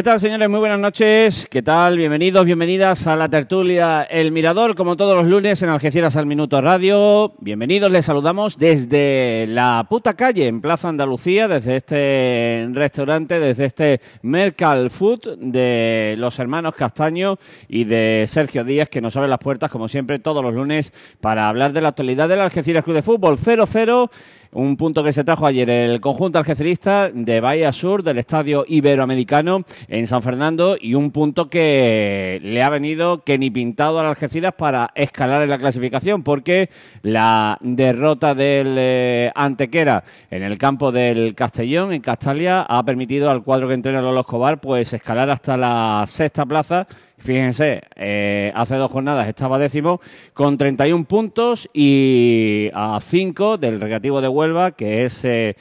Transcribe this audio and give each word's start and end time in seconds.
¿Qué 0.00 0.04
tal, 0.04 0.18
señores? 0.18 0.48
Muy 0.48 0.60
buenas 0.60 0.80
noches. 0.80 1.46
¿Qué 1.50 1.60
tal? 1.60 1.98
Bienvenidos, 1.98 2.46
bienvenidas 2.46 3.06
a 3.06 3.16
la 3.16 3.28
tertulia 3.28 4.02
El 4.04 4.32
Mirador, 4.32 4.74
como 4.74 4.96
todos 4.96 5.14
los 5.14 5.26
lunes 5.26 5.60
en 5.60 5.68
Algeciras 5.68 6.16
al 6.16 6.24
Minuto 6.24 6.58
Radio. 6.62 7.34
Bienvenidos, 7.38 7.90
les 7.90 8.06
saludamos 8.06 8.56
desde 8.56 9.44
la 9.46 9.84
puta 9.90 10.14
calle, 10.14 10.46
en 10.46 10.62
Plaza 10.62 10.88
Andalucía, 10.88 11.48
desde 11.48 11.76
este 11.76 12.66
restaurante, 12.72 13.38
desde 13.40 13.66
este 13.66 14.00
Mercal 14.22 14.88
Food 14.88 15.36
de 15.36 16.14
los 16.16 16.38
hermanos 16.38 16.76
Castaño 16.76 17.38
y 17.68 17.84
de 17.84 18.24
Sergio 18.26 18.64
Díaz, 18.64 18.88
que 18.88 19.02
nos 19.02 19.18
abre 19.18 19.28
las 19.28 19.38
puertas, 19.38 19.70
como 19.70 19.86
siempre, 19.86 20.18
todos 20.18 20.42
los 20.42 20.54
lunes 20.54 20.94
para 21.20 21.46
hablar 21.46 21.74
de 21.74 21.82
la 21.82 21.90
actualidad 21.90 22.26
del 22.26 22.40
Algeciras 22.40 22.84
Club 22.84 22.96
de 22.96 23.02
Fútbol 23.02 23.36
0-0 23.36 24.08
un 24.52 24.76
punto 24.76 25.04
que 25.04 25.12
se 25.12 25.22
trajo 25.22 25.46
ayer 25.46 25.70
el 25.70 26.00
conjunto 26.00 26.38
algecerista 26.38 27.08
de 27.12 27.40
Bahía 27.40 27.72
Sur 27.72 28.02
del 28.02 28.18
Estadio 28.18 28.64
Iberoamericano 28.66 29.62
en 29.88 30.06
San 30.06 30.22
Fernando 30.22 30.76
y 30.80 30.94
un 30.94 31.12
punto 31.12 31.48
que 31.48 32.40
le 32.42 32.62
ha 32.62 32.68
venido 32.68 33.22
que 33.22 33.38
ni 33.38 33.50
pintado 33.50 34.00
al 34.00 34.06
Algeciras 34.06 34.54
para 34.54 34.90
escalar 34.96 35.42
en 35.42 35.50
la 35.50 35.58
clasificación 35.58 36.24
porque 36.24 36.68
la 37.02 37.58
derrota 37.60 38.34
del 38.34 38.74
eh, 38.76 39.30
Antequera 39.36 40.02
en 40.30 40.42
el 40.42 40.58
campo 40.58 40.90
del 40.90 41.34
Castellón 41.36 41.92
en 41.92 42.00
Castalia 42.00 42.62
ha 42.62 42.84
permitido 42.84 43.30
al 43.30 43.44
cuadro 43.44 43.68
que 43.68 43.74
entrena 43.74 44.02
Lolo 44.02 44.20
Escobar 44.20 44.60
pues 44.60 44.92
escalar 44.92 45.30
hasta 45.30 45.56
la 45.56 46.04
sexta 46.08 46.44
plaza 46.44 46.88
Fíjense, 47.20 47.82
eh, 47.96 48.50
hace 48.54 48.76
dos 48.76 48.90
jornadas 48.90 49.28
estaba 49.28 49.58
décimo 49.58 50.00
con 50.32 50.56
31 50.56 51.04
puntos 51.04 51.68
y 51.74 52.70
a 52.72 52.98
5 52.98 53.58
del 53.58 53.78
Recreativo 53.78 54.22
de 54.22 54.28
Huelva, 54.28 54.70
que 54.70 55.04
es 55.04 55.22
eh, 55.26 55.54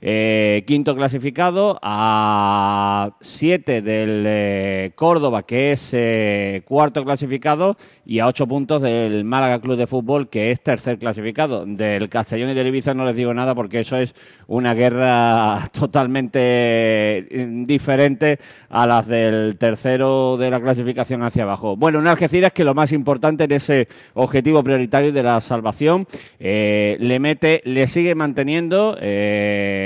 eh, 0.00 0.64
quinto 0.66 0.94
clasificado, 0.94 1.78
a 1.82 3.16
7 3.20 3.82
del 3.82 4.24
eh, 4.26 4.92
Córdoba, 4.94 5.44
que 5.44 5.72
es 5.72 5.90
eh, 5.92 6.62
cuarto 6.66 7.04
clasificado, 7.04 7.76
y 8.04 8.18
a 8.18 8.26
8 8.26 8.46
puntos 8.46 8.82
del 8.82 9.24
Málaga 9.24 9.60
Club 9.60 9.76
de 9.76 9.86
Fútbol, 9.86 10.28
que 10.28 10.50
es 10.50 10.62
tercer 10.62 10.98
clasificado. 10.98 11.64
Del 11.66 12.08
Castellón 12.08 12.50
y 12.50 12.54
del 12.54 12.66
Ibiza 12.68 12.94
no 12.94 13.04
les 13.04 13.16
digo 13.16 13.32
nada 13.32 13.54
porque 13.54 13.80
eso 13.80 13.96
es 13.96 14.14
una 14.46 14.74
guerra 14.74 15.68
totalmente 15.72 17.26
diferente 17.66 18.38
a 18.68 18.86
las 18.86 19.06
del 19.06 19.56
tercero 19.58 20.36
de 20.36 20.50
la 20.50 20.60
clasificación 20.60 21.22
hacia 21.22 21.44
abajo. 21.44 21.76
Bueno, 21.76 21.98
un 21.98 22.06
Algeciras 22.06 22.52
que 22.52 22.64
lo 22.64 22.74
más 22.74 22.92
importante 22.92 23.44
en 23.44 23.52
ese 23.52 23.88
objetivo 24.14 24.62
prioritario 24.62 25.12
de 25.12 25.22
la 25.22 25.40
salvación 25.40 26.06
le 26.38 27.18
mete, 27.20 27.62
le 27.64 27.86
sigue 27.86 28.14
manteniendo. 28.14 28.96
Eh, 29.00 29.85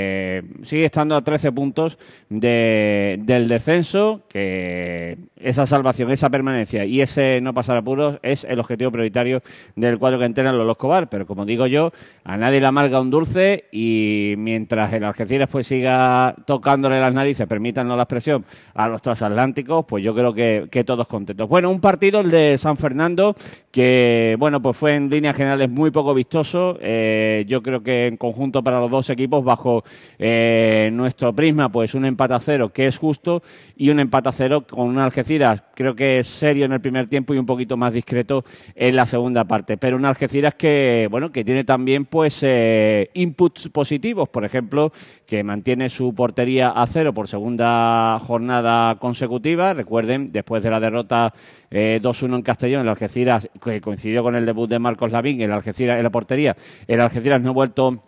sigue 0.63 0.85
estando 0.85 1.15
a 1.15 1.23
13 1.23 1.51
puntos 1.51 1.97
del 2.29 3.47
descenso, 3.47 4.21
que 4.29 5.17
esa 5.43 5.65
salvación, 5.65 6.11
esa 6.11 6.29
permanencia 6.29 6.85
y 6.85 7.01
ese 7.01 7.39
no 7.41 7.53
pasar 7.53 7.77
apuros 7.77 8.19
es 8.23 8.43
el 8.43 8.59
objetivo 8.59 8.91
prioritario 8.91 9.41
del 9.75 9.97
cuadro 9.97 10.19
que 10.19 10.25
entrenan 10.25 10.57
los 10.57 10.67
Escobar. 10.81 11.09
Pero 11.09 11.25
como 11.25 11.45
digo 11.45 11.67
yo, 11.67 11.91
a 12.23 12.37
nadie 12.37 12.59
le 12.59 12.67
amarga 12.67 12.99
un 12.99 13.09
dulce 13.09 13.65
y 13.71 14.33
mientras 14.37 14.91
el 14.93 15.03
Algeciras 15.03 15.49
pues 15.49 15.67
siga 15.67 16.35
tocándole 16.45 16.99
las 16.99 17.13
narices, 17.13 17.47
permítanos 17.47 17.95
la 17.95 18.03
expresión, 18.03 18.45
a 18.73 18.87
los 18.87 19.01
transatlánticos, 19.01 19.85
pues 19.85 20.03
yo 20.03 20.15
creo 20.15 20.33
que, 20.33 20.83
todos 20.83 21.05
contentos. 21.05 21.47
Bueno, 21.47 21.69
un 21.69 21.79
partido, 21.79 22.21
el 22.21 22.31
de 22.31 22.57
San 22.57 22.75
Fernando, 22.75 23.35
que 23.71 24.35
bueno, 24.39 24.61
pues 24.61 24.75
fue 24.75 24.95
en 24.95 25.11
líneas 25.11 25.35
generales 25.35 25.69
muy 25.69 25.91
poco 25.91 26.15
vistoso. 26.15 26.79
Eh, 26.81 27.45
yo 27.47 27.61
creo 27.61 27.83
que 27.83 28.07
en 28.07 28.17
conjunto 28.17 28.63
para 28.63 28.79
los 28.79 28.89
dos 28.89 29.09
equipos, 29.11 29.43
bajo 29.43 29.83
eh, 30.17 30.89
nuestro 30.91 31.33
prisma, 31.33 31.69
pues 31.69 31.93
un 31.93 32.05
empate 32.05 32.33
a 32.33 32.39
cero 32.39 32.69
que 32.73 32.87
es 32.87 32.97
justo 32.97 33.43
y 33.77 33.89
un 33.91 33.99
empate 33.99 34.29
a 34.29 34.31
cero 34.31 34.65
con 34.67 34.87
un 34.87 34.97
Algeciras 34.97 35.30
creo 35.75 35.95
que 35.95 36.19
es 36.19 36.27
serio 36.27 36.65
en 36.65 36.73
el 36.73 36.81
primer 36.81 37.07
tiempo 37.07 37.33
y 37.33 37.37
un 37.37 37.45
poquito 37.45 37.77
más 37.77 37.93
discreto 37.93 38.43
en 38.75 38.95
la 38.95 39.05
segunda 39.05 39.45
parte. 39.45 39.77
Pero 39.77 39.97
un 39.97 40.05
Algeciras 40.05 40.55
que, 40.55 41.07
bueno, 41.09 41.31
que 41.31 41.43
tiene 41.43 41.63
también 41.63 42.05
pues 42.05 42.39
eh, 42.43 43.09
inputs 43.13 43.69
positivos, 43.69 44.29
por 44.29 44.45
ejemplo, 44.45 44.91
que 45.25 45.43
mantiene 45.43 45.89
su 45.89 46.13
portería 46.13 46.69
a 46.69 46.85
cero 46.87 47.13
por 47.13 47.27
segunda 47.27 48.19
jornada 48.19 48.97
consecutiva. 48.99 49.73
Recuerden, 49.73 50.27
después 50.31 50.63
de 50.63 50.71
la 50.71 50.79
derrota 50.79 51.33
2-1 51.71 51.71
eh, 51.71 52.35
en 52.35 52.41
Castellón, 52.41 52.81
el 52.81 52.89
Algeciras, 52.89 53.49
que 53.63 53.81
coincidió 53.81 54.23
con 54.23 54.35
el 54.35 54.45
debut 54.45 54.69
de 54.69 54.79
Marcos 54.79 55.11
Lavín, 55.11 55.41
el 55.41 55.51
Algeciras 55.51 55.97
en 55.97 56.03
la 56.03 56.09
portería, 56.09 56.55
el 56.87 57.01
Algeciras 57.01 57.41
no 57.41 57.51
ha 57.51 57.53
vuelto 57.53 58.03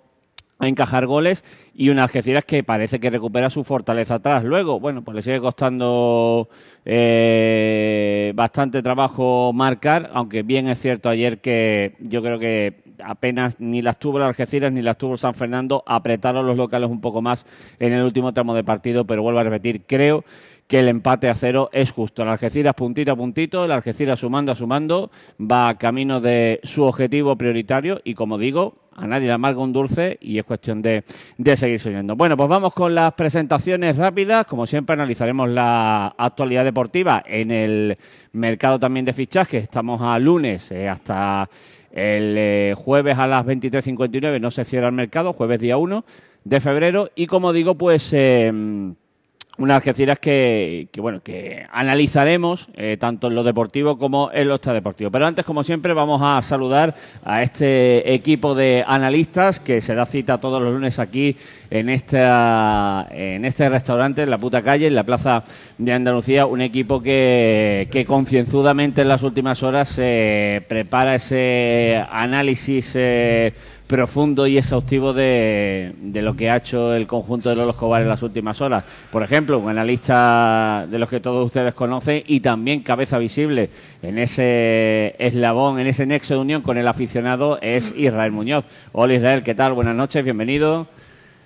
a 0.59 0.67
encajar 0.67 1.05
goles 1.05 1.43
y 1.73 1.89
un 1.89 1.99
Algeciras 1.99 2.45
que 2.45 2.63
parece 2.63 2.99
que 2.99 3.09
recupera 3.09 3.49
su 3.49 3.63
fortaleza 3.63 4.15
atrás. 4.15 4.43
Luego, 4.43 4.79
bueno, 4.79 5.03
pues 5.03 5.15
le 5.15 5.21
sigue 5.21 5.39
costando 5.39 6.47
eh, 6.85 8.31
bastante 8.35 8.81
trabajo 8.81 9.51
marcar, 9.53 10.09
aunque 10.13 10.43
bien 10.43 10.67
es 10.67 10.79
cierto 10.79 11.09
ayer 11.09 11.41
que 11.41 11.95
yo 11.99 12.21
creo 12.21 12.39
que 12.39 12.83
apenas 13.03 13.59
ni 13.59 13.81
las 13.81 13.99
tuvo 13.99 14.17
el 14.17 14.23
Algeciras 14.23 14.71
ni 14.71 14.81
las 14.81 14.97
tuvo 14.97 15.13
el 15.13 15.17
San 15.17 15.33
Fernando, 15.33 15.83
apretaron 15.85 16.45
los 16.45 16.57
locales 16.57 16.89
un 16.89 17.01
poco 17.01 17.21
más 17.21 17.45
en 17.79 17.93
el 17.93 18.03
último 18.03 18.33
tramo 18.33 18.53
de 18.53 18.63
partido, 18.63 19.05
pero 19.05 19.21
vuelvo 19.21 19.39
a 19.39 19.43
repetir, 19.43 19.83
creo 19.85 20.23
que 20.67 20.79
el 20.79 20.87
empate 20.87 21.29
a 21.29 21.35
cero 21.35 21.69
es 21.73 21.91
justo. 21.91 22.23
El 22.23 22.29
Algeciras 22.29 22.73
puntito 22.75 23.11
a 23.11 23.15
puntito, 23.15 23.65
el 23.65 23.71
Algeciras 23.71 24.19
sumando 24.19 24.51
a 24.51 24.55
sumando, 24.55 25.11
va 25.39 25.77
camino 25.77 26.21
de 26.21 26.59
su 26.63 26.83
objetivo 26.83 27.37
prioritario 27.37 28.01
y 28.03 28.13
como 28.13 28.37
digo, 28.37 28.82
a 28.95 29.07
nadie 29.07 29.27
le 29.27 29.33
amarga 29.33 29.61
un 29.61 29.73
dulce 29.73 30.17
y 30.21 30.37
es 30.37 30.45
cuestión 30.45 30.81
de, 30.81 31.03
seguir 31.55 31.79
soñando. 31.79 32.15
Bueno, 32.15 32.37
pues 32.37 32.49
vamos 32.49 32.73
con 32.73 32.95
las 32.95 33.13
presentaciones 33.13 33.97
rápidas. 33.97 34.45
Como 34.45 34.65
siempre, 34.65 34.93
analizaremos 34.93 35.49
la 35.49 36.15
actualidad 36.17 36.63
deportiva 36.63 37.23
en 37.25 37.51
el 37.51 37.97
mercado 38.31 38.79
también 38.79 39.05
de 39.05 39.13
fichajes. 39.13 39.63
Estamos 39.63 40.01
a 40.01 40.17
lunes 40.19 40.71
eh, 40.71 40.89
hasta 40.89 41.49
el 41.91 42.35
eh, 42.37 42.73
jueves 42.75 43.17
a 43.17 43.27
las 43.27 43.45
23.59 43.45 44.41
no 44.41 44.49
se 44.49 44.65
cierra 44.65 44.87
el 44.87 44.93
mercado, 44.93 45.33
jueves 45.33 45.59
día 45.59 45.77
1 45.77 46.03
de 46.43 46.59
febrero. 46.59 47.09
Y 47.15 47.27
como 47.27 47.53
digo, 47.53 47.75
pues... 47.75 48.13
Eh, 48.13 48.93
unas 49.57 49.75
Algeciras 49.75 50.17
que, 50.17 50.87
que, 50.91 50.99
bueno, 50.99 51.21
que 51.21 51.67
analizaremos 51.71 52.69
eh, 52.75 52.97
tanto 52.99 53.27
en 53.27 53.35
lo 53.35 53.43
deportivo 53.43 53.99
como 53.99 54.31
en 54.33 54.47
lo 54.47 54.55
extradeportivo. 54.55 55.11
Pero 55.11 55.27
antes, 55.27 55.45
como 55.45 55.63
siempre, 55.63 55.93
vamos 55.93 56.21
a 56.23 56.41
saludar 56.41 56.95
a 57.23 57.43
este 57.43 58.13
equipo 58.13 58.55
de 58.55 58.83
analistas 58.87 59.59
que 59.59 59.79
se 59.81 59.93
da 59.93 60.05
cita 60.05 60.39
todos 60.39 60.61
los 60.61 60.73
lunes 60.73 60.97
aquí 60.97 61.35
en, 61.69 61.89
esta, 61.89 63.07
en 63.11 63.45
este 63.45 63.69
restaurante, 63.69 64.23
en 64.23 64.31
la 64.31 64.39
puta 64.39 64.63
calle, 64.63 64.87
en 64.87 64.95
la 64.95 65.03
Plaza 65.03 65.43
de 65.77 65.93
Andalucía. 65.93 66.47
Un 66.47 66.61
equipo 66.61 67.03
que, 67.03 67.87
que 67.91 68.05
concienzudamente 68.05 69.03
en 69.03 69.07
las 69.07 69.21
últimas 69.21 69.61
horas 69.61 69.95
eh, 69.99 70.61
prepara 70.67 71.15
ese 71.15 72.03
análisis. 72.09 72.93
Eh, 72.95 73.53
profundo 73.93 74.47
y 74.47 74.57
exhaustivo 74.57 75.13
de, 75.13 75.93
de, 76.01 76.23
lo 76.23 76.35
que 76.35 76.49
ha 76.49 76.55
hecho 76.55 76.95
el 76.95 77.05
conjunto 77.05 77.49
de 77.49 77.55
los 77.55 77.69
Escobar 77.69 78.01
en 78.01 78.09
las 78.09 78.23
últimas 78.23 78.59
horas. 78.59 78.83
Por 79.11 79.21
ejemplo, 79.21 79.59
un 79.59 79.69
analista 79.69 80.87
de 80.89 80.97
los 80.97 81.07
que 81.07 81.19
todos 81.19 81.45
ustedes 81.45 81.75
conocen 81.75 82.23
y 82.25 82.39
también 82.39 82.81
cabeza 82.81 83.19
visible 83.19 83.69
en 84.01 84.17
ese 84.17 85.15
eslabón, 85.19 85.79
en 85.79 85.85
ese 85.85 86.07
nexo 86.07 86.33
de 86.33 86.39
unión 86.39 86.63
con 86.63 86.79
el 86.79 86.87
aficionado 86.87 87.59
es 87.61 87.93
Israel 87.95 88.31
Muñoz. 88.31 88.65
Hola 88.93 89.13
Israel, 89.13 89.43
¿qué 89.43 89.53
tal? 89.53 89.73
Buenas 89.73 89.95
noches, 89.95 90.23
bienvenido. 90.23 90.87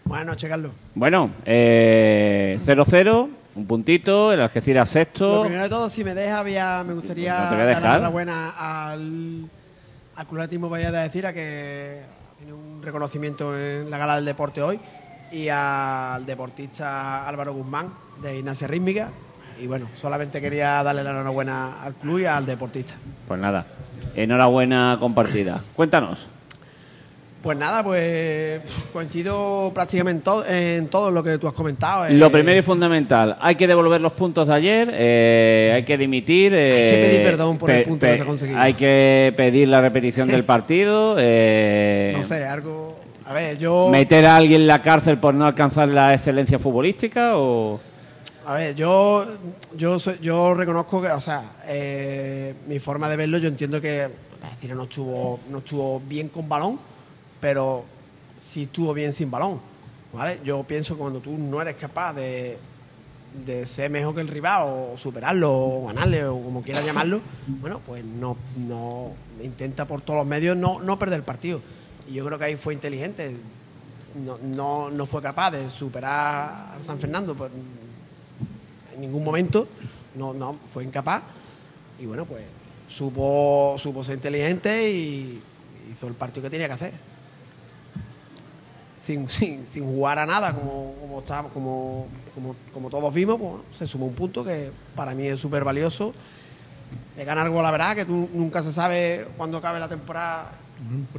Buenas 0.05 0.27
noches, 0.27 0.49
Carlos. 0.49 0.71
Bueno, 0.95 1.29
0-0. 1.45 1.45
Eh, 1.45 3.27
un 3.55 3.65
puntito, 3.65 4.31
el 4.31 4.39
Algeciras 4.39 4.87
sexto. 4.87 5.35
Lo 5.35 5.41
primero 5.41 5.63
de 5.63 5.69
todo, 5.69 5.89
si 5.89 6.01
me 6.01 6.13
deja, 6.13 6.45
me 6.85 6.93
gustaría 6.93 7.33
dar 7.33 7.99
la 7.99 8.07
buena 8.07 8.51
al, 8.51 9.49
al 10.15 10.27
Club 10.27 10.69
Vaya 10.69 10.93
de 10.93 10.99
decir 10.99 11.25
a 11.25 11.33
que 11.33 12.16
reconocimiento 12.87 13.57
en 13.57 13.89
la 13.89 13.97
Gala 13.97 14.15
del 14.15 14.25
Deporte 14.25 14.61
hoy 14.61 14.79
y 15.29 15.49
al 15.49 16.25
deportista 16.25 17.27
Álvaro 17.27 17.53
Guzmán 17.53 17.91
de 18.21 18.39
Ignacia 18.39 18.67
Rítmica. 18.67 19.09
Y 19.61 19.67
bueno, 19.67 19.87
solamente 19.99 20.39
quería 20.39 20.81
darle 20.83 21.03
la 21.03 21.11
enhorabuena 21.11 21.81
al 21.81 21.95
club 21.95 22.19
y 22.19 22.25
al 22.25 22.45
deportista. 22.45 22.95
Pues 23.27 23.39
nada, 23.39 23.65
enhorabuena 24.15 24.97
compartida. 24.99 25.61
Cuéntanos. 25.75 26.27
Pues 27.41 27.55
nada, 27.55 27.83
pues 27.83 28.61
coincido 28.91 29.71
prácticamente 29.73 30.29
en 30.77 30.87
todo, 30.87 31.11
lo 31.11 31.23
que 31.23 31.37
tú 31.37 31.47
has 31.47 31.53
comentado. 31.53 32.09
Lo 32.09 32.27
eh. 32.27 32.29
primero 32.29 32.59
y 32.59 32.63
fundamental, 32.63 33.37
hay 33.39 33.55
que 33.55 33.67
devolver 33.67 34.01
los 34.01 34.13
puntos 34.13 34.47
de 34.47 34.53
ayer, 34.55 34.89
eh, 34.91 35.71
hay 35.75 35.83
que 35.83 35.97
dimitir. 35.97 36.53
hay 36.53 36.59
que 36.59 37.03
pedir 37.05 37.21
eh, 37.21 37.23
perdón 37.23 37.57
por 37.57 37.69
el 37.69 37.83
punto 37.83 38.07
que 38.07 38.17
se 38.17 38.23
ha 38.23 38.25
conseguido. 38.25 38.59
Hay 38.59 38.73
que 38.73 39.33
pedir 39.37 39.67
la 39.67 39.81
repetición 39.81 40.27
del 40.27 40.43
partido. 40.45 41.11
no 41.15 42.23
sé, 42.23 42.45
algo... 42.49 42.97
A 43.25 43.33
ver, 43.33 43.57
yo... 43.57 43.89
¿Meter 43.89 44.25
a 44.25 44.37
alguien 44.37 44.61
en 44.61 44.67
la 44.67 44.81
cárcel 44.81 45.17
por 45.17 45.33
no 45.33 45.45
alcanzar 45.45 45.89
la 45.89 46.13
excelencia 46.13 46.57
futbolística 46.57 47.37
o...? 47.37 47.79
A 48.45 48.53
ver, 48.53 48.73
yo, 48.73 49.25
yo, 49.75 49.97
yo 50.21 50.53
reconozco 50.53 51.01
que, 51.01 51.09
o 51.09 51.19
sea, 51.19 51.43
mi 52.67 52.79
forma 52.79 53.09
de 53.09 53.17
verlo, 53.17 53.37
yo 53.37 53.49
entiendo 53.49 53.79
que 53.81 54.07
la 54.67 54.75
no 54.75 54.83
estuvo, 54.83 55.39
no 55.49 55.59
estuvo 55.59 55.99
bien 55.99 56.29
con 56.29 56.47
balón 56.47 56.79
pero 57.39 57.85
si 58.39 58.63
estuvo 58.63 58.93
bien 58.93 59.13
sin 59.13 59.31
balón. 59.31 59.59
¿vale? 60.13 60.39
Yo 60.43 60.63
pienso 60.63 60.95
que 60.95 61.01
cuando 61.01 61.19
tú 61.19 61.37
no 61.37 61.61
eres 61.61 61.75
capaz 61.75 62.13
de, 62.13 62.57
de 63.45 63.65
ser 63.65 63.89
mejor 63.89 64.15
que 64.15 64.21
el 64.21 64.27
rival 64.27 64.63
o 64.65 64.97
superarlo 64.97 65.51
o 65.51 65.87
ganarle 65.87 66.25
o 66.25 66.41
como 66.41 66.61
quiera 66.61 66.81
llamarlo, 66.81 67.21
bueno, 67.47 67.81
pues 67.85 68.03
no, 68.03 68.37
no 68.55 69.11
intenta 69.43 69.85
por 69.85 70.01
todos 70.01 70.19
los 70.19 70.27
medios 70.27 70.57
no, 70.57 70.79
no 70.79 70.97
perder 70.97 71.19
el 71.19 71.25
partido. 71.25 71.61
Y 72.09 72.13
yo 72.13 72.25
creo 72.25 72.37
que 72.37 72.45
ahí 72.45 72.55
fue 72.55 72.73
inteligente. 72.73 73.35
No, 74.25 74.37
no, 74.41 74.89
no 74.89 75.05
fue 75.05 75.21
capaz 75.21 75.51
de 75.51 75.69
superar 75.69 76.75
a 76.79 76.83
San 76.83 76.97
Fernando 76.99 77.35
por, 77.35 77.51
en 78.95 79.01
ningún 79.01 79.23
momento. 79.23 79.67
No, 80.15 80.33
no, 80.33 80.57
fue 80.73 80.83
incapaz. 80.83 81.21
Y 81.99 82.05
bueno, 82.05 82.25
pues 82.25 82.43
supo, 82.87 83.75
supo 83.77 84.03
ser 84.03 84.15
inteligente 84.15 84.89
y 84.89 85.41
hizo 85.91 86.07
el 86.07 86.13
partido 86.13 86.43
que 86.43 86.49
tenía 86.49 86.67
que 86.67 86.73
hacer. 86.73 86.93
Sin, 88.97 89.29
sin, 89.29 89.65
sin 89.65 89.85
jugar 89.85 90.19
a 90.19 90.25
nada, 90.25 90.53
como, 90.53 90.95
como, 90.99 91.23
como, 91.53 92.07
como, 92.33 92.55
como 92.73 92.89
todos 92.89 93.13
vimos, 93.13 93.39
pues, 93.39 93.77
se 93.77 93.87
sumó 93.87 94.05
un 94.05 94.13
punto 94.13 94.43
que 94.43 94.71
para 94.95 95.13
mí 95.13 95.27
es 95.27 95.39
súper 95.39 95.63
valioso. 95.63 96.13
De 97.15 97.25
ganar 97.25 97.49
gol, 97.49 97.63
la 97.63 97.71
verdad, 97.71 97.95
que 97.95 98.05
tú 98.05 98.29
nunca 98.33 98.61
se 98.61 98.71
sabe 98.71 99.27
cuándo 99.37 99.57
acabe 99.57 99.79
la 99.79 99.89
temporada 99.89 100.51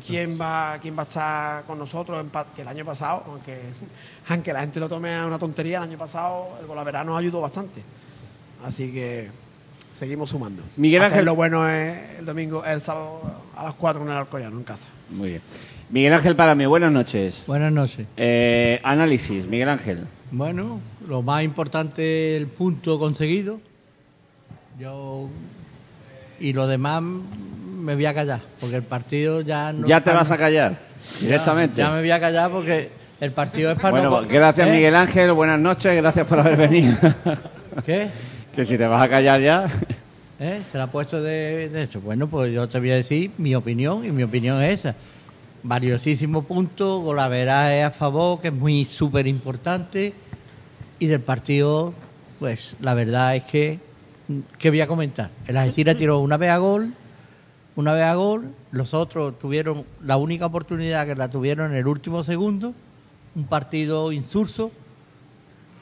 quién 0.06 0.38
va, 0.40 0.78
quién 0.80 0.96
va 0.96 1.02
a 1.02 1.06
estar 1.06 1.64
con 1.64 1.78
nosotros, 1.78 2.24
que 2.54 2.62
el 2.62 2.68
año 2.68 2.84
pasado, 2.84 3.24
aunque, 3.26 3.60
aunque 4.28 4.52
la 4.52 4.60
gente 4.60 4.80
lo 4.80 4.88
tome 4.88 5.14
a 5.14 5.26
una 5.26 5.38
tontería, 5.38 5.78
el 5.78 5.84
año 5.84 5.98
pasado 5.98 6.58
el 6.60 6.66
Golaverá 6.66 7.04
nos 7.04 7.18
ayudó 7.18 7.40
bastante. 7.40 7.82
Así 8.64 8.92
que 8.92 9.30
seguimos 9.90 10.30
sumando. 10.30 10.62
Miguel 10.76 11.02
Ángel. 11.02 11.24
lo 11.24 11.34
bueno 11.34 11.68
es 11.68 12.18
el 12.18 12.26
domingo, 12.26 12.64
el 12.64 12.80
sábado 12.80 13.20
a 13.56 13.64
las 13.64 13.74
4 13.74 14.02
en 14.02 14.08
el 14.08 14.16
Alcoyano, 14.16 14.56
en 14.56 14.64
casa. 14.64 14.88
Muy 15.10 15.30
bien. 15.30 15.42
Miguel 15.90 16.12
Ángel 16.12 16.36
para 16.36 16.54
mí, 16.54 16.66
buenas 16.66 16.92
noches. 16.92 17.44
Buenas 17.46 17.72
noches. 17.72 18.06
Eh, 18.16 18.78
análisis, 18.82 19.46
Miguel 19.46 19.70
Ángel. 19.70 20.04
Bueno, 20.30 20.80
lo 21.06 21.22
más 21.22 21.42
importante 21.42 22.36
el 22.36 22.46
punto 22.46 22.98
conseguido. 22.98 23.60
Yo 24.78 25.28
y 26.40 26.52
lo 26.52 26.66
demás 26.66 27.02
me 27.02 27.94
voy 27.94 28.06
a 28.06 28.14
callar, 28.14 28.40
porque 28.60 28.76
el 28.76 28.82
partido 28.82 29.40
ya 29.40 29.72
no. 29.72 29.86
¿Ya 29.86 30.02
te 30.02 30.12
vas 30.12 30.30
a 30.30 30.36
callar? 30.36 30.76
Directamente. 31.20 31.80
Ya, 31.80 31.90
me 31.90 32.00
voy 32.00 32.10
a 32.10 32.20
callar 32.20 32.50
porque 32.50 32.90
el 33.20 33.32
partido 33.32 33.72
es 33.72 33.78
para 33.78 33.90
bueno, 33.90 34.28
gracias 34.28 34.68
¿Eh? 34.68 34.72
Miguel 34.72 34.94
Ángel, 34.94 35.32
buenas 35.32 35.58
noches, 35.58 35.96
gracias 35.96 36.26
por 36.26 36.40
haber 36.40 36.56
venido. 36.56 36.94
¿Qué? 37.86 38.08
que 38.54 38.64
si 38.64 38.76
te 38.76 38.86
vas 38.86 39.02
a 39.02 39.08
callar 39.08 39.40
ya. 39.40 39.66
¿Eh? 40.40 40.60
¿Se 40.70 40.76
la 40.76 40.84
ha 40.84 40.86
puesto 40.88 41.22
de, 41.22 41.70
eso? 41.82 42.00
Bueno, 42.00 42.28
pues 42.28 42.52
yo 42.52 42.68
te 42.68 42.78
voy 42.78 42.90
a 42.90 42.96
decir 42.96 43.30
mi 43.38 43.54
opinión, 43.54 44.04
y 44.04 44.10
mi 44.10 44.22
opinión 44.22 44.62
es 44.62 44.80
esa. 44.80 44.96
Variosísimo 45.62 46.42
punto, 46.42 47.00
Golavera 47.00 47.76
es 47.76 47.84
a 47.84 47.90
favor, 47.90 48.40
que 48.40 48.48
es 48.48 48.54
muy 48.54 48.84
súper 48.84 49.26
importante. 49.26 50.14
Y 50.98 51.06
del 51.06 51.20
partido, 51.20 51.92
pues 52.38 52.76
la 52.80 52.94
verdad 52.94 53.36
es 53.36 53.44
que, 53.44 53.80
¿qué 54.58 54.70
voy 54.70 54.80
a 54.80 54.86
comentar? 54.86 55.30
El 55.46 55.56
Algeciras 55.56 55.96
tiró 55.96 56.20
una 56.20 56.36
vez 56.36 56.50
a 56.50 56.58
gol, 56.58 56.92
una 57.76 57.92
vez 57.92 58.04
a 58.04 58.14
gol, 58.14 58.52
los 58.70 58.94
otros 58.94 59.38
tuvieron 59.38 59.84
la 60.02 60.16
única 60.16 60.46
oportunidad 60.46 61.06
que 61.06 61.14
la 61.14 61.30
tuvieron 61.30 61.72
en 61.72 61.76
el 61.76 61.86
último 61.86 62.22
segundo, 62.22 62.72
un 63.34 63.44
partido 63.44 64.12
insurso 64.12 64.70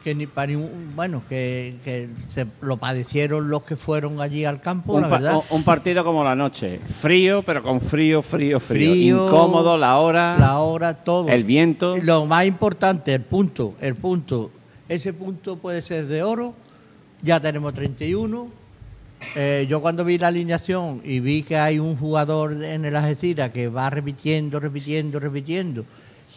que 0.07 0.15
ni 0.15 0.29
para 0.29 0.53
bueno 0.95 1.25
que, 1.29 2.09
se 2.29 2.47
lo 2.61 2.77
padecieron 2.77 3.51
los 3.51 3.65
que 3.65 3.75
fueron 3.75 4.21
allí 4.21 4.45
al 4.45 4.61
campo 4.61 4.93
un, 4.93 5.03
la 5.03 5.09
verdad. 5.09 5.41
un 5.51 5.65
partido 5.65 6.05
como 6.05 6.23
la 6.23 6.37
noche. 6.37 6.79
Frío 6.79 7.43
pero 7.43 7.61
con 7.61 7.81
frío 7.81 8.23
frío 8.23 8.61
frío, 8.61 9.25
incómodo 9.27 9.77
la 9.77 9.99
hora 9.99 10.37
la 10.39 10.61
hora 10.61 10.95
todo. 10.95 11.29
el 11.29 11.43
viento. 11.43 11.97
Lo 11.97 12.25
más 12.25 12.47
importante 12.47 13.15
el 13.15 13.23
punto 13.23 13.75
el 13.81 13.97
punto. 13.97 14.53
Ese 14.89 15.13
punto 15.13 15.57
puede 15.57 15.83
ser 15.83 16.07
de 16.07 16.23
oro. 16.23 16.55
Ya 17.21 17.41
tenemos 17.41 17.75
31 17.75 18.47
eh, 19.35 19.67
yo 19.69 19.81
cuando 19.81 20.05
vi 20.05 20.19
la 20.19 20.29
alineación 20.29 21.01
y 21.03 21.19
vi 21.19 21.43
que 21.43 21.57
hay 21.57 21.81
un 21.81 21.97
jugador 21.97 22.63
en 22.63 22.85
el 22.85 22.95
Algeciras 22.95 23.51
que 23.51 23.67
va 23.67 23.91
repitiendo, 23.91 24.61
repitiendo, 24.61 25.19
repitiendo, 25.19 25.85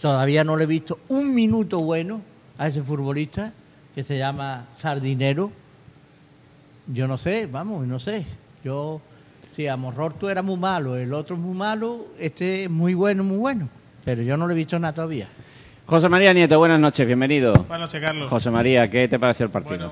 todavía 0.01 0.43
no 0.43 0.58
le 0.58 0.63
he 0.63 0.67
visto 0.67 0.98
un 1.10 1.36
minuto 1.36 1.82
bueno 1.82 2.22
a 2.58 2.67
ese 2.67 2.82
futbolista 2.82 3.53
que 3.96 4.03
se 4.03 4.17
llama 4.17 4.67
Sardinero. 4.75 5.51
Yo 6.88 7.08
no 7.08 7.17
sé, 7.17 7.46
vamos, 7.46 7.86
no 7.88 8.00
sé. 8.00 8.25
Yo, 8.63 9.01
si 9.51 9.67
a 9.67 9.77
tú 10.19 10.29
era 10.29 10.41
muy 10.41 10.58
malo, 10.58 10.96
el 10.96 11.13
otro 11.13 11.36
es 11.36 11.41
muy 11.41 11.55
malo, 11.55 12.08
este 12.17 12.63
es 12.63 12.69
muy 12.69 12.93
bueno, 12.93 13.24
muy 13.24 13.38
bueno. 13.38 13.69
Pero 14.03 14.22
yo 14.22 14.38
no 14.38 14.48
le 14.48 14.53
he 14.53 14.58
visto 14.58 14.79
nada 14.79 14.93
todavía. 14.93 15.27
José 15.86 16.10
María 16.10 16.34
Nieto, 16.34 16.58
buenas 16.58 16.79
noches, 16.79 17.05
bienvenido. 17.05 17.53
Buenas 17.53 17.81
noches, 17.81 18.01
Carlos. 18.01 18.29
José 18.29 18.51
María, 18.51 18.89
¿qué 18.89 19.08
te 19.08 19.19
pareció 19.19 19.46
el 19.46 19.51
partido? 19.51 19.91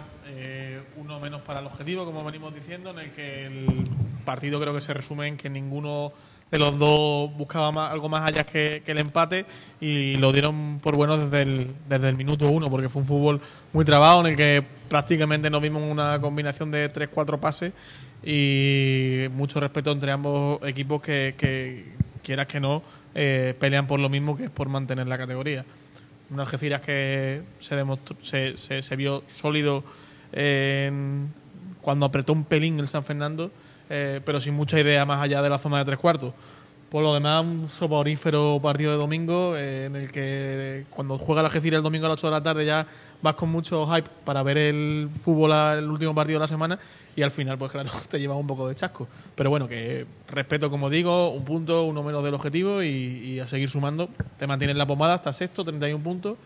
menos 1.19 1.41
para 1.41 1.59
el 1.59 1.65
objetivo, 1.65 2.05
como 2.05 2.23
venimos 2.23 2.53
diciendo, 2.53 2.91
en 2.91 2.99
el 2.99 3.11
que 3.11 3.45
el 3.45 3.87
partido 4.23 4.59
creo 4.61 4.73
que 4.73 4.81
se 4.81 4.93
resume 4.93 5.27
en 5.27 5.37
que 5.37 5.49
ninguno 5.49 6.13
de 6.51 6.59
los 6.59 6.77
dos 6.79 7.35
buscaba 7.35 7.91
algo 7.91 8.09
más 8.09 8.27
allá 8.27 8.45
que, 8.45 8.81
el 8.85 8.97
empate 8.97 9.45
y 9.81 10.15
lo 10.15 10.31
dieron 10.31 10.79
por 10.81 10.95
bueno 10.95 11.17
desde 11.17 11.41
el, 11.41 12.15
minuto 12.15 12.49
uno, 12.49 12.69
porque 12.69 12.89
fue 12.89 13.01
un 13.01 13.07
fútbol 13.07 13.41
muy 13.73 13.83
trabado 13.83 14.21
en 14.21 14.27
el 14.27 14.37
que 14.37 14.63
prácticamente 14.87 15.49
nos 15.49 15.61
vimos 15.61 15.83
una 15.83 16.19
combinación 16.21 16.71
de 16.71 16.91
3-4 16.91 17.39
pases 17.39 17.73
y 18.23 19.25
mucho 19.31 19.59
respeto 19.59 19.91
entre 19.91 20.11
ambos 20.11 20.59
equipos 20.67 21.01
que, 21.01 21.93
quieras 22.23 22.47
que 22.47 22.59
no, 22.59 22.81
eh, 23.13 23.53
pelean 23.59 23.87
por 23.87 23.99
lo 23.99 24.09
mismo 24.09 24.37
que 24.37 24.45
es 24.45 24.49
por 24.49 24.69
mantener 24.69 25.07
la 25.07 25.17
categoría. 25.17 25.65
Un 26.29 26.39
Algeciras 26.39 26.81
que 26.81 27.41
se, 27.59 27.75
demostró, 27.75 28.17
se, 28.21 28.57
se, 28.57 28.81
se 28.81 28.95
vio 28.95 29.23
sólido 29.27 29.83
cuando 31.81 32.05
apretó 32.05 32.33
un 32.33 32.43
pelín 32.43 32.79
el 32.79 32.87
San 32.89 33.03
Fernando, 33.05 33.49
eh, 33.89 34.21
pero 34.25 34.41
sin 34.41 34.53
mucha 34.53 34.79
idea 34.79 35.05
más 35.05 35.21
allá 35.21 35.41
de 35.41 35.49
la 35.49 35.59
zona 35.59 35.79
de 35.79 35.85
tres 35.85 35.97
cuartos. 35.97 36.33
Por 36.89 37.03
lo 37.03 37.13
demás, 37.13 37.43
un 37.43 37.67
soporífero 37.67 38.59
partido 38.63 38.93
de 38.93 38.97
domingo 38.97 39.57
eh, 39.57 39.87
en 39.87 39.95
el 39.97 40.09
que 40.09 40.85
cuando 40.89 41.17
juega 41.17 41.41
la 41.41 41.49
Algeciras 41.49 41.79
el 41.79 41.83
domingo 41.83 42.05
a 42.05 42.09
las 42.09 42.19
8 42.19 42.27
de 42.27 42.31
la 42.31 42.41
tarde 42.41 42.65
ya 42.65 42.87
vas 43.21 43.35
con 43.35 43.49
mucho 43.49 43.85
hype 43.87 44.09
para 44.23 44.41
ver 44.41 44.57
el 44.57 45.09
fútbol, 45.21 45.51
el 45.51 45.89
último 45.89 46.15
partido 46.15 46.39
de 46.39 46.43
la 46.43 46.47
semana 46.47 46.79
y 47.13 47.23
al 47.23 47.31
final, 47.31 47.57
pues 47.57 47.73
claro, 47.73 47.89
te 48.09 48.19
lleva 48.19 48.35
un 48.35 48.47
poco 48.47 48.69
de 48.69 48.75
chasco. 48.75 49.07
Pero 49.35 49.49
bueno, 49.49 49.67
que 49.67 50.05
respeto, 50.29 50.69
como 50.69 50.89
digo, 50.89 51.29
un 51.31 51.43
punto, 51.43 51.83
uno 51.83 52.03
menos 52.03 52.23
del 52.23 52.35
objetivo 52.35 52.81
y, 52.81 52.87
y 52.87 53.39
a 53.41 53.47
seguir 53.47 53.69
sumando. 53.69 54.09
Te 54.37 54.47
mantienes 54.47 54.77
la 54.77 54.85
pomada 54.85 55.15
hasta 55.15 55.33
sexto, 55.33 55.65
31 55.65 56.01
puntos 56.01 56.37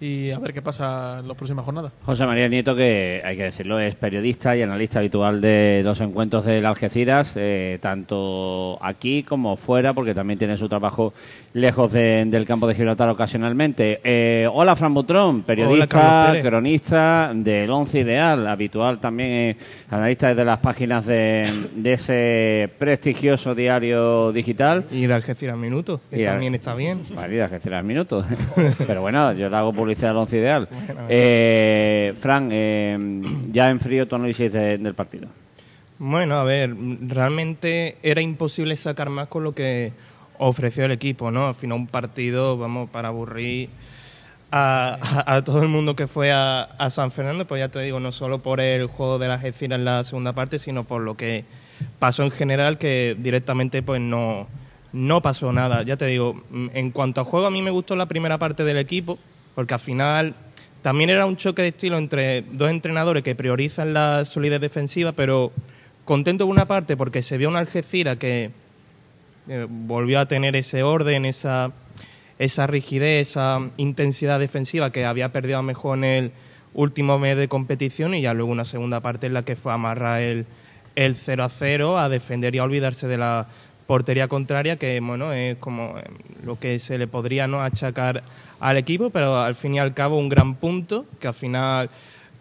y 0.00 0.30
a 0.30 0.38
ver 0.38 0.54
qué 0.54 0.62
pasa 0.62 1.18
en 1.20 1.28
las 1.28 1.36
próximas 1.36 1.64
jornadas. 1.64 1.92
José 2.04 2.26
María 2.26 2.48
Nieto, 2.48 2.74
que 2.74 3.22
hay 3.24 3.36
que 3.36 3.44
decirlo, 3.44 3.78
es 3.78 3.94
periodista 3.94 4.56
y 4.56 4.62
analista 4.62 4.98
habitual 4.98 5.40
de 5.40 5.82
los 5.84 6.00
encuentros 6.00 6.44
del 6.44 6.64
Algeciras, 6.64 7.34
eh, 7.36 7.78
tanto 7.80 8.78
aquí 8.82 9.22
como 9.22 9.56
fuera, 9.56 9.92
porque 9.92 10.14
también 10.14 10.38
tiene 10.38 10.56
su 10.56 10.68
trabajo 10.68 11.12
lejos 11.52 11.92
del 11.92 12.46
campo 12.46 12.66
de 12.66 12.74
Gibraltar 12.74 13.08
ocasionalmente. 13.08 14.00
Eh, 14.04 14.48
hola, 14.52 14.76
Fran 14.76 14.94
Butrón, 14.94 15.42
periodista, 15.42 16.34
cronista 16.42 17.32
del 17.34 17.70
Once 17.70 17.98
Ideal, 17.98 18.46
habitual 18.46 18.98
también 18.98 19.30
eh, 19.30 19.56
analista 19.90 20.28
desde 20.28 20.44
las 20.44 20.58
páginas 20.58 21.06
de, 21.06 21.42
ese 21.84 22.70
prestigioso 22.78 23.54
diario 23.54 24.32
digital. 24.32 24.84
Y 24.90 25.06
de 25.06 25.14
Algeciras 25.14 25.56
Minuto, 25.56 26.00
que 26.10 26.24
también 26.24 26.54
está 26.54 26.74
bien. 26.74 27.02
Vale, 27.14 27.34
de 27.34 27.42
Algeciras 27.42 27.84
Minuto. 27.84 28.24
Pero 28.86 29.02
bueno, 29.02 29.32
yo 29.32 29.48
lo 29.48 29.56
hago 29.56 29.69
publicidad 29.72 30.10
al 30.10 30.16
once 30.18 30.36
ideal. 30.38 30.68
Eh, 31.08 32.14
Fran, 32.20 32.48
eh, 32.52 32.98
ya 33.52 33.70
en 33.70 33.80
frío 33.80 34.06
tu 34.06 34.16
análisis 34.16 34.52
del 34.52 34.94
partido. 34.94 35.28
Bueno, 35.98 36.36
a 36.36 36.44
ver, 36.44 36.74
realmente 37.02 37.98
era 38.02 38.22
imposible 38.22 38.76
sacar 38.76 39.10
más 39.10 39.28
con 39.28 39.44
lo 39.44 39.54
que 39.54 39.92
ofreció 40.38 40.86
el 40.86 40.92
equipo, 40.92 41.30
¿no? 41.30 41.48
Al 41.48 41.54
final 41.54 41.76
un 41.76 41.86
partido, 41.86 42.56
vamos, 42.56 42.88
para 42.88 43.08
aburrir 43.08 43.68
a, 44.50 45.42
todo 45.44 45.62
el 45.62 45.68
mundo 45.68 45.94
que 45.94 46.06
fue 46.06 46.32
a, 46.32 46.68
San 46.90 47.10
Fernando, 47.10 47.46
pues 47.46 47.60
ya 47.60 47.68
te 47.68 47.80
digo, 47.80 48.00
no 48.00 48.12
solo 48.12 48.38
por 48.40 48.60
el 48.60 48.86
juego 48.86 49.18
de 49.18 49.28
la 49.28 49.34
Algeciras 49.34 49.78
en 49.78 49.84
la 49.84 50.02
segunda 50.04 50.32
parte, 50.32 50.58
sino 50.58 50.84
por 50.84 51.02
lo 51.02 51.16
que 51.16 51.44
pasó 51.98 52.24
en 52.24 52.30
general, 52.30 52.78
que 52.78 53.16
directamente 53.18 53.82
pues 53.82 54.00
no, 54.00 54.46
no 54.92 55.22
pasó 55.22 55.52
nada. 55.52 55.82
Ya 55.82 55.96
te 55.96 56.06
digo, 56.06 56.42
en 56.52 56.90
cuanto 56.90 57.20
a 57.20 57.24
juego, 57.24 57.46
a 57.46 57.50
mí 57.50 57.62
me 57.62 57.70
gustó 57.70 57.94
la 57.96 58.06
primera 58.06 58.38
parte 58.38 58.64
del 58.64 58.78
equipo, 58.78 59.18
porque 59.60 59.74
al 59.74 59.80
final 59.80 60.34
también 60.80 61.10
era 61.10 61.26
un 61.26 61.36
choque 61.36 61.60
de 61.60 61.68
estilo 61.68 61.98
entre 61.98 62.46
dos 62.50 62.70
entrenadores 62.70 63.22
que 63.22 63.34
priorizan 63.34 63.92
la 63.92 64.24
solidez 64.24 64.58
defensiva, 64.58 65.12
pero 65.12 65.52
contento 66.06 66.46
por 66.46 66.52
una 66.54 66.64
parte 66.64 66.96
porque 66.96 67.20
se 67.20 67.36
vio 67.36 67.50
una 67.50 67.58
Algeciras 67.58 68.16
que 68.16 68.52
eh, 69.50 69.66
volvió 69.68 70.18
a 70.18 70.24
tener 70.24 70.56
ese 70.56 70.82
orden, 70.82 71.26
esa, 71.26 71.72
esa 72.38 72.66
rigidez, 72.68 73.28
esa 73.28 73.60
intensidad 73.76 74.40
defensiva 74.40 74.90
que 74.92 75.04
había 75.04 75.30
perdido 75.30 75.58
a 75.58 75.62
mejor 75.62 75.98
en 75.98 76.04
el 76.04 76.32
último 76.72 77.18
mes 77.18 77.36
de 77.36 77.46
competición 77.46 78.14
y 78.14 78.22
ya 78.22 78.32
luego 78.32 78.50
una 78.50 78.64
segunda 78.64 79.00
parte 79.00 79.26
en 79.26 79.34
la 79.34 79.42
que 79.42 79.56
fue 79.56 79.74
amarrar 79.74 80.22
el, 80.22 80.46
el 80.96 81.16
0 81.16 81.44
a 81.44 81.50
0, 81.50 81.98
a 81.98 82.08
defender 82.08 82.54
y 82.54 82.60
a 82.60 82.64
olvidarse 82.64 83.06
de 83.08 83.18
la 83.18 83.46
portería 83.90 84.28
contraria, 84.28 84.76
que 84.76 85.00
bueno, 85.00 85.32
es 85.32 85.56
como 85.58 85.98
eh, 85.98 86.04
lo 86.44 86.60
que 86.60 86.78
se 86.78 86.96
le 86.96 87.08
podría 87.08 87.48
no 87.48 87.60
achacar 87.60 88.22
al 88.60 88.76
equipo, 88.76 89.10
pero 89.10 89.40
al 89.40 89.56
fin 89.56 89.74
y 89.74 89.80
al 89.80 89.94
cabo 89.94 90.16
un 90.16 90.28
gran 90.28 90.54
punto, 90.54 91.06
que 91.18 91.26
al 91.26 91.34
final 91.34 91.90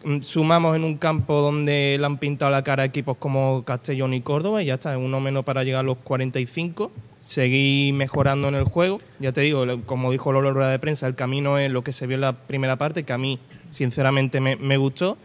mm, 0.04 0.22
sumamos 0.22 0.76
en 0.76 0.84
un 0.84 0.98
campo 0.98 1.42
donde 1.42 1.98
le 2.00 2.06
han 2.06 2.20
pintado 2.20 2.52
la 2.52 2.64
cara 2.64 2.86
equipos 2.86 3.18
como 3.18 3.64
Castellón 3.64 4.14
y 4.14 4.22
Córdoba 4.22 4.62
y 4.62 4.68
ya 4.68 4.76
está, 4.76 4.96
uno 4.96 5.20
menos 5.20 5.44
para 5.44 5.64
llegar 5.64 5.80
a 5.80 5.84
los 5.88 5.98
45, 5.98 6.92
seguir 7.18 7.96
mejorando 7.96 8.48
en 8.48 8.54
el 8.54 8.66
juego. 8.66 9.02
Ya 9.20 9.32
te 9.32 9.42
digo, 9.42 9.66
como 9.88 10.12
dijo 10.12 10.32
Lolo 10.32 10.54
Rueda 10.54 10.70
de 10.70 10.78
Prensa, 10.78 11.08
el 11.08 11.16
camino 11.16 11.58
es 11.58 11.72
lo 11.72 11.84
que 11.84 11.94
se 11.94 12.06
vio 12.06 12.14
en 12.14 12.22
la 12.22 12.34
primera 12.34 12.76
parte, 12.76 13.06
que 13.06 13.14
a 13.14 13.18
mí 13.18 13.40
sinceramente 13.72 14.40
me, 14.40 14.78
gustó, 14.78 15.18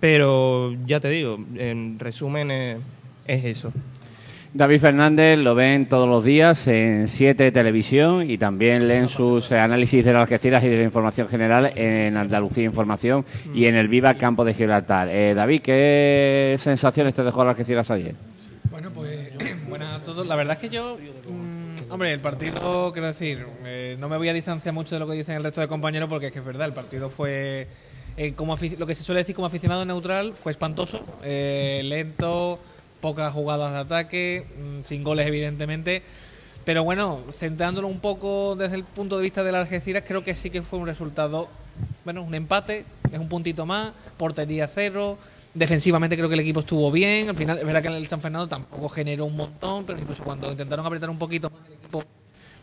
pero 0.00 0.74
ya 0.84 0.98
te 0.98 1.10
digo, 1.10 1.38
en 1.54 2.00
resumen 2.00 2.50
es 2.50 3.44
eso. 3.44 3.72
David 4.54 4.78
Fernández 4.78 5.40
lo 5.40 5.56
ven 5.56 5.88
todos 5.88 6.08
los 6.08 6.24
días 6.24 6.68
en 6.68 7.08
7 7.08 7.50
Televisión 7.50 8.30
y 8.30 8.38
también 8.38 8.86
leen 8.86 9.08
sus 9.08 9.50
análisis 9.50 10.04
de 10.04 10.12
las 10.12 10.22
Algeciras 10.22 10.62
y 10.62 10.68
de 10.68 10.76
la 10.76 10.84
información 10.84 11.26
general 11.26 11.72
en 11.74 12.16
Andalucía 12.16 12.62
Información 12.62 13.24
y 13.52 13.66
en 13.66 13.74
el 13.74 13.88
Viva 13.88 14.14
Campo 14.14 14.44
de 14.44 14.54
Gibraltar. 14.54 15.08
Eh, 15.08 15.34
David, 15.34 15.60
¿qué 15.60 16.56
sensaciones 16.60 17.14
te 17.14 17.24
dejó 17.24 17.42
las 17.42 17.50
Algeciras 17.56 17.90
ayer? 17.90 18.14
Bueno, 18.70 18.90
pues 18.92 19.32
buenas 19.68 20.00
a 20.00 20.04
todos. 20.04 20.24
La 20.24 20.36
verdad 20.36 20.52
es 20.54 20.60
que 20.60 20.68
yo, 20.72 20.98
mm, 21.32 21.90
hombre, 21.90 22.12
el 22.12 22.20
partido, 22.20 22.92
quiero 22.92 23.08
decir, 23.08 23.44
eh, 23.64 23.96
no 23.98 24.08
me 24.08 24.18
voy 24.18 24.28
a 24.28 24.32
distanciar 24.32 24.72
mucho 24.72 24.94
de 24.94 25.00
lo 25.00 25.08
que 25.08 25.14
dicen 25.14 25.34
el 25.34 25.42
resto 25.42 25.62
de 25.62 25.66
compañeros 25.66 26.08
porque 26.08 26.26
es 26.26 26.32
que 26.32 26.38
es 26.38 26.44
verdad, 26.44 26.68
el 26.68 26.74
partido 26.74 27.10
fue, 27.10 27.66
eh, 28.16 28.34
como 28.34 28.56
lo 28.78 28.86
que 28.86 28.94
se 28.94 29.02
suele 29.02 29.22
decir 29.22 29.34
como 29.34 29.48
aficionado 29.48 29.84
neutral, 29.84 30.32
fue 30.32 30.52
espantoso, 30.52 31.04
lento 31.24 32.60
pocas 33.04 33.34
jugadas 33.34 33.70
de 33.70 33.78
ataque, 33.80 34.46
mm, 34.56 34.86
sin 34.86 35.04
goles 35.04 35.26
evidentemente. 35.26 36.02
Pero 36.64 36.84
bueno, 36.84 37.20
centrándolo 37.30 37.86
un 37.86 38.00
poco 38.00 38.56
desde 38.56 38.76
el 38.76 38.84
punto 38.84 39.18
de 39.18 39.24
vista 39.24 39.44
de 39.44 39.52
las 39.52 39.66
Algeciras, 39.66 40.04
creo 40.08 40.24
que 40.24 40.34
sí 40.34 40.48
que 40.48 40.62
fue 40.62 40.78
un 40.78 40.86
resultado, 40.86 41.50
bueno, 42.06 42.22
un 42.22 42.34
empate, 42.34 42.86
es 43.12 43.18
un 43.18 43.28
puntito 43.28 43.66
más, 43.66 43.92
portería 44.16 44.70
cero, 44.74 45.18
defensivamente 45.52 46.16
creo 46.16 46.30
que 46.30 46.34
el 46.34 46.40
equipo 46.40 46.60
estuvo 46.60 46.90
bien, 46.90 47.28
al 47.28 47.36
final 47.36 47.58
es 47.58 47.66
verdad 47.66 47.82
que 47.82 47.88
el 47.88 48.06
San 48.06 48.22
Fernando 48.22 48.48
tampoco 48.48 48.88
generó 48.88 49.26
un 49.26 49.36
montón, 49.36 49.84
pero 49.84 49.98
incluso 49.98 50.24
cuando 50.24 50.50
intentaron 50.50 50.86
apretar 50.86 51.10
un 51.10 51.18
poquito 51.18 51.50
más 51.50 51.60
el 51.66 51.74
equipo 51.74 52.02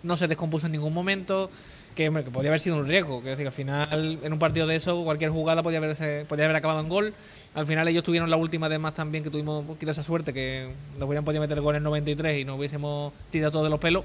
no 0.02 0.18
se 0.18 0.28
descompuso 0.28 0.66
en 0.66 0.72
ningún 0.72 0.92
momento, 0.92 1.52
que, 1.94 2.12
podía 2.12 2.50
haber 2.50 2.60
sido 2.60 2.78
un 2.78 2.88
riesgo, 2.88 3.20
quiero 3.20 3.38
decir, 3.38 3.46
al 3.46 3.54
final 3.54 4.20
en 4.24 4.34
un 4.34 4.40
partido 4.40 4.66
de 4.66 4.76
eso 4.76 5.04
cualquier 5.04 5.30
jugada 5.30 5.62
podía, 5.62 5.78
haberse, 5.78 6.26
podía 6.28 6.46
haber 6.46 6.58
acabado 6.58 6.80
en 6.80 6.90
gol 6.90 7.14
al 7.54 7.68
final 7.68 7.88
ellos 7.88 8.04
tuvieron 8.04 8.30
la 8.30 8.38
última 8.38 8.70
de 8.70 8.80
más 8.80 8.94
también, 8.94 9.24
que 9.24 9.30
tuvimos 9.30 9.62
un 9.62 9.68
poquito 9.68 9.92
esa 9.92 10.04
suerte, 10.04 10.34
que 10.34 10.70
nos 10.98 11.08
hubieran 11.08 11.26
podido 11.26 11.42
meter 11.42 11.58
el 11.58 11.84
93 11.84 12.42
y 12.42 12.46
nos 12.46 12.58
hubiésemos 12.58 13.14
tirado 13.30 13.52
todos 13.52 13.66
de 13.66 13.70
los 13.70 13.80
pelos. 13.80 14.04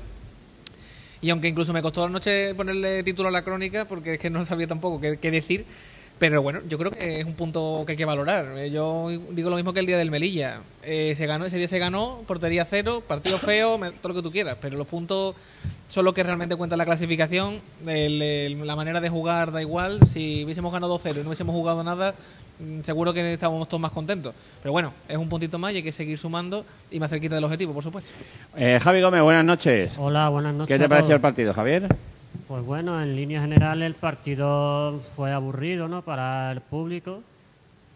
Y 1.20 1.30
aunque 1.30 1.48
incluso 1.48 1.72
me 1.72 1.80
costó 1.80 2.04
la 2.04 2.12
noche 2.12 2.54
ponerle 2.54 3.02
título 3.02 3.28
a 3.28 3.32
la 3.32 3.42
crónica, 3.42 3.86
porque 3.86 4.14
es 4.14 4.20
que 4.20 4.30
no 4.30 4.44
sabía 4.44 4.66
tampoco 4.66 5.00
qué, 5.00 5.30
decir, 5.30 5.64
pero 6.18 6.42
bueno, 6.42 6.60
yo 6.68 6.76
creo 6.76 6.90
que 6.90 7.20
es 7.20 7.24
un 7.24 7.34
punto 7.34 7.84
que 7.86 7.92
hay 7.92 7.96
que 7.96 8.04
valorar. 8.04 8.58
Eh, 8.58 8.70
yo 8.70 9.10
digo 9.30 9.48
lo 9.48 9.56
mismo 9.56 9.72
que 9.72 9.80
el 9.80 9.86
día 9.86 9.98
del 9.98 10.10
Melilla. 10.10 10.60
Eh, 10.82 11.14
se 11.16 11.26
ganó, 11.26 11.44
ese 11.44 11.58
día 11.58 11.68
se 11.68 11.78
ganó, 11.78 12.22
portería 12.26 12.64
cero, 12.64 13.02
partido 13.06 13.38
feo, 13.38 13.78
todo 13.78 14.08
lo 14.08 14.14
que 14.14 14.22
tú 14.22 14.32
quieras. 14.32 14.56
Pero 14.60 14.76
los 14.76 14.86
puntos 14.86 15.34
son 15.88 16.04
los 16.04 16.14
que 16.14 16.22
realmente 16.22 16.56
cuentan 16.56 16.78
la 16.78 16.84
clasificación. 16.84 17.60
la 17.84 18.76
manera 18.76 19.00
de 19.00 19.08
jugar 19.08 19.52
da 19.52 19.60
igual. 19.60 20.00
Si 20.06 20.44
hubiésemos 20.44 20.72
ganado 20.72 20.98
2-0 20.98 21.16
y 21.16 21.18
no 21.20 21.28
hubiésemos 21.28 21.54
jugado 21.54 21.84
nada, 21.84 22.14
seguro 22.82 23.12
que 23.12 23.32
estábamos 23.32 23.68
todos 23.68 23.80
más 23.80 23.90
contentos. 23.90 24.34
Pero 24.62 24.72
bueno, 24.72 24.92
es 25.08 25.16
un 25.16 25.28
puntito 25.28 25.58
más 25.58 25.72
y 25.72 25.76
hay 25.76 25.82
que 25.82 25.92
seguir 25.92 26.18
sumando 26.18 26.64
y 26.90 26.98
más 26.98 27.10
cerquita 27.10 27.34
del 27.34 27.44
objetivo, 27.44 27.72
por 27.72 27.82
supuesto. 27.82 28.10
Eh, 28.56 28.78
Javi 28.80 29.00
Gómez, 29.00 29.22
buenas 29.22 29.44
noches. 29.44 29.94
Hola, 29.98 30.28
buenas 30.28 30.54
noches. 30.54 30.76
¿Qué 30.76 30.82
te 30.82 30.88
pareció 30.88 31.14
el 31.14 31.20
partido, 31.20 31.52
Javier? 31.52 31.88
Pues 32.48 32.64
bueno, 32.64 33.02
en 33.02 33.16
líneas 33.16 33.42
generales 33.42 33.86
el 33.86 33.94
partido 33.94 35.00
fue 35.16 35.32
aburrido 35.32 35.88
¿no? 35.88 36.02
para 36.02 36.52
el 36.52 36.60
público. 36.60 37.22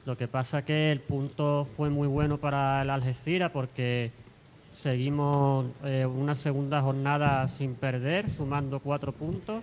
Lo 0.06 0.16
que 0.16 0.28
pasa 0.28 0.64
que 0.64 0.90
el 0.90 1.00
punto 1.00 1.66
fue 1.76 1.90
muy 1.90 2.08
bueno 2.08 2.38
para 2.38 2.82
el 2.82 2.90
Algeciras 2.90 3.50
porque 3.52 4.10
seguimos 4.72 5.66
eh, 5.84 6.06
una 6.06 6.34
segunda 6.34 6.80
jornada 6.80 7.46
sin 7.48 7.74
perder, 7.74 8.30
sumando 8.30 8.80
cuatro 8.80 9.12
puntos 9.12 9.62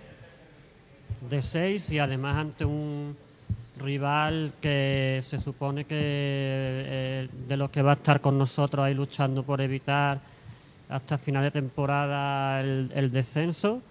de 1.28 1.42
seis 1.42 1.90
y 1.90 1.98
además 1.98 2.36
ante 2.36 2.64
un 2.64 3.16
rival 3.78 4.52
que 4.60 5.22
se 5.26 5.40
supone 5.40 5.84
que 5.84 5.96
eh, 5.96 7.28
de 7.46 7.56
los 7.56 7.70
que 7.70 7.82
va 7.82 7.92
a 7.92 7.94
estar 7.94 8.20
con 8.20 8.38
nosotros 8.38 8.84
ahí 8.84 8.94
luchando 8.94 9.42
por 9.42 9.60
evitar 9.60 10.20
hasta 10.88 11.18
final 11.18 11.44
de 11.44 11.50
temporada 11.50 12.60
el 12.60 13.10
descenso. 13.12 13.82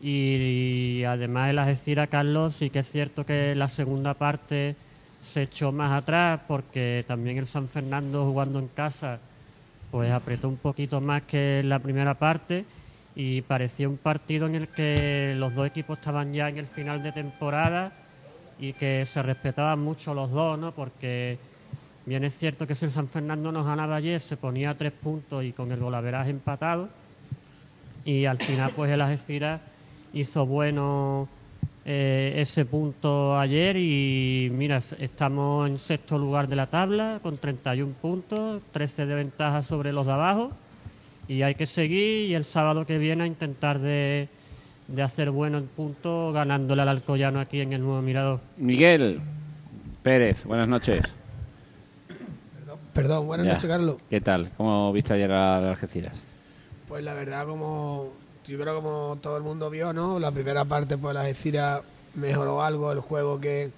Y, 0.00 1.04
además 1.04 1.50
el 1.50 1.58
Algeciras, 1.58 2.08
Carlos, 2.08 2.56
sí 2.56 2.70
que 2.70 2.78
es 2.80 2.90
cierto 2.90 3.26
que 3.26 3.54
la 3.54 3.68
segunda 3.68 4.14
parte 4.14 4.74
se 5.22 5.42
echó 5.42 5.72
más 5.72 5.92
atrás 5.92 6.40
porque 6.48 7.04
también 7.06 7.36
el 7.36 7.46
San 7.46 7.68
Fernando 7.68 8.24
jugando 8.24 8.58
en 8.58 8.68
casa 8.68 9.18
pues 9.90 10.10
apretó 10.10 10.48
un 10.48 10.56
poquito 10.56 11.00
más 11.00 11.22
que 11.22 11.62
la 11.64 11.78
primera 11.80 12.14
parte. 12.14 12.64
Y 13.14 13.42
parecía 13.42 13.88
un 13.88 13.98
partido 13.98 14.46
en 14.46 14.54
el 14.54 14.68
que 14.68 15.34
los 15.36 15.54
dos 15.54 15.66
equipos 15.66 15.98
estaban 15.98 16.32
ya 16.32 16.48
en 16.48 16.58
el 16.58 16.66
final 16.66 17.02
de 17.02 17.12
temporada 17.12 17.92
y 18.60 18.74
que 18.74 19.06
se 19.06 19.22
respetaban 19.22 19.80
mucho 19.80 20.14
los 20.14 20.30
dos, 20.30 20.58
¿no? 20.58 20.72
Porque 20.72 21.38
bien 22.04 22.24
es 22.24 22.36
cierto 22.36 22.66
que 22.66 22.74
si 22.74 22.84
el 22.84 22.90
San 22.90 23.08
Fernando 23.08 23.50
nos 23.50 23.66
ganaba 23.66 23.96
ayer 23.96 24.20
se 24.20 24.36
ponía 24.36 24.70
a 24.70 24.74
tres 24.76 24.92
puntos 24.92 25.44
y 25.44 25.52
con 25.52 25.72
el 25.72 25.80
golaveraje 25.80 26.30
empatado 26.30 26.88
y 28.04 28.24
al 28.24 28.38
final 28.38 28.72
pues 28.74 28.90
el 28.90 29.00
Algeciras 29.00 29.60
hizo 30.12 30.46
bueno 30.46 31.28
eh, 31.84 32.34
ese 32.36 32.64
punto 32.64 33.38
ayer 33.38 33.76
y 33.76 34.50
mira, 34.52 34.80
estamos 34.98 35.68
en 35.68 35.78
sexto 35.78 36.18
lugar 36.18 36.48
de 36.48 36.56
la 36.56 36.66
tabla 36.66 37.20
con 37.22 37.38
31 37.38 37.94
puntos, 37.94 38.62
13 38.72 39.06
de 39.06 39.14
ventaja 39.14 39.62
sobre 39.62 39.92
los 39.92 40.06
de 40.06 40.12
abajo 40.12 40.50
y 41.28 41.42
hay 41.42 41.54
que 41.54 41.66
seguir 41.66 42.28
y 42.28 42.34
el 42.34 42.44
sábado 42.44 42.86
que 42.86 42.98
viene 42.98 43.24
a 43.24 43.26
intentar 43.26 43.78
de, 43.78 44.28
de 44.90 45.02
hacer 45.02 45.30
bueno 45.30 45.58
el 45.58 45.64
punto 45.64 46.32
ganándole 46.32 46.82
al 46.82 46.88
Alcoyano 46.88 47.40
aquí 47.40 47.60
en 47.60 47.72
el 47.72 47.80
nuevo 47.80 48.02
Mirador. 48.02 48.40
Miguel 48.56 49.20
Pérez, 50.02 50.44
buenas 50.44 50.68
noches. 50.68 51.04
Perdón, 52.92 53.26
buenas 53.26 53.46
noches 53.46 53.66
Carlos. 53.66 53.96
¿Qué 54.10 54.20
tal? 54.20 54.50
¿Cómo 54.56 54.92
viste 54.92 55.14
ayer 55.14 55.30
a 55.30 55.60
las 55.60 55.70
Algeciras? 55.70 56.22
Pues 56.88 57.04
la 57.04 57.14
verdad 57.14 57.46
como 57.46 58.12
yo 58.46 58.58
creo 58.58 58.82
como 58.82 59.18
todo 59.20 59.36
el 59.36 59.44
mundo 59.44 59.70
vio, 59.70 59.92
¿no? 59.92 60.18
La 60.18 60.32
primera 60.32 60.64
parte, 60.64 60.98
pues 60.98 61.14
la 61.14 61.20
Algeciras 61.20 61.82
mejoró 62.14 62.62
algo 62.62 62.90
el 62.90 63.00
juego 63.00 63.40
que, 63.40 63.70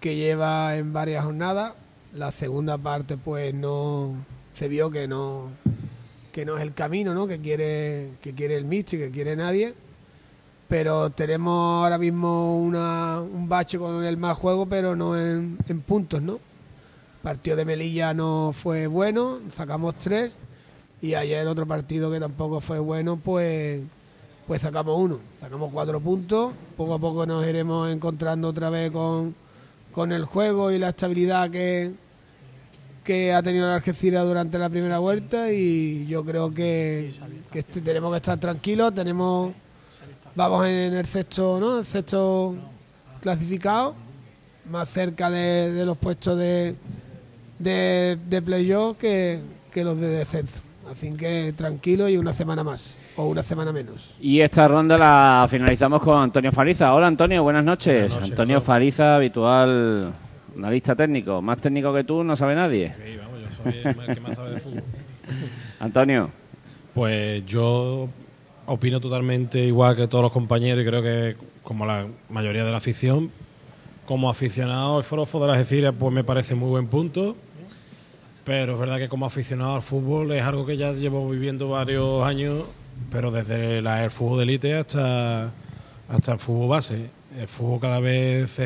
que 0.00 0.14
lleva 0.14 0.76
en 0.76 0.92
varias 0.92 1.24
jornadas. 1.24 1.74
La 2.14 2.30
segunda 2.30 2.78
parte, 2.78 3.16
pues 3.16 3.52
no 3.52 4.14
se 4.52 4.68
vio 4.68 4.90
que 4.90 5.08
no 5.08 5.50
que 6.32 6.44
no 6.44 6.56
es 6.56 6.62
el 6.62 6.74
camino, 6.74 7.14
¿no? 7.14 7.26
Que 7.26 7.40
quiere 7.40 8.10
que 8.22 8.34
quiere 8.34 8.56
el 8.56 8.64
Michi, 8.64 8.98
que 8.98 9.10
quiere 9.10 9.34
nadie. 9.34 9.74
Pero 10.68 11.10
tenemos 11.10 11.82
ahora 11.82 11.98
mismo 11.98 12.58
una, 12.58 13.20
un 13.20 13.48
bache 13.48 13.78
con 13.78 14.04
el 14.04 14.16
mal 14.18 14.34
juego, 14.34 14.66
pero 14.66 14.94
no 14.94 15.18
en, 15.18 15.56
puntos, 15.86 16.22
¿no? 16.22 16.38
partido 17.22 17.56
de 17.56 17.64
Melilla 17.64 18.14
no 18.14 18.52
fue 18.52 18.86
bueno, 18.86 19.40
sacamos 19.50 19.96
tres 19.96 20.36
y 21.02 21.14
ayer 21.14 21.46
otro 21.46 21.66
partido 21.66 22.10
que 22.10 22.20
tampoco 22.20 22.60
fue 22.60 22.78
bueno, 22.78 23.16
pues, 23.16 23.82
pues 24.46 24.62
sacamos 24.62 24.98
uno, 24.98 25.20
sacamos 25.38 25.70
cuatro 25.72 26.00
puntos. 26.00 26.52
Poco 26.76 26.94
a 26.94 26.98
poco 26.98 27.26
nos 27.26 27.46
iremos 27.46 27.90
encontrando 27.90 28.48
otra 28.48 28.70
vez 28.70 28.90
con, 28.90 29.34
con 29.92 30.12
el 30.12 30.24
juego 30.24 30.70
y 30.70 30.78
la 30.78 30.90
estabilidad 30.90 31.50
que, 31.50 31.92
que 33.04 33.32
ha 33.32 33.42
tenido 33.42 33.66
la 33.66 33.76
Algeciras 33.76 34.26
durante 34.26 34.58
la 34.58 34.68
primera 34.68 34.98
vuelta 34.98 35.50
y 35.52 36.06
yo 36.06 36.24
creo 36.24 36.52
que, 36.52 37.12
este, 37.54 37.80
tenemos 37.80 38.10
que 38.10 38.16
estar 38.18 38.38
tranquilos, 38.38 38.94
tenemos 38.94 39.52
vamos 40.38 40.68
en 40.68 40.94
el 40.94 41.04
sexto, 41.04 41.58
¿no? 41.58 41.80
El 41.80 41.84
sexto 41.84 42.54
clasificado, 43.20 43.96
más 44.70 44.88
cerca 44.88 45.30
de, 45.30 45.84
los 45.84 45.98
puestos 45.98 46.38
de, 46.38 46.76
de, 47.58 48.16
de 48.24 48.42
playoff 48.42 48.98
que, 48.98 49.40
que 49.72 49.82
los 49.82 50.00
de 50.00 50.08
descenso. 50.08 50.60
Así 50.90 51.12
que 51.14 51.52
tranquilo 51.56 52.08
y 52.08 52.16
una 52.16 52.32
semana 52.32 52.62
más 52.62 52.96
o 53.16 53.24
una 53.24 53.42
semana 53.42 53.72
menos. 53.72 54.14
Y 54.20 54.40
esta 54.40 54.68
ronda 54.68 54.96
la 54.96 55.46
finalizamos 55.50 56.00
con 56.00 56.22
Antonio 56.22 56.52
Fariza. 56.52 56.94
Hola 56.94 57.08
Antonio, 57.08 57.42
buenas 57.42 57.64
noches. 57.64 58.12
Antonio 58.22 58.60
Fariza, 58.60 59.16
habitual 59.16 60.12
analista 60.56 60.94
técnico. 60.94 61.42
Más 61.42 61.58
técnico 61.58 61.92
que 61.92 62.04
tú 62.04 62.22
no 62.22 62.36
sabe 62.36 62.54
nadie. 62.54 62.94
Sí, 62.94 63.18
vamos, 63.18 63.40
yo 63.40 63.70
soy 63.70 64.06
el 64.06 64.14
que 64.14 64.20
más 64.20 64.36
sabe 64.36 64.50
de 64.52 64.60
fútbol. 64.60 64.82
Antonio. 65.80 66.30
Pues 66.94 67.44
yo 67.44 68.08
opino 68.68 69.00
totalmente 69.00 69.58
igual 69.64 69.96
que 69.96 70.06
todos 70.06 70.22
los 70.22 70.32
compañeros 70.32 70.84
y 70.84 70.86
creo 70.86 71.02
que 71.02 71.36
como 71.64 71.84
la 71.84 72.06
mayoría 72.30 72.64
de 72.64 72.70
la 72.70 72.76
afición. 72.76 73.30
Como 74.06 74.30
aficionado, 74.30 74.98
el 74.98 75.04
Forofo 75.04 75.40
de 75.40 75.48
las 75.48 75.58
Algeciras 75.58 75.94
pues 75.98 76.14
me 76.14 76.24
parece 76.24 76.54
muy 76.54 76.70
buen 76.70 76.86
punto 76.86 77.36
pero 78.48 78.72
es 78.72 78.80
verdad 78.80 78.96
que 78.96 79.10
como 79.10 79.26
aficionado 79.26 79.74
al 79.74 79.82
fútbol 79.82 80.32
es 80.32 80.42
algo 80.42 80.64
que 80.64 80.78
ya 80.78 80.92
llevo 80.92 81.28
viviendo 81.28 81.68
varios 81.68 82.24
años, 82.24 82.64
pero 83.12 83.30
desde 83.30 83.82
la, 83.82 84.02
el 84.04 84.10
fútbol 84.10 84.38
de 84.38 84.44
élite 84.44 84.74
hasta, 84.74 85.50
hasta 86.08 86.32
el 86.32 86.38
fútbol 86.38 86.70
base. 86.70 87.10
El 87.38 87.46
fútbol 87.46 87.78
cada 87.78 88.00
vez 88.00 88.58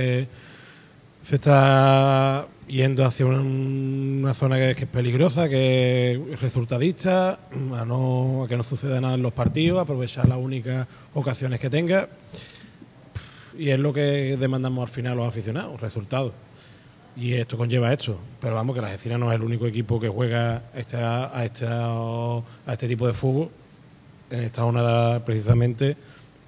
se 1.22 1.36
está 1.36 2.46
yendo 2.66 3.04
hacia 3.04 3.26
una, 3.26 4.34
zona 4.34 4.56
que, 4.56 4.70
es 4.72 4.86
peligrosa, 4.86 5.48
que 5.48 6.20
es 6.32 6.40
resultadista, 6.40 7.38
a, 7.74 7.84
no, 7.84 8.46
que 8.48 8.56
no 8.56 8.62
suceda 8.62 9.00
nada 9.00 9.14
en 9.14 9.22
los 9.22 9.32
partidos, 9.32 9.80
aprovechar 9.80 10.28
las 10.28 10.38
únicas 10.38 10.86
ocasiones 11.14 11.60
que 11.60 11.70
tenga. 11.70 12.08
Y 13.56 13.68
es 13.68 13.78
lo 13.78 13.92
que 13.92 14.36
demandamos 14.36 14.88
al 14.88 14.94
final 14.94 15.16
los 15.16 15.28
aficionados, 15.28 15.80
resultados. 15.80 16.32
Y 17.16 17.34
esto 17.34 17.56
conlleva 17.58 17.92
esto. 17.92 18.18
Pero 18.40 18.54
vamos, 18.54 18.74
que 18.74 18.80
la 18.80 18.88
Algeciras 18.88 19.20
no 19.20 19.30
es 19.30 19.36
el 19.36 19.42
único 19.42 19.66
equipo 19.66 20.00
que 20.00 20.08
juega 20.08 20.62
este, 20.74 20.96
a, 20.96 21.44
este, 21.44 21.66
a 21.68 22.42
este 22.66 22.88
tipo 22.88 23.06
de 23.06 23.12
fútbol. 23.12 23.50
En 24.30 24.40
esta 24.40 24.62
jornada, 24.62 25.22
precisamente, 25.24 25.94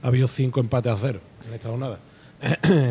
ha 0.02 0.06
habido 0.06 0.26
cinco 0.26 0.60
empates 0.60 0.92
a 0.92 0.96
cero 0.96 1.20
en 1.46 1.54
esta 1.54 1.68
jornada. 1.68 1.98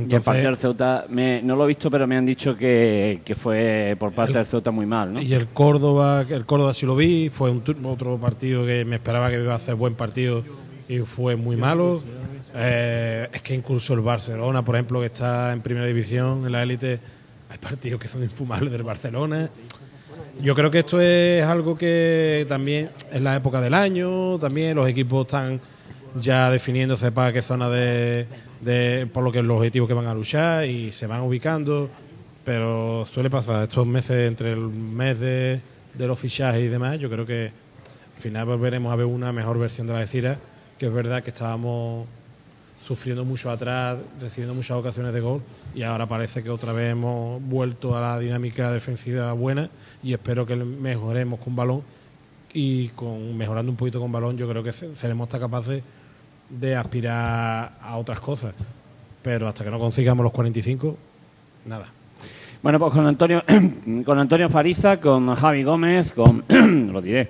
Y 0.09 0.15
el 0.15 0.21
partido 0.21 0.47
del 0.47 0.57
Ceuta, 0.57 1.05
no 1.09 1.55
lo 1.55 1.65
he 1.65 1.67
visto, 1.67 1.89
pero 1.91 2.07
me 2.07 2.17
han 2.17 2.25
dicho 2.25 2.57
que, 2.57 3.21
fue 3.35 3.95
por 3.99 4.13
parte 4.13 4.33
del 4.33 4.45
Ceuta 4.45 4.71
muy 4.71 4.85
mal, 4.85 5.13
¿no? 5.13 5.21
Y 5.21 5.33
el 5.33 5.47
Córdoba, 5.47 6.25
el 6.27 6.45
Córdoba 6.45 6.73
sí 6.73 6.85
lo 6.85 6.95
vi, 6.95 7.29
fue 7.29 7.51
un, 7.51 7.63
otro 7.85 8.17
partido 8.17 8.65
que 8.65 8.85
me 8.85 8.95
esperaba 8.95 9.29
que 9.29 9.41
iba 9.41 9.53
a 9.53 9.57
hacer 9.57 9.75
buen 9.75 9.95
partido 9.95 10.43
y 10.87 10.99
fue 10.99 11.35
muy 11.35 11.55
malo. 11.55 12.01
Eh, 12.55 13.27
es 13.31 13.41
que 13.41 13.55
incluso 13.55 13.93
el 13.93 14.01
Barcelona, 14.01 14.63
por 14.63 14.75
ejemplo, 14.75 14.99
que 14.99 15.07
está 15.07 15.51
en 15.53 15.61
primera 15.61 15.87
división, 15.87 16.45
en 16.45 16.51
la 16.51 16.63
élite, 16.63 16.99
hay 17.49 17.57
partidos 17.57 17.99
que 17.99 18.07
son 18.07 18.23
infumables 18.23 18.71
del 18.71 18.83
Barcelona. 18.83 19.49
Yo 20.41 20.55
creo 20.55 20.71
que 20.71 20.79
esto 20.79 20.99
es 20.99 21.43
algo 21.43 21.77
que 21.77 22.45
también 22.49 22.89
es 23.11 23.21
la 23.21 23.35
época 23.35 23.61
del 23.61 23.73
año, 23.73 24.39
también 24.39 24.75
los 24.75 24.87
equipos 24.87 25.27
están 25.27 25.59
ya 26.15 26.49
definiéndose 26.49 27.11
para 27.11 27.31
qué 27.31 27.41
zona 27.41 27.69
de, 27.69 28.27
por 29.11 29.23
lo 29.23 29.31
que 29.31 29.41
los 29.41 29.57
objetivos 29.57 29.87
que 29.87 29.93
van 29.93 30.07
a 30.07 30.13
luchar 30.13 30.65
y 30.65 30.91
se 30.91 31.07
van 31.07 31.21
ubicando, 31.21 31.89
pero 32.43 33.05
suele 33.05 33.29
pasar 33.29 33.63
estos 33.63 33.85
meses 33.85 34.27
entre 34.27 34.53
el 34.53 34.59
mes 34.59 35.19
de, 35.19 35.61
los 35.97 36.19
fichajes 36.19 36.61
y 36.61 36.67
demás, 36.67 36.99
yo 36.99 37.09
creo 37.09 37.25
que 37.25 37.51
al 38.15 38.21
final 38.21 38.45
volveremos 38.45 38.91
a 38.91 38.95
ver 38.95 39.05
una 39.05 39.31
mejor 39.31 39.59
versión 39.59 39.87
de 39.87 39.93
la 39.93 39.99
Decira, 39.99 40.37
que 40.77 40.87
es 40.87 40.93
verdad 40.93 41.23
que 41.23 41.29
estábamos 41.29 42.07
sufriendo 42.85 43.23
mucho 43.23 43.49
atrás, 43.49 43.97
recibiendo 44.19 44.53
muchas 44.53 44.77
ocasiones 44.77 45.13
de 45.13 45.21
gol 45.21 45.41
y 45.73 45.83
ahora 45.83 46.05
parece 46.05 46.43
que 46.43 46.49
otra 46.49 46.73
vez 46.73 46.91
hemos 46.91 47.41
vuelto 47.41 47.97
a 47.97 48.01
la 48.01 48.19
dinámica 48.19 48.71
defensiva 48.71 49.31
buena 49.31 49.69
y 50.03 50.13
espero 50.13 50.45
que 50.45 50.55
mejoremos 50.55 51.39
con 51.39 51.55
balón 51.55 51.81
y 52.53 52.89
con 52.89 53.37
mejorando 53.37 53.71
un 53.71 53.77
poquito 53.77 54.01
con 54.01 54.11
balón 54.11 54.37
yo 54.37 54.49
creo 54.49 54.63
que 54.63 54.73
seremos 54.73 55.29
capaces 55.29 55.81
de 56.59 56.75
aspirar 56.75 57.73
a 57.81 57.97
otras 57.97 58.19
cosas. 58.19 58.53
Pero 59.21 59.47
hasta 59.47 59.63
que 59.63 59.71
no 59.71 59.79
consigamos 59.79 60.23
los 60.23 60.33
45, 60.33 60.97
nada. 61.65 61.87
Bueno, 62.61 62.79
pues 62.79 62.93
con 62.93 63.05
Antonio, 63.05 63.43
con 64.05 64.19
Antonio 64.19 64.49
Fariza, 64.49 64.99
con 64.99 65.33
Javi 65.35 65.63
Gómez, 65.63 66.13
con, 66.13 66.43
lo 66.93 67.01
diré, 67.01 67.29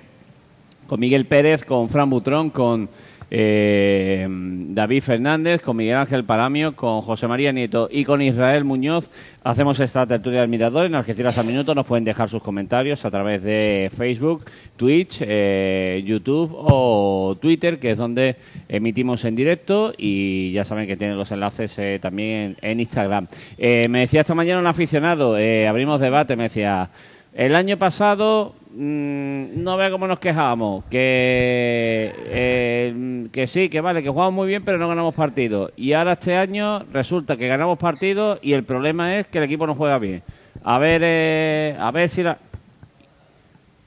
con 0.86 1.00
Miguel 1.00 1.26
Pérez, 1.26 1.64
con 1.64 1.88
Fran 1.88 2.10
Butrón, 2.10 2.50
con 2.50 2.88
eh, 3.30 4.26
David 4.28 5.02
Fernández, 5.02 5.60
con 5.60 5.76
Miguel 5.76 5.96
Ángel 5.96 6.24
Paramio, 6.24 6.76
con 6.76 7.00
José 7.00 7.26
María 7.26 7.52
Nieto 7.52 7.88
y 7.90 8.04
con 8.04 8.22
Israel 8.22 8.64
Muñoz. 8.64 9.10
Hacemos 9.42 9.80
esta 9.80 10.06
tertulia 10.06 10.40
del 10.40 10.50
Mirador 10.50 10.86
en 10.86 10.94
Algeciras 10.94 11.38
al 11.38 11.46
Minuto. 11.46 11.74
Nos 11.74 11.86
pueden 11.86 12.04
dejar 12.04 12.28
sus 12.28 12.42
comentarios 12.42 13.04
a 13.04 13.10
través 13.10 13.42
de 13.42 13.90
Facebook, 13.96 14.44
Twitch, 14.76 15.18
eh, 15.20 16.02
YouTube 16.06 16.54
o 16.54 17.36
Twitter, 17.40 17.78
que 17.78 17.92
es 17.92 17.98
donde 17.98 18.36
emitimos 18.68 19.24
en 19.24 19.36
directo. 19.36 19.94
Y 19.96 20.52
ya 20.52 20.64
saben 20.64 20.86
que 20.86 20.96
tienen 20.96 21.16
los 21.16 21.30
enlaces 21.32 21.78
eh, 21.78 21.98
también 22.00 22.56
en, 22.62 22.80
Instagram. 22.80 23.26
me 23.58 24.00
decía 24.00 24.20
esta 24.20 24.34
mañana 24.34 24.60
un 24.60 24.66
aficionado, 24.66 25.36
abrimos 25.68 26.00
debate, 26.00 26.36
me 26.36 26.44
decía, 26.44 26.90
el 27.34 27.56
año 27.56 27.76
pasado 27.78 28.54
Mm, 28.76 29.62
no 29.62 29.76
vea 29.76 29.88
cómo 29.88 30.08
nos 30.08 30.18
quejamos, 30.18 30.84
que, 30.86 32.12
eh, 32.26 33.28
que 33.30 33.46
sí, 33.46 33.68
que 33.68 33.80
vale, 33.80 34.02
que 34.02 34.08
jugamos 34.08 34.34
muy 34.34 34.48
bien, 34.48 34.64
pero 34.64 34.78
no 34.78 34.88
ganamos 34.88 35.14
partidos. 35.14 35.70
Y 35.76 35.92
ahora 35.92 36.14
este 36.14 36.36
año 36.36 36.80
resulta 36.92 37.36
que 37.36 37.46
ganamos 37.46 37.78
partidos 37.78 38.40
y 38.42 38.52
el 38.52 38.64
problema 38.64 39.16
es 39.16 39.28
que 39.28 39.38
el 39.38 39.44
equipo 39.44 39.68
no 39.68 39.76
juega 39.76 40.00
bien. 40.00 40.24
A 40.64 40.80
ver, 40.80 41.02
eh, 41.04 41.76
a 41.78 41.92
ver 41.92 42.08
si 42.08 42.24
la... 42.24 42.36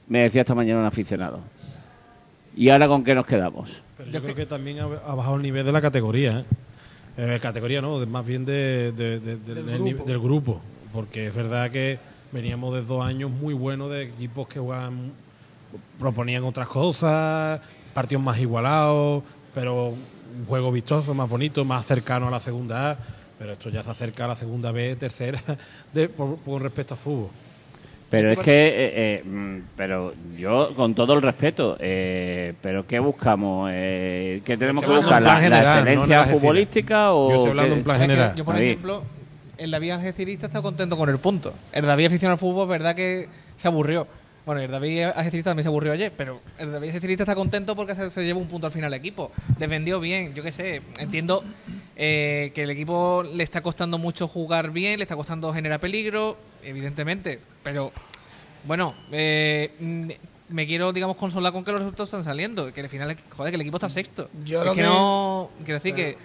Me 0.06 0.20
decía 0.20 0.40
esta 0.40 0.54
mañana 0.54 0.80
un 0.80 0.86
aficionado. 0.86 1.40
¿Y 2.56 2.70
ahora 2.70 2.88
con 2.88 3.04
qué 3.04 3.14
nos 3.14 3.26
quedamos? 3.26 3.82
yo 4.10 4.22
creo 4.22 4.34
que 4.34 4.46
también 4.46 4.78
ha, 4.80 4.86
bajado 4.86 5.36
el 5.36 5.42
nivel 5.42 5.66
de 5.66 5.72
la 5.72 5.82
categoría. 5.82 6.46
¿eh? 7.18 7.38
categoría 7.42 7.82
no, 7.82 7.98
más 8.06 8.24
bien 8.24 8.46
de, 8.46 8.90
del 8.92 10.18
grupo, 10.18 10.62
porque 10.94 11.26
es 11.26 11.34
verdad 11.34 11.70
que 11.70 11.98
veníamos 12.32 12.74
de 12.74 12.82
dos 12.82 13.04
años 13.04 13.30
muy 13.30 13.54
buenos 13.54 13.90
de 13.90 14.02
equipos 14.02 14.48
que 14.48 14.58
jugaban, 14.58 15.12
proponían 15.98 16.44
otras 16.44 16.68
cosas, 16.68 17.60
partidos 17.94 18.22
más 18.22 18.38
igualados, 18.38 19.22
pero 19.54 19.88
un 19.88 20.46
juego 20.46 20.70
vistoso, 20.70 21.14
más 21.14 21.28
bonito, 21.28 21.64
más 21.64 21.86
cercano 21.86 22.28
a 22.28 22.30
la 22.30 22.40
segunda 22.40 22.92
A, 22.92 22.96
pero 23.38 23.52
esto 23.52 23.70
ya 23.70 23.82
se 23.82 23.90
acerca 23.90 24.24
a 24.24 24.28
la 24.28 24.36
segunda 24.36 24.72
B, 24.72 24.96
tercera, 24.96 25.40
de, 25.92 26.08
por, 26.08 26.62
respecto 26.62 26.94
a 26.94 26.96
fútbol. 26.96 27.30
Pero 28.10 28.30
es 28.30 28.38
que, 28.38 28.68
eh, 28.68 28.92
eh, 28.94 29.22
mm, 29.22 29.58
pero 29.76 30.14
yo, 30.38 30.74
con 30.74 30.94
todo 30.94 31.12
el 31.12 31.20
respeto, 31.20 31.76
eh, 31.78 32.54
¿pero 32.62 32.86
qué 32.86 32.98
buscamos? 32.98 33.70
¿Qué 33.70 34.56
tenemos 34.58 34.82
que 34.82 34.90
buscar? 34.90 35.20
¿La, 35.20 35.38
excelencia 35.38 36.24
futbolística 36.24 37.12
o...? 37.12 37.28
Yo 37.28 37.36
estoy 37.36 37.50
hablando 37.50 37.74
en 37.74 37.84
plan 37.84 38.00
general. 38.00 38.34
Yo, 38.34 38.46
por 38.46 38.56
ejemplo, 38.56 39.02
el 39.58 39.70
David 39.70 39.90
Algecirista 39.90 40.46
está 40.46 40.62
contento 40.62 40.96
con 40.96 41.08
el 41.08 41.18
punto. 41.18 41.52
El 41.72 41.86
David 41.86 42.06
aficionado 42.06 42.34
al 42.34 42.38
fútbol, 42.38 42.68
verdad 42.68 42.94
que 42.94 43.28
se 43.56 43.68
aburrió. 43.68 44.06
Bueno, 44.46 44.62
el 44.62 44.70
David 44.70 45.02
Algecirista 45.02 45.50
también 45.50 45.64
se 45.64 45.68
aburrió 45.68 45.92
ayer, 45.92 46.12
pero 46.16 46.40
el 46.56 46.72
David 46.72 46.88
Algecirista 46.88 47.24
está 47.24 47.34
contento 47.34 47.76
porque 47.76 47.94
se, 47.94 48.24
lleva 48.24 48.38
un 48.38 48.48
punto 48.48 48.66
al 48.66 48.72
final 48.72 48.86
al 48.86 48.98
equipo. 48.98 49.30
Defendió 49.58 50.00
bien, 50.00 50.32
yo 50.32 50.42
qué 50.42 50.52
sé. 50.52 50.80
Entiendo 50.98 51.44
eh, 51.96 52.50
que 52.54 52.62
el 52.62 52.70
equipo 52.70 53.24
le 53.24 53.44
está 53.44 53.60
costando 53.60 53.98
mucho 53.98 54.26
jugar 54.26 54.70
bien, 54.70 54.98
le 55.00 55.02
está 55.04 55.16
costando 55.16 55.52
generar 55.52 55.80
peligro, 55.80 56.38
evidentemente. 56.62 57.40
Pero, 57.62 57.92
bueno, 58.64 58.94
eh, 59.12 59.70
me 60.48 60.66
quiero, 60.66 60.94
digamos, 60.94 61.16
consolar 61.16 61.52
con 61.52 61.62
que 61.62 61.72
los 61.72 61.80
resultados 61.80 62.08
están 62.08 62.24
saliendo. 62.24 62.72
Que 62.72 62.80
al 62.80 62.88
final, 62.88 63.16
joder, 63.36 63.50
que 63.50 63.56
el 63.56 63.60
equipo 63.60 63.76
está 63.76 63.90
sexto. 63.90 64.30
Yo 64.44 64.64
lo 64.64 64.74
que, 64.74 64.82
no. 64.82 65.50
Quiero 65.58 65.74
decir 65.74 65.94
que 65.94 66.16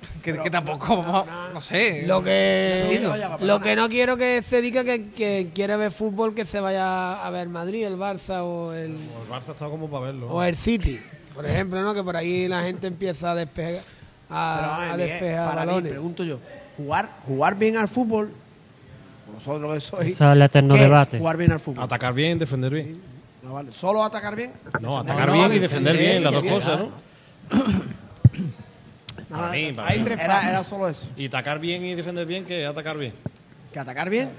que, 0.22 0.50
tampoco, 0.50 1.24
no, 1.52 1.60
sé. 1.60 2.04
Lo 2.06 2.22
que, 2.22 3.00
lo 3.40 3.60
que 3.60 3.76
no 3.76 3.88
quiero 3.88 4.16
que 4.16 4.42
se 4.42 4.60
diga 4.60 4.84
que, 4.84 5.50
quiere 5.54 5.76
ver 5.76 5.90
fútbol, 5.90 6.34
que 6.34 6.44
se 6.44 6.60
vaya 6.60 7.24
a 7.24 7.30
ver 7.30 7.48
Madrid, 7.48 7.86
el 7.86 7.96
Barça 7.96 8.42
o 8.42 8.72
el. 8.72 8.92
el 8.92 9.30
Barça 9.30 9.50
está 9.52 9.68
como 9.68 9.88
para 9.88 10.06
verlo. 10.06 10.28
O 10.28 10.42
el 10.42 10.56
City, 10.56 10.98
por 11.34 11.46
ejemplo, 11.46 11.80
¿no? 11.82 11.94
Que 11.94 12.02
por 12.02 12.16
ahí 12.16 12.48
la 12.48 12.62
gente 12.62 12.86
empieza 12.86 13.32
a 13.32 13.34
despegar. 13.34 13.82
A, 14.28 14.94
despejar 14.96 15.56
balones. 15.56 15.90
pregunto 15.90 16.22
yo, 16.22 16.38
jugar, 16.76 17.10
jugar 17.26 17.56
bien 17.56 17.76
al 17.76 17.88
fútbol, 17.88 18.30
nosotros 19.32 19.74
que 19.74 19.80
soy. 19.80 20.10
es 20.10 20.20
el 20.20 20.42
eterno 20.42 20.74
debate. 20.74 21.18
Jugar 21.18 21.36
bien 21.36 21.52
al 21.52 21.60
fútbol. 21.60 21.82
Atacar 21.82 22.14
bien, 22.14 22.38
defender 22.38 22.72
bien. 22.72 23.00
¿Solo 23.70 24.04
atacar 24.04 24.36
bien? 24.36 24.52
No, 24.80 24.98
atacar 24.98 25.32
bien 25.32 25.52
y 25.54 25.58
defender 25.58 25.96
bien, 25.96 26.22
las 26.22 26.32
dos 26.32 26.44
cosas, 26.44 26.80
¿no? 26.80 26.90
era, 29.30 30.64
solo 30.64 30.88
eso. 30.88 31.08
Y 31.16 31.26
atacar 31.26 31.58
bien 31.58 31.84
y 31.84 31.94
defender 31.94 32.26
bien, 32.26 32.44
que 32.44 32.66
atacar 32.66 32.98
bien. 32.98 33.14
¿Que 33.72 33.78
atacar 33.78 34.10
bien? 34.10 34.30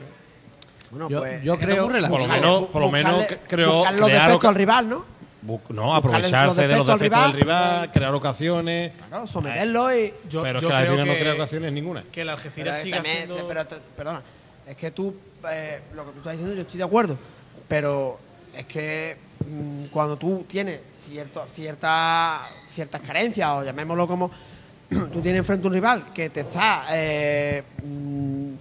Bueno, 0.89 1.09
yo, 1.09 1.19
pues. 1.19 1.43
Yo 1.43 1.57
creo. 1.57 1.87
Por 1.87 2.19
lo 2.19 2.27
menos, 2.27 2.67
por 2.67 2.81
lo 2.81 2.91
menos 2.91 3.25
creo. 3.47 3.77
Buscar 3.77 3.93
los 3.99 4.09
defectos 4.09 4.45
al 4.45 4.55
rival, 4.55 4.89
¿no? 4.89 5.11
no, 5.69 5.95
aprovecharse 5.95 6.67
de 6.67 6.77
los 6.77 6.87
defectos 6.87 7.23
del 7.23 7.33
rival, 7.33 7.91
crear 7.91 8.13
ocasiones. 8.13 8.91
Claro, 9.07 9.27
someterlo 9.27 9.95
y. 9.95 10.13
Yo, 10.29 10.43
pero 10.43 10.59
es 10.59 10.65
que 10.65 10.71
la 10.71 10.77
Algeciras 10.79 11.07
no 11.07 11.13
crea 11.13 11.33
ocasiones 11.33 11.73
ninguna. 11.73 12.03
Que 12.11 12.25
la 12.25 12.33
Algeciras 12.33 12.81
siga 12.81 12.99
haciendo... 12.99 13.47
pero, 13.47 13.65
perdona, 13.95 14.21
es 14.67 14.77
que 14.77 14.91
tú, 14.91 15.15
eh, 15.49 15.81
lo 15.95 16.05
que 16.05 16.11
tú 16.11 16.17
estás 16.17 16.33
diciendo, 16.33 16.55
yo 16.55 16.61
estoy 16.61 16.77
de 16.77 16.83
acuerdo. 16.83 17.17
Pero 17.67 18.19
es 18.55 18.65
que 18.65 19.17
mm, 19.47 19.85
cuando 19.85 20.17
tú 20.17 20.45
tienes 20.47 20.79
cierto, 21.07 21.45
cierta, 21.55 22.41
ciertas 22.73 23.01
carencias, 23.01 23.49
o 23.49 23.63
llamémoslo 23.63 24.07
como 24.07 24.31
tú 24.91 25.21
tienes 25.21 25.39
enfrente 25.39 25.67
un 25.67 25.73
rival 25.73 26.03
que 26.13 26.29
te 26.29 26.41
está, 26.41 26.83
eh, 26.91 27.63
mm, 27.83 28.51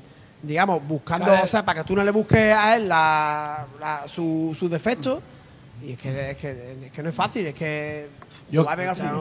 digamos, 0.42 0.86
buscando, 0.86 1.32
o 1.42 1.46
sea, 1.46 1.64
para 1.64 1.82
que 1.82 1.86
tú 1.86 1.96
no 1.96 2.04
le 2.04 2.10
busques 2.10 2.54
a 2.54 2.76
él 2.76 2.88
la, 2.88 3.66
sus 4.06 4.70
defectos, 4.70 5.22
Y 5.84 5.92
es 5.92 5.98
que, 5.98 6.30
es 6.30 6.36
que, 6.36 6.76
es 6.86 6.92
que 6.92 7.02
no 7.02 7.08
es 7.08 7.14
fácil, 7.14 7.46
es 7.46 7.54
que 7.54 8.08
Yo- 8.50 8.66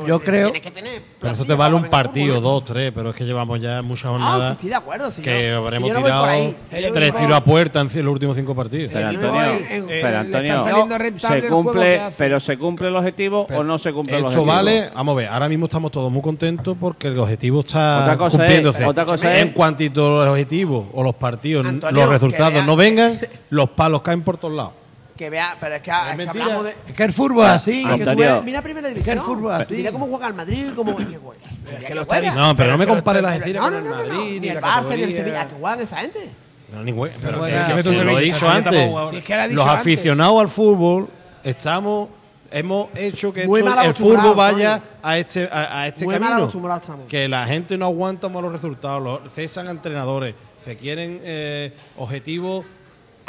yo 0.07 0.19
creo- 0.19 0.51
Tienes 0.51 0.61
que 0.61 0.71
tener 0.71 1.01
Pero 1.19 1.33
eso 1.33 1.45
te 1.45 1.53
vale 1.53 1.75
un 1.75 1.83
partido, 1.85 2.41
dos, 2.41 2.63
tres, 2.63 2.91
pero 2.95 3.11
es 3.11 3.15
que 3.15 3.25
llevamos 3.25 3.59
ya 3.59 3.81
muchas 3.81 4.05
Ah, 4.05 4.07
sí, 4.07 4.21
jornadas 4.23 4.51
estoy 4.53 4.69
de 4.69 4.75
acuerdo. 4.75 5.09
que 5.21 5.49
yo- 5.49 5.57
habremos 5.57 5.87
yo 5.89 5.93
no 5.93 6.01
voy 6.01 6.09
por 6.11 6.19
tirado 6.19 6.25
ahí. 6.25 6.55
Yo 6.83 6.91
tres 6.93 7.15
tiros 7.15 7.37
a 7.37 7.43
puerta 7.43 7.81
en 7.81 7.87
los 7.87 8.05
últimos 8.13 8.35
cinco 8.35 8.55
partidos. 8.55 8.91
Pero 8.93 9.07
Antonio, 9.09 9.41
en- 9.43 9.71
en- 9.71 9.85
pero 9.87 10.09
le 10.09 10.17
Antonio, 10.17 10.53
está 10.55 10.69
saliendo 10.69 10.97
rentable 10.97 11.41
se 11.41 11.47
cumple, 11.47 12.01
pero 12.17 12.39
se 12.39 12.57
cumple 12.57 12.87
el 12.87 12.95
objetivo 12.95 13.47
o 13.55 13.63
no 13.63 13.77
se 13.77 13.93
cumple 13.93 14.13
el 14.13 14.25
Esto 14.25 14.27
objetivo. 14.41 14.45
vale, 14.45 14.89
vamos 14.95 15.13
a 15.13 15.15
ver, 15.17 15.27
ahora 15.29 15.49
mismo 15.49 15.65
estamos 15.65 15.91
todos 15.91 16.11
muy 16.11 16.21
contentos 16.21 16.75
porque 16.79 17.07
el 17.09 17.19
objetivo 17.19 17.59
está 17.59 18.01
Otra 18.03 18.17
cosa 18.17 18.35
es- 18.37 18.41
cumpliéndose. 18.41 18.85
otra 18.85 19.05
cosa 19.05 19.39
en 19.39 19.47
es- 19.49 19.53
cuanto 19.53 19.79
los 19.95 20.29
objetivos 20.29 20.85
o 20.93 21.03
los 21.03 21.15
partidos, 21.15 21.65
Antonio, 21.65 21.95
los 22.01 22.05
que 22.09 22.13
resultados 22.13 22.65
no 22.65 22.75
vengan, 22.75 23.19
los 23.49 23.69
palos 23.69 24.01
caen 24.01 24.23
por 24.23 24.37
todos 24.37 24.53
lados. 24.55 24.73
Que 25.19 25.29
vea, 25.29 25.57
pero 25.59 25.75
es 25.75 25.81
que, 25.81 25.91
es 25.91 26.15
que 26.17 26.29
hablamos 26.29 26.63
de. 26.63 26.75
Es 26.87 26.95
que 26.95 27.03
el 27.03 27.11
fútbol 27.11 27.45
es 27.45 27.51
así. 27.51 27.83
Ah, 27.85 27.97
que 27.97 28.05
tú 28.05 28.15
ves- 28.15 28.43
mira 28.45 28.61
primera 28.61 28.87
que 28.87 28.93
división. 28.93 29.17
el 29.17 29.23
fútbol 29.25 29.53
es 29.53 29.59
así. 29.67 29.75
Mira 29.75 29.91
cómo 29.91 30.07
juega 30.07 30.27
el 30.27 30.33
Madrid 30.33 30.67
y 30.71 30.73
cómo. 30.73 30.95
que 30.95 31.03
juega. 31.03 31.41
Mira 31.65 31.79
que 31.87 31.93
lo 31.95 32.05
juega. 32.05 32.31
No, 32.35 32.55
pero 32.55 32.71
no 32.71 32.77
me 32.77 32.83
es 32.85 32.89
que 32.91 32.97
está- 32.97 33.21
las 33.21 33.31
Algeciras 33.33 33.61
No, 33.61 33.69
con 33.69 33.73
no, 33.73 33.79
el 33.79 33.83
no, 33.83 34.13
no, 34.13 34.13
Madrid 34.19 34.31
Ni 34.33 34.39
ni 34.39 34.47
el 34.47 34.55
la 34.55 34.61
Barça 34.61 34.75
ni 34.75 34.79
el 34.79 34.99
categoría. 35.01 35.17
Sevilla. 35.17 35.47
Que 35.49 35.55
juegan 35.55 35.79
esa 35.81 35.97
gente. 35.97 36.29
No, 36.71 36.83
ni 36.83 36.91
güey, 36.93 37.11
pero 37.19 37.37
juega- 37.39 37.67
que- 37.67 37.75
que 37.83 37.89
que 37.89 38.03
lo 38.05 38.17
he 38.19 38.21
dicho 38.23 38.49
antes. 38.49 38.73
es 38.73 39.23
que 39.25 39.37
dicho 39.37 39.55
Los 39.55 39.65
antes. 39.67 39.79
aficionados 39.81 40.39
al 40.41 40.47
fútbol 40.47 41.09
estamos 41.43 42.07
hemos 42.51 42.87
hecho 42.95 43.33
que 43.33 43.45
Muy 43.45 43.59
esto- 43.59 43.69
mal 43.71 43.79
el 43.83 43.89
acostumbrados, 43.91 44.31
fútbol 44.31 44.37
vaya 44.37 44.81
a 45.03 45.17
este 45.17 45.49
a, 45.51 45.81
a 45.81 45.87
este 45.87 46.05
Muy 46.05 46.13
mal 46.13 46.21
camino. 46.21 46.41
acostumbrados 46.43 46.81
estamos. 46.83 47.07
Que 47.07 47.27
la 47.27 47.45
gente 47.45 47.77
no 47.77 47.85
aguanta 47.85 48.29
malos 48.29 48.53
resultados, 48.53 49.03
los 49.03 49.33
cesan 49.33 49.67
a 49.67 49.71
entrenadores, 49.71 50.33
se 50.63 50.77
quieren 50.77 51.19
eh, 51.23 51.73
objetivos 51.97 52.65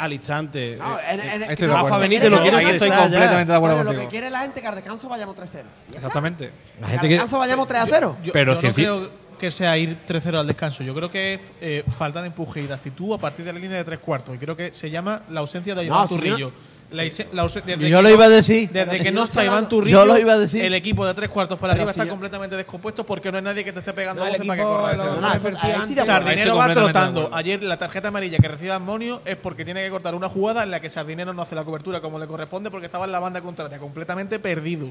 al 0.03 0.13
instante. 0.13 0.75
No, 0.77 0.97
Eh, 0.97 1.01
en- 1.11 1.19
en- 1.21 1.41
Estoy 1.51 1.67
de 1.67 1.73
no, 1.73 1.77
acuerdo. 1.79 1.97
se 1.97 2.01
Benítez 2.03 2.29
lo 2.29 2.41
quiere 2.41 2.57
que- 2.59 2.65
Ahí 2.65 2.73
estoy 2.73 2.89
ya. 2.89 2.97
completamente 3.01 3.51
de 3.51 3.57
acuerdo 3.57 3.75
Bueno, 3.77 3.83
Lo 3.83 3.89
que 3.91 3.95
contigo. 4.03 4.09
quiere 4.11 4.29
la 4.29 4.39
gente 4.41 4.61
que 4.61 4.67
al 4.67 4.75
descanso 4.75 5.09
vayamos 5.09 5.35
3-0. 5.35 5.67
Exactamente. 5.93 6.45
la 6.45 6.51
Que 6.51 6.91
gente 6.91 6.95
al 6.97 7.01
que 7.01 7.07
descanso 7.09 7.37
vayamos 7.39 7.67
3-0. 7.67 8.17
Yo, 8.23 8.33
Pero 8.33 8.53
yo 8.53 8.59
si 8.59 8.65
no 8.65 8.69
en 8.69 8.75
fin- 8.75 8.85
creo 8.85 9.09
que 9.39 9.51
sea 9.51 9.77
ir 9.77 9.97
3-0 10.05 10.39
al 10.39 10.47
descanso. 10.47 10.83
Yo 10.83 10.93
creo 10.93 11.09
que 11.11 11.33
es 11.35 11.41
eh, 11.61 11.83
falta 11.97 12.21
de 12.21 12.27
empuje 12.27 12.61
y 12.61 12.67
de 12.67 12.73
actitud 12.73 13.13
a 13.13 13.17
partir 13.17 13.43
de 13.45 13.53
la 13.53 13.59
línea 13.59 13.77
de 13.77 13.83
tres 13.83 13.99
cuartos. 13.99 14.35
Y 14.35 14.37
creo 14.37 14.55
que 14.55 14.71
se 14.73 14.89
llama 14.89 15.21
la 15.29 15.39
ausencia 15.39 15.73
de 15.75 15.81
No, 15.81 15.87
Iván 15.95 16.07
si 16.07 16.15
Turrillo. 16.15 16.51
La 16.91 17.05
ise- 17.05 17.27
la 17.31 17.43
ausen- 17.43 17.63
desde 17.63 17.89
Yo 17.89 17.97
que 17.99 18.03
lo 18.03 18.09
iba 18.09 18.25
a 18.25 18.29
decir. 18.29 18.69
Desde 18.69 18.99
que 18.99 19.11
no 19.11 19.23
está 19.23 19.45
Iván 19.45 19.69
Turrillo, 19.69 19.99
Yo 19.99 20.05
lo 20.05 20.17
iba 20.19 20.33
a 20.33 20.37
decir. 20.37 20.63
el 20.63 20.73
equipo 20.73 21.05
de 21.05 21.13
tres 21.13 21.29
cuartos 21.29 21.57
para 21.57 21.73
Pero 21.73 21.83
arriba 21.83 21.93
si 21.93 21.99
está 21.99 22.05
yo- 22.05 22.11
completamente 22.11 22.55
descompuesto 22.57 23.05
porque 23.05 23.31
no 23.31 23.37
hay 23.37 23.43
nadie 23.43 23.63
que 23.63 23.71
te 23.71 23.79
esté 23.79 23.93
pegando 23.93 24.21
No, 24.25 24.27
el 24.29 24.37
para 24.37 24.55
que 24.55 24.61
equipo 24.61 24.77
corra. 24.77 24.93
No, 24.95 25.21
no. 25.21 26.05
Sardinero 26.05 26.57
va 26.57 26.73
trotando. 26.73 27.29
Ayer 27.33 27.63
la 27.63 27.77
tarjeta 27.77 28.09
amarilla 28.09 28.37
que 28.37 28.47
recibe 28.47 28.77
Monio 28.79 29.21
es 29.25 29.35
porque 29.37 29.63
tiene 29.65 29.83
que 29.83 29.89
cortar 29.89 30.15
una 30.15 30.27
jugada 30.29 30.63
en 30.63 30.71
la 30.71 30.79
que 30.79 30.89
Sardinero 30.89 31.33
no 31.33 31.41
hace 31.41 31.55
la 31.55 31.63
cobertura 31.63 32.01
como 32.01 32.19
le 32.19 32.27
corresponde 32.27 32.69
porque 32.69 32.87
estaba 32.87 33.05
en 33.05 33.11
la 33.11 33.19
banda 33.19 33.41
contraria, 33.41 33.77
completamente 33.77 34.39
perdido. 34.39 34.89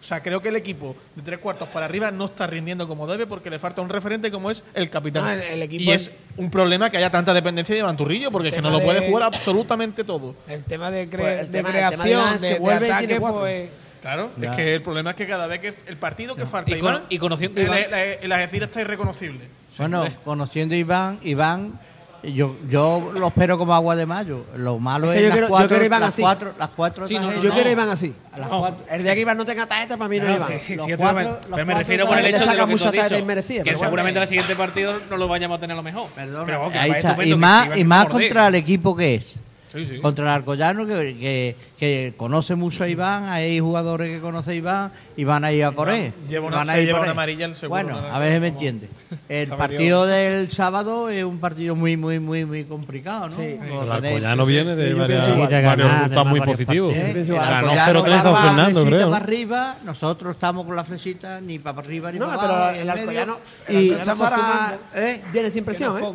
O 0.00 0.02
sea, 0.02 0.22
creo 0.22 0.40
que 0.40 0.48
el 0.48 0.56
equipo 0.56 0.96
de 1.14 1.22
tres 1.22 1.38
cuartos 1.38 1.68
para 1.68 1.84
arriba 1.86 2.10
no 2.10 2.24
está 2.24 2.46
rindiendo 2.46 2.88
como 2.88 3.06
debe 3.06 3.26
porque 3.26 3.50
le 3.50 3.58
falta 3.58 3.82
un 3.82 3.88
referente 3.90 4.30
como 4.30 4.50
es 4.50 4.62
el 4.74 4.88
capitán. 4.88 5.28
El- 5.28 5.40
el 5.42 5.62
equipo 5.62 5.82
y 5.90 5.90
es- 5.92 6.06
es 6.08 6.10
un 6.38 6.50
problema 6.50 6.88
que 6.90 6.96
haya 6.96 7.10
tanta 7.10 7.34
dependencia 7.34 7.74
de 7.74 7.80
Iván 7.80 7.96
Turrillo 7.96 8.30
porque 8.30 8.48
es 8.48 8.54
que 8.54 8.62
no 8.62 8.70
lo 8.70 8.80
puede 8.80 9.00
de- 9.00 9.08
jugar 9.08 9.24
absolutamente 9.24 10.02
todo. 10.04 10.34
El 10.48 10.64
tema 10.64 10.90
de, 10.90 11.08
cre- 11.08 11.18
Pues 11.18 11.40
el 11.40 11.46
de 11.50 11.58
tema- 11.58 11.68
el 11.68 11.74
tema 11.74 11.90
de 11.90 11.96
creación, 11.96 12.40
de, 12.40 12.48
que 12.48 12.54
de 12.54 12.60
vuelve 12.60 12.76
y 12.76 12.88
tiene 12.88 12.96
ataque, 12.96 13.20
cuatro. 13.20 13.40
pues. 13.40 13.68
Claro, 14.00 14.30
es 14.40 14.50
que 14.56 14.74
el 14.76 14.82
problema 14.82 15.10
es 15.10 15.16
que 15.16 15.26
cada 15.26 15.46
vez 15.46 15.60
que 15.60 15.74
el 15.86 15.96
partido 15.98 16.34
que 16.34 16.46
falta 16.46 16.70
Y 16.70 16.80
con- 16.80 16.94
Iván, 16.94 17.04
y 17.10 17.18
conociendo 17.18 17.60
el, 17.60 17.66
Iván- 17.68 17.76
el, 18.22 18.32
está 18.64 18.80
irreconocible. 18.80 19.44
Bueno, 19.76 20.06
conociendo 20.24 20.74
a 20.74 20.78
Iván, 20.78 21.18
Iván, 21.22 21.78
yo, 22.22 22.56
yo 22.68 23.12
lo 23.14 23.28
espero 23.28 23.56
como 23.58 23.74
agua 23.74 23.96
de 23.96 24.06
mayo. 24.06 24.44
Lo 24.56 24.78
malo 24.78 25.12
Es 25.12 25.16
es, 25.16 25.16
que 25.16 25.22
yo 25.22 25.28
las, 25.28 25.34
quiero- 25.34 25.46
yo 25.46 25.50
cuatro, 25.50 25.68
quiero 25.68 25.84
Iván 25.84 26.00
las, 26.00 26.08
así. 26.10 26.22
cuatro, 26.22 26.52
las 26.58 26.68
cuatro 26.70 27.06
Sí, 27.06 27.14
no, 27.14 27.20
tarjetas. 27.20 27.44
Yo 27.44 27.52
quiero 27.52 27.70
Iván 27.70 27.88
así. 27.88 28.14
A 28.32 28.38
las 28.38 28.48
cuatro- 28.48 28.84
El 28.90 29.02
día 29.02 29.14
que 29.14 29.20
Iván 29.20 29.36
no 29.36 29.44
tenga 29.44 29.66
tarjeta, 29.66 29.96
para 29.96 30.08
mí 30.08 30.18
no, 30.18 30.26
es 30.28 30.36
Iván. 30.36 30.48
Sí, 30.52 30.58
sí, 30.60 30.76
Los 30.76 30.86
yo 30.86 30.96
cuatro- 30.98 31.40
los 31.48 31.66
me 31.66 31.74
refiero 31.74 32.06
por 32.06 32.18
el 32.18 32.26
hecho 32.26 32.38
de 32.40 32.46
lo 32.56 32.66
que 32.66 32.76
tú 32.76 32.84
has 32.86 32.92
dicho, 32.92 33.18
inmerecidas, 33.18 33.64
que 33.64 33.70
bueno. 33.70 33.84
seguramente 33.86 34.18
en 34.18 34.22
el 34.22 34.28
siguiente 34.28 34.54
partido 34.56 34.94
no 35.10 35.16
lo 35.16 35.28
vayamos 35.28 35.56
a 35.58 35.60
tener 35.60 35.76
lo 35.76 35.82
mejor. 35.82 36.08
Perdona, 36.14 36.44
Pero 36.46 36.66
está. 36.70 36.86
estupendo, 36.98 37.34
Y 37.36 37.38
más, 37.38 37.76
y 37.76 37.84
más 37.84 38.06
contra 38.06 38.48
el 38.48 38.54
equipo 38.54 38.94
que 38.96 39.14
es. 39.16 39.34
Sí, 39.72 39.84
sí. 39.84 39.98
Contra 40.00 40.24
el 40.24 40.30
Alcoyano, 40.30 40.84
que, 40.84 41.16
que, 41.18 41.56
que 41.78 42.14
conoce 42.16 42.56
mucho 42.56 42.82
a 42.82 42.88
Iván, 42.88 43.28
hay 43.28 43.60
jugadores 43.60 44.10
que 44.14 44.20
conocen 44.20 44.52
a 44.52 44.56
Iván 44.56 44.92
y 45.16 45.22
van 45.22 45.44
a 45.44 45.52
ir 45.52 45.62
a 45.64 45.70
por 45.70 45.88
él. 45.90 46.12
lleva 46.28 46.48
una- 46.48 46.56
Van 46.56 46.70
a 46.70 46.78
ir 46.80 46.86
lleva 46.86 46.98
por 46.98 47.04
una 47.04 47.12
él. 47.12 47.18
amarilla 47.18 47.44
el 47.46 47.54
seguro, 47.54 47.82
Bueno, 47.84 48.00
¿no? 48.00 48.08
a 48.12 48.18
ver 48.18 48.34
si 48.34 48.40
me 48.40 48.48
entiende. 48.48 48.88
El 49.28 49.48
partido 49.50 50.06
del 50.06 50.50
sábado 50.50 51.08
es 51.08 51.22
un 51.22 51.38
partido 51.38 51.76
muy, 51.76 51.96
muy, 51.96 52.18
muy, 52.18 52.44
muy 52.44 52.64
complicado, 52.64 53.28
¿no? 53.28 53.36
Sí. 53.36 53.42
El 53.62 53.90
Alcoyano 53.92 54.44
viene 54.46 54.74
de 54.74 54.94
varios 54.94 55.24
resultados 55.26 56.26
muy 56.26 56.40
positivos. 56.40 56.92
¿Eh? 56.96 57.24
Ganó 57.28 57.70
Alcoyano 57.70 58.04
0-3 58.04 58.10
va 58.10 58.22
San 58.22 58.22
con 58.22 58.32
la 58.32 58.40
Fernando, 58.42 58.84
creo. 58.86 59.10
para 59.10 59.24
arriba, 59.24 59.76
nosotros 59.84 60.32
estamos 60.32 60.66
con 60.66 60.74
la 60.74 60.82
flechita 60.84 61.40
ni 61.40 61.58
para 61.60 61.78
arriba 61.78 62.10
ni 62.10 62.18
No, 62.18 62.26
para 62.26 62.40
pero 62.40 62.54
abajo. 62.54 62.72
medio. 62.76 62.92
Alcoyano, 62.92 63.36
el 63.68 63.82
Y 63.84 63.92
ahora, 63.92 64.04
sumando. 64.16 64.78
¿eh? 64.96 65.22
viene 65.32 65.50
sin 65.52 65.64
presión, 65.64 65.94
Que 65.96 66.02
no 66.02 66.10
¿eh? 66.10 66.14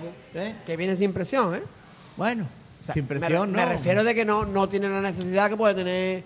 ¿Eh? 0.50 0.56
Que 0.66 0.76
viene 0.78 0.96
sin 0.98 1.14
presión, 1.14 1.56
¿eh? 1.56 1.62
Bueno, 2.18 2.46
sea, 2.86 2.94
sin 2.94 3.04
me- 3.04 3.08
presión, 3.10 3.52
me, 3.52 3.64
¿no? 3.64 3.70
refiero 3.70 4.04
de 4.04 4.16
que 4.16 4.26
no, 4.26 4.46
no 4.46 4.70
tiene 4.70 4.90
la 4.90 5.02
necesidad 5.02 5.50
que 5.50 5.58
puede 5.58 5.74
tener 5.76 6.24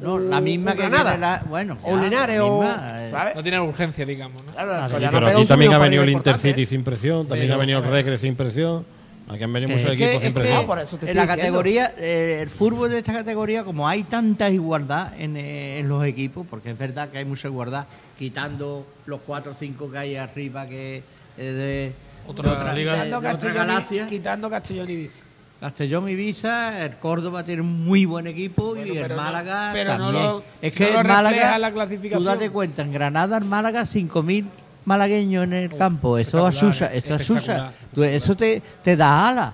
No, 0.00 0.18
la 0.18 0.40
misma 0.40 0.74
que 0.74 0.88
la- 0.88 1.42
bueno, 1.48 1.78
o 1.84 1.96
Linares 1.96 2.40
o 2.40 2.64
eh. 2.64 3.08
¿sabes? 3.10 3.34
No 3.36 3.42
tiene 3.42 3.60
urgencia, 3.60 4.04
digamos. 4.04 4.44
¿no? 4.44 4.52
Claro, 4.52 4.86
pero 5.12 5.28
aquí 5.28 5.46
también 5.46 5.72
ha 5.72 5.78
venido 5.78 6.02
el 6.02 6.10
Intercity 6.10 6.62
¿eh? 6.62 6.66
sin 6.66 6.82
presión, 6.84 7.26
también 7.28 7.48
Pero- 7.48 7.54
ha 7.56 7.58
venido 7.58 7.78
el 7.78 7.84
Recre 7.84 8.18
sin 8.18 8.34
presión. 8.34 8.84
Aquí 9.28 9.44
han 9.44 9.52
venido 9.52 9.70
muchos 9.70 9.88
Es 9.88 9.96
que, 9.96 10.04
equipos 10.04 10.20
sin 10.22 10.28
es 10.28 10.34
que 10.34 10.40
presión. 10.40 10.60
No, 10.62 10.66
por 10.66 10.78
eso 10.80 10.96
te 10.98 11.10
en 11.10 11.16
la 11.16 11.26
categoría, 11.26 11.94
eh, 11.96 12.40
el 12.42 12.50
fútbol 12.50 12.90
de 12.90 12.98
esta 12.98 13.12
categoría, 13.12 13.62
como 13.64 13.88
hay 13.88 14.02
tanta 14.02 14.50
igualdad 14.50 15.12
en, 15.16 15.36
eh, 15.36 15.78
en 15.78 15.88
los 15.88 16.04
equipos, 16.04 16.44
porque 16.50 16.70
es 16.72 16.76
verdad 16.78 17.08
que 17.08 17.18
hay 17.18 17.24
mucha 17.24 17.46
igualdad, 17.48 17.86
quitando 18.18 18.84
los 19.06 19.20
cuatro 19.20 19.52
o 19.52 19.54
cinco 19.54 19.90
que 19.90 19.98
hay 19.98 20.16
arriba 20.16 20.66
que 20.66 21.02
de, 21.36 21.92
Otra 22.26 22.50
de 22.50 22.56
otra, 22.56 22.74
liga. 22.74 22.92
de- 22.92 22.98
de 22.98 23.04
Quitando 23.04 23.18
otra 23.18 23.30
Castellón, 23.32 23.56
galaxia. 23.68 24.02
y, 24.04 24.08
quitando 24.08 24.50
Castellón 24.50 24.90
y 24.90 24.92
Ibiza. 24.92 25.24
Castellón 25.62 26.08
Ibiza, 26.08 26.84
el 26.84 26.96
Córdoba 26.96 27.44
tiene 27.44 27.62
un 27.62 27.84
muy 27.84 28.04
buen 28.04 28.26
equipo 28.26 28.74
y 28.76 28.80
el 28.80 28.88
pero 29.02 29.14
no- 29.14 29.22
Málaga 29.22 29.70
pero 29.72 29.96
no 29.96 30.04
también. 30.06 30.24
lo- 30.24 30.44
es 30.60 30.72
que 30.72 30.86
no 30.86 30.92
lo 30.94 31.00
el 31.02 31.06
Málaga, 31.06 31.58
la 31.58 31.68
tú 31.68 31.74
clasificación. 31.74 32.24
date 32.24 32.50
cuenta, 32.50 32.82
en 32.82 32.92
Granada, 32.92 33.38
el 33.38 33.44
Málaga, 33.44 33.86
5.000 33.86 34.50
malagueños 34.86 35.44
en 35.44 35.52
el 35.52 35.76
campo. 35.76 36.18
Eso 36.18 36.44
asusa, 36.44 36.86
eso 36.92 37.12
eh, 37.14 37.16
asusa. 37.16 37.72
Tú- 37.94 38.02
Eso 38.02 38.34
te, 38.36 38.60
te 38.82 38.96
da 38.96 39.28
alas. 39.28 39.52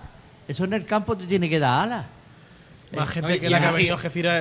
Eso 0.49 0.65
en 0.65 0.73
el 0.73 0.87
campo 0.87 1.15
te 1.15 1.27
tiene 1.27 1.47
que 1.47 1.59
dar 1.59 1.83
alas. 1.85 2.07
Más 2.97 3.07
gente 3.11 3.33
Oye, 3.33 3.41
que 3.41 3.51
la 3.51 3.61
que 3.61 3.67
ha 3.67 3.71
venido 3.73 3.99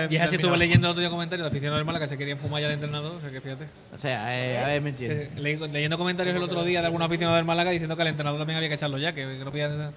Y 0.09 0.15
es 0.15 0.21
así, 0.21 0.35
estuve 0.35 0.57
leyendo 0.57 0.87
el 0.87 0.91
otro 0.91 1.01
día 1.01 1.09
comentarios 1.09 1.43
de 1.43 1.49
aficionados 1.49 1.79
del 1.79 1.85
Málaga 1.85 2.05
que 2.05 2.09
se 2.11 2.17
querían 2.17 2.37
fumar 2.37 2.61
ya 2.61 2.67
al 2.67 2.73
entrenador, 2.75 3.17
o 3.17 3.19
sea 3.19 3.29
que 3.29 3.41
fíjate. 3.41 3.65
O 3.93 3.97
sea, 3.97 4.39
eh, 4.39 4.57
a 4.57 4.67
ver, 4.67 4.81
me 4.81 4.91
entiendes. 4.91 5.31
Eh, 5.35 5.41
le- 5.41 5.67
leyendo 5.67 5.97
comentarios 5.97 6.33
el 6.33 6.41
otro 6.43 6.63
día 6.63 6.79
de 6.79 6.85
algunos 6.85 7.07
aficionados 7.07 7.39
del 7.39 7.45
Málaga 7.45 7.71
diciendo 7.71 7.97
que 7.97 8.03
al 8.03 8.07
entrenador 8.07 8.39
también 8.39 8.55
había 8.55 8.69
que 8.69 8.75
echarlo 8.75 8.97
ya, 8.97 9.11
que, 9.13 9.19
que 9.37 9.43
no 9.43 9.51
podía... 9.51 9.91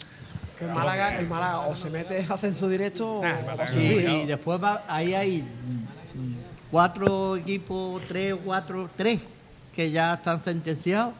Que 0.60 0.66
el 0.66 0.72
Málaga, 0.72 1.18
el 1.18 1.26
Málaga 1.26 1.60
o 1.60 1.74
se 1.74 1.88
mete 1.90 2.24
a 2.28 2.34
ascenso 2.34 2.68
directo 2.68 3.16
o 3.20 3.24
Ah, 3.24 3.38
o 3.74 3.80
Y, 3.80 4.26
después 4.26 4.62
va- 4.62 4.84
ahí 4.86 5.14
hay 5.14 5.42
cuatro 6.70 7.36
equipos, 7.36 8.02
tres 8.06 8.34
o 8.34 8.38
cuatro, 8.38 8.88
tres 8.96 9.20
que 9.74 9.90
ya 9.90 10.14
están 10.14 10.42
sentenciados 10.42 11.14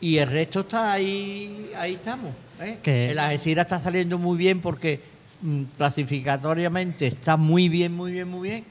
y 0.00 0.18
el 0.18 0.30
resto 0.30 0.60
está 0.60 0.92
ahí, 0.92 1.72
ahí 1.76 1.94
estamos. 1.94 2.32
¿eh? 2.60 2.78
Que- 2.82 3.10
El 3.10 3.18
Algeciras 3.18 3.66
está 3.66 3.80
saliendo 3.80 4.16
muy 4.16 4.38
bien 4.38 4.60
porque 4.60 5.00
mm, 5.42 5.62
clasificatoriamente 5.76 7.06
está 7.08 7.36
muy 7.36 7.68
bien, 7.68 7.92
muy 7.96 8.12
bien, 8.12 8.28
muy 8.28 8.48
bien. 8.48 8.64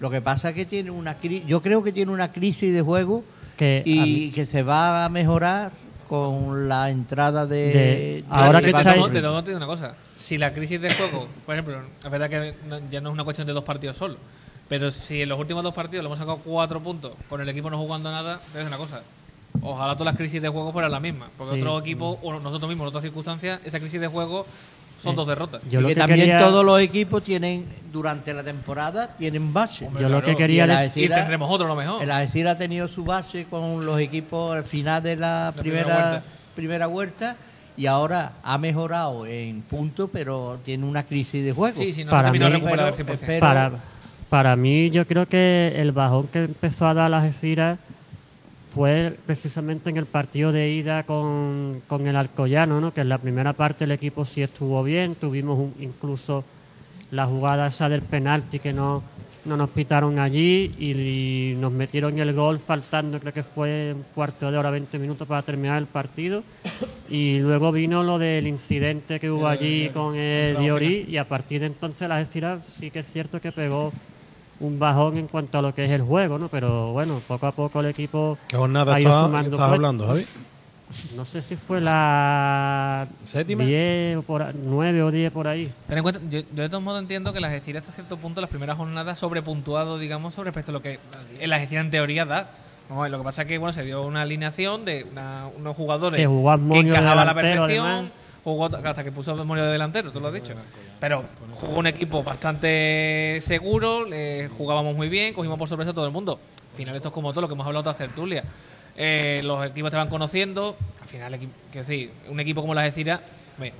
Lo 0.00 0.10
que 0.10 0.20
pasa 0.20 0.48
es 0.50 0.54
que 0.56 0.66
tiene 0.66 0.90
una 0.90 1.18
cri- 1.20 1.44
yo 1.46 1.62
creo 1.62 1.82
que 1.82 1.92
tiene 1.92 2.10
una 2.12 2.32
crisis 2.32 2.72
de 2.74 2.82
juego 2.82 3.22
Que 3.56 3.82
y 3.86 3.98
mí- 4.00 4.32
que 4.34 4.44
se 4.44 4.62
va 4.62 5.04
a 5.04 5.08
mejorar 5.08 5.70
con 6.08 6.68
la 6.68 6.90
entrada 6.90 7.46
de, 7.46 7.56
De- 7.56 8.24
ahora 8.30 8.58
de 8.60 8.64
que 8.64 8.70
estáis- 8.78 9.12
te 9.12 9.20
digo 9.20 9.56
una 9.56 9.66
cosa. 9.66 9.94
Si 10.14 10.38
la 10.38 10.52
crisis 10.52 10.80
de 10.80 10.92
juego, 10.94 11.28
por 11.44 11.54
ejemplo, 11.54 11.80
es 12.04 12.10
verdad 12.10 12.28
que 12.30 12.54
no- 12.68 12.78
ya 12.90 13.00
no 13.00 13.10
es 13.10 13.12
una 13.14 13.24
cuestión 13.24 13.46
de 13.46 13.52
dos 13.52 13.64
partidos 13.64 13.96
solo, 13.96 14.16
pero 14.68 14.90
si 14.90 15.22
en 15.22 15.28
los 15.28 15.38
últimos 15.38 15.62
dos 15.62 15.74
partidos 15.74 16.02
le 16.02 16.06
hemos 16.08 16.18
sacado 16.18 16.38
cuatro 16.44 16.80
puntos 16.80 17.12
con 17.28 17.40
el 17.40 17.48
equipo 17.48 17.70
no 17.70 17.78
jugando 17.78 18.10
nada, 18.10 18.40
te 18.52 18.58
digo 18.58 18.68
una 18.68 18.78
cosa. 18.78 19.02
Ojalá 19.62 19.94
todas 19.94 20.12
las 20.12 20.16
crisis 20.16 20.40
de 20.42 20.48
juego 20.48 20.70
fueran 20.72 20.90
las 20.92 21.00
mismas, 21.00 21.28
porque 21.36 21.54
Sí. 21.54 21.60
otro 21.60 21.78
equipo 21.78 22.18
o 22.22 22.32
nosotros 22.40 22.68
mismos 22.68 22.84
en 22.84 22.88
otras 22.88 23.02
circunstancias, 23.04 23.60
esa 23.64 23.80
crisis 23.80 24.00
de 24.00 24.06
juego 24.06 24.46
son 25.06 25.14
Sí. 25.14 25.16
dos 25.16 25.26
derrotas. 25.28 25.62
Yo 25.70 25.78
y 25.78 25.82
lo 25.82 25.88
que 25.88 25.94
que 25.94 26.00
también 26.00 26.20
quería- 26.20 26.38
todos 26.38 26.64
los 26.64 26.80
equipos 26.80 27.22
tienen 27.24 27.64
durante 27.92 28.34
la 28.34 28.42
temporada 28.44 29.08
tienen 29.16 29.52
base. 29.52 29.88
Yo 29.98 30.08
lo 30.08 30.22
que 30.22 30.36
quería 30.36 30.66
Y 30.66 30.68
el 30.68 30.70
dec- 30.70 30.78
Algeciras- 30.78 31.16
Y 31.18 31.20
tendremos 31.20 31.50
otro 31.50 31.66
a 31.66 31.68
lo 31.70 31.76
mejor. 31.76 32.02
El 32.02 32.10
Algeciras 32.10 32.56
ha 32.56 32.58
tenido 32.58 32.88
su 32.88 33.04
base 33.04 33.46
con 33.48 33.84
los 33.86 33.98
equipos 34.00 34.54
al 34.56 34.64
final 34.64 35.02
de 35.02 35.16
la, 35.16 35.52
primera 35.56 35.82
primera, 35.84 36.02
vuelta. 36.10 36.22
primera 36.54 36.86
vuelta 36.86 37.36
y 37.76 37.86
ahora 37.86 38.32
ha 38.42 38.58
mejorado 38.58 39.26
en 39.26 39.62
puntos, 39.62 40.10
pero 40.12 40.58
tiene 40.64 40.84
una 40.86 41.02
crisis 41.04 41.44
de 41.44 41.52
juego. 41.52 41.76
Sí, 41.76 41.92
sí, 41.92 42.04
no 42.04 42.10
Para 42.10 42.30
de 42.30 42.38
mí- 42.38 42.44
recuperar 42.44 42.80
al 42.88 42.94
Pero- 42.94 42.96
100%. 42.96 43.26
pero- 43.26 43.40
Para, 43.40 43.72
para 44.28 44.56
mí, 44.56 44.90
yo 44.90 45.06
creo 45.06 45.26
que 45.26 45.72
el 45.76 45.92
bajón 45.92 46.26
que 46.28 46.44
empezó 46.44 46.86
a 46.86 46.94
dar 46.94 47.10
las 47.10 47.22
Algeciras 47.24 47.78
fue 48.76 49.16
precisamente 49.24 49.88
en 49.88 49.96
el 49.96 50.04
partido 50.04 50.52
de 50.52 50.68
ida 50.70 51.04
con, 51.04 51.80
con 51.88 52.06
el 52.06 52.14
Alcoyano, 52.14 52.78
¿no? 52.78 52.92
que 52.92 53.00
en 53.00 53.08
la 53.08 53.16
primera 53.16 53.54
parte 53.54 53.84
el 53.84 53.92
equipo 53.92 54.26
sí 54.26 54.42
estuvo 54.42 54.82
bien, 54.84 55.14
tuvimos 55.14 55.58
un- 55.58 55.74
incluso 55.80 56.44
la 57.10 57.24
jugada 57.24 57.68
esa 57.68 57.88
del 57.88 58.02
penalti 58.02 58.58
que 58.58 58.74
no 58.74 59.02
no 59.46 59.56
nos 59.56 59.70
pitaron 59.70 60.18
allí 60.18 60.72
y, 60.76 61.54
nos 61.60 61.70
metieron 61.72 62.18
el 62.18 62.32
gol 62.34 62.58
faltando, 62.58 63.20
creo 63.20 63.32
que 63.32 63.44
fue 63.44 63.94
un 63.94 64.02
cuarto 64.12 64.50
de 64.50 64.58
hora, 64.58 64.70
20 64.70 64.98
minutos 64.98 65.26
para 65.28 65.40
terminar 65.42 65.78
el 65.78 65.86
partido. 65.86 66.42
Y 67.08 67.38
luego 67.38 67.70
vino 67.70 68.02
lo 68.02 68.18
del 68.18 68.48
incidente 68.48 69.20
que 69.20 69.30
hubo 69.30 69.46
allí 69.46 69.88
con 69.90 70.16
el 70.16 70.58
Diori 70.58 71.06
y 71.08 71.16
a 71.18 71.28
partir 71.28 71.60
de 71.60 71.68
entonces 71.68 72.08
la 72.08 72.16
Algeciras 72.16 72.66
sí 72.66 72.90
que 72.90 72.98
es 72.98 73.06
cierto 73.06 73.40
que 73.40 73.52
pegó 73.52 73.92
un 74.60 74.78
bajón 74.78 75.16
en 75.18 75.28
cuanto 75.28 75.58
a 75.58 75.62
lo 75.62 75.74
que 75.74 75.84
es 75.84 75.90
el 75.90 76.02
juego, 76.02 76.38
¿no? 76.38 76.48
Pero 76.48 76.92
bueno, 76.92 77.20
poco 77.26 77.46
a 77.46 77.52
poco 77.52 77.80
el 77.80 77.86
equipo. 77.86 78.38
¿Qué 78.48 78.56
jornada 78.56 78.98
estás 78.98 79.12
hablando, 79.12 80.06
Javi? 80.06 80.26
No 81.16 81.24
sé 81.24 81.42
si 81.42 81.56
fue 81.56 81.80
la. 81.80 83.08
¿Séptima? 83.26 83.64
10 83.64 84.18
o 84.18 84.22
por 84.22 84.54
9 84.54 85.02
o 85.02 85.10
10 85.10 85.32
por 85.32 85.48
ahí. 85.48 85.72
Ten 85.88 85.98
en 85.98 86.02
cuenta, 86.02 86.20
yo, 86.30 86.42
de 86.42 86.68
todos 86.68 86.82
modos 86.82 87.00
entiendo 87.00 87.32
que 87.32 87.40
la 87.40 87.48
Algeciras 87.48 87.82
hasta 87.82 87.92
cierto 87.92 88.16
punto, 88.18 88.40
las 88.40 88.50
primeras 88.50 88.76
jornadas 88.76 89.18
sobrepuntuado, 89.18 89.98
digamos, 89.98 90.34
sobre 90.34 90.50
respecto 90.50 90.70
a 90.70 90.74
lo 90.74 90.82
que 90.82 91.00
en 91.40 91.50
la 91.50 91.56
Algeciras 91.56 91.84
en 91.86 91.90
teoría 91.90 92.24
da. 92.24 92.50
lo 92.88 93.18
que 93.18 93.24
pasa 93.24 93.42
es 93.42 93.48
que 93.48 93.58
bueno 93.58 93.72
se 93.72 93.82
dio 93.82 94.02
una 94.02 94.22
alineación 94.22 94.84
de 94.84 95.06
unos 95.58 95.76
jugadores 95.76 96.20
que, 96.20 96.72
que 96.72 96.78
encajaban 96.78 97.18
a 97.18 97.24
la 97.24 97.34
perfección. 97.34 98.12
Jugó 98.46 98.66
hasta 98.66 99.02
que 99.02 99.10
puso 99.10 99.34
memoria 99.34 99.64
de 99.64 99.72
delantero, 99.72 100.12
tú 100.12 100.20
lo 100.20 100.28
has 100.28 100.34
dicho. 100.34 100.54
Pero 101.00 101.24
jugó 101.54 101.80
un 101.80 101.88
equipo 101.88 102.22
bastante 102.22 103.40
seguro, 103.40 104.06
jugábamos 104.56 104.94
muy 104.94 105.08
bien, 105.08 105.34
cogimos 105.34 105.58
por 105.58 105.68
sorpresa 105.68 105.90
a 105.90 105.94
todo 105.94 106.06
el 106.06 106.12
mundo. 106.12 106.38
Al 106.70 106.76
final 106.76 106.94
esto 106.94 107.08
es 107.08 107.14
como 107.14 107.32
todo 107.32 107.40
lo 107.40 107.48
que 107.48 107.54
hemos 107.54 107.66
hablado 107.66 107.92
de 107.92 107.98
tertulia. 107.98 108.44
Eh, 108.96 109.40
los 109.42 109.66
equipos 109.66 109.90
te 109.90 109.96
van 109.96 110.08
conociendo. 110.08 110.76
Al 111.02 111.08
final, 111.08 111.40
decir, 111.72 112.12
un 112.28 112.38
equipo 112.38 112.60
como 112.60 112.72
la 112.72 112.82
Algeciras, 112.82 113.20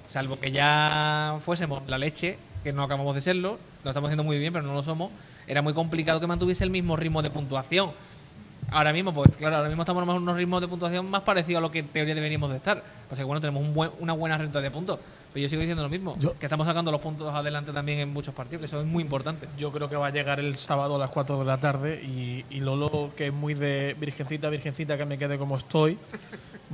salvo 0.08 0.40
que 0.40 0.50
ya 0.50 1.38
fuésemos 1.44 1.84
la 1.86 1.96
leche, 1.96 2.36
que 2.64 2.72
no 2.72 2.82
acabamos 2.82 3.14
de 3.14 3.20
serlo, 3.20 3.60
lo 3.84 3.90
estamos 3.90 4.08
haciendo 4.08 4.24
muy 4.24 4.40
bien, 4.40 4.52
pero 4.52 4.64
no 4.64 4.74
lo 4.74 4.82
somos, 4.82 5.12
era 5.46 5.62
muy 5.62 5.74
complicado 5.74 6.18
que 6.18 6.26
mantuviese 6.26 6.64
el 6.64 6.70
mismo 6.70 6.96
ritmo 6.96 7.22
de 7.22 7.30
puntuación. 7.30 7.92
Ahora 8.70 8.92
mismo, 8.92 9.14
pues 9.14 9.36
claro, 9.36 9.56
ahora 9.56 9.68
mismo 9.68 9.82
estamos 9.82 10.02
en 10.02 10.08
unos 10.10 10.36
ritmos 10.36 10.60
de 10.60 10.68
puntuación 10.68 11.08
más 11.08 11.22
parecidos 11.22 11.58
a 11.58 11.62
lo 11.62 11.70
que 11.70 11.80
en 11.80 11.88
teoría 11.88 12.14
deberíamos 12.14 12.50
de 12.50 12.56
estar. 12.56 12.82
Pues 13.08 13.18
que 13.18 13.24
bueno, 13.24 13.40
tenemos 13.40 13.62
una 14.00 14.12
buena 14.12 14.36
renta 14.36 14.60
de 14.60 14.70
puntos. 14.70 14.98
Pero 15.32 15.42
yo 15.42 15.50
sigo 15.50 15.60
diciendo 15.60 15.82
lo 15.82 15.90
mismo, 15.90 16.16
que 16.40 16.46
estamos 16.46 16.66
sacando 16.66 16.90
los 16.90 17.00
puntos 17.00 17.32
adelante 17.34 17.70
también 17.70 17.98
en 17.98 18.08
muchos 18.10 18.34
partidos, 18.34 18.60
que 18.60 18.66
eso 18.66 18.80
es 18.80 18.86
muy 18.86 19.02
importante. 19.02 19.46
Yo 19.58 19.70
creo 19.70 19.88
que 19.88 19.96
va 19.96 20.06
a 20.06 20.10
llegar 20.10 20.40
el 20.40 20.56
sábado 20.56 20.96
a 20.96 20.98
las 20.98 21.10
4 21.10 21.38
de 21.38 21.44
la 21.44 21.58
tarde 21.58 22.02
y, 22.02 22.44
y 22.48 22.60
Lolo, 22.60 23.10
que 23.14 23.26
es 23.26 23.32
muy 23.34 23.52
de 23.52 23.94
virgencita, 24.00 24.48
virgencita, 24.48 24.96
que 24.96 25.04
me 25.04 25.18
quede 25.18 25.36
como 25.36 25.58
estoy, 25.58 25.98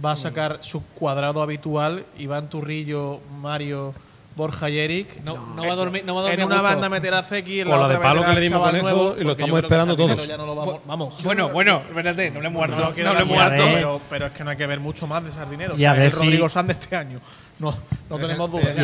va 0.02 0.12
a 0.12 0.16
sacar 0.16 0.58
su 0.62 0.80
cuadrado 0.84 1.42
habitual, 1.42 2.04
Iván 2.18 2.48
Turrillo, 2.48 3.20
Mario 3.40 3.94
Borja 4.34 4.70
y 4.70 4.78
Eric. 4.78 5.22
No, 5.24 5.36
no, 5.54 5.66
va 5.66 5.72
a 5.72 5.76
dormir, 5.76 6.04
no 6.04 6.14
va 6.14 6.20
a 6.20 6.24
dormir 6.24 6.40
En 6.40 6.46
una 6.46 6.62
banda 6.62 6.88
meterá 6.88 7.18
a 7.18 7.22
Zeki, 7.22 7.60
en 7.60 7.68
la, 7.68 7.76
la 7.76 7.88
de 7.88 7.98
palo 7.98 8.24
que 8.24 8.32
le 8.32 8.40
dimos 8.40 8.62
con 8.62 8.76
eso 8.76 9.16
y 9.18 9.24
lo 9.24 9.32
estamos 9.32 9.62
esperando 9.62 9.96
todos. 9.96 10.28
vamos, 10.86 11.22
Bueno, 11.22 11.50
bueno, 11.50 11.82
espérate, 11.88 12.30
no 12.30 12.40
le 12.40 12.46
he 12.46 12.50
muerto. 12.50 12.76
No, 12.76 12.90
no, 12.90 13.14
le 13.14 13.20
he 13.20 13.24
muerto, 13.24 13.64
pero, 13.72 14.00
pero, 14.08 14.26
es 14.26 14.32
que 14.32 14.44
no 14.44 14.50
hay 14.50 14.56
que 14.56 14.66
ver 14.66 14.80
mucho 14.80 15.06
más 15.06 15.24
de 15.24 15.30
Sardinero. 15.30 15.74
O 15.74 15.78
sea, 15.78 15.94
el 16.02 16.12
Rodrigo 16.12 16.48
Sanz 16.48 16.68
de 16.68 16.72
este 16.74 16.96
año. 16.96 17.20
No, 17.58 17.72
no 18.10 18.18
tenemos 18.18 18.50
dudas. 18.50 18.74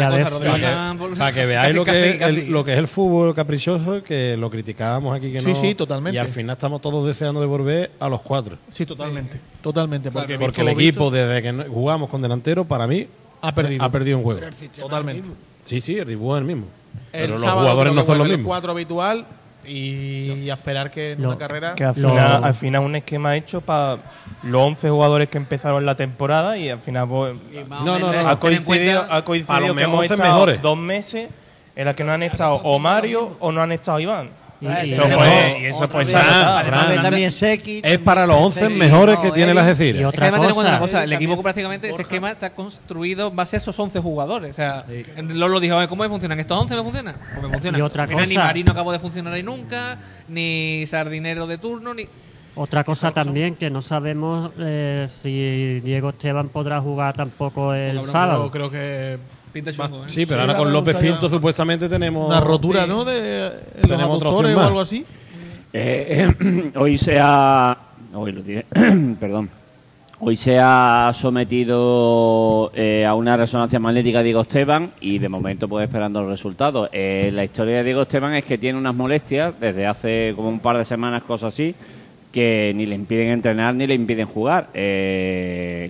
Para 1.18 1.32
que 1.32 1.46
veáis 1.46 1.74
lo, 1.74 1.84
que 1.84 2.10
es 2.10 2.22
el, 2.22 2.48
lo 2.48 2.64
que 2.64 2.72
es 2.74 2.78
el 2.78 2.86
fútbol 2.86 3.34
caprichoso, 3.34 4.04
que 4.04 4.36
lo 4.36 4.50
criticábamos 4.50 5.16
aquí 5.16 5.32
que 5.32 5.42
no. 5.42 5.54
Sí, 5.54 5.60
sí, 5.60 5.74
totalmente. 5.74 6.14
Y 6.14 6.18
al 6.18 6.28
final 6.28 6.54
estamos 6.54 6.80
todos 6.80 7.06
deseando 7.06 7.40
de 7.40 7.46
volver 7.46 7.90
a 7.98 8.08
los 8.08 8.20
cuatro. 8.20 8.56
Sí, 8.68 8.86
totalmente. 8.86 9.40
Totalmente. 9.62 10.10
Porque, 10.12 10.38
porque 10.38 10.60
el 10.60 10.68
equipo, 10.68 11.10
desde 11.10 11.42
que 11.42 11.52
jugamos 11.68 12.08
con 12.08 12.22
delantero, 12.22 12.64
para 12.64 12.86
mí, 12.86 13.08
ha 13.40 13.54
perdido. 13.54 13.84
Ha 13.84 13.90
perdido 13.90 14.18
un 14.18 14.24
juego. 14.24 14.40
Totalmente. 14.78 15.30
Sí, 15.64 15.80
sí, 15.80 15.98
el 15.98 16.08
dibujo 16.08 16.36
es 16.36 16.40
el 16.40 16.46
mismo. 16.46 16.66
El 17.12 17.30
pero 17.30 17.38
los 17.38 17.50
jugadores 17.50 17.92
no 17.92 18.04
son 18.04 18.18
los 18.18 18.26
mismos. 18.26 18.40
El 18.40 18.46
4 18.46 18.72
habitual 18.72 19.26
y, 19.66 20.48
a 20.50 20.54
esperar 20.54 20.90
que 20.90 21.12
en 21.12 21.24
una 21.24 21.36
carrera. 21.36 21.74
Que 21.74 21.84
al 21.84 21.94
final, 21.94 22.44
al 22.44 22.54
final 22.54 22.82
un 22.82 22.96
esquema 22.96 23.36
hecho 23.36 23.60
para 23.60 23.98
los 24.42 24.62
11 24.62 24.90
jugadores 24.90 25.28
que 25.28 25.38
empezaron 25.38 25.84
la 25.84 25.94
temporada 25.96 26.56
y 26.56 26.70
al 26.70 26.80
final. 26.80 27.08
Pues, 27.08 27.36
no, 27.68 27.98
no, 27.98 28.12
no, 28.12 28.28
Ha 28.28 28.38
coincidido, 28.38 29.06
ha 29.08 29.24
coincidido 29.24 29.74
que 29.74 29.82
hemos 29.82 30.04
estado 30.04 30.22
mejores. 30.22 30.62
dos 30.62 30.78
meses 30.78 31.28
en 31.76 31.84
los 31.84 31.94
que 31.94 32.04
no 32.04 32.12
han 32.12 32.22
estado 32.22 32.54
o 32.56 32.78
Mario 32.78 33.36
o 33.40 33.52
no 33.52 33.62
han 33.62 33.72
estado 33.72 34.00
Iván. 34.00 34.30
Y, 34.60 34.66
eso 34.66 35.02
pues, 35.02 35.60
y 35.60 35.66
eso 35.66 35.88
pues 35.88 36.12
también 36.12 37.30
es 37.30 37.98
para 38.00 38.26
los 38.26 38.36
11 38.36 38.70
mejores 38.70 39.18
que 39.18 39.30
tiene 39.30 39.54
la 39.54 39.62
Algeciras. 39.62 40.00
Y 40.00 40.04
otra 40.04 40.32
cosa, 40.32 40.78
cosa, 40.78 41.04
el 41.04 41.12
equipo 41.12 41.40
prácticamente 41.42 41.88
ese 41.88 42.02
esquema 42.02 42.30
está 42.30 42.50
construido 42.50 43.28
en 43.28 43.36
base 43.36 43.56
a 43.56 43.58
esos 43.58 43.78
11 43.78 44.00
jugadores. 44.00 44.50
O 44.50 44.54
sea, 44.54 44.84
Lolo 45.16 45.60
dijo, 45.60 45.76
¿cómo 45.88 46.08
funcionan? 46.08 46.40
¿Estos 46.40 46.58
11 46.58 46.74
no 46.74 46.84
funcionan? 46.84 47.16
Porque 47.34 47.50
funcionan. 47.52 47.80
Y 47.80 47.82
otra 47.82 48.06
cosa, 48.06 48.26
ni 48.26 48.34
Marino 48.34 48.72
acabó 48.72 48.90
de 48.92 48.98
funcionar 48.98 49.32
ahí 49.32 49.42
nunca, 49.42 49.98
ni 50.28 50.84
Sardinero 50.86 51.46
de 51.46 51.58
turno, 51.58 51.94
ni... 51.94 52.08
Otra 52.56 52.82
cosa 52.82 53.12
también 53.12 53.54
que 53.54 53.70
no 53.70 53.82
sabemos 53.82 54.50
eh, 54.58 55.08
si 55.22 55.78
Diego 55.80 56.08
Esteban 56.08 56.48
podrá 56.48 56.80
jugar 56.80 57.14
tampoco 57.14 57.72
el 57.72 58.04
sábado. 58.04 58.50
Creo 58.50 58.68
que 58.68 59.18
¿eh? 59.54 60.08
Sí, 60.08 60.26
pero 60.26 60.42
ahora 60.42 60.56
con 60.56 60.72
López 60.72 60.96
Pinto 60.96 61.28
supuestamente 61.28 61.88
tenemos. 61.88 62.28
Una 62.28 62.40
rotura, 62.40 62.86
¿no? 62.86 63.04
De 63.04 63.50
tenemos 63.86 64.22
o 64.22 64.60
algo 64.60 64.80
así. 64.80 65.04
Eh, 65.72 66.34
eh, 66.40 66.72
hoy 66.76 66.98
se 66.98 67.18
ha. 67.20 67.76
Hoy 68.14 68.32
lo 68.32 68.42
tiene. 68.42 68.64
Perdón. 69.20 69.50
Hoy 70.20 70.34
se 70.34 70.58
ha 70.60 71.12
sometido 71.14 72.72
a 73.06 73.14
una 73.14 73.36
resonancia 73.36 73.78
magnética 73.78 74.20
Diego 74.20 74.40
Esteban 74.40 74.90
y 75.00 75.20
de 75.20 75.28
momento 75.28 75.68
pues 75.68 75.84
esperando 75.84 76.22
los 76.22 76.30
resultados. 76.30 76.90
la 76.92 77.44
historia 77.44 77.76
de 77.76 77.84
Diego 77.84 78.02
Esteban 78.02 78.34
es 78.34 78.44
que 78.44 78.58
tiene 78.58 78.76
unas 78.76 78.96
molestias 78.96 79.54
desde 79.60 79.86
hace 79.86 80.32
como 80.34 80.48
un 80.48 80.58
par 80.58 80.76
de 80.76 80.84
semanas, 80.84 81.22
cosas 81.22 81.54
así, 81.54 81.72
que 82.32 82.72
ni 82.74 82.86
le 82.86 82.94
impiden 82.94 83.30
entrenar 83.30 83.74
ni 83.74 83.86
le 83.86 83.94
impiden 83.94 84.26
jugar. 84.26 84.68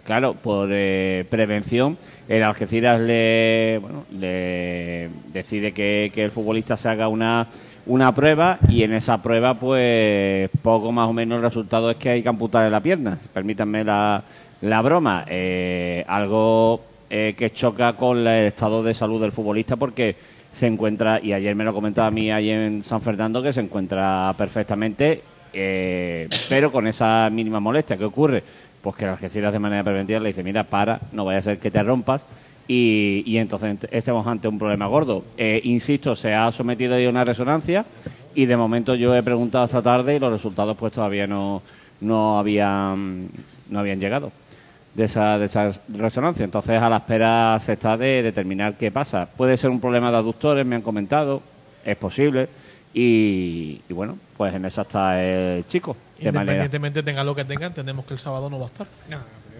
claro, 0.04 0.34
por 0.34 0.68
prevención 0.68 1.96
el 2.28 2.42
Algeciras 2.42 3.00
le, 3.00 3.78
bueno, 3.80 4.04
le 4.12 5.08
decide 5.32 5.72
que, 5.72 6.12
el 6.14 6.30
futbolista 6.30 6.76
se 6.76 6.88
haga 6.88 7.08
una, 7.08 7.46
una 7.86 8.14
prueba 8.14 8.58
y 8.68 8.82
en 8.82 8.92
esa 8.92 9.22
prueba 9.22 9.54
pues 9.54 10.50
poco 10.62 10.92
más 10.92 11.08
o 11.08 11.12
menos 11.12 11.36
el 11.36 11.42
resultado 11.42 11.90
es 11.90 11.96
que 11.96 12.10
hay 12.10 12.22
que 12.22 12.28
amputarle 12.28 12.70
la 12.70 12.80
pierna. 12.80 13.18
Permítanme 13.32 13.82
la, 13.82 14.22
la 14.60 14.82
broma. 14.82 15.24
Eh, 15.28 16.04
algo 16.06 16.82
eh, 17.08 17.34
que 17.36 17.50
choca 17.50 17.94
con 17.94 18.18
el 18.18 18.46
estado 18.46 18.82
de 18.82 18.94
salud 18.94 19.20
del 19.20 19.32
futbolista 19.32 19.76
porque 19.76 20.16
se 20.52 20.66
encuentra, 20.66 21.20
y 21.22 21.32
ayer 21.32 21.54
me 21.54 21.64
lo 21.64 21.72
comentaba 21.72 22.08
a 22.08 22.10
mí 22.10 22.30
allí 22.30 22.50
en 22.50 22.82
San 22.82 23.00
Fernando, 23.00 23.42
que 23.42 23.52
se 23.52 23.60
encuentra 23.60 24.34
perfectamente, 24.36 25.22
eh, 25.52 26.28
pero 26.48 26.70
con 26.72 26.86
esa 26.86 27.28
mínima 27.30 27.60
molestia. 27.60 27.96
¿Qué 27.96 28.04
ocurre? 28.04 28.42
pues 28.80 28.96
que 28.96 29.04
el 29.04 29.10
Algeciras 29.10 29.52
de 29.52 29.58
manera 29.58 29.84
preventiva 29.84 30.20
le 30.20 30.28
dice, 30.28 30.42
mira, 30.42 30.64
para, 30.64 31.00
no 31.12 31.24
vaya 31.24 31.38
a 31.38 31.42
ser 31.42 31.58
que 31.58 31.70
te 31.70 31.82
rompas. 31.82 32.22
Y, 32.66 33.22
y 33.26 33.38
entonces 33.38 33.78
estamos 33.90 34.26
ante 34.26 34.46
un 34.46 34.58
problema 34.58 34.86
gordo. 34.86 35.24
Eh, 35.36 35.60
insisto, 35.64 36.14
se 36.14 36.34
ha 36.34 36.52
sometido 36.52 36.96
a 36.96 37.08
una 37.08 37.24
resonancia 37.24 37.84
y 38.34 38.44
de 38.44 38.56
momento 38.56 38.94
yo 38.94 39.16
he 39.16 39.22
preguntado 39.22 39.64
esta 39.64 39.80
tarde 39.80 40.16
y 40.16 40.18
los 40.18 40.30
resultados 40.30 40.76
pues 40.76 40.92
todavía 40.92 41.26
no, 41.26 41.62
no, 42.02 42.38
habían, 42.38 43.28
no 43.70 43.78
habían 43.78 44.00
llegado 44.00 44.32
de 44.94 45.04
esa, 45.04 45.38
de 45.38 45.46
esa 45.46 45.70
resonancia. 45.88 46.44
Entonces 46.44 46.80
a 46.80 46.90
la 46.90 46.98
espera 46.98 47.58
se 47.60 47.72
está 47.72 47.96
de 47.96 48.22
determinar 48.22 48.76
qué 48.76 48.90
pasa. 48.90 49.28
Puede 49.34 49.56
ser 49.56 49.70
un 49.70 49.80
problema 49.80 50.10
de 50.10 50.18
aductores, 50.18 50.66
me 50.66 50.76
han 50.76 50.82
comentado, 50.82 51.40
es 51.84 51.96
posible. 51.96 52.48
Y, 52.94 53.80
y 53.88 53.92
bueno, 53.92 54.18
pues 54.36 54.54
en 54.54 54.64
esa 54.64 54.82
está 54.82 55.22
el 55.22 55.66
chico. 55.66 55.96
Independientemente 56.18 57.02
tenga 57.02 57.22
lo 57.22 57.34
que 57.34 57.44
tenga, 57.44 57.66
entendemos 57.66 58.04
que 58.04 58.14
el 58.14 58.20
sábado 58.20 58.50
no 58.50 58.58
va 58.58 58.66
a 58.66 58.68
estar. 58.68 58.86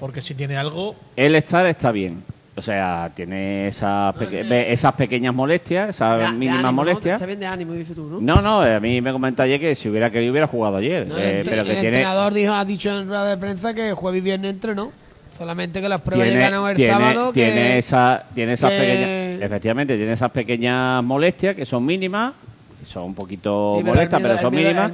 Porque 0.01 0.23
si 0.23 0.35
tiene 0.35 0.57
algo. 0.57 0.95
El 1.17 1.35
estar 1.35 1.67
está 1.67 1.93
bien. 1.93 2.23
O 2.57 2.63
sea, 2.63 3.13
tiene 3.15 3.69
esas, 3.69 4.13
esas 4.21 4.93
pequeñas 4.95 5.33
molestias, 5.33 5.91
esas 5.91 6.35
mínimas 6.35 6.73
molestias. 6.73 7.15
Está 7.15 7.27
bien 7.27 7.39
de 7.39 7.47
ánimo, 7.47 7.73
dices 7.73 7.95
tú, 7.95 8.09
¿no? 8.09 8.21
No, 8.21 8.43
no, 8.43 8.63
a 8.63 8.81
mí 8.81 9.01
me 9.01 9.13
comenta 9.13 9.45
ayer 9.45 9.61
que 9.61 9.77
si 9.77 9.89
hubiera 9.89 10.11
querido 10.11 10.33
hubiera 10.33 10.49
jugado 10.49 10.79
ayer. 10.79 11.07
Eh, 11.17 11.43
pero 11.45 11.63
que 11.63 11.71
el 11.71 11.81
tiene... 11.81 11.99
entrenador 11.99 12.35
dijo, 12.35 12.53
ha 12.53 12.65
dicho 12.65 12.91
en 12.91 13.09
rueda 13.09 13.27
de 13.27 13.37
prensa 13.37 13.73
que 13.75 13.93
jueves 13.93 14.19
y 14.19 14.23
viernes 14.23 14.55
entrenó. 14.55 14.91
Solamente 15.37 15.81
que 15.81 15.89
las 15.89 16.01
pruebas 16.01 16.27
llegan 16.27 16.53
el 16.53 16.87
sábado. 16.89 17.33
Tiene, 17.33 17.79
esa, 17.79 18.25
tiene 18.35 18.55
esas 18.55 18.73
pequeñas. 18.73 19.43
Efectivamente, 19.43 19.97
tiene 19.97 20.13
esas 20.13 20.31
pequeñas 20.33 21.05
molestias 21.05 21.55
que 21.55 21.65
son 21.65 21.87
mínimas 21.87 22.33
son 22.85 23.05
un 23.05 23.15
poquito 23.15 23.81
molestas, 23.85 24.21
pero 24.21 24.39
son 24.39 24.55
mínimas. 24.55 24.91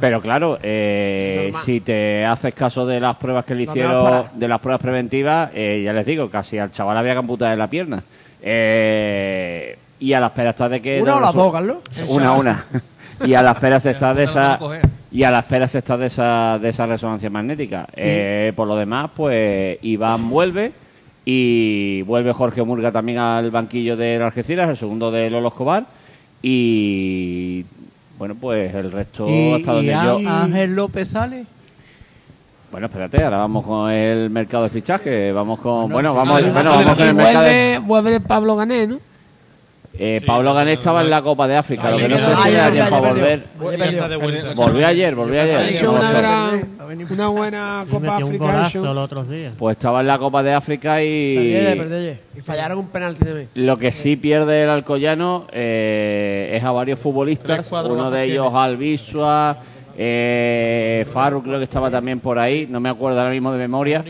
Pero 0.00 0.20
claro, 0.20 0.58
eh, 0.62 1.52
si 1.64 1.80
te 1.80 2.24
haces 2.24 2.54
caso 2.54 2.86
de 2.86 3.00
las 3.00 3.16
pruebas 3.16 3.44
que 3.44 3.54
le 3.54 3.64
hicieron, 3.64 4.26
de 4.34 4.48
las 4.48 4.60
pruebas 4.60 4.82
preventivas, 4.82 5.50
eh, 5.54 5.82
ya 5.84 5.92
les 5.92 6.06
digo, 6.06 6.30
casi 6.30 6.58
al 6.58 6.70
chaval 6.70 6.96
había 6.96 7.12
que 7.12 7.18
amputar 7.18 7.52
en 7.52 7.58
la 7.58 7.68
pierna. 7.68 8.02
Eh, 8.40 9.78
y 10.00 10.12
a 10.14 10.20
la 10.20 10.26
espera 10.26 10.50
está 10.50 10.68
de 10.68 10.80
que. 10.80 11.00
¿Una 11.00 11.16
o 11.16 11.20
las 11.20 11.34
dos, 11.34 11.52
Carlos? 11.52 11.76
Una, 12.08 12.32
una. 12.32 12.64
y 13.24 13.34
a 13.34 13.42
la 13.42 13.52
espera 13.52 13.78
se 13.78 13.90
está 13.90 14.14
de 14.14 14.24
esa. 14.24 14.58
Y 15.10 15.24
a 15.24 15.30
la 15.30 15.40
espera 15.40 15.68
se 15.68 15.78
está 15.78 15.96
de 15.96 16.06
esa, 16.06 16.58
de 16.60 16.70
esa 16.70 16.86
resonancia 16.86 17.30
magnética. 17.30 17.86
por 18.56 18.66
lo 18.66 18.76
demás, 18.76 19.10
pues 19.14 19.78
Iván 19.82 20.28
vuelve. 20.30 20.72
Y 21.24 22.02
vuelve 22.02 22.32
Jorge 22.32 22.64
Murga 22.64 22.90
también 22.90 23.18
al 23.18 23.52
banquillo 23.52 23.96
de 23.96 24.16
Algeciras, 24.16 24.68
el 24.68 24.76
segundo 24.76 25.12
de 25.12 25.30
Lolo 25.30 25.48
Escobar 25.48 25.84
y 26.42 27.64
bueno, 28.18 28.34
pues 28.34 28.74
el 28.74 28.92
resto 28.92 29.28
¿Y, 29.28 29.52
hasta 29.54 29.72
donde 29.72 29.92
yo... 29.92 30.18
Ángel 30.28 30.74
López 30.74 31.08
sale? 31.08 31.46
Bueno, 32.70 32.86
espérate, 32.86 33.22
ahora 33.22 33.36
vamos 33.38 33.64
con 33.66 33.90
el 33.90 34.30
mercado 34.30 34.64
de 34.64 34.70
fichaje. 34.70 35.30
Vamos 35.32 35.60
con. 35.60 35.90
Bueno, 35.90 36.14
vamos, 36.14 36.40
bueno, 36.52 36.70
vamos 36.70 36.96
con 36.96 37.06
el 37.06 37.14
mercado. 37.14 37.44
de- 37.44 37.78
vuelve 37.84 38.20
Pablo 38.20 38.56
Gané, 38.56 38.86
¿no? 38.86 38.98
Eh, 40.04 40.20
Pablo 40.26 40.52
Gané 40.52 40.72
estaba 40.72 41.00
en 41.02 41.10
la 41.10 41.22
Copa 41.22 41.46
de 41.46 41.54
África. 41.56 41.88
Lo 41.92 41.96
que 41.96 42.08
no 42.08 42.18
sé 42.18 42.34
si 42.36 42.50
le 42.50 42.56
da 42.56 42.64
perdió, 42.64 42.88
tiempo 42.88 42.96
a 42.96 42.98
ayer 42.98 43.14
volver. 43.14 44.08
de 44.10 44.16
vuelta. 44.16 44.52
Volvió 44.56 44.86
ayer, 44.88 45.14
volvió 45.14 45.42
ayer. 45.42 45.88
una, 45.88 46.12
gran, 46.12 46.68
una 47.08 47.28
buena 47.28 47.84
Y 47.86 47.90
Copa 47.92 48.16
África. 48.16 48.44
golazo 48.44 48.78
hecho. 48.80 48.94
los 48.94 49.04
otros 49.04 49.28
días. 49.28 49.54
Pues 49.56 49.76
estaba 49.76 50.00
en 50.00 50.08
la 50.08 50.18
Copa 50.18 50.42
de 50.42 50.54
África 50.54 51.00
y. 51.04 52.18
Y 52.36 52.40
fallaron 52.40 52.78
un 52.78 52.88
penalti 52.88 53.24
también. 53.24 53.48
Lo 53.54 53.78
que 53.78 53.92
sí 53.92 54.16
pierde 54.16 54.64
el 54.64 54.70
Alcoyano 54.70 55.46
eh, 55.52 56.50
es 56.52 56.64
a 56.64 56.72
varios 56.72 56.98
futbolistas. 56.98 57.70
Uno 57.70 58.10
de 58.10 58.24
ellos, 58.24 58.52
Albisua. 58.52 59.58
Eh, 59.96 61.06
Farru 61.12 61.42
creo 61.42 61.58
que 61.58 61.64
estaba 61.64 61.90
también 61.90 62.20
por 62.20 62.38
ahí, 62.38 62.66
no 62.68 62.80
me 62.80 62.88
acuerdo 62.88 63.18
ahora 63.18 63.30
mismo 63.30 63.52
de 63.52 63.58
memoria, 63.58 64.04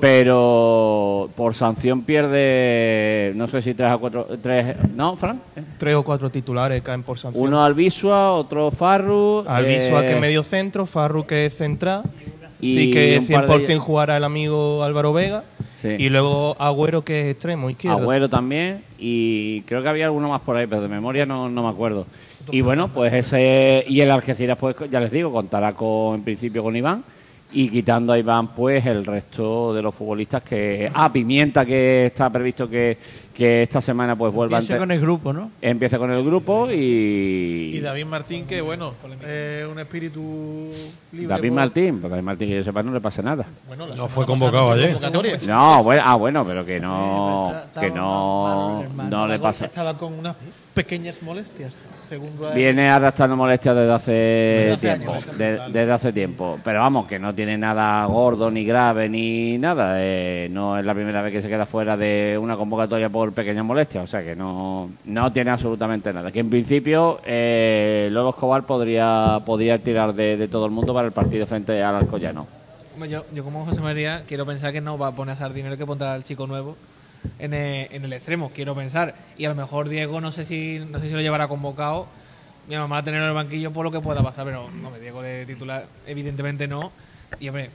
pero 0.00 1.30
por 1.36 1.54
sanción 1.54 2.02
pierde, 2.02 3.32
no 3.34 3.48
sé 3.48 3.62
si 3.62 3.74
tres 3.74 3.90
a 3.90 3.98
cuatro, 3.98 4.26
tres, 4.42 4.76
¿no, 4.94 5.16
Fran? 5.16 5.40
Tres 5.76 5.94
o 5.94 6.02
cuatro 6.02 6.30
titulares 6.30 6.82
caen 6.82 7.02
por 7.02 7.18
sanción. 7.18 7.46
Uno 7.46 7.64
Albisua, 7.64 8.32
otro 8.32 8.70
Farru. 8.70 9.44
Alvisua 9.46 10.02
eh, 10.02 10.06
que 10.06 10.14
es 10.14 10.20
medio 10.20 10.42
centro, 10.42 10.86
Farru 10.86 11.26
que 11.26 11.46
es 11.46 11.56
central. 11.56 12.02
y 12.60 12.74
sí 12.74 12.90
que 12.90 13.18
un 13.20 13.26
par 13.28 13.46
de 13.46 13.76
100% 13.76 13.78
jugará 13.78 14.16
el 14.16 14.24
amigo 14.24 14.82
Álvaro 14.82 15.12
Vega. 15.12 15.44
Sí. 15.76 15.90
Y 15.96 16.08
luego 16.08 16.56
Agüero 16.58 17.04
que 17.04 17.20
es 17.20 17.32
extremo 17.34 17.70
izquierdo. 17.70 17.98
Agüero 17.98 18.28
también 18.28 18.82
y 18.98 19.62
creo 19.62 19.80
que 19.80 19.88
había 19.88 20.06
alguno 20.06 20.28
más 20.28 20.40
por 20.40 20.56
ahí, 20.56 20.66
pero 20.66 20.82
de 20.82 20.88
memoria 20.88 21.24
no, 21.24 21.48
no 21.48 21.62
me 21.62 21.68
acuerdo. 21.68 22.06
Y 22.50 22.60
bueno, 22.60 22.88
pues 22.88 23.12
ese 23.12 23.84
y 23.88 24.00
el 24.00 24.10
Algeciras, 24.10 24.58
pues 24.58 24.76
ya 24.90 25.00
les 25.00 25.12
digo, 25.12 25.32
contará 25.32 25.72
con, 25.74 26.16
en 26.16 26.24
principio 26.24 26.62
con 26.62 26.76
Iván 26.76 27.04
y 27.50 27.68
quitando 27.70 28.12
a 28.12 28.18
Iván, 28.18 28.48
pues 28.48 28.84
el 28.86 29.04
resto 29.06 29.72
de 29.74 29.80
los 29.82 29.94
futbolistas 29.94 30.42
que... 30.42 30.90
Ah, 30.92 31.10
Pimienta, 31.12 31.64
que 31.64 32.06
está 32.06 32.28
previsto 32.30 32.68
que, 32.68 32.98
que 33.34 33.62
esta 33.62 33.80
semana 33.80 34.14
pues 34.16 34.34
vuelva 34.34 34.58
a 34.58 34.60
Empieza 34.60 34.78
con 34.78 34.90
el 34.90 35.00
grupo, 35.00 35.32
¿no? 35.32 35.50
empiece 35.62 35.96
con 35.98 36.10
el 36.12 36.22
grupo 36.22 36.68
y... 36.70 37.72
Y 37.76 37.80
David 37.80 38.04
Martín, 38.04 38.46
que 38.46 38.60
bueno, 38.60 38.92
eh, 39.22 39.66
un 39.70 39.78
espíritu 39.78 40.70
libre. 41.12 41.28
David 41.28 41.48
por- 41.48 41.56
Martín, 41.56 42.00
pues 42.00 42.10
David 42.10 42.22
Martín 42.24 42.48
que 42.50 42.56
yo 42.56 42.64
sepa 42.64 42.82
no 42.82 42.92
le 42.92 43.00
pasa 43.00 43.22
nada. 43.22 43.46
Bueno, 43.66 43.86
la 43.86 43.94
No 43.96 44.08
fue 44.08 44.26
convocado 44.26 44.72
ayer. 44.72 44.98
No, 45.46 45.82
bueno, 45.84 46.02
ah, 46.04 46.14
bueno, 46.16 46.44
pero 46.46 46.66
que 46.66 46.78
no, 46.80 47.54
que 47.80 47.90
no, 47.90 48.84
no 49.08 49.26
le 49.26 49.38
pasa. 49.38 49.64
Estaba 49.66 49.96
con 49.96 50.12
unas 50.12 50.36
pequeñas 50.74 51.22
molestias, 51.22 51.74
según 52.08 52.30
Viene 52.54 52.90
arrastrando 52.90 53.36
molestias 53.36 53.74
desde 53.74 53.92
hace 53.92 54.12
Desde 54.12 54.72
hace 54.72 54.80
tiempo, 54.98 55.12
años. 55.12 55.38
de- 55.38 55.58
desde 55.72 55.92
hace 55.92 56.12
tiempo. 56.12 56.58
Pero 56.62 56.80
vamos, 56.80 57.06
que 57.06 57.18
no 57.18 57.34
tiene 57.38 57.56
nada 57.56 58.04
gordo 58.06 58.50
ni 58.50 58.64
grave 58.64 59.08
ni 59.08 59.58
nada. 59.58 59.92
eh, 60.02 60.48
no 60.50 60.76
es 60.76 60.84
la 60.84 60.92
primera 60.92 61.22
vez 61.22 61.32
que 61.32 61.40
se 61.40 61.48
queda 61.48 61.66
fuera 61.66 61.96
de 61.96 62.36
una 62.36 62.56
convocatoria 62.56 63.08
por 63.10 63.32
pequeñas 63.32 63.64
molestias. 63.64 64.02
O 64.02 64.06
sea 64.08 64.24
que 64.24 64.34
no, 64.34 64.90
no 65.04 65.32
tiene 65.32 65.52
absolutamente 65.52 66.12
nada. 66.12 66.32
Que 66.32 66.40
en 66.40 66.50
principio 66.50 67.20
eh, 67.24 68.08
Lolo 68.10 68.30
Escobar 68.30 68.64
podría, 68.64 69.40
podría 69.46 69.78
tirar 69.78 70.14
de, 70.14 70.48
todo 70.48 70.66
el 70.66 70.72
mundo 70.72 70.92
para 70.92 71.06
el 71.06 71.12
partido 71.12 71.46
frente 71.46 71.80
al 71.80 71.94
Alcoyano. 71.94 72.48
Yo, 73.08 73.24
yo 73.32 73.44
como 73.44 73.64
José 73.64 73.82
María 73.82 74.24
quiero 74.26 74.44
pensar 74.44 74.72
que 74.72 74.80
no 74.80 74.98
va 74.98 75.06
a 75.06 75.12
poner 75.12 75.36
a 75.36 75.38
Sardinero 75.38 75.76
que 75.76 75.86
pondrá 75.86 76.14
al 76.14 76.24
chico 76.24 76.48
nuevo 76.48 76.76
en 77.38 77.54
el, 77.54 77.86
en 77.92 78.04
el 78.04 78.12
extremo, 78.14 78.50
quiero 78.52 78.74
pensar. 78.74 79.14
Y 79.36 79.44
a 79.44 79.50
lo 79.50 79.54
mejor 79.54 79.88
Diego 79.88 80.20
no 80.20 80.32
sé 80.32 80.44
si 80.44 80.84
no 80.90 80.98
sé 80.98 81.06
si 81.06 81.14
lo 81.14 81.20
llevará 81.20 81.46
convocado. 81.46 82.08
Mi 82.66 82.74
mamá 82.74 82.96
va 82.96 82.98
a 82.98 83.04
tenerlo 83.04 83.26
en 83.26 83.30
el 83.30 83.36
banquillo 83.36 83.70
por 83.70 83.84
lo 83.84 83.92
que 83.92 84.00
pueda 84.00 84.24
pasar, 84.24 84.44
pero 84.44 84.68
no 84.82 84.90
Diego 84.98 85.22
de 85.22 85.46
titular 85.46 85.86
evidentemente 86.04 86.66
no. 86.66 86.90
Y 87.40 87.48
hombre, 87.48 87.70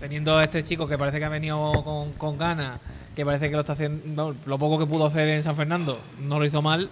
teniendo 0.00 0.36
a 0.36 0.44
este 0.44 0.62
chico 0.64 0.86
que 0.86 0.96
parece 0.98 1.18
que 1.18 1.24
ha 1.24 1.28
venido 1.28 1.82
con, 1.84 2.12
con 2.12 2.38
ganas, 2.38 2.78
que 3.16 3.24
parece 3.24 3.48
que 3.48 3.54
lo 3.54 3.60
está 3.60 3.74
haciendo, 3.74 4.02
no, 4.32 4.36
lo 4.46 4.58
poco 4.58 4.78
que 4.78 4.86
pudo 4.86 5.06
hacer 5.06 5.28
en 5.28 5.42
San 5.42 5.56
Fernando, 5.56 5.98
no 6.20 6.38
lo 6.38 6.44
hizo 6.46 6.62
mal. 6.62 6.88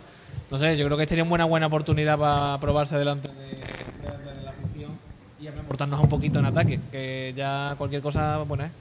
No 0.50 0.58
sé, 0.58 0.76
yo 0.76 0.84
creo 0.86 0.96
que 0.98 1.06
sería 1.06 1.22
una 1.24 1.30
buena 1.30 1.44
buena 1.46 1.66
oportunidad 1.68 2.18
para 2.18 2.58
probarse 2.60 2.96
delante 2.98 3.28
de, 3.28 3.34
de- 3.34 4.34
de 4.36 4.42
la 4.42 4.50
afición 4.50 4.90
y 5.40 5.46
aportarnos 5.46 6.00
un 6.00 6.08
poquito 6.08 6.38
en 6.40 6.46
ataque, 6.46 6.80
que 6.90 7.32
ya 7.36 7.74
cualquier 7.78 8.02
cosa 8.02 8.38
buena 8.38 8.66
es. 8.66 8.72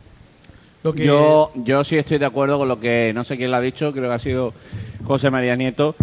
Lo 0.83 0.93
que- 0.93 1.05
Yo, 1.05 1.51
yo 1.55 1.83
sí 1.83 1.97
estoy 1.97 2.17
de 2.17 2.25
acuerdo 2.25 2.57
con 2.57 2.67
lo 2.67 2.79
que 2.79 3.11
no 3.13 3.23
sé 3.23 3.37
quién 3.37 3.51
lo 3.51 3.57
ha 3.57 3.61
dicho, 3.61 3.91
creo 3.91 4.09
que 4.09 4.15
ha 4.15 4.19
sido 4.19 4.53
José 5.05 5.29
María 5.29 5.55
Nieto. 5.55 5.95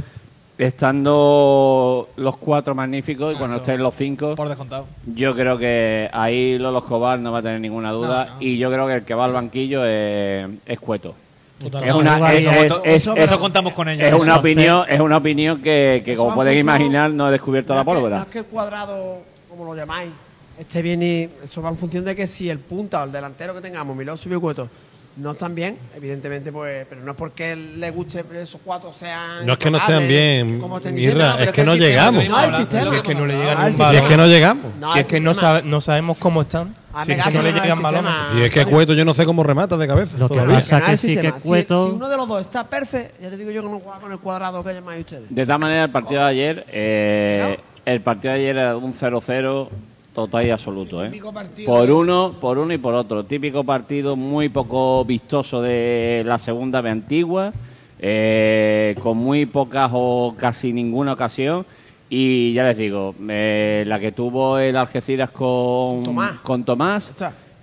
Estando 0.59 2.09
los 2.16 2.37
cuatro 2.37 2.75
magníficos 2.75 3.35
y 3.35 3.37
cuando 3.37 3.57
estén 3.59 3.83
los 3.83 3.95
cinco, 3.95 4.35
Por 4.35 4.49
descontado. 4.49 4.87
yo 5.14 5.35
creo 5.35 5.59
que 5.59 6.09
ahí 6.12 6.59
Lolo 6.59 6.79
Escobar 6.79 7.19
no 7.19 7.33
va 7.33 7.38
a 7.38 7.42
tener 7.42 7.61
ninguna 7.61 7.90
duda. 7.92 8.25
No, 8.27 8.31
no. 8.35 8.37
Y 8.40 8.57
yo 8.59 8.71
creo 8.73 8.87
que 8.87 8.95
el 8.95 9.05
que 9.05 9.14
va 9.14 9.27
al 9.27 9.33
banquillo 9.33 9.85
es, 9.85 10.49
es 10.66 10.79
Cueto. 10.81 11.14
Total. 11.59 11.85
Es 11.85 11.95
una, 11.95 12.33
es, 12.33 12.40
Eso, 12.45 12.51
es- 12.51 12.57
eso, 12.66 12.83
es- 12.85 12.95
eso, 12.97 13.16
es- 13.16 13.25
eso 13.25 13.40
contamos 13.40 13.73
con 13.73 13.88
ellos. 13.88 14.07
es 14.07 14.12
una 14.14 14.37
opinión, 14.37 14.85
es 14.88 15.01
una 15.01 15.16
opinión 15.16 15.61
que, 15.62 16.03
que 16.05 16.14
como 16.14 16.35
pueden 16.35 16.59
imaginar, 16.59 17.11
no 17.11 17.29
he 17.29 17.33
descubierto 17.33 17.73
No 17.75 17.77
la 17.77 17.81
es 17.83 17.85
que- 17.87 17.92
No 17.92 18.01
pólvora. 18.01 18.23
es 18.23 18.27
que 18.29 18.38
el 18.40 18.45
cuadrado, 18.47 19.19
como 19.49 19.64
lo 19.64 19.75
llamáis, 19.75 20.11
esté 20.59 20.83
bien 20.83 21.03
y 21.03 21.29
eso 21.42 21.62
va 21.62 21.71
en 21.71 21.77
función 21.79 22.05
de 22.05 22.14
que 22.14 22.26
si 22.26 22.49
el 22.51 22.59
punta 22.59 23.01
o 23.03 23.05
el 23.05 23.12
delantero 23.12 23.55
que 23.55 23.61
tengamos, 23.61 23.97
Miloso 23.97 24.28
y 24.33 24.37
Cueto, 24.39 24.68
no 25.17 25.33
están 25.33 25.55
bien, 25.55 25.79
evidentemente, 25.97 26.53
pues, 26.53 26.87
pero 26.89 27.01
no 27.03 27.12
es 27.12 27.17
porque 27.17 27.57
le 27.57 27.91
guste 27.91 28.23
esos 28.41 28.61
cuatro 28.64 28.93
sean. 28.93 29.47
No 29.47 29.55
es 29.55 29.59
que 29.59 29.71
no 29.71 29.79
estén 29.79 30.07
bien, 30.09 30.61
como 30.61 30.79
Irra, 30.79 30.91
diciendo, 30.91 31.39
es 31.39 31.51
que 31.53 31.64
no 31.64 31.75
llegamos. 31.75 32.29
No, 32.29 32.45
el 32.45 32.51
sistema. 32.53 32.81
hablando, 32.83 32.95
Es 32.97 33.03
que 33.03 33.14
no 33.14 33.27
le 33.27 33.37
llegan 33.39 33.59
Ah, 33.59 33.73
Si 33.73 33.97
es 33.97 34.03
que 34.03 34.17
no 34.17 34.27
llegamos. 34.27 34.64
No, 34.79 34.93
si 34.93 34.99
es 35.01 35.07
que 35.09 35.21
no, 35.21 35.35
sabe- 35.35 35.62
no 35.62 35.81
sabemos 35.81 36.19
cómo 36.19 36.43
están. 36.43 36.75
Ah, 36.93 37.05
si 37.05 37.12
es 37.12 37.25
que 37.25 37.31
no 37.33 37.43
le 37.43 37.53
no 37.53 37.62
llegan 37.62 37.83
balones. 37.83 38.12
Si 38.35 38.43
es 38.43 38.53
que 38.53 38.64
Cueto 38.67 38.93
yo 38.95 39.05
no 39.05 39.14
sé 39.14 39.25
cómo 39.27 39.43
remata 39.43 39.77
de 39.77 39.87
cabeza. 39.87 40.17
Lo 40.19 40.29
que 40.29 40.35
todavía. 40.35 40.57
pasa- 40.61 40.81
que 40.83 40.97
sí 40.97 41.14
que. 41.17 41.33
Si- 41.39 41.49
Cueto- 41.49 41.89
Si, 41.89 41.95
uno 41.95 42.09
de 42.09 42.17
los 42.17 42.29
dos 42.29 42.41
está 42.41 42.64
perfecto, 42.64 43.14
ya 43.23 43.31
te 43.31 43.37
digo 43.37 43.51
yo 43.51 43.62
que 43.62 43.69
no 43.69 43.81
juega 43.81 43.99
con 44.01 44.12
el 44.12 44.19
cuadrado 44.19 44.62
que 44.64 44.73
llamáis 44.75 45.01
ustedes. 45.01 45.25
De 45.29 45.43
todas 45.45 45.61
maneras, 45.61 45.87
el 45.87 45.91
partido 45.93 46.21
de 46.23 46.27
ayer, 46.29 46.67
eh, 46.73 47.59
el 47.85 48.01
partido 48.03 48.35
de 48.35 48.41
ayer 48.41 48.57
era 48.59 48.77
un 48.77 48.93
0-0 48.93 49.69
total 50.17 50.47
y 50.47 50.51
absoluto. 50.51 51.05
¿eh? 51.05 51.12
Partido 51.33 51.67
Por 51.73 51.87
de- 51.87 51.93
uno, 51.93 52.35
por 52.41 52.59
uno 52.59 52.73
y 52.73 52.79
por 52.79 52.95
otro. 52.95 53.25
Típico 53.25 53.62
partido 53.62 54.17
muy 54.17 54.49
poco 54.49 55.05
vistoso 55.05 55.62
de 55.62 56.23
la 56.27 56.39
segunda 56.39 56.81
B 56.81 56.91
antigua, 56.91 57.53
eh, 58.01 58.97
con 59.03 59.19
muy 59.19 59.47
pocas 59.47 59.91
o 59.93 60.35
casi 60.37 60.73
ninguna 60.73 61.12
ocasión. 61.12 61.64
Y 62.09 62.53
ya 62.55 62.64
les 62.64 62.79
digo, 62.79 63.14
eh, 63.29 63.85
la 63.87 63.99
que 64.01 64.12
tuvo 64.12 64.59
el 64.59 64.77
Algeciras 64.77 65.31
con 65.31 66.03
Tomás. 66.05 66.33
con 66.43 66.64
Tomás, 66.64 67.12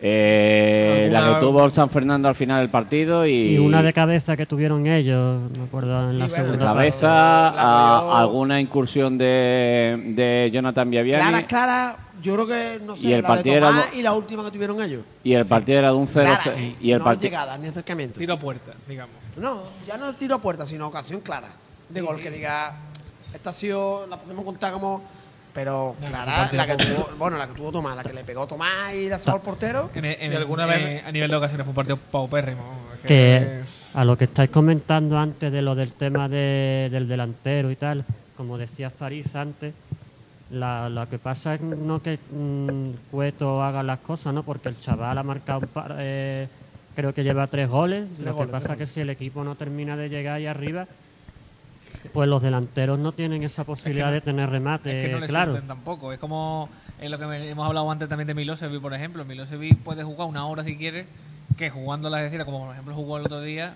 eh, 0.01 1.07
la 1.11 1.33
que 1.35 1.39
tuvo 1.45 1.63
el 1.65 1.71
San 1.71 1.89
Fernando 1.89 2.27
al 2.27 2.35
final 2.35 2.59
del 2.59 2.69
partido 2.69 3.25
y, 3.25 3.53
Y 3.55 3.57
una 3.57 3.81
de 3.81 3.93
cabeza 3.93 4.35
que 4.35 4.45
tuvieron 4.45 4.85
ellos, 4.85 5.39
me 5.57 5.63
acuerdo 5.63 6.09
en 6.09 6.19
la 6.19 6.27
segunda 6.27 6.57
cabeza, 6.65 7.07
La 7.07 7.47
a- 7.57 7.97
apoyó- 7.99 8.15
alguna 8.17 8.59
incursión 8.59 9.17
de, 9.17 10.11
de 10.13 10.49
Jonathan 10.53 10.89
Biaviani. 10.89 11.21
Clara, 11.21 11.47
clara, 11.47 11.95
yo 12.23 12.33
creo 12.33 12.47
que, 12.47 12.79
no 12.83 12.95
sé, 12.95 13.07
Y 13.07 13.13
el 13.13 13.21
la 13.21 13.27
partido 13.27 13.53
de 13.53 13.57
era 13.57 13.67
Tomás 13.67 13.93
y 13.93 14.01
la 14.01 14.13
última 14.13 14.43
que 14.45 14.51
tuvieron 14.51 14.81
ellos. 14.81 15.03
Y 15.23 15.33
el 15.33 15.45
partido 15.45 15.77
era 15.79 15.89
de 15.89 15.95
un 15.95 16.07
0 16.07 16.37
Clara, 16.43 16.57
y 16.81 16.91
el 16.91 16.97
no 16.99 17.03
partido 17.05 17.29
llegadas 17.29 17.59
ni 17.59 17.67
acercamiento. 17.67 18.19
Tiro 18.19 18.33
a 18.33 18.39
puerta, 18.39 18.73
digamos. 18.87 19.15
No, 19.37 19.61
ya 19.87 19.97
no 19.97 20.13
tiro 20.15 20.35
a 20.35 20.39
puerta, 20.39 20.65
sino 20.65 20.87
ocasión 20.87 21.21
clara. 21.21 21.49
De 21.89 22.01
gol 22.01 22.19
que 22.19 22.31
diga, 22.31 22.75
esta 23.33 23.49
ha 23.51 23.53
sido, 23.53 24.07
la 24.09 24.17
podemos 24.17 24.45
contar 24.45 24.73
como... 24.73 25.03
Pero 25.53 25.95
No, 26.01 26.07
clara, 26.07 26.49
la 26.51 26.65
que 26.65 26.75
tuvo, 26.83 27.09
bueno, 27.19 27.37
la 27.37 27.45
que 27.47 27.53
tuvo 27.53 27.71
Tomás, 27.71 27.95
la 27.95 28.01
que 28.03 28.11
le 28.11 28.23
pegó 28.23 28.47
Tomás 28.47 28.91
y 28.95 29.07
la 29.07 29.19
sacó 29.19 29.37
el 29.37 29.43
portero. 29.43 29.91
En, 29.93 30.03
en- 30.05 30.31
Y 30.31 30.35
alguna 30.35 30.65
eh, 30.65 30.79
vez- 30.95 31.05
a 31.05 31.11
nivel 31.11 31.29
de 31.29 31.35
ocasiones 31.35 31.63
fue 31.65 31.69
un 31.71 31.75
partido 31.75 31.97
paupérrimo. 31.97 32.63
Que 33.05 33.61
a 33.93 34.03
lo 34.03 34.17
que 34.17 34.23
estáis 34.23 34.49
comentando 34.49 35.15
antes 35.19 35.51
de 35.51 35.61
lo 35.61 35.75
del 35.75 35.93
tema 35.93 36.27
de- 36.27 36.89
del 36.91 37.07
delantero 37.07 37.69
y 37.69 37.75
tal, 37.75 38.03
como 38.35 38.57
decía 38.57 38.89
Faris 38.89 39.35
antes, 39.35 39.75
la- 40.53 40.89
lo 40.89 41.09
que 41.09 41.19
pasa 41.19 41.55
es 41.55 41.61
no 41.61 42.01
que 42.01 42.17
mm, 42.31 43.09
Cueto 43.11 43.63
haga 43.63 43.83
las 43.83 43.99
cosas, 43.99 44.33
¿no? 44.33 44.43
Porque 44.43 44.69
el 44.69 44.79
chaval 44.79 45.17
ha 45.17 45.23
marcado, 45.23 45.59
un 45.61 45.67
par- 45.67 45.95
eh, 45.99 46.47
creo 46.95 47.13
que 47.13 47.23
lleva 47.23 47.47
tres 47.47 47.69
goles. 47.69 48.07
lo 48.23 48.37
que 48.37 48.45
pasa 48.47 48.73
es 48.73 48.77
que 48.77 48.87
si 48.87 49.01
el 49.01 49.09
equipo 49.09 49.43
no 49.43 49.55
termina 49.55 49.97
de 49.97 50.09
llegar 50.09 50.35
ahí 50.35 50.45
arriba, 50.45 50.87
pues 52.11 52.27
los 52.29 52.41
delanteros 52.41 52.99
no 52.99 53.11
tienen 53.13 53.43
esa 53.43 53.63
posibilidad 53.63 54.11
de 54.11 54.21
tener 54.21 54.49
remate, 54.49 54.99
Es 54.99 55.05
que 55.05 55.11
no 55.11 55.19
le 55.19 55.27
claro. 55.27 55.53
tampoco. 55.61 56.11
Es 56.13 56.19
como 56.19 56.69
en 56.99 57.11
lo 57.11 57.17
que 57.17 57.25
me- 57.25 57.49
hemos 57.49 57.65
hablado 57.67 57.89
antes 57.89 58.07
también 58.09 58.27
de 58.27 58.33
Milosevic, 58.33 58.81
por 58.81 58.93
ejemplo. 58.93 59.25
Milosevic 59.25 59.77
puede 59.79 60.03
jugar 60.03 60.27
una 60.27 60.45
hora 60.45 60.63
si 60.63 60.77
quiere, 60.77 61.05
que 61.57 61.69
jugando 61.69 62.09
la 62.09 62.17
decir, 62.17 62.43
como 62.45 62.65
por 62.65 62.71
ejemplo 62.73 62.93
jugó 62.93 63.17
el 63.17 63.25
otro 63.25 63.41
día, 63.41 63.73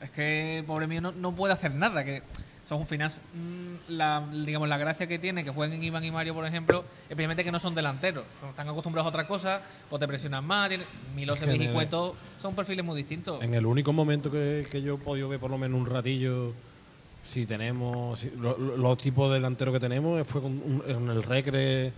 es 0.00 0.10
que 0.10 0.62
pobre 0.66 0.86
mío 0.86 1.00
no, 1.00 1.12
no 1.12 1.32
puede 1.32 1.52
hacer 1.52 1.74
nada. 1.74 2.04
Que 2.04 2.22
son 2.68 2.86
finales, 2.86 3.20
mm, 3.34 3.92
la, 3.96 4.22
digamos, 4.44 4.68
la 4.68 4.76
gracia 4.76 5.06
que 5.06 5.18
tiene 5.18 5.42
que 5.42 5.50
jueguen 5.50 5.82
Iván 5.82 6.04
y 6.04 6.10
Mario, 6.10 6.34
por 6.34 6.44
ejemplo, 6.44 6.84
es 7.08 7.14
precisamente 7.14 7.42
que 7.42 7.50
no 7.50 7.58
son 7.58 7.74
delanteros. 7.74 8.24
Están 8.50 8.68
acostumbrados 8.68 9.06
a 9.06 9.08
otra 9.08 9.26
cosa, 9.26 9.62
pues 9.88 9.98
te 10.00 10.06
presionan 10.06 10.44
más. 10.44 10.70
Milosevic 11.16 11.52
Es 11.54 11.58
que 11.58 11.64
y 11.64 11.68
Cueto 11.72 12.14
son 12.42 12.54
perfiles 12.54 12.84
muy 12.84 12.96
distintos. 12.96 13.42
En 13.42 13.54
el 13.54 13.64
único 13.64 13.92
momento 13.94 14.30
que, 14.30 14.66
que 14.70 14.82
yo 14.82 14.96
he 14.96 14.98
podido 14.98 15.28
ver 15.30 15.40
por 15.40 15.50
lo 15.50 15.56
menos 15.56 15.80
un 15.80 15.86
ratillo 15.86 16.52
si 17.32 17.46
tenemos 17.46 18.18
si- 18.20 18.30
lo- 18.38 18.56
lo- 18.58 18.76
los 18.76 18.98
tipos 18.98 19.28
de 19.30 19.34
delantero 19.36 19.72
que 19.72 19.80
tenemos 19.80 20.26
fue 20.26 20.40
con 20.42 20.52
un- 20.52 20.82
en 20.86 21.08
el 21.10 21.22
recre 21.22 21.92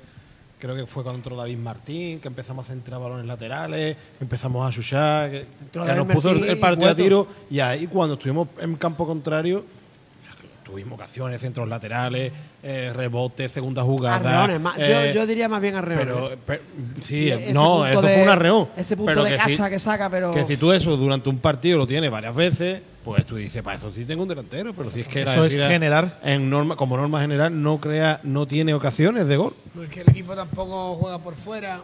creo 0.58 0.74
que 0.76 0.86
fue 0.86 1.02
contra 1.04 1.34
David 1.36 1.56
Martín 1.58 2.20
que 2.20 2.28
empezamos 2.28 2.66
a 2.68 2.72
centrar 2.72 3.00
balones 3.00 3.26
laterales 3.26 3.96
empezamos 4.20 4.68
a 4.68 4.74
chuchar 4.74 5.30
que, 5.30 5.46
que 5.72 5.78
nos 5.94 6.06
puso 6.06 6.30
el, 6.30 6.34
Martín 6.36 6.50
el 6.50 6.58
y 6.58 6.60
partido 6.60 6.88
a 6.90 6.94
tiro 6.96 7.28
y 7.48 7.60
ahí 7.60 7.86
cuando 7.86 8.14
estuvimos 8.14 8.48
en 8.60 8.74
campo 8.76 9.06
contrario 9.06 9.64
tuvimos 10.70 10.94
ocasiones 10.98 11.40
centros 11.40 11.68
laterales 11.68 12.32
eh, 12.62 12.92
rebotes 12.94 13.50
segunda 13.52 13.82
jugada 13.82 14.16
Arreones, 14.16 14.60
más- 14.60 14.76
eh, 14.78 15.10
yo, 15.14 15.20
yo 15.20 15.26
diría 15.26 15.48
más 15.48 15.60
bien 15.60 15.76
arreones. 15.76 16.06
pero, 16.06 16.30
pe- 16.46 16.60
sí, 17.02 17.30
ese 17.30 17.52
no, 17.52 17.86
eso 17.86 18.00
de- 18.02 18.14
fue 18.14 18.22
un 18.22 18.28
arreón. 18.28 18.68
ese 18.76 18.96
punto 18.96 19.10
Pero 19.12 19.24
de 19.24 19.30
que 19.32 19.38
si- 19.44 19.50
cacha 19.56 19.70
que 19.70 19.78
saca, 19.78 20.08
pero- 20.10 20.32
Que 20.32 20.44
si 20.44 20.56
tú 20.56 20.72
eso 20.72 20.96
durante 20.96 21.28
un 21.28 21.38
partido 21.38 21.78
lo 21.78 21.86
tienes 21.86 22.10
varias 22.10 22.34
veces, 22.34 22.80
pues 23.04 23.24
tú 23.26 23.36
dices, 23.36 23.62
para 23.62 23.76
eso 23.78 23.90
sí 23.90 24.04
tengo 24.04 24.22
un 24.22 24.28
delantero, 24.28 24.72
pero 24.74 24.90
si 24.90 25.00
es 25.00 25.08
que 25.08 25.24
la 25.24 25.32
Eso 25.34 25.44
es 25.46 25.52
generar. 25.54 26.18
En 26.22 26.50
norma, 26.50 26.76
como 26.76 26.96
norma 26.96 27.20
general, 27.20 27.62
no 27.62 27.78
crea, 27.80 28.20
no 28.22 28.46
tiene 28.46 28.74
ocasiones 28.74 29.26
de 29.26 29.36
gol. 29.36 29.54
Porque 29.74 30.02
el 30.02 30.10
equipo 30.10 30.34
tampoco 30.34 30.96
juega 30.96 31.18
por 31.18 31.34
fuera, 31.34 31.80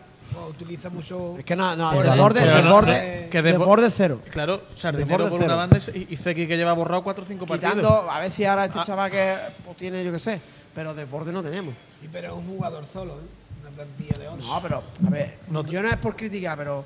utiliza 0.49 0.91
mucho. 0.91 1.37
Es 1.39 1.45
que 1.45 1.57
no, 1.57 1.75
no, 1.77 1.91
de 2.03 2.09
el- 2.09 2.19
borde, 2.19 2.63
no, 2.63 2.73
borde, 2.73 3.29
que 3.31 3.43
de 3.43 3.53
de- 3.53 3.59
borde 3.59 3.91
cero. 3.91 4.21
Claro, 4.31 4.63
Sardinero 4.77 5.29
por 5.29 5.39
cero. 5.41 5.45
una 5.47 5.55
banda 5.57 5.79
y, 5.95 6.07
y 6.15 6.17
Zeki 6.17 6.47
que 6.47 6.57
lleva 6.57 6.73
borrado 6.73 7.03
4 7.03 7.25
o 7.25 7.27
5 7.27 7.47
partidos. 7.47 7.75
Quitando, 7.75 8.11
a 8.11 8.21
ver 8.21 8.31
si 8.31 8.45
ahora 8.45 8.65
este 8.67 8.79
Ah. 8.79 8.85
chaval 8.85 9.11
que 9.11 9.35
pues, 9.65 9.77
tiene, 9.77 10.05
yo 10.05 10.13
qué 10.13 10.19
sé, 10.19 10.41
pero 10.75 10.95
de 10.95 11.05
borde 11.05 11.33
no 11.33 11.43
tenemos. 11.43 11.75
Y 12.03 12.09
pero 12.09 12.29
es 12.29 12.35
un 12.35 12.47
jugador 12.57 12.85
solo, 12.93 13.15
¿eh? 13.15 13.63
Una 13.63 13.71
plantilla 13.71 14.19
de 14.19 14.29
11. 14.29 14.47
No, 14.47 14.63
pero, 14.63 14.83
a 15.07 15.11
ver, 15.11 15.39
yo 15.69 15.83
no 15.83 15.89
es 15.89 15.97
por 15.97 16.15
criticar, 16.17 16.57
pero 16.57 16.85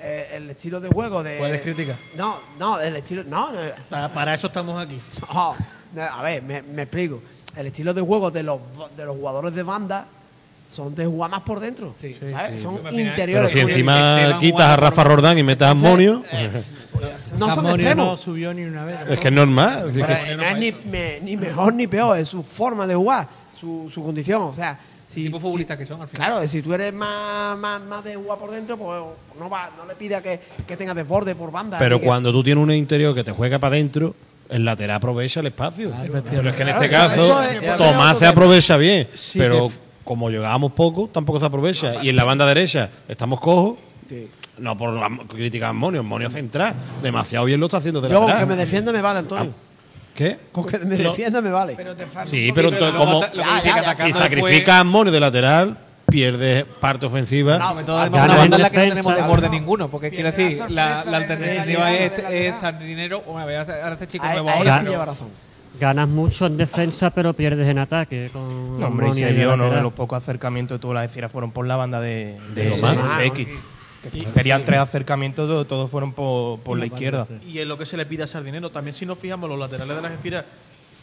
eh, 0.00 0.30
el 0.34 0.50
estilo 0.50 0.80
de 0.80 0.88
juego 0.88 1.22
de. 1.22 1.38
Puedes 1.38 1.60
criticar. 1.62 1.96
No, 2.16 2.36
no, 2.58 2.80
el 2.80 2.96
estilo. 2.96 3.24
No, 3.24 3.50
no, 3.52 3.58
Para, 3.88 4.12
para 4.12 4.34
eso 4.34 4.46
estamos 4.48 4.80
aquí. 4.80 5.00
no, 5.32 6.02
a 6.02 6.22
ver, 6.22 6.42
me, 6.42 6.62
me 6.62 6.82
explico. 6.82 7.20
El 7.56 7.68
estilo 7.68 7.94
de 7.94 8.00
juego 8.02 8.30
de 8.30 8.42
los, 8.42 8.58
de 8.96 9.04
los 9.04 9.16
jugadores 9.16 9.54
de 9.54 9.62
banda 9.62 10.06
son 10.68 10.94
de 10.94 11.06
jugar 11.06 11.30
más 11.30 11.42
por 11.42 11.60
dentro. 11.60 11.94
Sí, 12.00 12.16
¿sabes? 12.30 12.60
Son 12.60 12.76
interiores. 12.92 13.50
Pero 13.52 13.66
si 13.66 13.72
encima 13.72 14.38
quitas 14.40 14.66
a 14.70 14.76
Rafa 14.76 15.04
Rodán 15.04 15.38
y 15.38 15.42
metes 15.42 15.66
a 15.66 15.70
Amonio, 15.70 16.22
no 17.38 17.46
son 17.46 17.56
Camonio 17.56 17.62
no 17.62 17.74
extremos. 17.74 18.20
subió 18.20 18.54
ni 18.54 18.62
una 18.64 18.84
vez. 18.84 18.96
es 19.10 19.20
que 19.20 19.28
es 19.28 19.34
normal. 19.34 19.90
es 19.90 20.06
que- 20.06 20.32
eh, 20.32 20.36
no 20.36 20.42
es 20.42 20.58
ni, 20.58 20.72
me- 20.90 21.20
ni 21.20 21.36
mejor 21.36 21.74
ni 21.74 21.86
peor, 21.86 22.18
es 22.18 22.28
su 22.28 22.42
forma 22.42 22.86
de 22.86 22.94
jugar, 22.94 23.28
su, 23.60 23.90
su 23.92 24.02
condición. 24.02 24.42
O 24.42 24.52
sea, 24.54 24.78
si, 25.06 25.24
tipo 25.26 25.38
futbolistas 25.38 25.76
si- 25.76 25.82
que 25.82 25.86
son 25.86 26.00
al 26.02 26.08
final. 26.08 26.26
Claro, 26.26 26.48
si 26.48 26.62
tú 26.62 26.72
eres 26.74 26.92
más, 26.92 27.56
más, 27.58 27.80
más 27.82 28.02
de 28.04 28.16
jugar 28.16 28.38
por 28.38 28.50
dentro, 28.50 28.76
pues 28.76 29.00
no, 29.38 29.48
va, 29.50 29.70
no 29.76 29.86
le 29.86 29.94
pida 29.94 30.20
que, 30.22 30.40
que 30.66 30.76
tengas 30.76 30.96
desborde 30.96 31.34
por 31.34 31.50
banda. 31.52 31.78
pero 31.78 31.96
ni 31.96 32.00
que- 32.00 32.06
cuando 32.06 32.32
tú 32.32 32.42
tienes 32.42 32.62
un 32.62 32.72
interior 32.72 33.14
que 33.14 33.22
te 33.22 33.32
juega 33.32 33.58
para 33.58 33.74
adentro, 33.76 34.14
el 34.48 34.64
lateral 34.64 34.96
aprovecha 34.96 35.40
el 35.40 35.46
espacio. 35.46 35.92
pero 36.30 36.50
es 36.50 36.56
que 36.56 36.62
en 36.62 36.68
este 36.68 36.88
caso, 36.88 37.14
eso 37.24 37.42
es- 37.42 37.62
eso 37.62 37.72
es 37.72 37.78
Tomás 37.78 38.18
se 38.18 38.26
aprovecha 38.26 38.76
bien, 38.76 39.08
Sí, 39.14 39.38
pero 39.38 39.70
como 40.04 40.30
llegábamos 40.30 40.72
poco, 40.72 41.08
tampoco 41.12 41.40
se 41.40 41.46
aprovecha. 41.46 42.02
Y 42.02 42.10
en 42.10 42.16
la 42.16 42.24
banda 42.24 42.46
derecha 42.46 42.90
estamos 43.08 43.40
cojos. 43.40 43.78
No 44.58 44.76
por 44.76 44.92
la 44.92 45.10
crítica 45.28 45.70
a 45.70 45.72
Monio, 45.72 46.04
Monio 46.04 46.30
central. 46.30 46.74
Demasiado 47.02 47.44
bien 47.46 47.58
lo 47.58 47.66
está 47.66 47.78
haciendo 47.78 48.00
de 48.00 48.08
Yo 48.08 48.16
con 48.20 48.26
lateral. 48.28 48.46
que 48.48 48.54
me 48.54 48.60
defienda 48.60 48.92
me 48.92 49.00
vale, 49.02 49.18
Antonio. 49.20 49.52
¿Qué? 50.14 50.38
Con 50.52 50.66
que 50.66 50.78
me 50.78 50.96
defienda 50.96 51.40
me 51.40 51.50
vale. 51.50 51.74
Pero 51.76 51.96
te 51.96 52.06
Sí, 52.24 52.52
pero 52.54 52.68
entonces, 52.68 52.94
como 52.96 53.22
Ya, 53.34 53.62
ya, 53.64 53.94
ya, 53.96 54.06
si 54.06 54.12
sacrifica 54.12 54.78
a 54.78 54.84
Monio 54.84 55.12
de 55.12 55.18
lateral, 55.18 55.76
pierde 56.06 56.64
parte 56.64 57.06
ofensiva. 57.06 57.58
No, 57.58 57.74
Ganas 57.74 57.88
además 57.88 58.10
una 58.12 58.32
en 58.34 58.38
banda 58.38 58.58
la 58.58 58.70
que 58.70 58.76
no 58.76 58.94
tenemos 58.94 59.40
No. 59.42 59.48
ninguno, 59.48 59.88
porque 59.88 60.10
quiero 60.10 60.30
decir, 60.30 60.58
la 60.58 60.66
la, 60.68 61.04
la 61.04 61.10
de- 61.10 61.16
alternativa 61.16 61.86
de- 61.88 62.04
es, 62.06 62.16
de 62.16 62.46
es 62.48 62.56
Sardinero. 62.60 63.24
Ahora 63.26 63.60
este- 63.60 63.72
ahora 63.82 63.92
este 63.94 64.06
chico 64.06 64.24
Ahí, 64.24 64.32
nuevo 64.34 64.48
ahí 64.50 64.58
ahora, 64.58 64.72
sí 64.74 64.78
pero- 64.82 64.92
lleva 64.92 65.04
razón. 65.06 65.28
Ganas 65.80 66.08
mucho 66.08 66.46
en 66.46 66.56
defensa, 66.56 67.10
pero 67.10 67.32
pierdes 67.32 67.68
en 67.68 67.78
ataque. 67.78 68.30
Con 68.32 68.78
No, 68.78 68.86
hombre, 68.86 69.08
y 69.10 69.14
se 69.14 69.26
de 69.26 69.32
vio, 69.32 69.56
¿no? 69.56 69.70
Los 69.80 69.92
pocos 69.92 70.22
acercamientos 70.22 70.78
que 70.78 70.82
tuvo 70.82 70.94
la 70.94 71.00
Algeciras 71.00 71.32
fueron 71.32 71.50
por 71.50 71.66
la 71.66 71.76
banda 71.76 72.00
de, 72.00 72.38
de, 72.54 72.70
Román. 72.70 72.96
de 72.96 73.24
Zeki. 73.24 73.48
Que 74.02 74.26
serían 74.26 74.64
tres 74.64 74.80
acercamientos, 74.80 75.48
todos, 75.48 75.66
todos 75.66 75.90
fueron 75.90 76.12
por, 76.12 76.60
por 76.60 76.78
la 76.78 76.86
izquierda. 76.86 77.26
Y 77.46 77.58
es 77.58 77.66
lo 77.66 77.78
que 77.78 77.86
se 77.86 77.96
le 77.96 78.04
pide 78.04 78.22
a 78.22 78.26
Sardinero. 78.26 78.70
También 78.70 78.92
si 78.92 79.06
nos 79.06 79.18
fijamos, 79.18 79.48
los 79.48 79.58
laterales 79.58 79.96
de 79.96 80.02
la 80.02 80.08
Algeciras, 80.08 80.44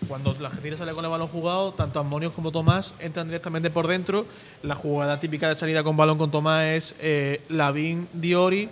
cuando 0.08 0.36
la 0.40 0.50
Algeciras 0.50 0.80
sale 0.80 0.94
con 0.94 1.04
el 1.04 1.12
balón 1.12 1.28
jugado, 1.28 1.74
tanto 1.74 2.00
Amonios 2.00 2.32
como 2.34 2.52
Tomás 2.52 2.94
entran 3.00 3.28
directamente 3.28 3.72
por 3.72 3.88
dentro. 3.88 4.26
La 4.62 4.76
jugada 4.76 5.20
típica 5.20 5.50
de 5.50 5.56
salida 5.56 5.84
con 5.84 5.98
balón 5.98 6.18
con 6.20 6.30
Tomás 6.32 6.64
es 6.66 6.96
eh, 7.00 7.42
Lavín, 7.50 8.08
Diori, 8.14 8.70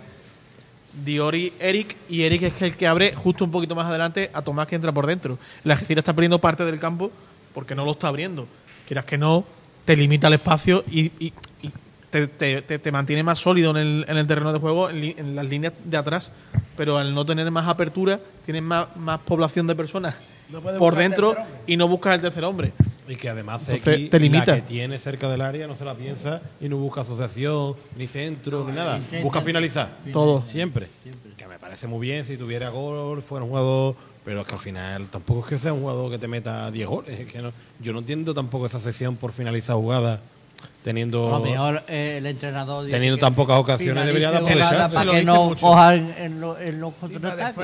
Diori, 0.92 1.52
Eric, 1.60 1.96
y 2.08 2.22
Eric 2.22 2.42
es 2.42 2.62
el 2.62 2.76
que 2.76 2.86
abre 2.86 3.14
justo 3.14 3.44
un 3.44 3.50
poquito 3.50 3.74
más 3.74 3.86
adelante 3.86 4.30
a 4.32 4.42
Tomás 4.42 4.66
que 4.66 4.76
entra 4.76 4.92
por 4.92 5.06
dentro. 5.06 5.38
La 5.64 5.74
Algeciras 5.74 6.02
está 6.02 6.12
perdiendo 6.12 6.38
parte 6.40 6.64
del 6.64 6.78
campo 6.80 7.10
porque 7.54 7.74
no 7.74 7.84
lo 7.84 7.92
está 7.92 8.08
abriendo. 8.08 8.46
Quieras 8.86 9.04
que 9.04 9.16
no, 9.18 9.44
te 9.84 9.96
limita 9.96 10.26
el 10.28 10.34
espacio 10.34 10.84
y, 10.90 11.06
y- 11.24 11.32
y 11.62 11.70
te, 12.10 12.26
te- 12.26 12.62
te- 12.62 12.78
te 12.80 12.92
mantiene 12.92 13.22
más 13.22 13.38
sólido 13.38 13.70
en 13.70 13.76
el, 13.76 14.04
en 14.08 14.16
el 14.16 14.26
terreno 14.26 14.52
de 14.52 14.58
juego, 14.58 14.90
en, 14.90 15.00
li- 15.00 15.14
en 15.16 15.36
las 15.36 15.46
líneas 15.46 15.72
de 15.84 15.96
atrás. 15.96 16.32
Pero 16.76 16.98
al 16.98 17.14
no 17.14 17.24
tener 17.24 17.48
más 17.50 17.68
apertura, 17.68 18.18
tienes 18.44 18.62
más, 18.62 18.94
más 18.96 19.20
población 19.20 19.66
de 19.68 19.74
personas 19.76 20.16
No 20.52 20.60
por 20.60 20.96
dentro 20.96 21.34
y 21.66 21.76
no 21.76 21.88
buscas 21.88 22.14
el 22.14 22.20
tercer 22.20 22.44
hombre. 22.44 22.72
Y 23.08 23.16
que 23.16 23.28
además 23.28 23.62
Entonces, 23.68 24.08
te 24.08 24.20
limita. 24.20 24.52
la 24.52 24.56
que 24.56 24.62
tiene 24.62 24.98
cerca 24.98 25.28
del 25.28 25.40
área 25.40 25.66
no 25.66 25.76
se 25.76 25.84
la 25.84 25.94
piensa 25.94 26.40
y 26.60 26.68
no 26.68 26.76
busca 26.76 27.00
asociación, 27.00 27.74
ni 27.96 28.06
centro, 28.06 28.64
ni 28.64 28.72
nada. 28.72 29.00
Busca 29.22 29.40
finalizar. 29.40 29.96
Todo. 30.12 30.44
Siempre. 30.44 30.86
Que 31.36 31.46
me 31.48 31.58
parece 31.58 31.88
muy 31.88 32.06
bien 32.06 32.24
si 32.24 32.36
tuviera 32.36 32.68
gol, 32.68 33.20
fuera 33.22 33.44
un 33.44 33.50
jugador. 33.50 33.96
Pero 34.24 34.42
es 34.42 34.46
que 34.46 34.54
al 34.54 34.60
final 34.60 35.08
tampoco 35.08 35.40
es 35.40 35.46
que 35.46 35.58
sea 35.58 35.72
un 35.72 35.80
jugador 35.80 36.10
que 36.10 36.18
te 36.18 36.28
meta 36.28 36.70
10 36.70 36.86
goles. 36.86 37.18
Es 37.18 37.32
que 37.32 37.40
no, 37.40 37.52
yo 37.80 37.92
no 37.92 38.00
entiendo 38.00 38.32
tampoco 38.34 38.66
esa 38.66 38.78
sección 38.78 39.16
por 39.16 39.32
finalizar 39.32 39.76
jugadas 39.76 40.20
teniendo. 40.82 41.34
A 41.34 41.38
lo 41.38 41.44
mejor 41.44 41.82
eh, 41.88 42.16
el 42.18 42.26
entrenador 42.26 42.88
Teniendo 42.88 43.18
tan 43.18 43.34
pocas 43.34 43.58
ocasiones, 43.58 44.06
debería 44.06 44.30
de 44.30 44.38
jugada 44.38 44.56
aprovecharse. 44.88 44.94
para 44.96 45.10
que 45.12 45.24
no 45.24 45.44
mucho. 45.46 45.66
cojan 45.66 46.14
en, 46.18 46.40
lo- 46.40 46.58
en 46.58 46.80
los 46.80 46.94
contraataques. 46.94 47.54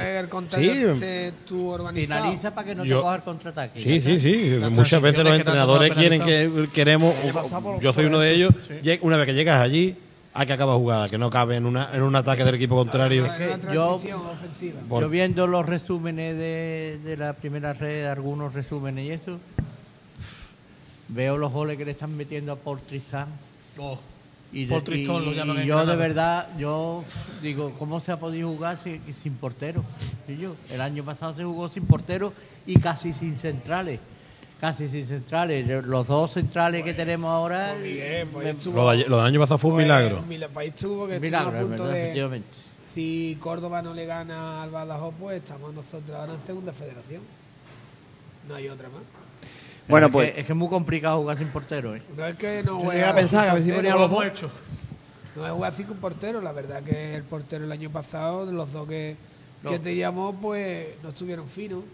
Sí. 0.51 0.71
Finaliza 1.95 2.55
para 2.55 2.67
que 2.67 2.75
no 2.75 2.85
Yo- 2.85 2.97
te 2.99 3.03
coja 3.03 3.17
el 3.17 3.23
contraataque. 3.23 3.83
Sí, 3.83 4.01
sí, 4.01 4.21
sí. 4.21 4.59
Muchas 4.71 5.01
veces 5.03 5.25
los 5.25 5.35
entrenadores 5.39 5.93
quieren 5.93 6.23
que 6.23 6.69
queremos. 6.73 7.15
por- 7.63 7.81
Yo 7.81 7.93
soy 7.93 8.07
uno 8.07 8.19
de 8.19 8.33
ellos. 8.33 8.53
Sí. 8.83 8.99
Una 9.03 9.17
vez 9.17 9.27
que 9.27 9.35
llegas 9.35 9.61
allí, 9.61 9.97
hay 10.35 10.47
que 10.47 10.53
acabar 10.53 10.77
jugada, 10.77 11.09
que 11.09 11.17
no 11.19 11.31
cabe 11.31 11.57
en, 11.57 11.65
una, 11.67 11.89
en 11.95 12.03
un 12.03 12.15
ataque 12.15 12.45
del 12.45 12.55
equipo 12.57 12.77
contrario. 12.77 13.25
Que 13.39 13.49
yo- 13.75 13.97
transición 13.97 14.21
ofensiva. 14.27 14.81
Por- 14.89 15.03
Yo 15.03 15.09
viendo 15.09 15.47
los 15.47 15.65
resúmenes 15.65 16.37
de, 16.37 16.99
de 17.05 17.17
la 17.17 17.33
primera 17.33 17.73
red, 17.73 18.05
algunos 18.07 18.53
resúmenes 18.53 19.05
y 19.07 19.11
eso, 19.13 19.39
veo 21.09 21.37
los 21.39 21.53
goles 21.53 21.77
que 21.79 21.85
le 21.85 21.93
están 21.93 22.17
metiendo 22.17 22.53
a 22.53 22.57
Paul 22.57 22.81
Tristán. 22.81 23.29
Y, 24.53 24.65
de- 24.65 24.71
Paul 24.71 24.85
Tristán 24.85 25.23
y- 25.23 25.27
lo 25.27 25.33
llaman 25.33 25.57
y 25.57 25.61
en 25.61 25.67
yo 25.67 25.85
de 25.85 25.97
verdad, 25.97 26.49
yo 26.59 27.05
digo, 27.43 27.73
¿cómo 27.79 28.01
se 28.01 28.13
ha 28.13 28.19
podido 28.19 28.49
jugar 28.49 28.79
sin, 28.79 29.03
sin 29.13 29.35
portero? 29.35 29.85
Y 30.29 30.37
yo, 30.37 30.55
el 30.71 30.81
año 30.81 31.05
pasado 31.05 31.35
se 31.35 31.45
jugó 31.45 31.69
sin 31.69 31.85
portero 31.87 32.33
y 32.67 32.79
casi 32.79 33.13
sin 33.13 33.37
centrales. 33.37 34.01
Casi 34.61 34.89
sin 34.89 35.05
centrales. 35.05 35.67
Los 35.85 36.07
dos 36.07 36.33
centrales 36.33 36.83
que 36.83 36.95
tenemos 36.95 37.31
ahora. 37.31 37.75
Pues 37.79 37.85
Miguel, 37.91 38.29
pues 38.33 38.45
me- 38.45 38.51
estuvo- 38.53 38.77
Lo, 38.77 38.91
de, 38.91 39.09
lo 39.09 39.17
del 39.19 39.27
año 39.27 39.41
pasado 39.41 39.59
fue 39.59 39.71
un 39.71 39.77
pues, 39.77 39.85
milagro. 39.85 40.23
mila- 40.23 40.49
Pues 40.49 40.69
estuvo 40.69 41.07
que 41.07 41.15
estuvo 41.17 41.27
milagro, 41.27 41.51
a 41.51 41.61
es 41.61 41.67
punto 41.67 41.83
verdad, 41.83 41.95
de. 41.95 42.03
efectivamente. 42.05 42.49
Si 42.95 43.37
Córdoba 43.41 43.83
no 43.83 43.93
le 43.93 44.07
gana 44.07 44.63
al 44.63 44.71
Badajoz, 44.71 45.13
pues 45.21 45.37
estamos 45.43 45.75
nosotros 45.75 46.17
ahora 46.19 46.33
en 46.33 46.41
segunda 46.47 46.73
federación. 46.73 47.21
No 48.49 48.55
hay 48.55 48.69
otra 48.69 48.89
más. 48.89 49.03
Bueno, 49.89 50.07
es 50.07 50.13
pues- 50.13 50.33
Que, 50.33 50.41
es 50.41 50.47
que 50.47 50.53
es 50.53 50.59
muy 50.59 50.69
complicado 50.69 51.19
jugar 51.21 51.39
sin 51.39 51.49
portero, 51.49 51.95
¿eh? 51.95 52.03
No 52.17 52.27
es 52.27 52.35
que 52.35 52.63
no 52.65 52.83
llegué 52.91 53.05
a 53.05 53.15
pensar 53.15 53.45
que 53.45 53.51
a 53.51 53.55
ver 53.55 53.63
si 53.63 53.73
ponía 53.73 53.95
los 53.97 54.11
dos. 54.11 54.23
hemos 54.25 54.27
hecho. 54.35 54.51
No 55.37 55.47
es 55.47 55.53
jugar 55.53 55.73
sin 55.75 55.91
un 55.91 55.97
portero. 55.99 56.41
La 56.41 56.53
verdad 56.53 56.83
que 56.83 57.15
el 57.15 57.23
portero 57.23 57.65
el 57.65 57.73
año 57.73 57.91
pasado, 57.91 58.47
de 58.47 58.53
los 58.53 58.73
dos 58.73 58.89
que, 58.89 59.17
No. 59.63 59.71
que 59.71 59.79
teníamos, 59.79 60.35
pues 60.41 60.89
no 61.03 61.11
estuvieron 61.11 61.49
finos. 61.49 61.85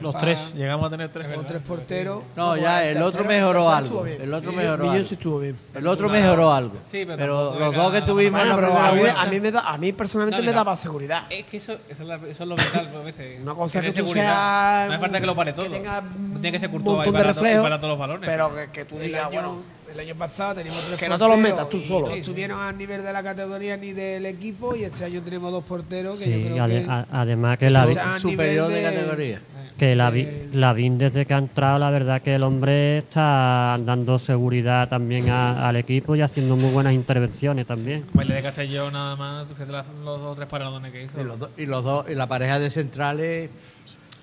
Los 0.00 0.18
tres, 0.18 0.54
llegamos 0.54 0.86
a 0.86 0.90
tener 0.90 1.08
tres. 1.10 1.28
Con 1.34 1.46
tres 1.46 1.62
porteros. 1.62 2.22
No, 2.36 2.56
ya, 2.56 2.84
el 2.84 3.00
otro 3.02 3.24
mejoró 3.24 3.70
algo. 3.70 4.04
El 4.06 4.32
otro 4.34 4.52
mejoró 4.52 4.90
algo. 4.90 5.04
sí 5.08 5.14
estuvo 5.14 5.38
bien. 5.40 5.56
El 5.74 5.86
otro 5.86 6.08
mejoró 6.08 6.52
algo. 6.52 6.74
Sí, 6.86 7.04
pero 7.06 7.16
pero 7.16 7.58
los 7.58 7.74
dos 7.74 7.92
que 7.92 8.02
tuvimos 8.02 8.40
Bueno, 8.40 8.56
pero 8.56 8.76
a 8.76 8.92
mí, 8.92 9.00
vuelta- 9.00 9.20
a 9.22 9.26
mí 9.26 9.40
me 9.40 9.50
da, 9.52 9.60
a 9.60 9.78
mí 9.78 9.92
personalmente 9.92 10.38
No, 10.38 10.42
me 10.46 10.50
mira. 10.52 10.58
da 10.60 10.64
más 10.64 10.80
seguridad. 10.80 11.22
Es 11.30 11.44
que 11.46 11.56
eso, 11.58 11.72
eso, 11.88 12.02
es, 12.02 12.08
la- 12.08 12.16
eso 12.16 12.42
es 12.42 12.48
lo 12.48 12.56
vital 12.56 12.90
a 12.94 12.98
veces. 13.00 13.40
Una 13.42 13.54
cosa 13.54 13.80
que 13.80 13.92
tú 13.92 14.06
seas. 14.06 14.86
No 14.88 14.92
hace 14.94 15.00
falta 15.00 15.20
que 15.20 15.26
lo 15.26 15.34
pare 15.36 15.52
todo. 15.52 15.64
Que 15.66 15.70
tenga 15.70 16.00
No 16.00 16.40
tiene 16.40 16.52
que 16.52 16.58
ser 16.60 16.68
un 16.68 16.72
Courtois 16.82 16.96
montón 17.06 17.14
y 17.14 17.18
de 17.18 17.24
reflejos. 17.24 17.62
para 17.62 17.76
todos 17.78 17.90
los 17.90 17.98
balones. 17.98 18.28
Pero 18.28 18.54
que, 18.54 18.70
que 18.70 18.84
tú 18.84 18.98
digas, 18.98 19.30
bueno. 19.30 19.62
El 19.92 20.00
año 20.00 20.14
pasado 20.14 20.54
teníamos 20.54 20.82
tres 20.86 20.98
Que 20.98 21.08
no 21.08 21.18
te 21.18 21.28
los 21.28 21.38
metas 21.38 21.68
tú 21.68 21.80
solo. 21.80 22.08
No 22.08 22.14
estuvieron 22.14 22.60
al 22.60 22.76
nivel 22.76 23.02
de 23.02 23.12
la 23.12 23.22
categoría 23.22 23.76
ni 23.76 23.92
del 23.92 24.26
equipo 24.26 24.74
y 24.76 24.84
este 24.84 25.04
año 25.04 25.20
tenemos 25.22 25.50
dos 25.52 25.64
porteros 25.64 26.18
que 26.18 26.30
yo 26.30 26.46
creo 26.48 26.64
ade- 26.64 26.84
que 26.86 27.06
además 27.12 27.58
que 27.58 27.70
la, 27.70 27.86
O 27.86 27.90
sea, 27.92 28.14
a 28.14 28.18
superior 28.18 28.70
de, 28.72 28.82
categoría. 28.82 29.40
que 29.78 29.96
la, 29.96 30.10
eh, 30.14 30.48
Lavín 30.52 30.98
desde 30.98 31.26
que 31.26 31.34
ha 31.34 31.38
entrado, 31.38 31.78
la 31.78 31.90
verdad 31.90 32.20
que 32.22 32.34
el 32.34 32.42
hombre 32.42 32.98
está 32.98 33.78
dando 33.80 34.18
seguridad 34.18 34.88
también 34.88 35.30
a- 35.30 35.68
al 35.68 35.76
equipo 35.76 36.14
y 36.14 36.20
haciendo 36.20 36.56
muy 36.56 36.70
buenas 36.70 36.94
intervenciones 36.94 37.66
también. 37.66 38.04
Baile 38.12 38.34
de 38.34 38.42
Castellón 38.42 38.92
nada 38.92 39.16
más, 39.16 39.46
tú 39.46 39.54
fíjate 39.54 39.72
las- 39.72 39.86
los 40.04 40.20
dos 40.20 40.32
o 40.32 40.34
tres 40.34 40.48
paradones 40.48 40.92
que 40.92 41.04
hizo. 41.04 41.20
Y 41.20 41.24
los, 41.24 41.38
dos- 41.38 41.50
y 41.56 41.66
los 41.66 41.82
dos, 41.84 42.06
y 42.10 42.14
la 42.14 42.26
pareja 42.26 42.58
de 42.58 42.70
centrales. 42.70 43.50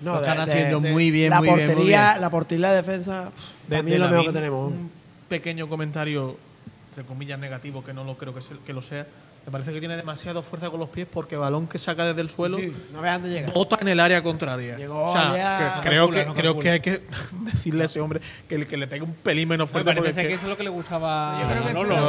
No, 0.00 0.12
lo 0.12 0.20
están 0.20 0.38
haciendo 0.38 0.80
muy 0.80 1.10
bien, 1.10 1.30
la 1.30 1.40
muy 1.40 1.48
portería, 1.48 1.74
bien, 1.74 1.78
muy 1.78 1.88
bien. 1.88 2.20
La 2.20 2.30
portería 2.30 2.70
de 2.70 2.76
defensa, 2.76 3.30
de, 3.66 3.82
mí 3.82 3.92
es 3.94 3.98
lo 3.98 4.08
mejor 4.08 4.26
que 4.26 4.32
tenemos. 4.32 4.70
Un 4.70 4.90
pequeño 5.28 5.68
comentario, 5.68 6.36
entre 6.90 7.04
comillas, 7.04 7.38
negativo, 7.38 7.84
que 7.84 7.92
no 7.92 8.04
lo 8.04 8.16
creo 8.16 8.34
que, 8.34 8.40
que 8.64 8.72
lo 8.72 8.82
sea. 8.82 9.06
Me 9.48 9.52
parece 9.52 9.72
que 9.72 9.80
tiene 9.80 9.96
demasiada 9.96 10.42
fuerza 10.42 10.68
con 10.68 10.78
los 10.78 10.90
pies 10.90 11.06
porque 11.10 11.34
balón 11.34 11.66
que 11.68 11.78
saca 11.78 12.04
desde 12.04 12.20
el 12.20 12.28
suelo 12.28 12.58
Sí, 12.58 12.70
no 12.92 13.00
veas 13.00 13.14
dónde 13.22 13.34
llega. 13.34 13.50
bota 13.50 13.78
en 13.80 13.88
el 13.88 13.98
área 13.98 14.22
contraria. 14.22 14.76
Llegó 14.76 15.04
o 15.04 15.12
sea, 15.14 15.30
allá- 15.32 15.80
que- 15.80 15.88
creo, 15.88 16.02
calcula, 16.04 16.20
que, 16.20 16.26
no 16.28 16.34
creo 16.34 16.58
que 16.58 16.70
hay 16.70 16.80
que 16.80 17.00
decirle 17.44 17.84
a 17.84 17.86
ese 17.86 17.98
hombre 18.02 18.20
que, 18.46 18.58
le- 18.58 18.66
que 18.66 18.76
le 18.76 18.86
pegue 18.86 19.00
un 19.04 19.14
pelín 19.14 19.48
menos 19.48 19.66
Me 19.68 19.72
fuerte. 19.72 19.86
parece 19.94 20.02
porque 20.12 20.28
que 20.28 20.34
es 20.34 20.38
eso 20.38 20.42
es 20.44 20.50
lo 20.50 20.56
que 20.58 20.64
le 20.64 20.68
gustaba 20.68 21.38
Yo 21.40 21.48
creo 21.48 21.64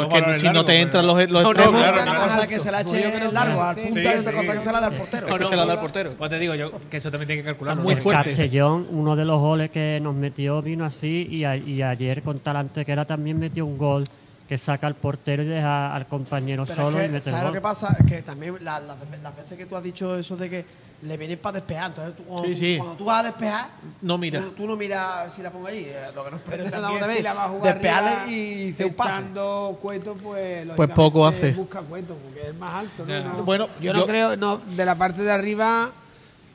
que- 0.09 0.17
es 0.17 0.23
que 0.25 0.39
si 0.39 0.49
no 0.49 0.65
te 0.65 0.81
entran 0.81 1.07
los, 1.07 1.17
los 1.17 1.29
No, 1.29 1.41
no, 1.43 1.49
extremos, 1.51 1.81
claro, 1.81 2.01
una 2.03 2.13
no, 2.13 2.19
cosa 2.25 2.35
no, 2.41 2.47
que 2.49 2.59
se 2.59 2.71
la 2.73 2.81
eche 2.81 3.01
que 3.11 3.19
no, 3.21 3.31
largo 3.31 3.63
al 3.63 3.75
sí, 3.75 3.81
punta 3.83 4.01
sí, 4.01 4.05
y 4.17 4.19
otra 4.19 4.31
sí. 4.31 4.37
cosa 4.37 4.53
que 4.53 4.59
se 4.65 4.71
la 4.73 4.79
da 4.81 4.87
al 4.87 4.93
portero. 4.95 5.37
Que 5.37 5.45
se 5.45 5.55
la 5.55 5.65
da 5.65 5.73
al 5.73 5.79
portero. 5.79 6.13
Pues 6.17 6.29
te 6.29 6.39
digo 6.39 6.55
yo 6.55 6.71
que 6.91 6.97
eso 6.97 7.09
también 7.09 7.27
tiene 7.27 7.41
que 7.41 7.45
calcularlo. 7.45 7.81
Está 7.81 7.83
muy 7.85 7.95
¿no? 7.95 8.01
fuerte. 8.01 8.29
Castellón, 8.31 8.85
uno 8.91 9.15
de 9.15 9.23
los 9.23 9.39
goles 9.39 9.71
que 9.71 9.99
nos 10.03 10.13
metió 10.13 10.61
vino 10.61 10.83
así 10.83 11.25
y, 11.31 11.45
a- 11.45 11.55
y 11.55 11.81
ayer 11.81 12.21
con 12.21 12.37
Talantequera 12.39 13.05
también 13.05 13.39
metió 13.39 13.65
un 13.65 13.77
gol 13.77 14.03
que 14.49 14.57
saca 14.57 14.87
al 14.87 14.95
portero 14.95 15.43
y 15.43 15.45
deja 15.45 15.93
al 15.95 16.07
compañero 16.07 16.65
Pero 16.65 16.75
solo 16.75 16.99
es 16.99 17.05
y 17.07 17.11
que, 17.11 17.15
el 17.17 17.23
¿Sabes 17.23 17.43
lo 17.43 17.53
que 17.53 17.61
pasa? 17.61 17.95
Es 17.99 18.05
que 18.07 18.21
también 18.23 18.55
la- 18.61 18.79
la- 18.79 18.97
las 19.21 19.35
veces 19.37 19.55
que 19.55 19.67
tú 19.67 19.75
has 19.77 19.83
dicho 19.83 20.17
eso 20.17 20.35
de 20.35 20.49
que 20.49 20.65
le 21.03 21.15
vienes 21.17 21.37
para 21.37 21.53
despejar, 21.59 21.91
entonces 21.91 22.15
tú, 22.17 22.23
cuando, 22.23 22.47
Sí, 22.47 22.53
tú, 22.55 22.59
sí. 22.59 22.75
cuando 22.77 22.95
tú 22.95 23.05
vas 23.05 23.19
a 23.19 23.23
despejar, 23.27 23.67
No 24.01 24.17
mira. 24.17 24.41
Tú, 24.41 24.47
tú 24.49 24.67
no 24.67 24.75
miras 24.75 25.31
si 25.31 25.43
la 25.43 25.51
pongo 25.51 25.67
allí, 25.67 25.85
eh, 25.85 26.07
lo 26.15 26.25
que 26.25 26.31
nos 26.31 26.41
Pero 26.41 26.63
también 26.69 27.03
si 27.15 27.21
la 27.21 27.33
va 27.35 27.45
a 27.45 27.47
jugar 27.49 27.73
despejarle 27.75 28.31
y 28.35 28.73
se 28.73 28.85
un 28.85 28.93
pase. 28.95 29.09
echando 29.11 29.77
cueto, 29.79 30.15
pues 30.15 30.67
Pues 30.75 30.89
poco 30.89 31.27
hace. 31.27 31.51
busca 31.51 31.81
cueto 31.81 32.15
porque 32.15 32.49
es 32.49 32.55
más 32.55 32.73
alto. 32.73 33.05
¿no? 33.05 33.23
No- 33.37 33.43
Bueno, 33.43 33.67
yo, 33.79 33.93
no 33.93 34.05
creo, 34.07 34.35
no, 34.35 34.57
de 34.57 34.83
la 34.83 34.95
parte 34.95 35.21
de 35.21 35.31
arriba 35.31 35.91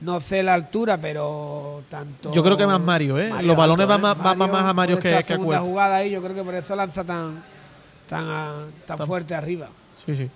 no 0.00 0.20
sé 0.20 0.42
la 0.42 0.54
altura, 0.54 0.98
pero 0.98 1.82
tanto. 1.88 2.32
Yo 2.32 2.42
creo 2.42 2.56
que 2.56 2.66
más 2.66 2.80
Mario, 2.80 3.18
¿eh? 3.20 3.30
Los 3.42 3.56
balones 3.56 3.86
van 3.86 4.00
más- 4.00 4.18
van 4.20 4.36
más 4.36 4.64
a 4.64 4.72
Mario 4.74 4.96
que- 4.98 5.08
que 5.22 5.34
a 5.34 5.38
jugada 5.60 5.96
ahí, 5.96 6.10
yo 6.10 6.20
creo 6.20 6.34
que 6.34 6.42
por 6.42 6.54
eso 6.56 6.74
lanza 6.76 7.04
tan 7.04 7.53
tan, 8.08 8.24
a- 8.28 8.64
tan 8.86 8.98
fuerte 9.06 9.34
arriba. 9.34 9.68
Sí, 10.06 10.14
sí. 10.16 10.28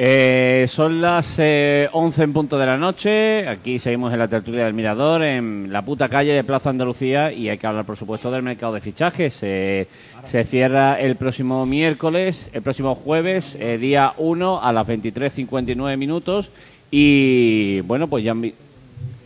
Eh, 0.00 0.66
son 0.68 1.00
las 1.02 1.36
eh, 1.40 1.88
11 1.92 2.22
en 2.22 2.32
punto 2.32 2.56
de 2.56 2.66
la 2.66 2.76
noche. 2.76 3.48
Aquí 3.48 3.80
seguimos 3.80 4.12
en 4.12 4.20
la 4.20 4.28
tertulia 4.28 4.64
del 4.64 4.72
Mirador, 4.74 5.24
en 5.24 5.72
la 5.72 5.82
puta 5.82 6.08
calle 6.08 6.32
de 6.34 6.44
Plaza 6.44 6.70
Andalucía. 6.70 7.32
Y 7.32 7.48
hay 7.48 7.58
que 7.58 7.66
hablar, 7.66 7.84
por 7.84 7.96
supuesto, 7.96 8.30
del 8.30 8.44
mercado 8.44 8.74
de 8.74 8.80
fichajes. 8.80 9.34
Se, 9.34 9.88
se 10.24 10.44
cierra 10.44 11.00
el 11.00 11.16
próximo 11.16 11.66
miércoles, 11.66 12.48
el 12.52 12.62
próximo 12.62 12.94
jueves, 12.94 13.56
eh, 13.58 13.76
día 13.78 14.14
1 14.18 14.62
a 14.62 14.72
las 14.72 14.86
23.59 14.86 15.96
minutos. 15.96 16.52
Y 16.92 17.80
bueno, 17.80 18.06
pues 18.06 18.22
ya. 18.22 18.34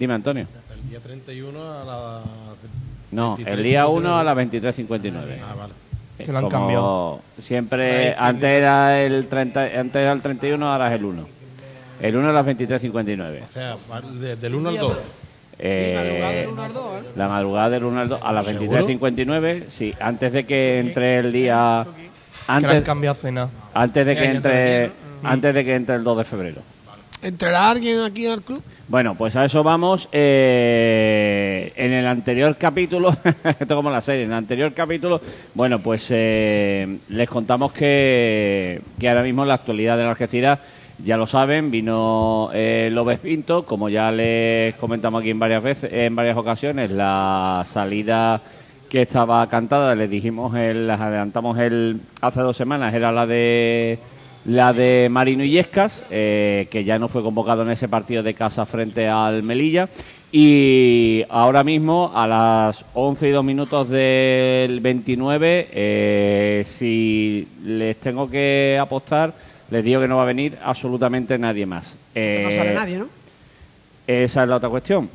Dime, 0.00 0.14
Antonio. 0.14 0.46
El 0.74 0.88
día 0.88 1.00
31 1.00 1.60
a 1.60 1.84
la. 1.84 2.20
No, 3.10 3.36
23, 3.36 3.58
el 3.58 3.62
día 3.62 3.86
1 3.88 4.18
a 4.18 4.22
59. 4.24 4.24
las 4.24 4.76
23.59. 4.78 5.38
Ah, 5.44 5.54
vale. 5.54 5.72
Que 6.24 6.32
lo 6.32 6.38
han 6.38 6.44
como 6.44 6.50
cambiado. 6.50 7.20
Siempre, 7.40 8.14
antes 8.18 8.50
era, 8.50 9.00
el 9.02 9.26
30, 9.28 9.62
antes 9.78 9.96
era 9.96 10.12
el 10.12 10.20
31, 10.22 10.72
ahora 10.72 10.88
es 10.88 10.98
el 10.98 11.04
1. 11.04 11.26
El 12.00 12.16
1 12.16 12.28
a 12.28 12.32
las 12.32 12.46
23.59. 12.46 13.42
O 13.42 13.52
sea, 13.52 13.76
de- 14.20 14.36
del 14.36 14.54
1 14.54 14.68
al 14.70 14.78
2. 14.78 14.96
Eh, 15.58 15.94
madrugada 15.96 16.32
del 16.32 16.48
1 16.48 16.62
al 16.62 16.72
2, 16.72 16.84
¿eh? 16.96 17.08
la 17.14 17.28
madrugada 17.28 17.70
del 17.70 17.84
1 17.84 18.00
al 18.00 18.08
2 18.08 18.20
a 18.22 18.32
las 18.32 18.46
¿Seguro? 18.46 18.86
23.59, 18.88 19.64
sí, 19.68 19.94
antes 20.00 20.32
de 20.32 20.44
que 20.44 20.78
entre 20.80 21.18
el 21.18 21.30
día. 21.32 21.86
Que 21.94 22.10
Antes, 22.48 22.82
cambiado 22.82 23.14
cena. 23.14 23.48
antes 23.72 24.04
de 24.06 24.16
que 24.16 24.24
entre. 24.24 24.90
Antes 25.22 25.54
de 25.54 25.64
que 25.64 25.74
entre 25.76 25.94
el 25.94 26.02
2 26.02 26.18
de 26.18 26.24
febrero. 26.24 26.62
¿Entrará 27.22 27.70
alguien 27.70 28.00
aquí 28.00 28.26
al 28.26 28.42
club? 28.42 28.60
Bueno, 28.88 29.14
pues 29.14 29.36
a 29.36 29.44
eso 29.44 29.62
vamos. 29.62 30.08
Eh, 30.10 31.72
en 31.76 31.92
el 31.92 32.06
anterior 32.06 32.56
capítulo, 32.58 33.16
esto 33.60 33.76
como 33.76 33.90
la 33.90 34.00
serie, 34.00 34.24
en 34.24 34.32
el 34.32 34.36
anterior 34.36 34.74
capítulo, 34.74 35.20
bueno, 35.54 35.78
pues 35.78 36.08
eh, 36.10 36.98
les 37.08 37.28
contamos 37.28 37.72
que, 37.72 38.82
que 38.98 39.08
ahora 39.08 39.22
mismo 39.22 39.44
la 39.44 39.54
actualidad 39.54 39.96
de 39.96 40.02
la 40.02 40.10
Algeciras, 40.10 40.58
ya 41.04 41.16
lo 41.16 41.28
saben, 41.28 41.70
vino 41.70 42.50
eh, 42.52 42.90
López 42.92 43.20
Pinto, 43.20 43.64
como 43.64 43.88
ya 43.88 44.10
les 44.10 44.74
comentamos 44.74 45.20
aquí 45.20 45.30
en 45.30 45.38
varias 45.38 45.62
veces, 45.62 45.92
en 45.92 46.16
varias 46.16 46.36
ocasiones, 46.36 46.90
la 46.90 47.64
salida 47.66 48.42
que 48.88 49.02
estaba 49.02 49.46
cantada, 49.48 49.94
les 49.94 50.10
dijimos, 50.10 50.54
el, 50.56 50.88
les 50.88 51.00
adelantamos 51.00 51.56
el 51.58 52.00
hace 52.20 52.40
dos 52.40 52.56
semanas, 52.56 52.92
era 52.92 53.10
la 53.12 53.26
de 53.26 53.98
la 54.44 54.72
de 54.72 55.08
Marino 55.10 55.44
Illescas, 55.44 56.02
eh, 56.10 56.66
que 56.70 56.84
ya 56.84 56.98
no 56.98 57.08
fue 57.08 57.22
convocado 57.22 57.62
en 57.62 57.70
ese 57.70 57.88
partido 57.88 58.22
de 58.22 58.34
casa 58.34 58.66
frente 58.66 59.08
al 59.08 59.42
Melilla. 59.42 59.88
Y 60.34 61.24
ahora 61.28 61.62
mismo, 61.62 62.10
a 62.14 62.26
las 62.26 62.84
11 62.94 63.28
y 63.28 63.30
2 63.32 63.44
minutos 63.44 63.90
del 63.90 64.80
29, 64.80 65.68
eh, 65.70 66.62
si 66.66 67.46
les 67.64 67.98
tengo 67.98 68.30
que 68.30 68.78
apostar, 68.80 69.34
les 69.70 69.84
digo 69.84 70.00
que 70.00 70.08
no 70.08 70.16
va 70.16 70.22
a 70.22 70.26
venir 70.26 70.56
absolutamente 70.64 71.38
nadie 71.38 71.66
más. 71.66 71.94
no 71.94 71.98
Eh, 72.14 72.54
sale 72.56 72.74
nadie, 72.74 72.98
¿no? 72.98 73.08
esa 74.06 74.42
es 74.42 74.48
la 74.48 74.56
otra 74.56 74.68
cuestión. 74.68 75.08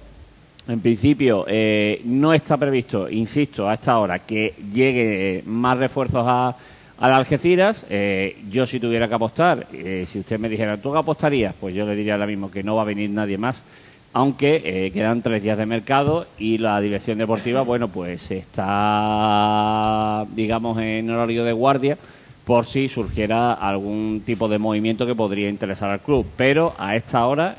En 0.67 0.81
principio, 0.81 1.45
eh, 1.47 2.01
no 2.05 2.33
está 2.33 2.57
previsto, 2.57 3.09
insisto, 3.09 3.67
a 3.69 3.73
esta 3.73 3.97
hora, 3.99 4.19
que 4.19 4.53
llegue 4.71 5.41
más 5.45 5.77
refuerzos 5.77 6.25
a, 6.27 6.55
a 6.99 7.09
las 7.09 7.19
Algeciras. 7.19 7.85
Eh, 7.89 8.37
yo, 8.49 8.65
si 8.65 8.79
tuviera 8.79 9.07
que 9.07 9.13
apostar, 9.13 9.67
eh, 9.73 10.05
si 10.07 10.19
usted 10.19 10.39
me 10.39 10.49
dijera, 10.49 10.77
¿tú 10.77 10.91
qué 10.91 10.97
apostarías? 10.99 11.53
Pues 11.59 11.75
yo 11.75 11.85
le 11.85 11.95
diría 11.95 12.13
ahora 12.13 12.27
mismo 12.27 12.51
que 12.51 12.63
no 12.63 12.75
va 12.75 12.81
a 12.83 12.85
venir 12.85 13.09
nadie 13.09 13.37
más. 13.37 13.63
Aunque 14.13 14.61
eh, 14.65 14.91
quedan 14.91 15.21
tres 15.21 15.43
días 15.43 15.57
de 15.57 15.65
mercado 15.65 16.25
y 16.39 16.57
la 16.57 16.79
dirección 16.81 17.17
deportiva, 17.17 17.61
bueno, 17.61 17.87
pues 17.89 18.31
está, 18.31 20.25
digamos, 20.33 20.79
en 20.79 21.09
horario 21.09 21.43
de 21.43 21.53
guardia 21.53 21.97
por 22.45 22.65
si 22.65 22.87
surgiera 22.87 23.53
algún 23.53 24.23
tipo 24.25 24.47
de 24.47 24.57
movimiento 24.57 25.05
que 25.05 25.13
podría 25.13 25.49
interesar 25.49 25.89
al 25.91 25.99
club. 25.99 26.25
Pero 26.35 26.73
a 26.79 26.95
esta 26.95 27.27
hora, 27.27 27.57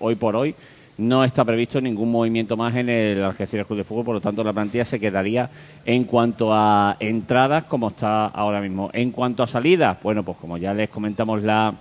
hoy 0.00 0.14
por 0.14 0.34
hoy, 0.34 0.54
no 1.00 1.24
está 1.24 1.44
previsto 1.44 1.80
ningún 1.80 2.10
movimiento 2.10 2.56
más 2.56 2.74
en 2.76 2.88
el 2.88 3.24
Algeciras 3.24 3.66
Club 3.66 3.78
de 3.78 3.84
Fútbol, 3.84 4.04
por 4.04 4.14
lo 4.16 4.20
tanto 4.20 4.44
la 4.44 4.52
plantilla 4.52 4.84
se 4.84 5.00
quedaría 5.00 5.48
en 5.84 6.04
cuanto 6.04 6.52
a 6.52 6.96
entradas 7.00 7.64
como 7.64 7.88
está 7.88 8.26
ahora 8.26 8.60
mismo. 8.60 8.90
En 8.92 9.10
cuanto 9.10 9.42
a 9.42 9.46
salidas, 9.46 9.96
bueno, 10.02 10.22
pues 10.22 10.36
como 10.38 10.58
ya 10.58 10.74
les 10.74 10.90
comentamos 10.90 11.42
la, 11.42 11.74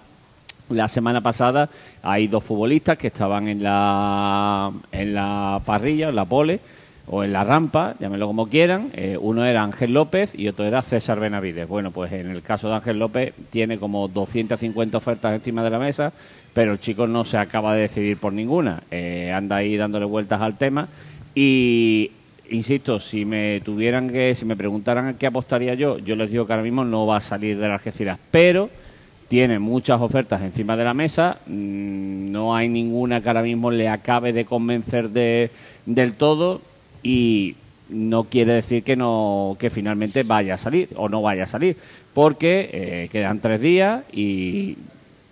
la 0.70 0.88
semana 0.88 1.22
pasada, 1.22 1.70
hay 2.01 2.28
dos 2.28 2.43
futbolistas 2.43 2.97
que 2.97 3.07
estaban 3.07 3.47
en 3.47 3.61
la, 3.61 4.72
en 4.91 5.13
la 5.13 5.61
parrilla, 5.65 6.09
en 6.09 6.15
la 6.15 6.26
pole, 6.26 6.59
o 7.11 7.24
en 7.24 7.34
la 7.34 7.43
rampa, 7.43 7.95
llámenlo 7.99 8.28
como 8.28 8.47
quieran. 8.47 8.91
Eh, 8.93 9.17
uno 9.20 9.43
era 9.43 9.63
Ángel 9.63 9.93
López 9.93 10.36
y 10.36 10.47
otro 10.47 10.65
era 10.65 10.84
César 10.84 11.20
Benavides. 11.20 11.67
Bueno, 11.67 11.91
pues 11.91 12.11
en 12.11 12.30
el 12.30 12.43
caso 12.43 12.70
de 12.70 12.76
Ángel 12.76 12.99
López 12.99 13.34
tiene 13.49 13.80
como 13.80 14.07
250 14.07 14.97
ofertas 14.97 15.34
encima 15.34 15.63
de 15.63 15.70
la 15.72 15.80
mesa, 15.80 16.13
pero 16.54 16.74
el 16.74 16.80
chico 16.80 17.08
no 17.08 17.26
se 17.26 17.38
acaba 17.38 17.76
de 17.76 17.82
decidir 17.82 18.18
por 18.18 18.34
ninguna. 18.34 18.84
Eh, 18.91 19.32
anda 19.34 19.58
ahí 19.58 19.78
dándole 19.78 20.06
vueltas 20.06 20.41
al 20.41 20.58
tema. 20.58 20.88
Y 21.36 22.12
insisto, 22.50 23.00
si 23.00 23.26
me 23.26 23.62
tuvieran 23.62 24.10
que, 24.10 24.36
si 24.36 24.45
me 24.45 24.56
preguntaran 24.56 25.08
a 25.08 25.18
qué 25.18 25.28
apostaría 25.28 25.74
yo, 25.76 26.00
yo 26.00 26.16
les 26.16 26.32
digo 26.32 26.45
que 26.45 26.54
ahora 26.54 26.64
mismo 26.64 26.84
no 26.84 27.06
va 27.06 27.18
a 27.18 27.22
salir 27.22 27.58
de 27.58 27.68
la 27.68 27.76
Algeciras, 27.76 28.18
pero 28.32 28.70
tiene 29.28 29.60
muchas 29.60 30.02
ofertas 30.02 30.41
encima 30.41 30.76
de 30.76 30.84
la 30.84 30.93
mesa, 30.93 31.38
mm, 31.45 32.32
no 32.32 32.56
hay 32.56 32.68
ninguna 32.68 33.22
que 33.22 33.30
ahora 33.30 33.43
mismo 33.43 33.70
le 33.70 33.88
acabe 33.88 34.34
de 34.34 34.45
convencer 34.45 35.10
de, 35.10 35.52
del 35.86 36.14
todo. 36.14 36.62
Y 37.04 37.56
no 37.89 38.26
quiere 38.26 38.54
decir 38.54 38.84
que 38.84 38.95
no 38.95 39.58
que 39.60 39.70
finalmente 39.70 40.24
vaya 40.24 40.54
a 40.54 40.58
salir 40.58 40.89
o 40.95 41.10
no 41.10 41.22
vaya 41.22 41.43
a 41.43 41.47
salir, 41.47 41.76
porque 42.14 42.70
eh, 42.72 43.10
quedan 43.12 43.39
tres 43.39 43.62
días 43.62 44.04
y 44.12 44.78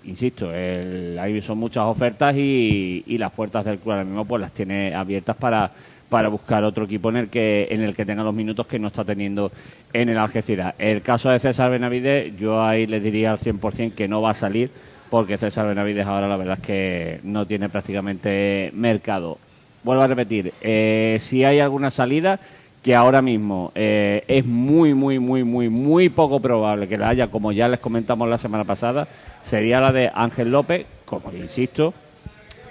insisto, 0.08 0.54
el, 0.54 1.18
ahí 1.20 1.42
son 1.42 1.60
muchas 1.60 1.84
ofertas 1.84 2.36
y, 2.36 3.04
y 3.06 3.18
las 3.18 3.32
puertas 3.32 3.64
del 3.66 3.78
club 3.78 3.92
ahora 3.92 4.04
mismo 4.04 4.26
pues 4.26 4.42
las 4.42 4.52
tiene 4.52 4.96
abiertas 4.96 5.36
para 5.36 5.72
para 6.10 6.30
buscar 6.30 6.64
otro 6.64 6.86
equipo 6.86 7.10
en 7.10 7.18
el 7.18 7.30
que 7.30 7.68
en 7.70 7.82
el 7.82 7.96
que 7.96 8.06
tenga 8.06 8.24
los 8.24 8.34
minutos 8.34 8.66
que 8.66 8.80
no 8.80 8.88
está 8.88 9.04
teniendo 9.04 9.52
en 9.94 10.10
el 10.10 10.18
Algeciras. 10.18 10.74
El 10.80 11.02
caso 11.02 11.30
de 11.30 11.40
César 11.40 11.70
Benavides, 11.72 12.36
yo 12.38 12.64
ahí 12.64 12.88
le 12.88 13.00
diría 13.00 13.32
al 13.32 13.40
100% 13.40 13.94
que 13.94 14.08
no 14.08 14.22
va 14.22 14.32
a 14.32 14.34
salir 14.34 14.72
porque 15.10 15.38
César 15.38 15.68
Benavides 15.68 16.06
ahora 16.06 16.28
la 16.28 16.38
verdad 16.38 16.58
es 16.60 16.66
que 16.66 17.20
no 17.24 17.46
tiene 17.46 17.70
prácticamente 17.70 18.72
mercado. 18.74 19.38
Vuelvo 19.84 20.04
a 20.04 20.08
repetir, 20.08 20.54
eh, 20.62 21.18
si 21.20 21.46
hay 21.46 21.60
alguna 21.60 21.90
salida 21.90 22.40
que 22.88 22.96
ahora 22.96 23.22
mismo 23.22 23.74
eh, 23.76 24.24
es 24.30 24.46
muy, 24.46 24.94
muy, 24.94 25.20
muy, 25.20 25.44
muy, 25.44 25.68
muy 25.68 26.08
poco 26.08 26.40
probable 26.40 26.88
que 26.88 26.98
la 26.98 27.10
haya, 27.10 27.28
como 27.28 27.52
ya 27.52 27.68
les 27.68 27.82
comentamos 27.82 28.30
la 28.30 28.38
semana 28.38 28.64
pasada, 28.64 29.10
sería 29.44 29.82
la 29.82 29.92
de 29.92 30.10
Ángel 30.16 30.52
López, 30.52 30.86
como 31.04 31.34
insisto, 31.34 31.94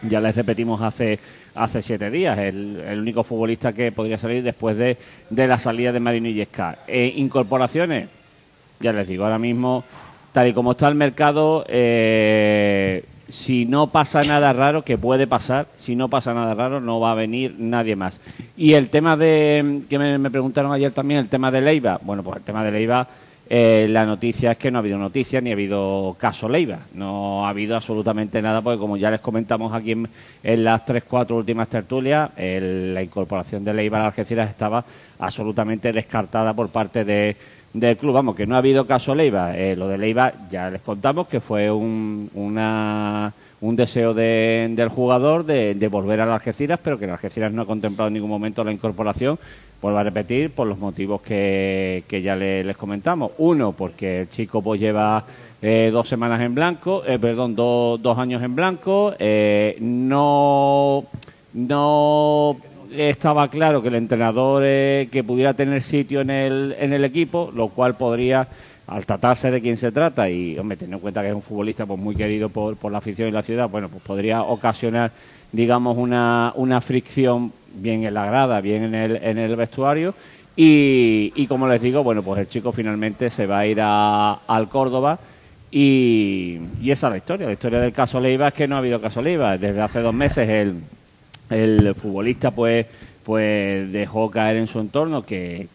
ya 0.01 0.19
les 0.21 0.35
repetimos 0.35 0.81
hace 0.81 1.19
hace 1.55 1.83
siete 1.83 2.11
días, 2.11 2.39
el, 2.39 2.99
único 2.99 3.25
futbolista 3.25 3.75
que 3.75 3.93
podría 3.93 4.17
salir 4.17 4.43
después 4.43 4.79
de, 4.79 4.97
de 5.29 5.47
la 5.47 5.59
salida 5.59 5.93
de 5.93 6.01
Marino 6.01 6.29
Illesca. 6.29 6.79
Eh, 6.87 7.13
incorporaciones, 7.17 8.09
ya 8.81 8.95
les 8.95 9.09
digo, 9.09 9.25
ahora 9.25 9.39
mismo, 9.39 9.85
tal 10.33 10.49
y 10.49 10.55
como 10.55 10.71
está 10.71 10.89
el 10.89 10.95
mercado, 10.95 11.67
eh, 11.69 13.05
si 13.29 13.67
no 13.67 13.89
pasa 13.89 14.23
nada 14.23 14.53
raro, 14.53 14.85
que 14.85 14.99
puede 14.99 15.27
pasar, 15.27 15.67
si 15.77 15.97
no 15.97 16.09
pasa 16.09 16.35
nada 16.35 16.55
raro, 16.55 16.81
no 16.81 17.01
va 17.01 17.13
a 17.13 17.15
venir 17.15 17.57
nadie 17.59 17.97
más. 17.97 18.21
Y 18.57 18.75
el 18.75 18.89
tema 18.89 19.17
de, 19.17 19.83
que 19.89 19.99
me, 19.99 20.31
preguntaron 20.31 20.73
ayer 20.73 20.93
también, 20.93 21.21
el 21.21 21.29
tema 21.29 21.51
de 21.51 21.61
Leiva, 21.61 21.99
bueno, 22.03 22.23
pues 22.23 22.37
el 22.37 22.43
tema 22.43 22.65
de 22.65 22.73
Leiva, 22.73 23.09
eh, 23.49 23.87
la 23.89 24.05
noticia 24.05 24.53
es 24.53 24.59
que 24.59 24.71
no 24.71 24.79
ha 24.79 24.81
habido 24.81 24.99
noticia 24.99 25.41
ni 25.41 25.51
ha 25.51 25.53
habido 25.53 26.17
caso 26.19 26.49
Leiva, 26.49 26.81
no 26.95 27.47
ha 27.47 27.51
habido 27.51 27.77
absolutamente 27.77 28.43
nada, 28.43 28.61
porque 28.63 28.79
como 28.79 28.97
ya 28.97 29.11
les 29.11 29.21
comentamos 29.21 29.73
aquí 29.73 29.93
en, 29.93 30.65
las 30.65 30.85
tres, 30.85 31.05
cuatro 31.05 31.37
últimas 31.37 31.69
tertulias, 31.69 32.31
la 32.37 33.03
incorporación 33.03 33.65
de 33.65 33.75
Leiva 33.75 34.01
a 34.01 34.07
Algeciras 34.07 34.51
estaba 34.51 34.85
absolutamente 35.19 35.93
descartada 35.93 36.55
por 36.55 36.69
parte 36.71 37.05
de 37.05 37.37
del 37.81 37.97
club. 37.97 38.15
Vamos, 38.15 38.37
que 38.37 38.47
no 38.47 38.55
ha 38.55 38.59
habido 38.59 38.87
caso 38.87 39.15
Leiva. 39.15 39.57
Eh, 39.57 39.77
lo 39.77 39.89
de 39.89 39.99
Leiva 39.99 40.33
ya 40.51 40.71
les 40.71 40.81
contamos 40.81 41.29
que 41.29 41.41
fue 41.41 41.71
un, 41.71 42.31
una, 42.35 43.33
un 43.61 43.77
deseo 43.77 44.15
del 44.15 44.89
jugador 44.89 45.45
de, 45.45 45.89
volver 45.89 46.21
a 46.21 46.35
Algeciras, 46.35 46.81
pero 46.83 46.99
que 46.99 47.07
las 47.07 47.15
Algeciras 47.15 47.53
no 47.53 47.63
ha 47.63 47.67
contemplado 47.67 48.09
en 48.09 48.15
ningún 48.15 48.31
momento 48.31 48.65
la 48.65 48.73
incorporación. 48.73 49.39
Vuelvo 49.81 49.99
a 49.99 50.03
repetir, 50.03 50.51
por 50.51 50.67
los 50.67 50.79
motivos 50.79 51.21
que, 51.21 52.05
que 52.09 52.23
ya 52.23 52.35
les 52.35 52.77
comentamos. 52.77 53.33
Uno, 53.39 53.73
porque 53.73 54.23
el 54.23 54.29
chico 54.29 54.63
pues 54.63 54.81
lleva 54.81 55.25
eh, 55.63 55.91
dos 55.93 56.09
semanas 56.09 56.41
en 56.41 56.55
blanco, 56.55 57.03
eh, 57.07 57.19
perdón, 57.19 57.55
dos 57.55 58.19
años 58.19 58.43
en 58.43 58.55
blanco. 58.55 59.15
no, 59.81 61.05
no 61.53 62.57
estaba 62.95 63.49
claro 63.49 63.83
que 63.83 63.89
el 63.89 63.95
entrenador 63.95 64.63
eh, 64.65 65.09
que 65.11 65.25
pudiera 65.25 65.55
tener 65.55 65.83
sitio 65.83 66.21
en 66.21 66.31
el, 66.31 66.77
en 66.79 66.93
el 66.93 67.05
equipo, 67.05 67.51
lo 67.55 67.69
cual 67.69 67.97
podría, 67.97 68.49
al 68.87 69.05
tratarse 69.05 69.51
de 69.51 69.61
quién 69.61 69.77
se 69.77 69.93
trata 69.93 70.29
y, 70.31 70.59
hombre, 70.59 70.77
teniendo 70.77 70.97
en 70.97 71.01
cuenta 71.03 71.23
que 71.23 71.29
es 71.29 71.35
un 71.35 71.43
futbolista 71.43 71.87
pues 71.87 71.99
muy 71.99 72.15
querido 72.15 72.49
por, 72.49 72.77
por 72.77 72.93
la 72.93 72.99
afición 72.99 73.29
y 73.29 73.33
la 73.33 73.43
ciudad, 73.43 73.69
bueno, 73.69 73.89
pues 73.89 74.03
podría 74.03 74.43
ocasionar, 74.43 75.13
digamos, 75.53 75.97
una, 75.97 76.53
una 76.57 76.81
fricción 76.81 77.53
bien 77.75 78.05
en 78.05 78.15
la 78.15 78.27
grada, 78.27 78.61
bien 78.61 78.85
en 78.85 78.95
el, 78.95 79.17
en 79.17 79.39
el 79.39 79.57
vestuario. 79.57 80.15
Y, 80.57 81.33
y 81.37 81.47
como 81.47 81.69
les 81.69 81.83
digo, 81.83 82.03
bueno, 82.03 82.23
pues 82.23 82.41
el 82.41 82.49
chico 82.49 82.73
finalmente 82.73 83.29
se 83.31 83.47
va 83.47 83.61
a 83.61 83.67
ir 83.67 83.79
a, 83.81 84.33
al 84.47 84.69
Córdoba. 84.69 85.19
Y, 85.71 86.59
y, 86.81 86.91
esa 86.91 87.09
es 87.09 87.11
la 87.11 87.17
historia. 87.19 87.47
La 87.47 87.53
historia 87.53 87.81
del 87.81 87.93
caso 87.93 88.21
Leiva 88.21 88.49
es 88.49 88.55
que 88.55 88.67
no 88.67 88.77
ha 88.77 88.79
habido 88.79 89.01
caso 89.01 89.21
Leiva. 89.21 89.59
Desde 89.59 89.81
hace 89.81 90.01
dos 90.01 90.15
meses 90.15 90.49
el, 90.49 90.81
el 91.51 91.95
futbolista 91.95 92.51
pues 92.51 92.87
pues 93.27 93.91
dejó 93.91 94.31
caer 94.31 94.57
en 94.57 94.69
su 94.69 94.79
entorno 94.79 95.27
que, 95.27 95.67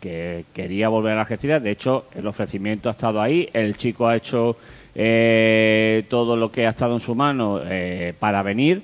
quería 0.54 0.88
volver 0.88 1.12
a 1.12 1.16
la 1.16 1.22
Algeciras. 1.24 1.62
De 1.62 1.72
hecho, 1.72 2.06
el 2.16 2.26
ofrecimiento 2.26 2.88
ha 2.88 2.94
estado 2.94 3.22
ahí. 3.22 3.50
El 3.52 3.76
chico 3.76 4.08
ha 4.08 4.16
hecho 4.16 4.56
eh, 4.96 6.06
todo 6.10 6.38
lo 6.38 6.50
que 6.50 6.66
ha 6.66 6.70
estado 6.70 6.94
en 6.94 7.02
su 7.02 7.14
mano 7.14 7.60
eh, 7.66 8.14
para 8.18 8.42
venir, 8.42 8.82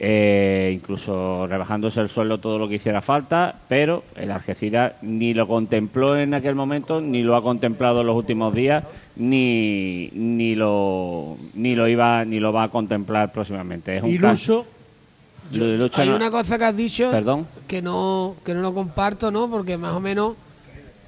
eh, 0.00 0.72
incluso 0.74 1.46
rebajándose 1.46 2.00
el 2.00 2.08
sueldo 2.08 2.38
todo 2.38 2.58
lo 2.58 2.68
que 2.68 2.76
hiciera 2.76 3.00
falta, 3.00 3.54
pero 3.68 4.02
el 4.16 4.30
Algeciras 4.30 4.94
ni 5.02 5.34
lo 5.34 5.46
contempló 5.46 6.18
en 6.18 6.34
aquel 6.34 6.54
momento, 6.54 7.00
ni 7.00 7.22
lo 7.22 7.36
ha 7.36 7.42
contemplado 7.42 8.00
en 8.00 8.08
los 8.08 8.16
últimos 8.16 8.54
días, 8.54 8.84
ni, 9.16 10.10
ni, 10.12 10.54
lo, 10.54 11.36
ni 11.54 11.76
lo 11.76 11.88
iba 11.88 12.24
ni 12.24 12.40
lo 12.40 12.52
va 12.52 12.64
a 12.64 12.68
contemplar 12.68 13.32
próximamente. 13.32 13.96
Es 13.96 14.02
un 14.02 14.10
Iluso 14.10 14.66
hay 15.52 16.08
una 16.08 16.30
cosa 16.30 16.58
que 16.58 16.64
has 16.64 16.76
dicho 16.76 17.10
que 17.68 17.82
no 17.82 18.34
que 18.44 18.54
no 18.54 18.62
lo 18.62 18.74
comparto, 18.74 19.30
¿no? 19.30 19.50
Porque 19.50 19.76
más 19.76 19.92
o 19.92 20.00
menos 20.00 20.34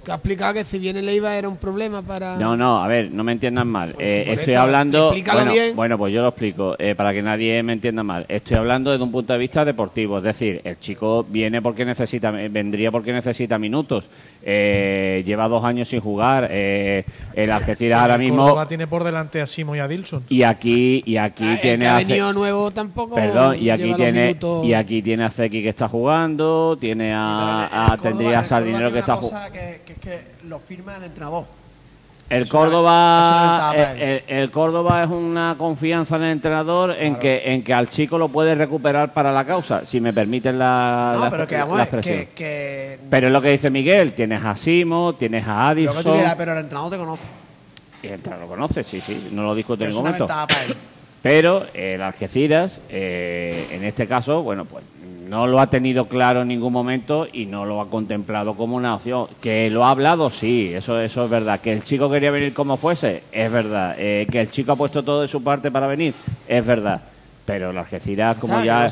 que 0.06 0.12
ha 0.12 0.14
explicado 0.14 0.54
que 0.54 0.64
si 0.64 0.78
viene 0.78 1.02
Leiva 1.02 1.34
era 1.34 1.48
un 1.48 1.56
problema 1.56 2.00
para... 2.00 2.36
No, 2.36 2.56
no, 2.56 2.82
a 2.82 2.86
ver, 2.86 3.10
no 3.10 3.24
me 3.24 3.32
entiendan 3.32 3.66
mal. 3.66 3.90
Pues 3.92 4.06
eh, 4.06 4.32
estoy 4.34 4.54
hablando... 4.54 5.10
Bueno, 5.10 5.52
bueno, 5.74 5.98
pues 5.98 6.14
yo 6.14 6.22
lo 6.22 6.28
explico, 6.28 6.76
eh, 6.78 6.94
para 6.94 7.12
que 7.12 7.22
nadie 7.22 7.60
me 7.64 7.72
entienda 7.72 8.04
mal. 8.04 8.24
Estoy 8.28 8.56
hablando 8.56 8.92
desde 8.92 9.02
un 9.02 9.10
punto 9.10 9.32
de 9.32 9.38
vista 9.40 9.64
deportivo, 9.64 10.18
es 10.18 10.24
decir, 10.24 10.60
el 10.62 10.78
chico 10.78 11.26
viene 11.28 11.60
porque 11.60 11.84
necesita, 11.84 12.30
vendría 12.30 12.92
porque 12.92 13.12
necesita 13.12 13.58
minutos. 13.58 14.08
Eh, 14.44 15.24
lleva 15.26 15.48
dos 15.48 15.64
años 15.64 15.88
sin 15.88 16.00
jugar. 16.00 16.48
el 16.52 17.50
Algeciras 17.50 18.00
ahora 18.00 18.16
mismo... 18.16 18.64
tiene 18.68 18.86
por 18.86 19.02
delante 19.02 19.40
a 19.40 19.46
Simo 19.46 19.74
y 19.74 19.80
a 19.80 19.88
Dilson. 19.88 20.22
Y 20.28 20.44
aquí, 20.44 21.02
y 21.04 21.16
aquí 21.16 21.44
ah, 21.48 21.58
tiene... 21.60 21.88
ha 21.88 21.96
venido 21.96 22.32
nuevo 22.32 22.70
tampoco... 22.70 23.16
Perdón, 23.16 23.56
y 23.60 23.70
aquí 23.70 23.92
tiene 23.94 24.36
y 24.62 24.72
aquí 24.72 25.02
tiene 25.02 25.24
a 25.24 25.30
Zeki 25.30 25.64
que 25.64 25.70
está 25.70 25.88
jugando, 25.88 26.76
tiene 26.80 27.12
a, 27.12 27.98
tendría 28.00 28.38
a 28.38 28.44
Sardinero 28.44 28.92
que 28.92 29.00
está 29.00 29.16
jugando 29.16 29.50
que 29.52 29.95
lo 30.44 30.58
firma 30.58 30.96
el 30.96 31.04
entrenador. 31.04 31.44
El 32.28 32.48
Córdoba, 32.48 33.72
el, 33.76 34.50
Córdoba 34.50 35.04
es 35.04 35.10
una 35.10 35.54
confianza 35.56 36.16
en 36.16 36.24
el 36.24 36.32
entrenador 36.32 36.90
en 36.98 37.16
que 37.16 37.52
en 37.52 37.62
que 37.62 37.72
al 37.72 37.88
chico 37.88 38.18
lo 38.18 38.28
puede 38.28 38.56
recuperar 38.56 39.12
para 39.12 39.30
la 39.30 39.44
causa, 39.44 39.86
si 39.86 40.00
me 40.00 40.12
permiten 40.12 40.58
la, 40.58 41.18
no, 41.20 41.30
pero 41.30 41.46
que, 41.46 41.56
expresión. 41.56 42.26
Pero 43.08 43.28
es 43.28 43.32
lo 43.32 43.40
que 43.40 43.50
dice 43.50 43.70
Miguel, 43.70 44.12
tienes 44.12 44.44
a 44.44 44.56
Simo, 44.56 45.14
tienes 45.14 45.46
a 45.46 45.68
Addison. 45.68 46.18
pero 46.36 46.52
el 46.52 46.58
entrenador 46.58 46.90
te 46.90 46.98
conoce. 46.98 47.24
Y 48.02 48.06
el 48.08 48.14
entrenador 48.14 48.48
lo 48.48 48.54
conoce, 48.54 48.82
sí, 48.82 49.00
sí, 49.00 49.28
no 49.30 49.44
lo 49.44 49.54
discute 49.54 49.84
en 49.84 49.90
ningún 49.90 50.06
momento. 50.06 50.28
Pero 51.22 51.66
el 51.74 52.02
Algeciras, 52.02 52.80
eh, 52.88 53.68
en 53.70 53.84
este 53.84 54.08
caso, 54.08 54.42
bueno, 54.42 54.64
pues 54.64 54.84
no 55.28 55.46
lo 55.46 55.60
ha 55.60 55.68
tenido 55.68 56.06
claro 56.06 56.42
en 56.42 56.48
ningún 56.48 56.72
momento 56.72 57.26
y 57.32 57.46
no 57.46 57.64
lo 57.64 57.80
ha 57.80 57.90
contemplado 57.90 58.54
como 58.54 58.76
una 58.76 58.94
opción. 58.94 59.26
Que 59.40 59.70
lo 59.70 59.84
ha 59.84 59.90
hablado, 59.90 60.30
sí, 60.30 60.72
eso, 60.74 61.00
eso 61.00 61.24
es 61.24 61.30
verdad. 61.30 61.60
Que 61.60 61.72
el 61.72 61.82
chico 61.82 62.10
quería 62.10 62.30
venir 62.30 62.54
como 62.54 62.76
fuese, 62.76 63.24
es 63.32 63.50
verdad. 63.50 63.96
Eh, 63.98 64.26
que 64.30 64.40
el 64.40 64.50
chico 64.50 64.72
ha 64.72 64.76
puesto 64.76 65.02
todo 65.02 65.22
de 65.22 65.28
su 65.28 65.42
parte 65.42 65.70
para 65.70 65.86
venir, 65.86 66.14
es 66.46 66.64
verdad. 66.64 67.00
Pero 67.44 67.70
el 67.70 67.78
Algeciras, 67.78 68.36
como 68.38 68.60
ya, 68.64 68.88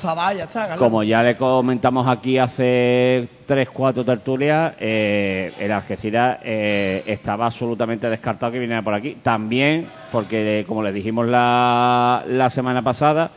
como 0.79 1.03
ya 1.03 1.25
le 1.25 1.37
comentamos 1.37 2.07
aquí 2.07 2.39
hace 2.39 3.27
tres, 3.47 3.69
cuatro 3.69 4.05
tertulias, 4.05 4.75
eh, 4.79 5.53
el 5.59 5.73
Algeciras 5.73 6.39
eh, 6.45 7.03
estaba 7.05 7.47
absolutamente 7.47 8.09
descartado 8.09 8.53
que 8.53 8.61
viniera 8.61 8.83
por 8.83 8.95
aquí. 8.95 9.17
También, 9.21 9.89
porque 10.13 10.65
como 10.69 10.85
le 10.85 10.93
dijimos 10.93 11.27
la, 11.27 12.23
la 12.29 12.49
semana 12.49 12.83
pasada, 12.83 13.29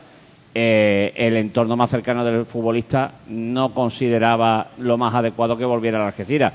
eh, 0.54 1.12
el 1.16 1.36
entorno 1.36 1.76
más 1.76 1.90
cercano 1.90 2.24
del 2.24 2.46
futbolista 2.46 3.12
no 3.28 3.74
consideraba 3.74 4.68
lo 4.78 4.96
más 4.96 5.14
adecuado 5.14 5.56
que 5.56 5.64
volviera 5.64 5.98
a 5.98 6.00
la 6.00 6.06
Algeciras. 6.08 6.52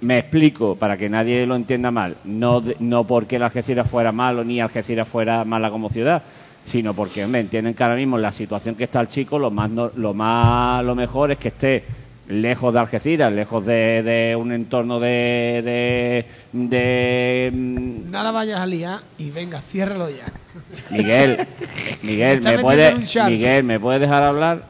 Me 0.00 0.18
explico, 0.18 0.76
para 0.76 0.96
que 0.96 1.08
nadie 1.08 1.44
lo 1.44 1.56
entienda 1.56 1.90
mal, 1.90 2.16
no, 2.24 2.62
no 2.78 3.04
porque 3.04 3.38
la 3.38 3.46
Algeciras 3.46 3.88
fuera 3.88 4.12
malo 4.12 4.44
ni 4.44 4.60
Algeciras 4.60 5.08
fuera 5.08 5.44
mala 5.44 5.70
como 5.70 5.90
ciudad, 5.90 6.22
sino 6.64 6.94
porque 6.94 7.26
me 7.26 7.40
entienden 7.40 7.74
que 7.74 7.82
ahora 7.82 7.96
mismo 7.96 8.16
la 8.18 8.30
situación 8.30 8.76
que 8.76 8.84
está 8.84 9.00
el 9.00 9.08
chico, 9.08 9.38
lo 9.38 9.50
más, 9.50 9.70
lo 9.70 10.14
más 10.14 10.84
lo 10.84 10.94
mejor 10.94 11.32
es 11.32 11.38
que 11.38 11.48
esté 11.48 11.84
lejos 12.28 12.74
de 12.74 12.80
Algeciras, 12.80 13.32
lejos 13.32 13.64
de, 13.64 14.36
un 14.38 14.52
entorno 14.52 15.00
de, 15.00 16.24
de, 16.52 17.50
mm, 17.52 18.10
No 18.10 18.22
la 18.22 18.30
vayas 18.30 18.60
a 18.60 18.66
liar 18.66 19.00
y 19.18 19.30
venga, 19.30 19.60
ciérralo 19.60 20.10
ya. 20.10 20.26
Miguel, 20.90 21.46
Miguel, 22.02 22.42
¿me 22.42 22.58
puedes, 22.58 23.16
Miguel, 23.26 23.64
¿me 23.64 23.80
puedes 23.80 24.00
dejar 24.00 24.22
hablar? 24.22 24.62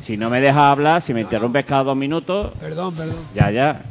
Si 0.00 0.16
no 0.16 0.30
me 0.30 0.40
dejas 0.40 0.62
hablar, 0.62 1.02
si 1.02 1.14
me 1.14 1.20
interrumpes 1.20 1.64
cada 1.64 1.84
dos 1.84 1.96
minutos... 1.96 2.52
Perdón, 2.58 2.94
perdón. 2.94 3.18
Ya, 3.34 3.50
ya. 3.50 3.82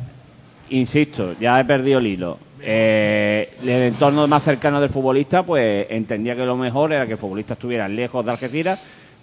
Insisto, 0.72 1.36
ya 1.40 1.60
he 1.60 1.66
perdido 1.66 2.00
el 2.00 2.08
hilo. 2.08 2.40
Eh, 2.62 3.50
el 3.62 3.70
entorno 3.70 4.28
más 4.28 4.44
cercano 4.44 4.82
del 4.82 4.90
futbolista, 4.90 5.44
pues 5.44 5.86
entendía 5.90 6.36
que 6.36 6.46
lo 6.46 6.58
mejor 6.58 6.92
era 6.92 7.06
que 7.06 7.14
el 7.14 7.18
futbolista 7.18 7.54
estuviera 7.54 7.88
lejos 7.88 8.26
de 8.26 8.32
Algeciras 8.32 8.80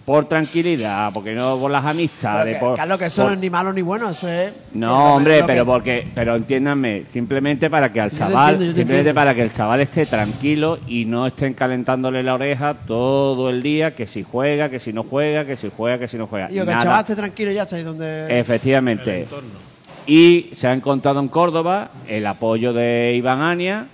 por 0.07 0.23
tranquilidad, 0.23 1.11
porque 1.11 1.35
no 1.35 1.57
por 1.57 1.69
las 1.69 1.83
amistades. 1.83 2.55
Que, 2.55 2.59
por, 2.61 2.97
que 2.97 3.05
eso 3.07 3.25
no 3.25 3.33
es 3.33 3.39
ni 3.39 3.49
malo 3.49 3.73
ni 3.73 3.81
bueno, 3.81 4.09
eso 4.09 4.29
es. 4.29 4.53
No, 4.73 5.15
hombre, 5.15 5.43
pero 5.45 5.65
porque, 5.65 6.07
pero 6.15 6.37
entiéndanme, 6.37 7.03
simplemente 7.09 7.69
para 7.69 7.91
que 7.91 7.99
al 7.99 8.11
chaval, 8.13 8.73
simplemente 8.73 9.13
para 9.13 9.35
que 9.35 9.41
el 9.41 9.51
chaval 9.51 9.81
esté 9.81 10.05
tranquilo 10.05 10.79
y 10.87 11.03
no 11.03 11.27
estén 11.27 11.53
calentándole 11.53 12.23
la 12.23 12.35
oreja 12.35 12.73
todo 12.73 13.49
el 13.49 13.61
día, 13.61 13.95
que 13.95 14.07
si 14.07 14.23
juega, 14.23 14.69
que 14.69 14.79
si 14.79 14.93
no 14.93 15.03
juega, 15.03 15.43
que 15.43 15.57
si 15.57 15.69
juega, 15.75 15.99
que 15.99 16.07
si 16.07 16.15
no 16.15 16.27
juega. 16.27 16.49
Y 16.49 16.53
que 16.53 16.59
el 16.61 16.67
chaval 16.67 17.01
esté 17.01 17.15
tranquilo 17.17 17.51
ya 17.51 17.63
está 17.63 17.75
ahí 17.75 17.83
donde. 17.83 18.39
Efectivamente. 18.39 19.27
Y 20.05 20.51
se 20.53 20.67
ha 20.69 20.73
encontrado 20.73 21.19
en 21.19 21.27
Córdoba 21.27 21.91
el 22.07 22.25
apoyo 22.27 22.71
de 22.71 23.13
Iván 23.13 23.41
Ania. 23.41 23.87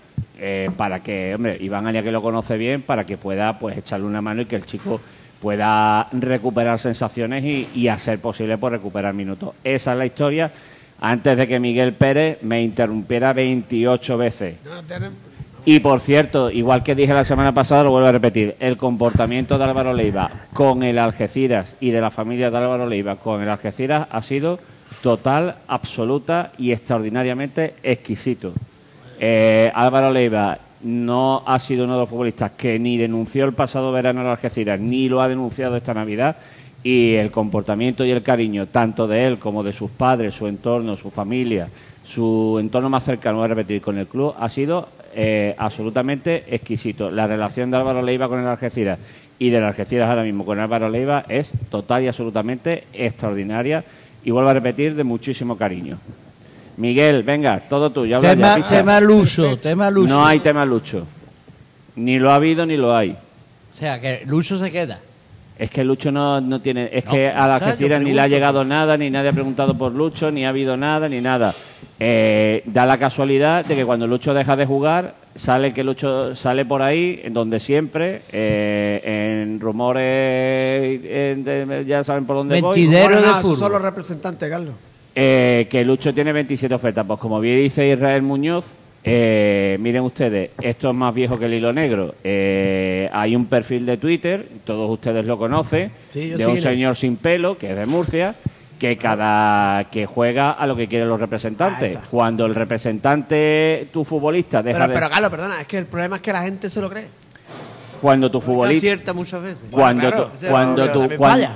Eh, 0.45 0.69
para 0.75 1.01
que, 1.01 1.33
hombre, 1.33 1.57
Iván 1.61 1.87
Ania 1.87 2.03
que 2.03 2.11
lo 2.11 2.21
conoce 2.21 2.57
bien, 2.57 2.81
para 2.81 3.05
que 3.05 3.17
pueda 3.17 3.57
pues 3.59 3.77
echarle 3.77 4.05
una 4.05 4.21
mano 4.21 4.41
y 4.41 4.45
que 4.45 4.57
el 4.57 4.65
chico 4.65 4.99
pueda 5.43 6.07
recuperar 6.13 6.79
sensaciones 6.79 7.43
y, 7.43 7.67
y 7.75 7.89
a 7.89 7.97
ser 7.97 8.19
posible 8.19 8.57
por 8.57 8.71
pues, 8.71 8.79
recuperar 8.79 9.13
minutos. 9.13 9.53
Esa 9.65 9.91
es 9.91 9.97
la 9.97 10.05
historia 10.05 10.51
antes 11.01 11.35
de 11.35 11.49
que 11.49 11.59
Miguel 11.59 11.91
Pérez 11.91 12.37
me 12.43 12.63
interrumpiera 12.63 13.33
28 13.33 14.17
veces. 14.17 14.55
Y 15.65 15.81
por 15.81 15.99
cierto, 15.99 16.49
igual 16.49 16.81
que 16.81 16.95
dije 16.95 17.13
la 17.13 17.25
semana 17.25 17.53
pasada, 17.53 17.83
lo 17.83 17.91
vuelvo 17.91 18.07
a 18.07 18.13
repetir, 18.13 18.55
el 18.61 18.77
comportamiento 18.77 19.57
de 19.57 19.65
Álvaro 19.65 19.93
Leiva 19.93 20.31
con 20.53 20.81
el 20.81 20.97
Algeciras 20.97 21.75
y 21.81 21.91
de 21.91 21.99
la 21.99 22.09
familia 22.09 22.49
de 22.49 22.57
Álvaro 22.57 22.87
Leiva 22.87 23.17
con 23.17 23.41
el 23.41 23.49
Algeciras 23.49 24.07
ha 24.11 24.21
sido 24.21 24.59
total, 25.01 25.55
absoluta 25.67 26.53
y 26.57 26.71
extraordinariamente 26.71 27.75
exquisito. 27.83 28.53
Eh, 29.19 29.73
Álvaro 29.75 30.09
Leiva 30.09 30.57
no 30.83 31.43
ha 31.45 31.59
sido 31.59 31.85
uno 31.85 31.93
de 31.93 31.99
los 32.01 32.09
futbolistas 32.09 32.51
que 32.51 32.77
ni 32.79 32.97
denunció 32.97 33.45
el 33.45 33.53
pasado 33.53 33.91
verano 33.91 34.21
a 34.21 34.31
Algeciras, 34.31 34.79
ni 34.79 35.09
lo 35.09 35.21
ha 35.21 35.27
denunciado 35.27 35.75
esta 35.77 35.93
Navidad. 35.93 36.37
Y 36.83 37.13
el 37.13 37.31
comportamiento 37.31 38.03
y 38.03 38.11
el 38.11 38.21
cariño, 38.21 38.67
tanto 38.67 39.07
de 39.07 39.25
él 39.25 39.39
como 39.39 39.63
de 39.63 39.71
sus 39.71 39.89
padres, 39.89 40.33
su 40.33 40.47
entorno, 40.47 40.97
su 40.97 41.09
familia, 41.11 41.69
su 42.03 42.57
entorno 42.59 42.89
más 42.89 43.05
cercano, 43.05 43.41
a 43.41 43.47
repetir, 43.47 43.81
con 43.81 43.97
el 43.97 44.07
club, 44.07 44.35
ha 44.37 44.49
sido 44.49 44.89
eh, 45.15 45.55
absolutamente 45.57 46.43
exquisito. 46.49 47.09
La 47.09 47.25
relación 47.25 47.71
de 47.71 47.77
Álvaro 47.77 48.01
Leiva 48.01 48.27
con 48.27 48.41
el 48.41 48.47
Algeciras 48.47 48.99
y 49.39 49.49
del 49.49 49.63
Algeciras 49.63 50.09
ahora 50.09 50.23
mismo 50.23 50.43
con 50.43 50.59
Álvaro 50.59 50.89
Leiva 50.89 51.23
es 51.29 51.51
total 51.69 52.03
y 52.03 52.07
absolutamente 52.07 52.83
extraordinaria 52.91 53.85
y 54.25 54.31
vuelvo 54.31 54.49
a 54.49 54.53
repetir 54.53 54.95
de 54.95 55.03
muchísimo 55.03 55.57
cariño. 55.57 55.97
Miguel, 56.77 57.23
venga, 57.23 57.59
todo 57.69 57.89
tuyo. 57.91 58.19
Tema, 58.19 58.63
tema 58.65 58.99
Lucho, 58.99 59.57
tema 59.57 59.89
Lucho. 59.91 60.13
No 60.13 60.25
hay 60.25 60.39
tema 60.39 60.65
Lucho. 60.65 61.05
Ni 61.95 62.17
lo 62.17 62.31
ha 62.31 62.35
habido 62.35 62.65
ni 62.65 62.77
lo 62.77 62.95
hay. 62.95 63.11
O 63.11 63.77
sea, 63.77 63.99
que 64.01 64.23
Lucho 64.25 64.57
se 64.57 64.71
queda. 64.71 64.99
Es 65.57 65.69
que 65.69 65.83
Lucho 65.83 66.11
no, 66.11 66.41
no 66.41 66.61
tiene. 66.61 66.89
Es 66.91 67.05
que 67.05 67.29
a 67.29 67.47
la 67.47 67.55
Algeciras 67.55 68.01
ni 68.01 68.11
le 68.11 68.21
ha 68.21 68.27
llegado 68.27 68.63
nada, 68.63 68.97
ni 68.97 69.09
nadie 69.11 69.29
ha 69.29 69.33
preguntado 69.33 69.77
por 69.77 69.91
Lucho, 69.91 70.31
ni 70.31 70.45
ha 70.45 70.49
habido 70.49 70.75
nada, 70.75 71.07
ni 71.07 71.21
nada. 71.21 71.53
Eh, 71.99 72.63
da 72.65 72.87
la 72.87 72.97
casualidad 72.97 73.63
de 73.63 73.75
que 73.75 73.85
cuando 73.85 74.07
Lucho 74.07 74.33
deja 74.33 74.55
de 74.55 74.65
jugar, 74.65 75.13
sale 75.35 75.71
que 75.71 75.83
Lucho 75.83 76.33
sale 76.35 76.65
por 76.65 76.81
ahí, 76.81 77.21
en 77.23 77.33
donde 77.33 77.59
siempre, 77.59 78.21
eh, 78.31 79.43
en 79.43 79.59
rumores, 79.59 80.99
ya 81.85 82.03
saben 82.03 82.25
por 82.25 82.37
dónde 82.37 82.59
voy. 82.59 82.87
de 82.87 83.07
fútbol. 83.41 83.57
Son 83.57 83.71
los 83.71 83.81
representantes, 83.81 84.49
Carlos. 84.49 84.73
Eh, 85.15 85.67
que 85.69 85.85
Lucho 85.85 86.13
tiene 86.13 86.33
27 86.33 86.73
ofertas. 86.73 87.05
Pues 87.05 87.19
como 87.19 87.39
bien 87.39 87.59
dice 87.59 87.87
Israel 87.87 88.21
Muñoz, 88.23 88.65
eh, 89.03 89.77
miren 89.79 90.03
ustedes, 90.03 90.51
esto 90.61 90.89
es 90.89 90.95
más 90.95 91.13
viejo 91.13 91.37
que 91.37 91.45
el 91.45 91.53
hilo 91.53 91.73
negro. 91.73 92.15
hay 92.23 93.35
un 93.35 93.45
perfil 93.45 93.85
de 93.85 93.97
Twitter, 93.97 94.47
todos 94.65 94.89
ustedes 94.89 95.25
lo 95.25 95.37
conocen, 95.37 95.91
de 96.13 96.47
un 96.47 96.57
señor 96.57 96.95
sin 96.95 97.17
pelo, 97.17 97.57
que 97.57 97.71
es 97.71 97.75
de 97.75 97.85
Murcia, 97.85 98.35
que 98.79 98.97
cada 98.97 99.85
que 99.85 100.05
juega 100.05 100.51
a 100.51 100.67
lo 100.67 100.75
que 100.75 100.87
quieren 100.87 101.07
los 101.07 101.19
representantes. 101.19 101.95
Ah, 101.95 102.05
Cuando 102.11 102.45
el 102.45 102.53
representante, 102.53 103.87
tu 103.93 104.03
futbolista, 104.03 104.61
deja 104.61 104.87
pero, 104.87 104.93
Pero, 104.93 105.09
Carlos, 105.09 105.29
perdona, 105.29 105.61
es 105.61 105.67
que 105.67 105.77
el 105.77 105.85
problema 105.85 106.17
es 106.17 106.21
que 106.21 106.33
la 106.33 106.41
gente 106.41 106.69
se 106.69 106.81
lo 106.81 106.89
cree. 106.89 107.05
Cuando 108.03 108.29
tu 108.29 108.41
futbolista... 108.41 108.81
cierta 108.81 109.13
muchas 109.13 109.41
veces. 109.41 109.63
Cuando, 109.71 110.11
tu, 110.11 110.47
cuando, 110.49 110.91
tu, 110.91 111.09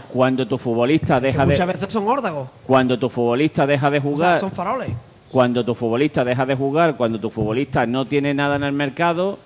cuando, 0.09 0.47
tu 0.47 0.57
futbolista 0.57 1.19
deja 1.19 1.45
de... 1.45 1.51
Muchas 1.51 1.67
veces 1.67 1.93
son 1.93 2.07
órdagos. 2.07 2.47
Cuando 2.65 2.97
tu 2.97 3.09
futbolista 3.09 3.67
deja 3.67 3.91
de 3.91 3.99
jugar... 3.99 4.37
son 4.37 4.51
faroles. 4.51 4.89
Cuando 5.29 5.65
tu 5.65 5.75
futbolista 5.75 6.23
deja 6.23 6.45
de 6.45 6.55
jugar, 6.55 6.95
cuando 6.95 7.19
tu 7.19 7.29
futbolista 7.29 7.85
no 7.85 8.05
tiene 8.05 8.33
nada 8.33 8.55
en 8.55 8.63
el 8.63 8.71
mercado, 8.71 9.37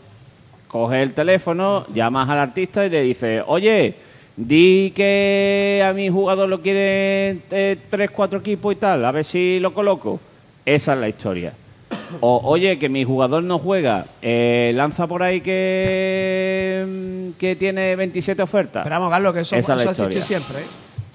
coge 0.67 1.01
el 1.01 1.15
teléfono, 1.15 1.87
llamas 1.87 2.29
al 2.29 2.37
artista 2.37 2.85
y 2.85 2.91
le 2.91 3.01
dices, 3.01 3.43
oye 3.47 3.95
Di 4.37 4.93
que 4.95 5.83
a 5.85 5.93
mi 5.93 6.09
jugador 6.09 6.47
lo 6.47 6.61
quieren 6.61 7.43
eh, 7.51 7.77
tres, 7.89 8.11
cuatro 8.11 8.39
equipos 8.39 8.73
y 8.73 8.77
tal, 8.77 9.03
a 9.03 9.11
ver 9.11 9.25
si 9.25 9.59
lo 9.59 9.73
coloco. 9.73 10.19
Esa 10.65 10.93
es 10.93 10.99
la 10.99 11.09
historia. 11.09 11.53
O, 12.19 12.41
oye, 12.43 12.77
que 12.77 12.89
mi 12.89 13.03
jugador 13.03 13.43
no 13.43 13.59
juega, 13.59 14.05
eh, 14.21 14.71
lanza 14.75 15.07
por 15.07 15.23
ahí 15.23 15.41
que, 15.41 16.85
mm, 16.87 17.39
que 17.39 17.55
tiene 17.55 17.95
27 17.95 18.41
ofertas. 18.41 18.83
Pero 18.83 18.95
vamos, 18.95 19.09
Carlos, 19.09 19.33
que 19.33 19.39
eso, 19.41 19.55
eso 19.55 19.73
ha 19.73 19.83
existido 19.83 20.21
siempre. 20.21 20.59
¿eh? 20.59 20.65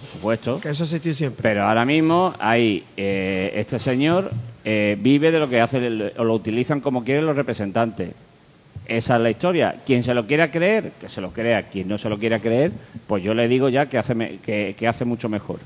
Por 0.00 0.08
supuesto. 0.08 0.60
Que 0.60 0.70
eso 0.70 0.84
ha 0.84 0.86
existido 0.86 1.14
siempre. 1.14 1.42
Pero 1.42 1.64
ahora 1.64 1.84
mismo, 1.84 2.34
ahí, 2.38 2.84
este 2.96 3.78
señor 3.78 4.30
vive 4.64 5.30
de 5.30 5.38
lo 5.38 5.48
que 5.48 5.60
hace, 5.60 6.12
o 6.16 6.24
lo 6.24 6.34
utilizan 6.34 6.80
como 6.80 7.04
quieren 7.04 7.26
los 7.26 7.36
representantes. 7.36 8.10
Esa 8.86 9.16
es 9.16 9.22
la 9.22 9.30
historia. 9.30 9.76
Quien 9.84 10.02
se 10.02 10.14
lo 10.14 10.26
quiera 10.26 10.50
creer, 10.50 10.92
que 11.00 11.08
se 11.08 11.20
lo 11.20 11.30
crea. 11.30 11.64
Quien 11.64 11.88
no 11.88 11.98
se 11.98 12.08
lo 12.08 12.18
quiera 12.18 12.38
creer, 12.38 12.72
pues 13.06 13.22
yo 13.22 13.34
le 13.34 13.48
digo 13.48 13.68
ya 13.68 13.86
que 13.86 13.98
hace, 13.98 14.38
que, 14.44 14.88
hace 14.88 15.04
mucho 15.04 15.28
mejor. 15.28 15.58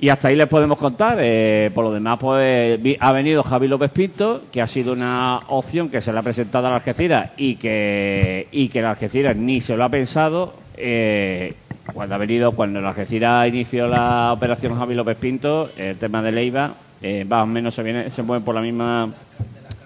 Y 0.00 0.08
hasta 0.08 0.28
ahí 0.28 0.36
les 0.36 0.48
podemos 0.48 0.78
contar. 0.78 1.18
Eh, 1.20 1.70
por 1.74 1.84
lo 1.84 1.92
demás, 1.92 2.18
pues 2.20 2.78
ha 3.00 3.12
venido 3.12 3.42
Javi 3.42 3.68
López 3.68 3.90
Pinto, 3.90 4.42
que 4.52 4.60
ha 4.60 4.66
sido 4.66 4.92
una 4.92 5.40
opción 5.48 5.88
que 5.88 6.00
se 6.00 6.12
le 6.12 6.18
ha 6.18 6.22
presentado 6.22 6.66
a 6.66 6.70
la 6.70 6.76
Algeciras 6.76 7.30
y 7.36 7.56
que, 7.56 8.48
y 8.50 8.68
que 8.68 8.82
la 8.82 8.90
Algeciras 8.90 9.36
ni 9.36 9.60
se 9.60 9.76
lo 9.76 9.84
ha 9.84 9.88
pensado. 9.88 10.54
Eh, 10.76 11.54
cuando 11.92 12.14
ha 12.14 12.18
venido, 12.18 12.52
cuando 12.52 12.80
la 12.80 12.90
Algeciras 12.90 13.48
inició 13.48 13.86
la 13.86 14.32
operación 14.32 14.76
Javi 14.76 14.94
López 14.94 15.16
Pinto, 15.16 15.68
el 15.76 15.96
tema 15.96 16.22
de 16.22 16.32
Leiva, 16.32 16.74
eh, 17.00 17.24
más 17.28 17.44
o 17.44 17.46
menos 17.46 17.74
se, 17.74 17.82
viene, 17.82 18.10
se 18.10 18.22
mueven 18.22 18.44
por 18.44 18.54
la 18.54 18.60
misma 18.60 19.10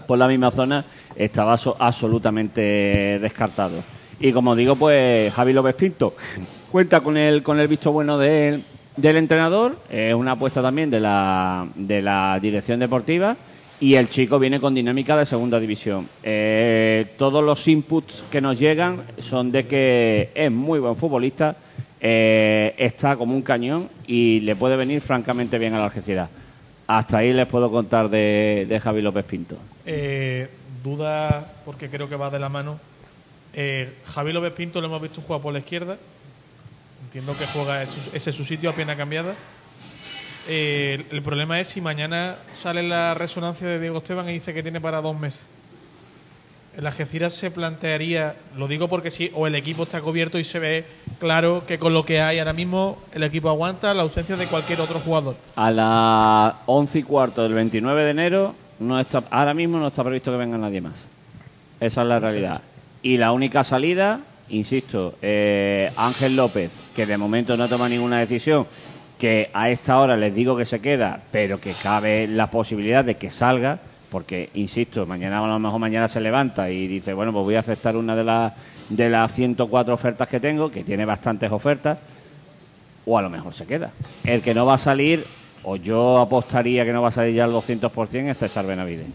por 0.06 0.18
la 0.18 0.26
misma 0.26 0.50
zona, 0.50 0.84
estaba 1.14 1.54
absolutamente 1.78 3.18
descartado. 3.20 3.82
Y 4.18 4.32
como 4.32 4.56
digo, 4.56 4.74
pues 4.74 5.32
Javi 5.34 5.52
López 5.52 5.74
Pinto 5.74 6.14
cuenta 6.72 7.00
con 7.00 7.18
el, 7.18 7.42
con 7.42 7.60
el 7.60 7.68
visto 7.68 7.92
bueno 7.92 8.16
de, 8.16 8.58
del 9.00 9.16
entrenador, 9.16 9.78
es 9.88 10.14
una 10.14 10.32
apuesta 10.32 10.60
también 10.60 10.90
de 10.90 11.00
la, 11.00 11.66
de 11.74 12.02
la 12.02 12.38
dirección 12.42 12.80
deportiva 12.80 13.36
y 13.80 13.94
el 13.94 14.08
chico 14.08 14.38
viene 14.38 14.60
con 14.60 14.74
dinámica 14.74 15.16
de 15.16 15.24
segunda 15.24 15.60
división. 15.60 16.08
Eh, 16.22 17.14
todos 17.16 17.44
los 17.44 17.66
inputs 17.68 18.24
que 18.30 18.40
nos 18.40 18.58
llegan 18.58 19.02
son 19.20 19.52
de 19.52 19.66
que 19.66 20.30
es 20.34 20.50
muy 20.50 20.80
buen 20.80 20.96
futbolista, 20.96 21.56
eh, 22.00 22.74
está 22.76 23.16
como 23.16 23.34
un 23.34 23.42
cañón 23.42 23.88
y 24.06 24.40
le 24.40 24.56
puede 24.56 24.76
venir 24.76 25.00
francamente 25.00 25.58
bien 25.58 25.74
a 25.74 25.78
la 25.78 25.84
Algeciras. 25.84 26.28
Hasta 26.88 27.18
ahí 27.18 27.32
les 27.32 27.46
puedo 27.46 27.70
contar 27.70 28.08
de, 28.08 28.66
de 28.68 28.80
Javi 28.80 29.00
López 29.00 29.24
Pinto. 29.24 29.56
Eh, 29.86 30.48
duda, 30.82 31.52
porque 31.64 31.88
creo 31.88 32.08
que 32.08 32.16
va 32.16 32.30
de 32.30 32.38
la 32.38 32.48
mano. 32.48 32.80
Eh, 33.54 33.92
Javi 34.06 34.32
López 34.32 34.52
Pinto 34.52 34.80
lo 34.80 34.88
hemos 34.88 35.02
visto 35.02 35.20
jugar 35.20 35.40
por 35.40 35.52
la 35.52 35.60
izquierda. 35.60 35.98
Entiendo 37.04 37.36
que 37.36 37.46
juega 37.46 37.82
ese, 37.82 38.30
es 38.30 38.36
su 38.36 38.44
sitio 38.44 38.70
a 38.70 38.72
pierna 38.74 38.96
cambiada. 38.96 39.34
Eh, 40.48 41.04
el 41.10 41.22
problema 41.22 41.60
es 41.60 41.68
si 41.68 41.80
mañana 41.80 42.36
sale 42.58 42.82
la 42.82 43.14
resonancia 43.14 43.66
de 43.66 43.80
Diego 43.80 43.98
Esteban 43.98 44.28
y 44.28 44.34
dice 44.34 44.54
que 44.54 44.62
tiene 44.62 44.80
para 44.80 45.00
dos 45.00 45.18
meses. 45.18 45.44
En 46.76 46.84
la 46.84 46.90
Algeciras 46.90 47.34
se 47.34 47.50
plantearía, 47.50 48.36
lo 48.56 48.68
digo 48.68 48.86
porque 48.86 49.10
si 49.10 49.32
o 49.34 49.46
el 49.48 49.56
equipo 49.56 49.82
está 49.82 50.00
cubierto 50.00 50.38
y 50.38 50.44
se 50.44 50.60
ve 50.60 50.84
claro 51.18 51.64
que 51.66 51.78
con 51.78 51.92
lo 51.92 52.04
que 52.04 52.20
hay 52.20 52.38
ahora 52.38 52.52
mismo 52.52 52.98
el 53.12 53.24
equipo 53.24 53.48
aguanta 53.48 53.92
la 53.94 54.02
ausencia 54.02 54.36
de 54.36 54.46
cualquier 54.46 54.80
otro 54.80 55.00
jugador. 55.00 55.36
A 55.56 55.70
las 55.72 56.54
11 56.66 57.00
y 57.00 57.02
cuarto 57.02 57.42
del 57.42 57.54
29 57.54 58.04
de 58.04 58.10
enero, 58.10 58.54
no 58.78 59.00
está, 59.00 59.24
ahora 59.30 59.54
mismo 59.54 59.78
no 59.78 59.88
está 59.88 60.04
previsto 60.04 60.30
que 60.30 60.36
venga 60.36 60.56
nadie 60.56 60.80
más. 60.80 61.06
Esa 61.80 62.02
es 62.02 62.08
la 62.08 62.18
realidad. 62.20 62.62
Y 63.02 63.16
la 63.16 63.32
única 63.32 63.64
salida, 63.64 64.20
insisto, 64.50 65.14
eh, 65.22 65.90
Ángel 65.96 66.36
López, 66.36 66.72
que 66.94 67.06
de 67.06 67.16
momento 67.16 67.56
no 67.56 67.68
toma 67.68 67.88
ninguna 67.88 68.18
decisión, 68.18 68.66
que 69.18 69.50
a 69.52 69.70
esta 69.70 69.98
hora 69.98 70.16
les 70.16 70.34
digo 70.34 70.56
que 70.56 70.64
se 70.64 70.80
queda, 70.80 71.20
pero 71.30 71.60
que 71.60 71.72
cabe 71.72 72.26
la 72.26 72.50
posibilidad 72.50 73.04
de 73.04 73.16
que 73.16 73.30
salga, 73.30 73.78
porque, 74.10 74.50
insisto, 74.54 75.06
mañana 75.06 75.44
a 75.44 75.46
lo 75.46 75.58
mejor 75.58 75.80
mañana 75.80 76.08
se 76.08 76.20
levanta 76.20 76.70
y 76.70 76.86
dice, 76.86 77.12
bueno, 77.12 77.32
pues 77.32 77.44
voy 77.44 77.54
a 77.56 77.60
aceptar 77.60 77.96
una 77.96 78.16
de 78.16 78.24
las 78.24 78.52
de 78.88 79.10
las 79.10 79.32
104 79.32 79.94
ofertas 79.94 80.28
que 80.28 80.40
tengo, 80.40 80.70
que 80.70 80.84
tiene 80.84 81.04
bastantes 81.04 81.52
ofertas, 81.52 81.98
o 83.06 83.18
a 83.18 83.22
lo 83.22 83.30
mejor 83.30 83.52
se 83.52 83.66
queda. 83.66 83.90
El 84.24 84.42
que 84.42 84.54
no 84.54 84.66
va 84.66 84.74
a 84.74 84.78
salir, 84.78 85.24
o 85.62 85.76
yo 85.76 86.18
apostaría 86.18 86.84
que 86.84 86.92
no 86.92 87.02
va 87.02 87.08
a 87.08 87.12
salir 87.12 87.34
ya 87.34 87.44
al 87.44 87.52
200%, 87.52 88.30
es 88.30 88.38
César 88.38 88.66
Benavide, 88.66 89.06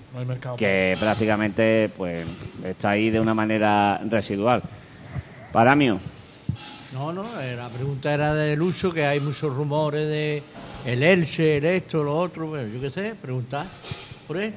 que 0.57 0.95
prácticamente 0.99 1.89
pues 1.95 2.25
está 2.63 2.91
ahí 2.91 3.09
de 3.09 3.19
una 3.19 3.33
manera 3.33 3.99
residual. 4.09 4.61
Para 5.53 5.75
mí. 5.75 5.87
No, 5.87 7.13
no, 7.13 7.23
eh, 7.39 7.55
la 7.55 7.69
pregunta 7.69 8.13
era 8.13 8.33
de 8.33 8.55
Lucho, 8.55 8.91
que 8.91 9.05
hay 9.05 9.19
muchos 9.19 9.55
rumores 9.55 10.07
de 10.09 10.43
el 10.85 11.03
Elche, 11.03 11.57
el 11.57 11.65
esto, 11.65 12.03
lo 12.03 12.17
otro, 12.17 12.47
bueno, 12.47 12.67
yo 12.73 12.81
qué 12.81 12.89
sé, 12.89 13.15
preguntar 13.21 13.65
por 14.27 14.37
él. 14.37 14.53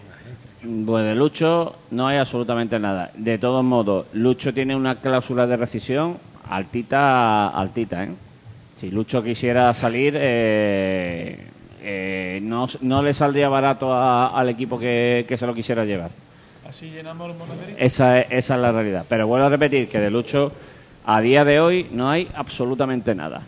Pues 0.86 1.04
de 1.04 1.14
Lucho 1.14 1.76
no 1.90 2.08
hay 2.08 2.16
absolutamente 2.16 2.78
nada. 2.78 3.10
De 3.14 3.36
todos 3.36 3.62
modos, 3.62 4.06
Lucho 4.14 4.52
tiene 4.52 4.74
una 4.74 4.96
cláusula 4.96 5.46
de 5.46 5.56
rescisión 5.56 6.16
altita, 6.48 7.48
altita, 7.48 8.04
¿eh? 8.04 8.10
Si 8.78 8.90
Lucho 8.90 9.22
quisiera 9.22 9.72
salir, 9.74 10.14
eh, 10.16 11.38
eh, 11.82 12.40
no, 12.42 12.66
no, 12.80 13.02
le 13.02 13.14
saldría 13.14 13.48
barato 13.48 13.94
al 13.94 14.48
equipo 14.48 14.78
que, 14.78 15.26
se 15.36 15.46
lo 15.46 15.54
quisiera 15.54 15.84
llevar. 15.84 16.10
¿Así 16.68 16.90
llenamos 16.90 17.28
los 17.28 17.36
esa 17.78 18.20
es, 18.20 18.26
esa 18.30 18.54
es 18.54 18.60
la 18.60 18.72
realidad. 18.72 19.06
Pero 19.08 19.26
vuelvo 19.26 19.46
a 19.46 19.50
repetir 19.50 19.88
que 19.88 19.98
de 19.98 20.10
Lucho 20.10 20.52
a 21.06 21.20
día 21.20 21.44
de 21.44 21.60
hoy 21.60 21.86
no 21.92 22.10
hay 22.10 22.28
absolutamente 22.34 23.14
nada. 23.14 23.42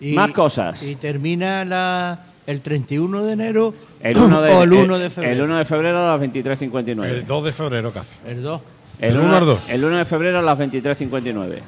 Más 0.00 0.30
cosas. 0.30 0.82
Y 0.82 0.94
termina 0.94 1.64
la, 1.64 2.20
el 2.46 2.60
31 2.60 3.24
de 3.24 3.32
enero 3.32 3.74
el 4.00 4.16
1 4.16 4.42
de, 4.42 4.52
o 4.54 4.62
el 4.62 4.72
1 4.72 4.98
de 4.98 5.10
febrero. 5.10 5.34
El 5.34 5.42
1 5.42 5.58
de 5.58 5.64
febrero 5.64 5.98
a 5.98 6.16
las 6.16 6.28
23.59. 6.28 7.04
El 7.04 7.26
2 7.26 7.44
de 7.44 7.52
febrero 7.52 7.92
casi. 7.92 8.16
El 8.26 8.42
2. 8.42 8.60
El, 9.00 9.18
1 9.18 9.36
al 9.36 9.46
2. 9.46 9.70
El 9.70 9.84
1 9.84 9.96
de 9.96 10.04
febrero 10.04 10.38
a 10.38 10.42
las 10.42 10.58
23.59. 10.58 11.58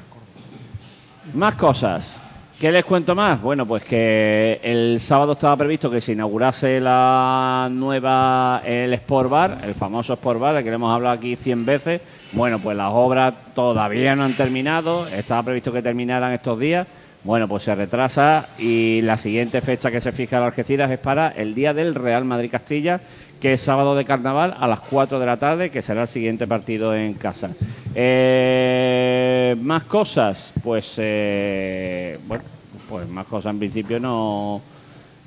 Más 1.33 1.55
cosas. 1.55 2.21
¿Qué 2.61 2.71
les 2.71 2.85
cuento 2.85 3.15
más? 3.15 3.41
Bueno, 3.41 3.65
pues 3.65 3.81
que 3.81 4.59
el 4.61 4.99
sábado 4.99 5.31
estaba 5.31 5.57
previsto 5.57 5.89
que 5.89 5.99
se 5.99 6.11
inaugurase 6.11 6.79
la 6.79 7.67
nueva, 7.71 8.61
el 8.63 8.93
Sport 8.93 9.29
Bar, 9.31 9.57
el 9.63 9.73
famoso 9.73 10.13
Sport 10.13 10.39
Bar, 10.39 10.53
del 10.53 10.63
que 10.63 10.69
le 10.69 10.75
hemos 10.75 10.93
hablado 10.93 11.15
aquí 11.15 11.35
100 11.35 11.65
veces. 11.65 12.01
Bueno, 12.33 12.59
pues 12.59 12.77
las 12.77 12.91
obras 12.93 13.33
todavía 13.55 14.15
no 14.15 14.25
han 14.25 14.33
terminado, 14.33 15.07
estaba 15.07 15.41
previsto 15.41 15.71
que 15.71 15.81
terminaran 15.81 16.33
estos 16.33 16.59
días. 16.59 16.85
Bueno, 17.23 17.47
pues 17.47 17.63
se 17.63 17.75
retrasa 17.75 18.47
y 18.57 19.01
la 19.03 19.15
siguiente 19.15 19.61
fecha 19.61 19.91
que 19.91 20.01
se 20.01 20.11
fija 20.11 20.37
en 20.37 20.43
Algeciras 20.43 20.89
es 20.89 20.97
para 20.97 21.29
el 21.29 21.53
día 21.53 21.71
del 21.71 21.93
Real 21.93 22.25
Madrid-Castilla, 22.25 22.99
que 23.39 23.53
es 23.53 23.61
sábado 23.61 23.95
de 23.95 24.05
carnaval 24.05 24.55
a 24.59 24.67
las 24.67 24.79
4 24.79 25.19
de 25.19 25.25
la 25.27 25.37
tarde, 25.37 25.69
que 25.69 25.83
será 25.83 26.01
el 26.03 26.07
siguiente 26.07 26.47
partido 26.47 26.95
en 26.95 27.13
casa. 27.13 27.51
Eh, 27.93 29.55
más 29.61 29.83
cosas, 29.83 30.51
pues 30.63 30.95
eh, 30.97 32.17
bueno, 32.27 32.43
pues 32.89 33.07
más 33.07 33.27
cosas 33.27 33.51
en 33.51 33.59
principio 33.59 33.99
no, 33.99 34.59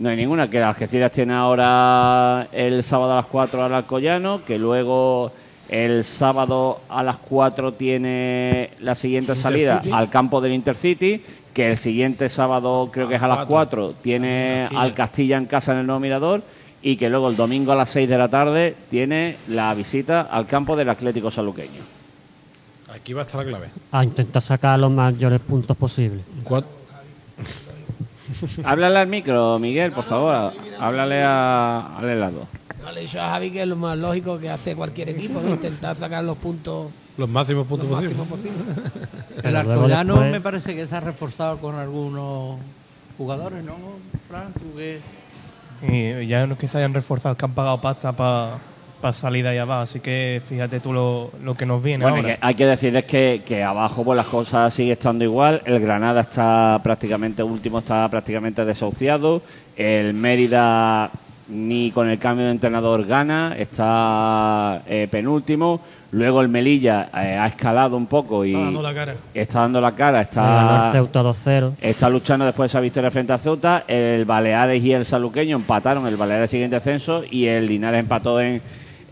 no 0.01 0.09
hay 0.09 0.16
ninguna. 0.16 0.51
Que 0.51 0.61
Algeciras 0.61 1.12
tiene 1.12 1.34
ahora 1.34 2.49
el 2.53 2.82
sábado 2.82 3.12
a 3.12 3.16
las 3.16 3.26
4 3.26 3.64
al 3.64 3.72
Alcoyano, 3.72 4.45
que 4.45 4.59
luego 4.59 5.30
el 5.68 6.03
sábado 6.03 6.80
a 6.88 7.03
las 7.03 7.16
4 7.18 7.72
tiene 7.74 8.70
la 8.80 8.97
siguiente 8.97 9.34
salida 9.36 9.80
al 9.92 10.11
campo 10.11 10.40
del 10.40 10.53
Intercity, 10.53 11.22
que 11.55 11.70
el 11.70 11.76
siguiente 11.78 12.28
sábado 12.28 12.90
creo 12.92 13.09
que 13.09 13.14
es 13.14 13.22
a 13.22 13.28
las 13.28 13.46
4 13.46 13.94
tiene 14.02 14.68
al 14.74 14.92
Castilla 14.92 15.38
en 15.38 15.46
casa 15.46 15.72
en 15.72 15.78
el 15.78 15.86
Nuevo 15.86 16.00
Mirador 16.00 16.42
y 16.82 16.96
que 16.96 17.09
luego 17.09 17.30
el 17.30 17.36
domingo 17.36 17.72
a 17.72 17.76
las 17.76 17.88
6 17.90 18.09
de 18.09 18.18
la 18.18 18.28
tarde 18.28 18.76
tiene 18.90 19.36
la 19.48 19.72
visita 19.72 20.22
al 20.22 20.46
campo 20.46 20.76
del 20.76 20.90
Atlético 20.90 21.30
Saluqueño. 21.30 21.80
Aquí 22.92 23.12
va 23.12 23.22
a 23.22 23.24
estar 23.24 23.44
la 23.44 23.50
clave. 23.50 23.68
A 23.92 24.05
intentar 24.05 24.42
sacar 24.42 24.78
los 24.78 24.90
mayores 24.90 25.40
puntos 25.40 25.76
posibles. 25.76 26.22
Háblale 28.64 28.98
al 28.98 29.09
micro, 29.09 29.59
Miguel, 29.59 29.92
por 29.92 30.05
favor. 30.05 30.52
Háblale 30.78 31.22
a, 31.22 31.96
al 31.98 32.09
helado. 32.11 32.46
No, 32.82 32.92
le 32.92 33.00
he 33.00 33.02
dicho 33.05 33.20
a 33.20 33.30
Javi 33.30 33.50
que 33.50 33.62
es 33.62 33.68
lo 33.68 33.76
más 33.76 33.96
lógico 33.96 34.38
que 34.38 34.50
hace 34.50 34.76
cualquier 34.76 35.09
equipo, 35.09 35.40
¿no? 35.40 35.50
Intentar 35.50 35.96
sacar 35.96 36.22
los 36.22 36.36
puntos. 36.36 36.88
Los 37.16 37.28
máximos 37.28 37.66
puntos 37.66 37.88
posibles. 37.88 38.16
El 39.42 39.56
Arcollano 39.56 40.16
me 40.16 40.40
parece 40.40 40.74
que 40.74 40.86
se 40.86 40.96
ha 40.96 41.00
reforzado 41.00 41.58
con 41.58 41.74
algunos 41.76 42.58
jugadores, 43.16 43.62
¿no, 43.64 43.74
Fran? 44.28 44.52
¿Tú 44.52 44.80
Y 45.86 46.26
ya 46.26 46.46
no 46.46 46.54
es 46.54 46.58
que 46.58 46.68
se 46.68 46.78
hayan 46.78 46.94
reforzado, 46.94 47.36
que 47.36 47.44
han 47.44 47.52
pagado 47.52 47.80
pasta 47.80 48.12
para 48.12 48.58
para 49.04 49.12
salir 49.12 49.44
de 49.44 49.50
ahí 49.50 49.58
abajo. 49.58 49.82
Así 49.82 50.00
que 50.00 50.40
fíjate 50.48 50.80
tú 50.80 50.90
lo, 50.90 51.54
que 51.58 51.66
nos 51.66 51.82
viene 51.82 52.08
bueno, 52.08 52.26
hay 52.40 52.54
que 52.54 52.64
decirles 52.64 53.04
que, 53.04 53.42
que 53.44 53.62
abajo 53.62 54.02
pues 54.02 54.16
las 54.16 54.24
cosas 54.24 54.72
siguen 54.72 54.92
estando 54.92 55.24
igual. 55.24 55.60
El 55.66 55.78
Granada 55.78 56.22
está 56.22 56.80
prácticamente 56.82 57.42
último, 57.42 57.80
está 57.80 58.08
prácticamente 58.08 58.64
desahuciado. 58.64 59.42
El 59.76 60.14
Mérida 60.14 61.10
ni 61.49 61.90
con 61.90 62.09
el 62.09 62.18
cambio 62.18 62.47
de 62.47 62.53
entrenador 62.53 63.05
gana, 63.07 63.55
está 63.59 64.82
eh, 64.86 65.09
penúltimo. 65.11 65.80
Luego 66.12 66.40
el 66.40 66.49
Melilla 66.49 67.11
eh, 67.12 67.36
ha 67.36 67.47
escalado 67.47 67.97
un 67.97 68.07
poco 68.07 68.45
y 68.45 68.53
está 68.53 68.64
dando 68.64 68.82
la 68.82 68.95
cara. 68.95 69.14
Está 69.34 69.61
dando 69.61 69.80
la 69.80 69.92
cara, 69.92 70.20
está, 70.20 72.09
luchando 72.09 72.45
después 72.45 72.70
de 72.70 72.72
esa 72.72 72.80
victoria 72.80 73.11
frente 73.11 73.32
a 73.32 73.38
Ceuta. 73.38 73.84
El 73.86 74.24
Baleares 74.24 74.82
y 74.82 74.92
el 74.92 75.05
Saluqueño 75.05 75.57
empataron, 75.57 76.07
el 76.07 76.16
Baleares 76.16 76.51
siguiente 76.51 76.76
ascenso 76.76 77.24
y 77.28 77.47
el 77.47 77.66
Linares 77.66 78.01
empató 78.01 78.40
en, 78.40 78.62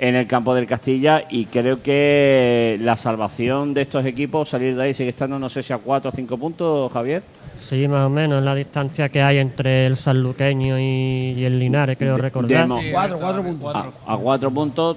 en 0.03 0.17
el 0.17 0.27
campo 0.27 0.53
del 0.53 0.67
Castilla 0.67 1.27
y 1.31 1.45
creo 1.45 1.81
que 1.81 2.77
la 2.81 2.97
salvación 2.97 3.73
de 3.73 3.83
estos 3.83 4.05
equipos, 4.05 4.49
salir 4.49 4.75
de 4.75 4.83
ahí 4.83 4.95
sigue 4.95 5.11
estando 5.11 5.39
no 5.39 5.49
sé 5.49 5.63
si 5.63 5.73
a 5.73 5.79
cuatro 5.79 6.11
o 6.11 6.13
cinco 6.13 6.37
puntos, 6.37 6.91
Javier. 6.91 7.23
Sí, 7.61 7.87
más 7.87 8.07
o 8.07 8.11
menos, 8.11 8.43
la 8.43 8.53
distancia 8.57 9.09
que 9.11 9.23
hay 9.23 9.39
entre 9.39 9.87
el 9.87 9.97
sanluqueño 9.97 10.77
y, 10.77 11.45
el 11.45 11.57
Linares, 11.57 11.97
creo 11.97 12.17
recordar. 12.17 12.67
cuatro, 12.91 13.17
cuatro 13.21 13.45
puntos. 13.45 13.77
A, 14.05 14.17
cuatro 14.17 14.51
puntos, 14.51 14.97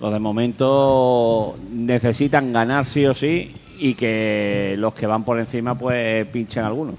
los 0.00 0.12
de 0.12 0.18
momento 0.18 1.56
necesitan 1.72 2.52
ganar 2.52 2.86
sí 2.86 3.06
o 3.06 3.14
sí 3.14 3.54
y 3.78 3.94
que 3.94 4.74
los 4.78 4.94
que 4.94 5.06
van 5.06 5.22
por 5.22 5.38
encima 5.38 5.78
pues 5.78 6.26
pinchen 6.26 6.64
algunos. 6.64 6.96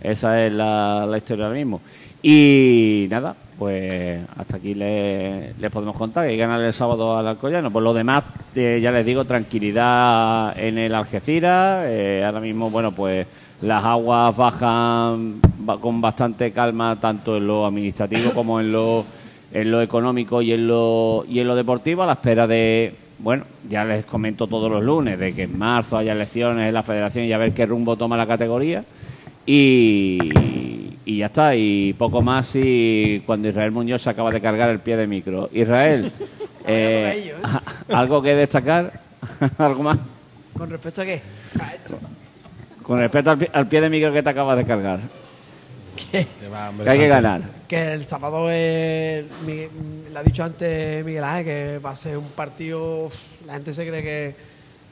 Esa 0.00 0.44
es 0.44 0.52
la, 0.52 1.06
la 1.08 1.16
historia 1.16 1.44
ahora 1.44 1.56
mismo. 1.56 1.80
Y 2.24 3.06
nada, 3.08 3.36
pues 3.62 4.20
hasta 4.36 4.56
aquí 4.56 4.74
les, 4.74 5.54
podemos 5.70 5.96
contar 5.96 6.26
que 6.26 6.36
ganar 6.36 6.60
el 6.60 6.72
sábado 6.72 7.16
al 7.16 7.28
Alcoyano. 7.28 7.70
Por 7.70 7.84
lo 7.84 7.94
demás, 7.94 8.24
eh, 8.56 8.80
ya 8.82 8.90
les 8.90 9.06
digo, 9.06 9.24
tranquilidad 9.24 10.58
en 10.58 10.78
el 10.78 10.92
Algeciras. 10.92 11.84
Eh, 11.86 12.24
ahora 12.26 12.40
mismo, 12.40 12.70
bueno, 12.70 12.90
pues 12.90 13.24
las 13.60 13.84
aguas 13.84 14.36
bajan 14.36 15.40
con 15.80 16.00
bastante 16.00 16.50
calma, 16.50 16.98
tanto 16.98 17.36
en 17.36 17.46
lo 17.46 17.64
administrativo 17.64 18.32
como 18.34 18.58
en 18.58 18.72
lo, 18.72 19.04
en 19.52 19.70
lo 19.70 19.80
económico 19.80 20.42
y 20.42 20.54
en 20.54 20.66
lo, 20.66 21.24
y 21.28 21.38
en 21.38 21.46
lo 21.46 21.54
deportivo, 21.54 22.02
a 22.02 22.06
la 22.06 22.14
espera 22.14 22.48
de, 22.48 22.96
bueno, 23.20 23.44
ya 23.70 23.84
les 23.84 24.04
comento 24.04 24.48
todos 24.48 24.72
los 24.72 24.82
lunes, 24.82 25.20
de 25.20 25.36
que 25.36 25.44
en 25.44 25.56
marzo 25.56 25.98
haya 25.98 26.14
elecciones 26.14 26.66
en 26.66 26.74
la 26.74 26.82
federación 26.82 27.26
y 27.26 27.32
a 27.32 27.38
ver 27.38 27.54
qué 27.54 27.64
rumbo 27.64 27.94
toma 27.94 28.16
la 28.16 28.26
categoría. 28.26 28.82
Y 29.46 30.18
y 31.04 31.18
ya 31.18 31.26
está, 31.26 31.54
y 31.56 31.92
poco 31.94 32.22
más 32.22 32.52
y 32.54 33.22
cuando 33.26 33.48
Israel 33.48 33.72
Muñoz 33.72 34.02
se 34.02 34.10
acaba 34.10 34.30
de 34.30 34.40
cargar 34.40 34.68
el 34.68 34.78
pie 34.78 34.96
de 34.96 35.06
micro. 35.06 35.48
Israel, 35.52 36.12
eh, 36.66 37.32
¿eh? 37.32 37.34
¿algo 37.92 38.22
que 38.22 38.34
destacar? 38.34 39.00
¿Algo 39.58 39.82
más? 39.82 39.98
¿Con 40.56 40.70
respecto 40.70 41.02
a 41.02 41.04
qué? 41.04 41.22
Con 42.82 42.98
respecto 42.98 43.30
al 43.30 43.68
pie, 43.68 43.80
de 43.80 43.90
micro 43.90 44.12
que 44.12 44.22
te 44.22 44.30
acabas 44.30 44.56
de 44.58 44.64
cargar. 44.64 45.00
¿Qué? 45.96 46.26
Que 46.82 46.90
hay 46.90 46.98
que 46.98 47.08
ganar. 47.08 47.42
Que 47.68 47.92
el 47.92 48.06
sábado 48.06 48.50
es, 48.50 49.24
le 49.46 50.18
ha 50.18 50.22
dicho 50.22 50.44
antes 50.44 51.04
Miguel 51.04 51.24
Ángel 51.24 51.44
que 51.44 51.78
va 51.78 51.90
a 51.90 51.96
ser 51.96 52.16
un 52.16 52.28
partido, 52.28 53.08
la 53.46 53.54
gente 53.54 53.72
se 53.74 53.86
cree 53.86 54.02
que, 54.02 54.34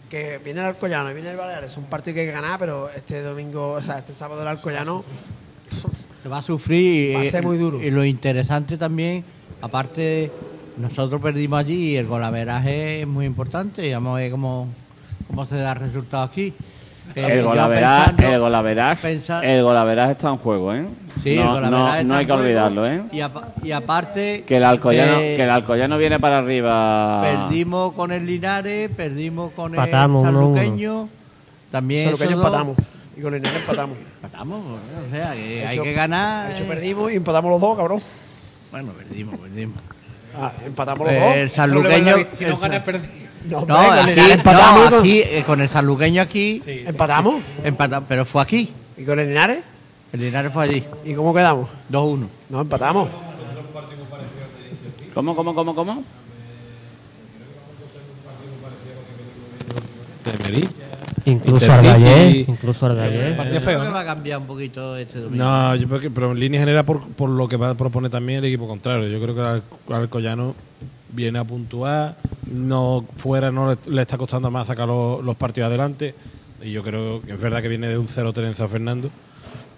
que 0.08 0.38
viene 0.38 0.60
el 0.60 0.66
Alcoyano 0.66 1.10
y 1.10 1.14
viene 1.14 1.30
el 1.30 1.36
Baleares, 1.36 1.72
es 1.72 1.76
un 1.76 1.84
partido 1.84 2.14
que 2.14 2.20
hay 2.20 2.26
que 2.26 2.32
ganar, 2.32 2.58
pero 2.58 2.90
este 2.90 3.22
domingo, 3.22 3.72
o 3.72 3.82
sea, 3.82 3.98
este 3.98 4.12
sábado 4.12 4.42
el 4.42 4.48
Alcoyano 4.48 5.04
se 6.22 6.28
va 6.28 6.38
a 6.38 6.42
sufrir. 6.42 7.16
Va 7.16 7.22
a 7.22 7.26
ser 7.26 7.44
muy 7.44 7.58
duro. 7.58 7.82
Y 7.82 7.90
lo 7.90 8.04
interesante 8.04 8.76
también, 8.76 9.24
aparte, 9.60 10.30
nosotros 10.76 11.20
perdimos 11.20 11.60
allí 11.60 11.92
y 11.92 11.96
el 11.96 12.06
golaveraje 12.06 13.02
es 13.02 13.06
muy 13.06 13.26
importante. 13.26 13.92
Vamos 13.92 14.16
a 14.16 14.20
ver 14.20 14.30
cómo, 14.30 14.68
cómo 15.28 15.44
se 15.44 15.56
da 15.56 15.72
el 15.72 15.78
resultado 15.78 16.24
aquí. 16.24 16.52
el, 17.14 17.42
golaveraje, 17.42 18.32
el, 18.32 18.40
golaveraje, 18.40 19.20
el 19.42 19.62
golaveraje 19.62 20.12
está 20.12 20.28
en 20.28 20.36
juego, 20.36 20.74
¿eh? 20.74 20.86
Sí, 21.22 21.36
no, 21.36 21.60
no, 21.60 22.14
hay 22.14 22.24
que 22.24 22.32
olvidarlo, 22.32 22.86
¿eh? 22.86 23.02
Y, 23.62 23.72
aparte... 23.72 24.44
Que 24.46 24.56
el, 24.56 24.64
Alcoyano, 24.64 25.18
que 25.18 25.42
el 25.42 25.50
Alcoyano 25.50 25.98
viene 25.98 26.18
para 26.18 26.38
arriba. 26.38 27.20
Perdimos 27.22 27.92
con 27.92 28.12
el 28.12 28.24
Linares, 28.24 28.90
perdimos 28.94 29.52
con 29.52 29.74
el 29.74 29.90
Sanluqueño. 29.90 31.08
También 31.70 32.04
Sanluqueño 32.04 32.36
empatamos. 32.36 32.76
Y 33.16 33.22
con 33.22 33.34
el 33.34 33.42
Linares 33.42 33.62
empatamos. 33.62 33.98
Empatamos, 34.16 34.64
o 34.66 35.10
sea, 35.10 35.32
que 35.34 35.66
hay 35.66 35.78
que 35.78 35.92
ganar. 35.92 36.48
De 36.48 36.54
hecho, 36.54 36.66
perdimos 36.66 37.12
y 37.12 37.16
empatamos 37.16 37.50
los 37.50 37.60
dos, 37.60 37.76
cabrón. 37.76 38.00
Bueno, 38.70 38.92
perdimos, 38.92 39.38
perdimos. 39.38 39.80
Ah, 40.36 40.52
empatamos 40.64 41.06
los 41.06 41.20
dos. 41.20 41.34
El 41.34 41.50
sanluqueño. 41.50 42.16
Si 42.32 42.44
no 42.44 42.56
ganas, 42.58 42.82
perdimos. 42.82 43.30
No, 43.48 43.64
no, 43.64 43.78
aquí, 43.78 44.20
empatamos, 44.32 44.90
no, 44.90 44.98
aquí, 44.98 45.20
eh, 45.20 45.42
con 45.46 45.60
el 45.62 45.68
sanluqueño 45.68 46.20
aquí. 46.20 46.60
Sí, 46.62 46.84
¿Empatamos? 46.86 47.42
Empatamos, 47.64 48.06
pero 48.06 48.26
fue 48.26 48.42
aquí. 48.42 48.70
¿Y 48.98 49.04
con 49.04 49.18
el 49.18 49.28
Linares? 49.28 49.62
El 50.12 50.20
Linares 50.20 50.52
fue 50.52 50.64
allí. 50.64 50.84
¿Y 51.04 51.14
cómo 51.14 51.32
quedamos? 51.32 51.68
2-1. 51.90 52.28
No, 52.50 52.60
empatamos. 52.60 53.08
¿Cómo, 55.14 55.34
cómo, 55.34 55.54
cómo, 55.54 55.74
cómo? 55.74 56.04
¿Temerí? 60.22 60.68
Incluso 61.24 61.72
Ardallés. 61.72 62.48
Incluso 62.48 62.86
Ardallés. 62.86 63.36
Partido 63.36 63.60
feo. 63.60 63.84
¿no? 63.84 63.92
va 63.92 64.00
a 64.00 64.04
cambiar 64.04 64.40
un 64.40 64.46
poquito 64.46 64.96
este 64.96 65.20
domingo. 65.20 65.44
No, 65.44 65.74
yo 65.76 65.88
creo 65.88 66.00
que, 66.00 66.10
pero 66.10 66.32
en 66.32 66.38
línea 66.38 66.60
general 66.60 66.84
por, 66.84 67.08
por 67.08 67.30
lo 67.30 67.48
que 67.48 67.56
va 67.56 67.70
a 67.70 67.74
proponer 67.74 68.10
también 68.10 68.40
el 68.40 68.46
equipo 68.46 68.66
contrario. 68.66 69.08
Yo 69.08 69.20
creo 69.20 69.34
que 69.34 69.92
el 69.92 69.94
Alcoyano 69.94 70.54
viene 71.12 71.38
a 71.38 71.44
puntuar, 71.44 72.16
no 72.50 73.04
fuera 73.16 73.50
no 73.50 73.76
le, 73.86 74.02
está 74.02 74.16
costando 74.16 74.50
más 74.50 74.66
sacar 74.66 74.88
los, 74.88 75.36
partidos 75.36 75.68
adelante. 75.68 76.14
Y 76.62 76.72
yo 76.72 76.82
creo 76.82 77.22
que 77.22 77.32
es 77.32 77.40
verdad 77.40 77.62
que 77.62 77.68
viene 77.68 77.88
de 77.88 77.98
un 77.98 78.06
0-3 78.06 78.48
en 78.48 78.54
San 78.54 78.68
Fernando, 78.68 79.10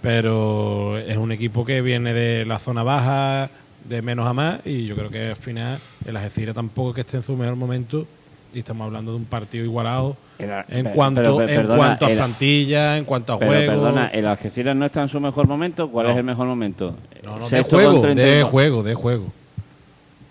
pero 0.01 0.99
es 0.99 1.17
un 1.17 1.33
equipo 1.33 1.65
que 1.65 1.81
viene 1.81 2.13
de 2.13 2.45
la 2.45 2.59
zona 2.59 2.83
baja, 2.83 3.51
de 3.89 4.03
menos 4.03 4.27
a 4.27 4.33
más, 4.33 4.67
y 4.67 4.87
yo 4.87 4.97
creo 4.97 5.11
que 5.11 5.31
al 5.31 5.37
final 5.37 5.79
el 6.05 6.17
Algeciras 6.17 6.55
tampoco 6.55 6.95
que 6.95 7.03
esté 7.03 7.17
en 7.17 7.23
su 7.23 7.37
mejor 7.37 7.57
momento 7.57 8.07
y 8.55 8.59
estamos 8.59 8.87
hablando 8.87 9.13
de 9.13 9.19
un 9.19 9.25
partido 9.25 9.65
igualado 9.65 10.17
en 10.39 10.85
cuanto, 10.91 11.43
en 11.43 11.67
cuanto 11.67 12.07
a 12.07 12.09
plantilla, 12.09 12.97
en 12.97 13.05
cuanto 13.05 13.33
a 13.33 13.39
pero, 13.39 13.53
juego. 13.53 13.73
Perdona, 13.73 14.09
¿el 14.09 14.27
Algeciras 14.27 14.77
no 14.77 14.87
está 14.87 15.03
en 15.03 15.09
su 15.09 15.21
mejor 15.21 15.47
momento? 15.47 15.89
¿Cuál 15.89 16.11
es 16.11 16.17
el 16.17 16.25
mejor 16.25 16.47
momento? 16.47 16.95
No, 17.23 17.39
no, 17.39 17.49
de 17.49 17.63
juego, 17.63 18.01
de 18.03 18.43
juego, 18.43 18.83
de 18.83 18.95
juego. 18.95 19.27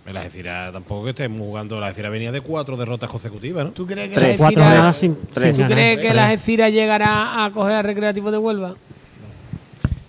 El 0.06 0.18
Algeciras 0.18 0.74
tampoco 0.74 1.06
que 1.06 1.10
estemos 1.12 1.40
jugando. 1.40 1.78
El 1.78 1.84
Algeciras 1.84 2.12
venía 2.12 2.32
de 2.32 2.42
cuatro 2.42 2.76
derrotas 2.76 3.10
consecutivas, 3.10 3.66
¿no? 3.66 3.72
¿Tú 3.72 3.86
crees 3.86 4.10
que 4.10 4.16
el 4.16 4.26
Algeciras, 4.42 5.00
¿tú 5.00 5.68
crees 5.68 6.00
que 6.00 6.10
el 6.10 6.20
Algeciras 6.20 6.72
llegará 6.72 7.46
a 7.46 7.52
coger 7.52 7.76
al 7.76 7.84
Recreativo 7.84 8.32
de 8.32 8.38
Huelva? 8.38 8.76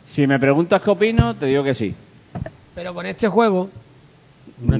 Si 0.04 0.26
me 0.26 0.38
preguntas 0.38 0.82
qué 0.82 0.90
opino, 0.90 1.36
te 1.36 1.46
digo 1.46 1.62
que 1.62 1.74
sí. 1.74 1.94
Pero 2.74 2.92
con 2.94 3.06
este 3.06 3.28
juego 3.28 3.70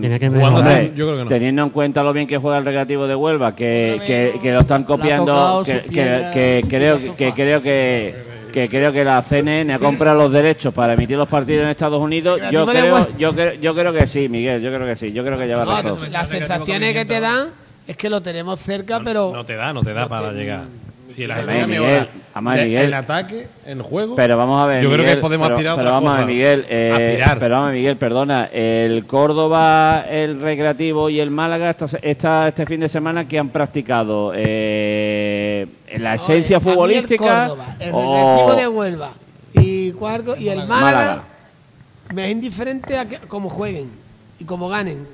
tiene 0.01 0.18
que 0.18 0.27
yo 0.27 1.07
creo 1.07 1.16
que 1.16 1.25
no. 1.25 1.29
Teniendo 1.29 1.62
en 1.62 1.70
cuenta 1.70 2.03
lo 2.03 2.12
bien 2.12 2.27
que 2.27 2.39
juega 2.39 2.59
el 2.59 2.64
Recreativo 2.64 3.07
de 3.07 3.14
Huelva, 3.14 3.55
que, 3.55 4.01
que, 4.07 4.39
que 4.41 4.53
lo 4.53 4.61
están 4.61 4.85
copiando, 4.85 5.62
que, 5.64 5.81
que, 5.83 6.64
creo 6.68 6.99
que 7.16 7.33
creo 7.33 7.61
que 7.61 8.33
que 8.53 8.68
creo 8.68 8.93
que 8.93 9.03
la 9.03 9.23
CNN 9.23 9.73
ha 9.73 9.79
comprado 9.79 10.18
los 10.18 10.31
derechos 10.31 10.73
para 10.75 10.93
emitir 10.93 11.16
los 11.16 11.29
partidos 11.29 11.64
en 11.64 11.70
Estados 11.70 12.01
Unidos. 12.01 12.41
Yo 12.51 12.66
creo, 12.66 13.09
yo, 13.16 13.33
yo 13.35 13.75
creo 13.75 13.93
que 13.93 14.07
sí, 14.07 14.29
Miguel, 14.29 14.61
yo 14.61 14.73
creo 14.73 14.87
que 14.87 14.95
sí, 14.95 15.12
yo 15.12 15.25
creo 15.25 15.39
que 15.39 15.47
lleva 15.47 15.64
razón. 15.64 15.99
Las 16.12 16.29
sensaciones 16.29 16.93
que 16.93 17.05
te 17.05 17.18
dan 17.18 17.49
es 17.87 17.97
que 17.97 18.09
lo 18.09 18.20
tenemos 18.20 18.61
cerca, 18.61 19.01
pero... 19.03 19.33
No 19.33 19.45
te 19.45 19.57
da, 19.57 19.73
no 19.73 19.83
te 19.83 19.93
da 19.93 20.09
para 20.09 20.33
llegar. 20.33 20.64
Si 21.15 21.27
la 21.27 21.37
Miguel, 21.43 22.09
Miguel, 22.41 22.87
el 22.87 22.95
ataque, 22.95 23.47
el 23.67 23.83
juego. 23.83 24.15
Pero 24.15 24.37
vamos 24.37 24.63
a 24.63 24.67
ver. 24.67 24.83
Yo 24.83 24.91
creo 24.91 25.05
que 25.05 25.17
podemos 25.21 25.51
aspirar 25.51 25.77
pero, 25.77 25.91
a 25.91 25.93
vamos 25.93 26.15
a 26.15 26.19
ver, 26.19 26.27
Miguel. 26.27 26.67
Eh, 26.69 27.23
pero 27.39 27.55
vamos 27.55 27.69
a 27.69 27.71
ver, 27.71 27.79
Miguel, 27.79 27.97
perdona. 27.97 28.49
El 28.53 29.07
Córdoba, 29.07 30.07
el 30.09 30.41
Recreativo 30.41 31.11
y 31.11 31.21
el 31.21 31.31
Málaga 31.31 31.77
esta, 32.03 32.49
este 32.49 32.67
fin 32.67 32.81
de 32.81 32.89
semana 32.89 33.29
que 33.29 33.39
han 33.39 33.51
practicado 33.51 34.33
eh, 34.35 35.67
la 35.99 36.15
esencia 36.15 36.61
futbolística. 36.61 37.45
El, 37.45 37.49
Córdoba, 37.51 37.77
el 37.79 37.93
Recreativo 37.93 38.55
de 38.57 38.69
Huelva 38.69 39.13
y, 39.55 39.93
Cuarto, 39.93 40.37
y 40.37 40.49
el 40.49 40.67
Málaga, 40.67 41.25
Me 42.15 42.27
es 42.27 42.33
indiferente 42.33 42.99
a 42.99 43.07
cómo 43.29 43.51
jueguen 43.51 43.91
y 44.39 44.45
cómo 44.45 44.69
ganen. 44.69 45.07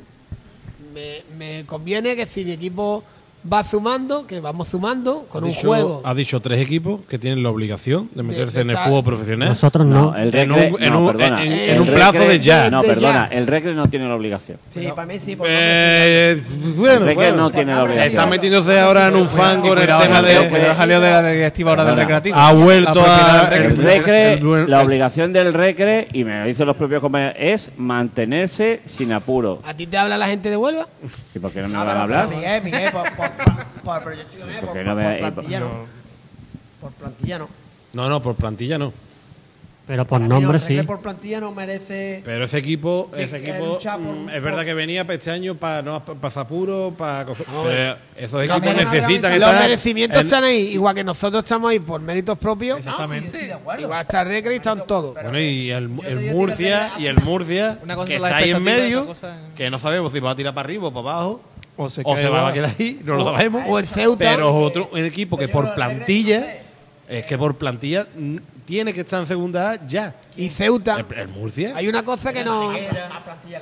Me, 0.94 1.22
me 1.36 1.64
conviene 1.66 2.14
que 2.14 2.26
si 2.26 2.44
mi 2.44 2.52
equipo 2.52 3.02
va 3.50 3.64
sumando, 3.64 4.26
que 4.26 4.40
vamos 4.40 4.68
sumando 4.68 5.26
con 5.28 5.44
un 5.44 5.52
juego. 5.52 6.02
Ha 6.04 6.14
dicho 6.14 6.40
tres 6.40 6.60
equipos 6.60 7.00
que 7.08 7.18
tienen 7.18 7.42
la 7.42 7.50
obligación 7.50 8.08
de 8.14 8.22
meterse 8.22 8.60
en 8.60 8.70
el 8.70 8.78
fútbol 8.78 9.04
profesional. 9.04 9.48
Nosotros 9.50 9.86
no. 9.86 10.14
el 10.16 10.32
recre, 10.32 10.74
en 10.80 10.94
un, 10.94 11.20
en, 11.20 11.80
un 11.80 11.86
plazo 11.86 12.20
de 12.20 12.40
ya. 12.40 12.70
No, 12.70 12.82
perdona, 12.82 13.28
el 13.30 13.46
Recre 13.46 13.74
no 13.74 13.88
tiene 13.88 14.08
la 14.08 14.14
obligación. 14.14 14.58
Sí, 14.72 14.88
para 14.94 15.06
mí 15.06 15.18
sí. 15.18 15.36
Por 15.36 15.46
eh, 15.48 16.42
bueno, 16.76 17.00
el 17.00 17.06
Recre 17.06 17.32
no 17.32 17.50
tiene 17.50 17.72
la 17.72 17.84
obligación. 17.84 18.08
Está 18.08 18.26
metiéndose 18.26 18.78
ahora 18.78 19.08
en 19.08 19.16
un 19.16 19.28
fango 19.28 19.72
en 19.72 19.78
el 19.78 19.86
tema 19.86 20.22
de. 20.22 20.74
salió 20.74 21.00
de 21.00 21.10
la 21.10 21.30
directiva 21.30 21.70
ahora 21.70 21.84
del 21.84 21.96
Recreativo. 21.96 22.36
Ha 22.36 22.52
vuelto 22.52 23.02
a. 23.06 23.48
El 23.52 23.76
Recre, 23.76 24.40
la 24.66 24.82
obligación 24.82 25.32
del 25.32 25.52
Recre, 25.54 26.08
y 26.12 26.24
me 26.24 26.40
lo 26.40 26.46
dicen 26.46 26.66
los 26.66 26.76
propios 26.76 27.00
compañeros, 27.00 27.36
es 27.38 27.70
mantenerse 27.76 28.80
sin 28.84 29.12
apuro. 29.12 29.60
¿A 29.64 29.74
ti 29.74 29.86
te 29.86 29.96
habla 29.96 30.18
la 30.18 30.28
gente 30.28 30.50
de 30.50 30.56
Huelva? 30.56 30.86
¿Y 31.34 31.38
por 31.38 31.50
qué 31.52 31.62
no 31.62 31.68
me 31.68 31.76
van 31.76 31.88
a 31.88 32.02
hablar? 32.02 32.28
Miguel, 32.28 32.62
Miguel, 32.62 32.90
por, 32.92 33.27
por, 33.84 34.02
plantilla 34.02 35.60
no. 35.60 35.86
Por 36.80 36.92
plantilla 36.92 37.38
no. 37.38 37.48
No, 37.92 38.08
no, 38.08 38.22
por 38.22 38.34
plantilla 38.34 38.78
no. 38.78 38.92
Pero 39.88 40.04
por 40.04 40.20
nombre 40.20 40.58
sí. 40.58 40.82
por 40.82 41.00
plantilla 41.00 41.40
no 41.40 41.50
merece. 41.50 42.20
Pero 42.22 42.44
ese 42.44 42.58
equipo, 42.58 43.10
ese 43.16 43.38
equipo 43.38 43.78
mm, 43.78 44.28
es 44.28 44.42
verdad 44.42 44.62
que 44.62 44.74
venía 44.74 45.04
para 45.04 45.14
este 45.14 45.30
año 45.30 45.54
para 45.54 45.80
no 45.80 46.04
pasar 46.04 46.46
puro, 46.46 46.92
para 46.96 47.24
esos 48.14 48.44
equipos 48.44 48.76
necesitan 48.76 49.40
Los 49.40 49.52
merecimientos 49.54 50.22
están 50.22 50.44
ahí, 50.44 50.74
igual 50.74 50.94
que 50.94 51.02
nosotros 51.02 51.42
estamos 51.42 51.70
ahí 51.70 51.78
por 51.78 52.02
méritos 52.02 52.36
propios. 52.36 52.80
Exactamente. 52.80 53.56
igual 53.78 54.02
está 54.02 54.24
Recre 54.24 54.52
y 54.52 54.56
están 54.56 54.86
todos. 54.86 55.14
Bueno, 55.14 55.40
y 55.40 55.70
el, 55.70 55.88
Murcia, 55.88 56.90
y 56.98 57.06
el 57.06 57.16
Murcia, 57.22 57.78
que 58.04 58.16
está 58.16 58.36
ahí 58.36 58.50
en 58.50 58.62
medio, 58.62 59.06
que 59.56 59.70
no 59.70 59.78
sabemos 59.78 60.12
si 60.12 60.20
va 60.20 60.32
a 60.32 60.36
tirar 60.36 60.52
para 60.52 60.66
arriba 60.66 60.88
o 60.88 60.92
para 60.92 61.16
abajo. 61.16 61.40
O 61.80 61.88
se, 61.88 62.02
va 62.02 62.48
a 62.48 62.52
quedar 62.52 62.74
ahí, 62.76 63.00
no 63.04 63.14
lo 63.14 63.24
sabemos. 63.24 63.62
O 63.68 63.78
el 63.78 63.86
Ceuta. 63.86 64.32
Pero 64.32 64.48
es 64.48 64.66
otro 64.66 64.90
un 64.92 65.04
equipo 65.04 65.38
que 65.38 65.46
por 65.46 65.74
plantilla, 65.74 66.56
es 67.08 67.24
que 67.24 67.38
por 67.38 67.56
plantilla 67.56 68.04
tiene 68.64 68.92
que 68.92 69.02
estar 69.02 69.20
en 69.20 69.28
segunda 69.28 69.86
ya. 69.86 70.12
¿Y 70.36 70.48
Ceuta? 70.48 71.06
¿El, 71.16 71.28
Murcia? 71.28 71.76
Hay 71.76 71.86
una 71.86 72.02
cosa 72.02 72.32
que 72.32 72.42
no... 72.42 72.72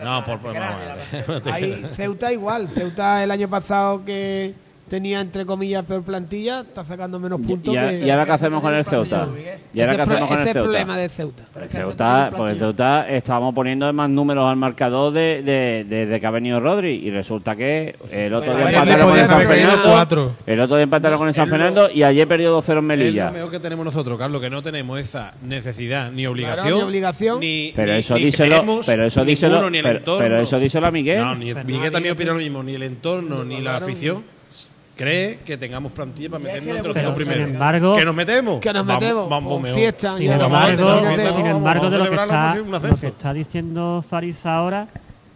No, 0.02 0.24
por, 0.24 0.40
por, 0.40 0.56
Hay 1.52 1.84
Ceuta 1.94 2.32
igual. 2.32 2.70
Ceuta 2.70 3.22
el 3.22 3.30
año 3.30 3.50
pasado 3.50 4.02
que 4.02 4.54
tenía 4.88 5.20
entre 5.20 5.44
comillas 5.44 5.84
peor 5.84 6.02
plantilla, 6.02 6.60
está 6.60 6.84
sacando 6.84 7.18
menos 7.18 7.40
puntos. 7.40 7.74
¿Y, 7.74 7.78
que, 7.78 8.06
¿y 8.06 8.10
ahora 8.10 8.24
qué 8.24 8.32
hacemos 8.32 8.60
con 8.60 8.74
el 8.74 8.84
Ceuta? 8.84 9.28
¿Y 9.74 9.80
ahora 9.80 9.96
qué 9.96 10.02
hacemos 10.02 10.28
con 10.28 10.38
el 10.38 10.44
Ceuta? 10.44 10.58
el 10.58 10.64
problema 10.64 10.98
del 10.98 11.10
Ceuta. 11.10 11.42
El 11.60 11.68
Ceuta, 11.68 12.32
pues 12.36 12.52
el 12.52 12.58
Ceuta 12.58 13.08
estábamos 13.08 13.54
poniendo 13.54 13.92
más 13.92 14.08
números 14.08 14.48
al 14.48 14.56
marcador 14.56 15.12
de, 15.12 15.42
de, 15.42 16.20
que 16.20 16.26
ha 16.26 16.30
venido 16.30 16.60
Rodri 16.60 16.94
y 16.94 17.10
resulta 17.10 17.56
que 17.56 17.96
el 18.10 18.32
otro 18.32 18.56
día 18.56 18.68
empataron 18.68 19.08
con 19.08 19.18
el 19.18 19.26
San 19.26 19.42
Fernando. 19.42 20.36
El 20.46 20.60
otro 20.60 20.76
día 20.76 20.84
empataron 20.84 21.18
con 21.18 21.28
el 21.28 21.34
San 21.34 21.48
Fernando 21.48 21.90
y 21.90 22.02
ayer 22.02 22.28
perdió 22.28 22.58
2-0 22.60 22.78
en 22.78 22.84
Melilla. 22.84 23.26
Es 23.26 23.32
lo 23.32 23.38
mejor 23.38 23.50
que 23.50 23.60
tenemos 23.60 23.84
nosotros, 23.84 24.18
Carlos, 24.18 24.40
que 24.40 24.50
no 24.50 24.62
tenemos 24.62 25.00
esa 25.00 25.34
necesidad 25.42 26.10
ni 26.12 26.26
obligación. 26.26 26.78
ni 26.78 26.82
obligación. 26.82 27.40
Ni, 27.40 27.72
pero 27.74 27.92
eso 27.92 28.14
díselo, 28.14 28.80
pero 28.86 29.04
eso 29.04 29.24
díselo, 29.24 29.70
pero, 30.18 30.40
eso 30.40 30.58
díselo 30.58 30.86
a 30.86 30.90
Miguel. 30.90 31.20
No, 31.20 31.34
ni, 31.34 31.54
Miguel 31.54 31.90
también 31.90 32.14
opina 32.14 32.32
lo 32.32 32.38
mismo, 32.38 32.62
ni 32.62 32.74
el 32.74 32.82
entorno, 32.82 33.44
ni 33.44 33.60
la 33.60 33.76
afición 33.76 34.35
cree 34.96 35.38
que 35.44 35.56
tengamos 35.56 35.92
plantilla 35.92 36.30
para 36.30 36.42
meternos 36.42 36.76
entre 36.76 36.94
los 36.94 37.02
dos 37.02 37.14
primeros. 37.14 37.48
embargo, 37.50 37.96
que 37.96 38.04
nos 38.04 38.14
metemos. 38.14 38.60
Que 38.60 38.72
nos 38.72 38.86
metemos. 38.86 39.28
Vamos, 39.28 39.70
fiesta. 39.70 40.16
Sin 40.16 40.32
embargo, 40.32 41.02
sin 41.36 41.46
embargo 41.46 41.90
de 41.90 41.98
lo 41.98 42.10
que, 42.10 42.16
está, 42.16 42.54
lo 42.56 42.80
que 42.80 43.06
está 43.06 43.32
diciendo 43.32 44.04
Fariza 44.08 44.56
ahora, 44.56 44.88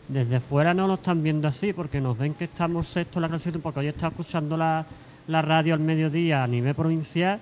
desde 0.08 0.40
fuera 0.40 0.72
no 0.74 0.86
lo 0.88 0.94
están 0.94 1.22
viendo 1.22 1.46
así, 1.46 1.72
porque 1.72 2.00
nos 2.00 2.18
ven 2.18 2.34
que 2.34 2.44
estamos 2.44 2.88
sexto 2.88 3.18
en 3.18 3.22
la 3.22 3.28
clasificación, 3.28 3.62
porque 3.62 3.80
hoy 3.80 3.88
está 3.88 4.08
escuchando 4.08 4.56
la, 4.56 4.84
la 5.28 5.42
radio 5.42 5.74
al 5.74 5.80
mediodía 5.80 6.42
a 6.42 6.46
nivel 6.46 6.74
provincial 6.74 7.38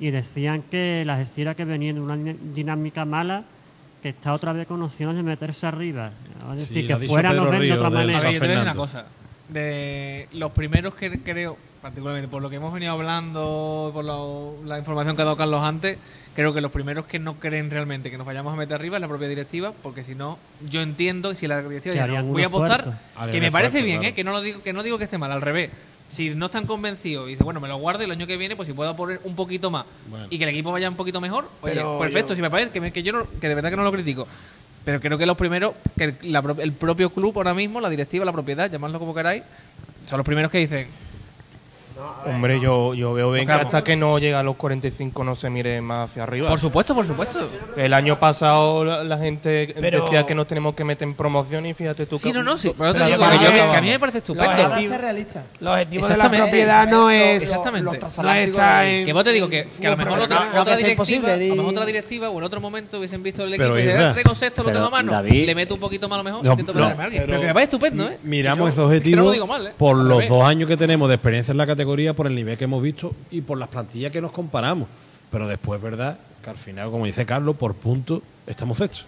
y 0.00 0.10
decían 0.10 0.62
que 0.62 1.04
las 1.04 1.20
estiras 1.20 1.54
que 1.54 1.66
venían 1.66 1.96
de 1.96 2.00
una 2.00 2.16
dinámica 2.16 3.04
mala 3.04 3.44
que 4.02 4.08
está 4.08 4.32
otra 4.32 4.54
vez 4.54 4.66
con 4.66 4.82
opciones 4.82 5.14
de 5.14 5.22
meterse 5.22 5.66
arriba. 5.66 6.10
Es 6.52 6.68
decir, 6.68 6.86
que 6.86 6.96
fuera 7.06 7.34
nos 7.34 7.50
ven 7.50 7.60
de 7.60 7.72
otra 7.74 7.90
manera. 7.90 8.18
A 8.18 8.30
ver, 8.30 8.54
yo 8.54 8.62
una 8.62 8.74
cosa 8.74 9.04
de 9.52 10.28
los 10.32 10.52
primeros 10.52 10.94
que 10.94 11.20
creo, 11.20 11.56
particularmente 11.82 12.28
por 12.28 12.42
lo 12.42 12.50
que 12.50 12.56
hemos 12.56 12.72
venido 12.72 12.92
hablando, 12.92 13.90
por 13.92 14.04
la 14.04 14.78
información 14.78 15.16
que 15.16 15.22
ha 15.22 15.24
dado 15.24 15.36
Carlos 15.36 15.62
antes, 15.62 15.98
creo 16.34 16.54
que 16.54 16.60
los 16.60 16.70
primeros 16.70 17.06
que 17.06 17.18
no 17.18 17.34
creen 17.34 17.70
realmente 17.70 18.10
que 18.10 18.18
nos 18.18 18.26
vayamos 18.26 18.52
a 18.52 18.56
meter 18.56 18.74
arriba 18.74 18.96
es 18.96 19.00
la 19.00 19.08
propia 19.08 19.28
directiva, 19.28 19.72
porque 19.82 20.04
si 20.04 20.14
no, 20.14 20.38
yo 20.68 20.80
entiendo, 20.80 21.34
si 21.34 21.46
la 21.46 21.62
directiva 21.62 21.94
ya 21.94 22.06
no, 22.06 22.24
voy 22.24 22.42
a 22.42 22.46
apostar, 22.46 22.98
que 23.30 23.40
me 23.40 23.52
parece 23.52 23.82
bien, 23.82 24.04
¿eh? 24.04 24.14
que 24.14 24.24
no 24.24 24.32
lo 24.32 24.40
digo, 24.40 24.62
que 24.62 24.72
no 24.72 24.82
digo 24.82 24.98
que 24.98 25.04
esté 25.04 25.18
mal, 25.18 25.32
al 25.32 25.42
revés. 25.42 25.70
Si 26.08 26.30
no 26.30 26.46
están 26.46 26.66
convencidos 26.66 27.28
y 27.28 27.32
dice, 27.32 27.44
bueno, 27.44 27.60
me 27.60 27.68
lo 27.68 27.76
guardo 27.76 28.02
y 28.02 28.06
el 28.06 28.10
año 28.10 28.26
que 28.26 28.36
viene, 28.36 28.56
pues 28.56 28.66
si 28.66 28.72
puedo 28.72 28.96
poner 28.96 29.20
un 29.22 29.36
poquito 29.36 29.70
más 29.70 29.84
y 30.28 30.38
que 30.38 30.44
el 30.44 30.50
equipo 30.50 30.72
vaya 30.72 30.88
un 30.88 30.96
poquito 30.96 31.20
mejor, 31.20 31.48
perfecto, 31.62 32.34
si 32.34 32.42
me 32.42 32.50
parece 32.50 32.72
que, 32.72 32.90
que 32.90 33.02
yo 33.02 33.28
que 33.40 33.48
de 33.48 33.54
verdad 33.54 33.70
que 33.70 33.76
no 33.76 33.84
lo 33.84 33.92
critico. 33.92 34.26
Pero 34.84 35.00
creo 35.00 35.18
que 35.18 35.26
los 35.26 35.36
primeros, 35.36 35.74
que 35.96 36.14
el, 36.22 36.72
propio 36.72 37.10
club 37.10 37.32
ahora 37.36 37.54
mismo, 37.54 37.80
la 37.80 37.90
directiva, 37.90 38.24
la 38.24 38.32
propiedad, 38.32 38.70
llamadlo 38.70 38.98
como 38.98 39.14
queráis, 39.14 39.42
son 40.06 40.18
los 40.18 40.26
primeros 40.26 40.50
que 40.50 40.58
dicen, 40.58 40.88
Hombre, 42.26 42.60
yo, 42.60 42.94
yo 42.94 43.12
veo 43.14 43.32
bien 43.32 43.46
que 43.46 43.52
hasta 43.52 43.82
que 43.82 43.96
no 43.96 44.18
llega 44.18 44.40
a 44.40 44.42
los 44.42 44.56
45 44.56 45.24
no 45.24 45.34
se 45.34 45.50
mire 45.50 45.80
más 45.80 46.10
hacia 46.10 46.22
arriba. 46.22 46.48
Por 46.48 46.60
supuesto, 46.60 46.94
por 46.94 47.06
supuesto. 47.06 47.38
El 47.76 47.92
año 47.92 48.18
pasado 48.18 48.84
la, 48.84 49.18
gente 49.18 49.74
decía 49.78 50.24
que 50.24 50.34
nos 50.34 50.46
tenemos 50.46 50.74
que 50.74 50.84
meter 50.84 51.06
en 51.08 51.14
promoción 51.14 51.66
y 51.66 51.74
fíjate 51.74 52.06
tú 52.06 52.18
sí, 52.18 52.32
no, 52.32 52.42
no, 52.42 52.56
sí. 52.56 52.72
Pero 52.76 52.92
digo, 52.92 53.18
que, 53.18 53.60
a 53.60 53.80
mí 53.80 53.88
me 53.88 53.98
parece 53.98 54.18
estupendo. 54.18 54.50
Los 54.50 54.64
objetivos, 54.66 54.98
los 55.60 55.72
objetivos 55.72 56.08
de 56.08 56.16
la 56.16 56.30
propiedad 56.30 56.88
no 56.88 57.10
es... 57.10 57.42
Exactamente. 57.42 57.98
No 58.22 58.32
está 58.32 58.88
en... 58.88 59.06
Que 59.06 59.12
vos 59.12 59.24
te 59.24 59.32
digo 59.32 59.48
que, 59.48 59.68
que 59.80 59.86
a 59.86 59.90
lo 59.90 59.96
mejor 59.96 60.20
otra, 60.20 60.60
otra 60.60 60.76
directiva, 60.76 61.32
a 61.32 61.36
lo 61.36 61.56
mejor 61.56 61.72
otra 61.72 61.86
directiva 61.86 62.30
o 62.30 62.38
en 62.38 62.44
otro 62.44 62.60
momento 62.60 62.98
hubiesen 62.98 63.22
visto 63.22 63.44
el 63.44 63.54
equipo 63.54 63.78
y 63.78 63.82
de 63.82 64.12
tengo 64.14 64.34
sexto, 64.34 64.62
lo 64.62 64.72
tengo 64.72 64.86
a 64.86 64.90
mano, 64.90 65.22
le 65.22 65.54
meto 65.54 65.74
un 65.74 65.80
poquito 65.80 66.08
más 66.08 66.18
a 66.18 66.22
lo 66.22 66.24
mejor, 66.24 66.66
pero 66.66 67.40
que 67.40 67.46
me 67.46 67.54
parece 67.54 67.64
estupendo, 67.64 68.08
¿eh? 68.08 68.18
Miramos 68.22 68.72
esos 68.72 68.86
objetivos 68.86 69.36
por 69.76 69.96
los 69.96 70.28
dos 70.28 70.44
años 70.44 70.68
que 70.68 70.76
tenemos 70.76 71.08
de 71.08 71.14
experiencia 71.16 71.52
en 71.52 71.58
la 71.58 71.66
categoría, 71.66 71.89
por 72.14 72.26
el 72.26 72.34
nivel 72.34 72.56
que 72.56 72.64
hemos 72.64 72.82
visto 72.82 73.14
y 73.30 73.40
por 73.40 73.58
las 73.58 73.68
plantillas 73.68 74.12
que 74.12 74.20
nos 74.20 74.32
comparamos. 74.32 74.88
Pero 75.30 75.46
después, 75.46 75.80
¿verdad? 75.80 76.18
Que 76.42 76.50
al 76.50 76.56
final, 76.56 76.90
como 76.90 77.06
dice 77.06 77.26
Carlos, 77.26 77.56
por 77.56 77.74
puntos 77.74 78.22
estamos 78.46 78.80
hechos. 78.80 79.06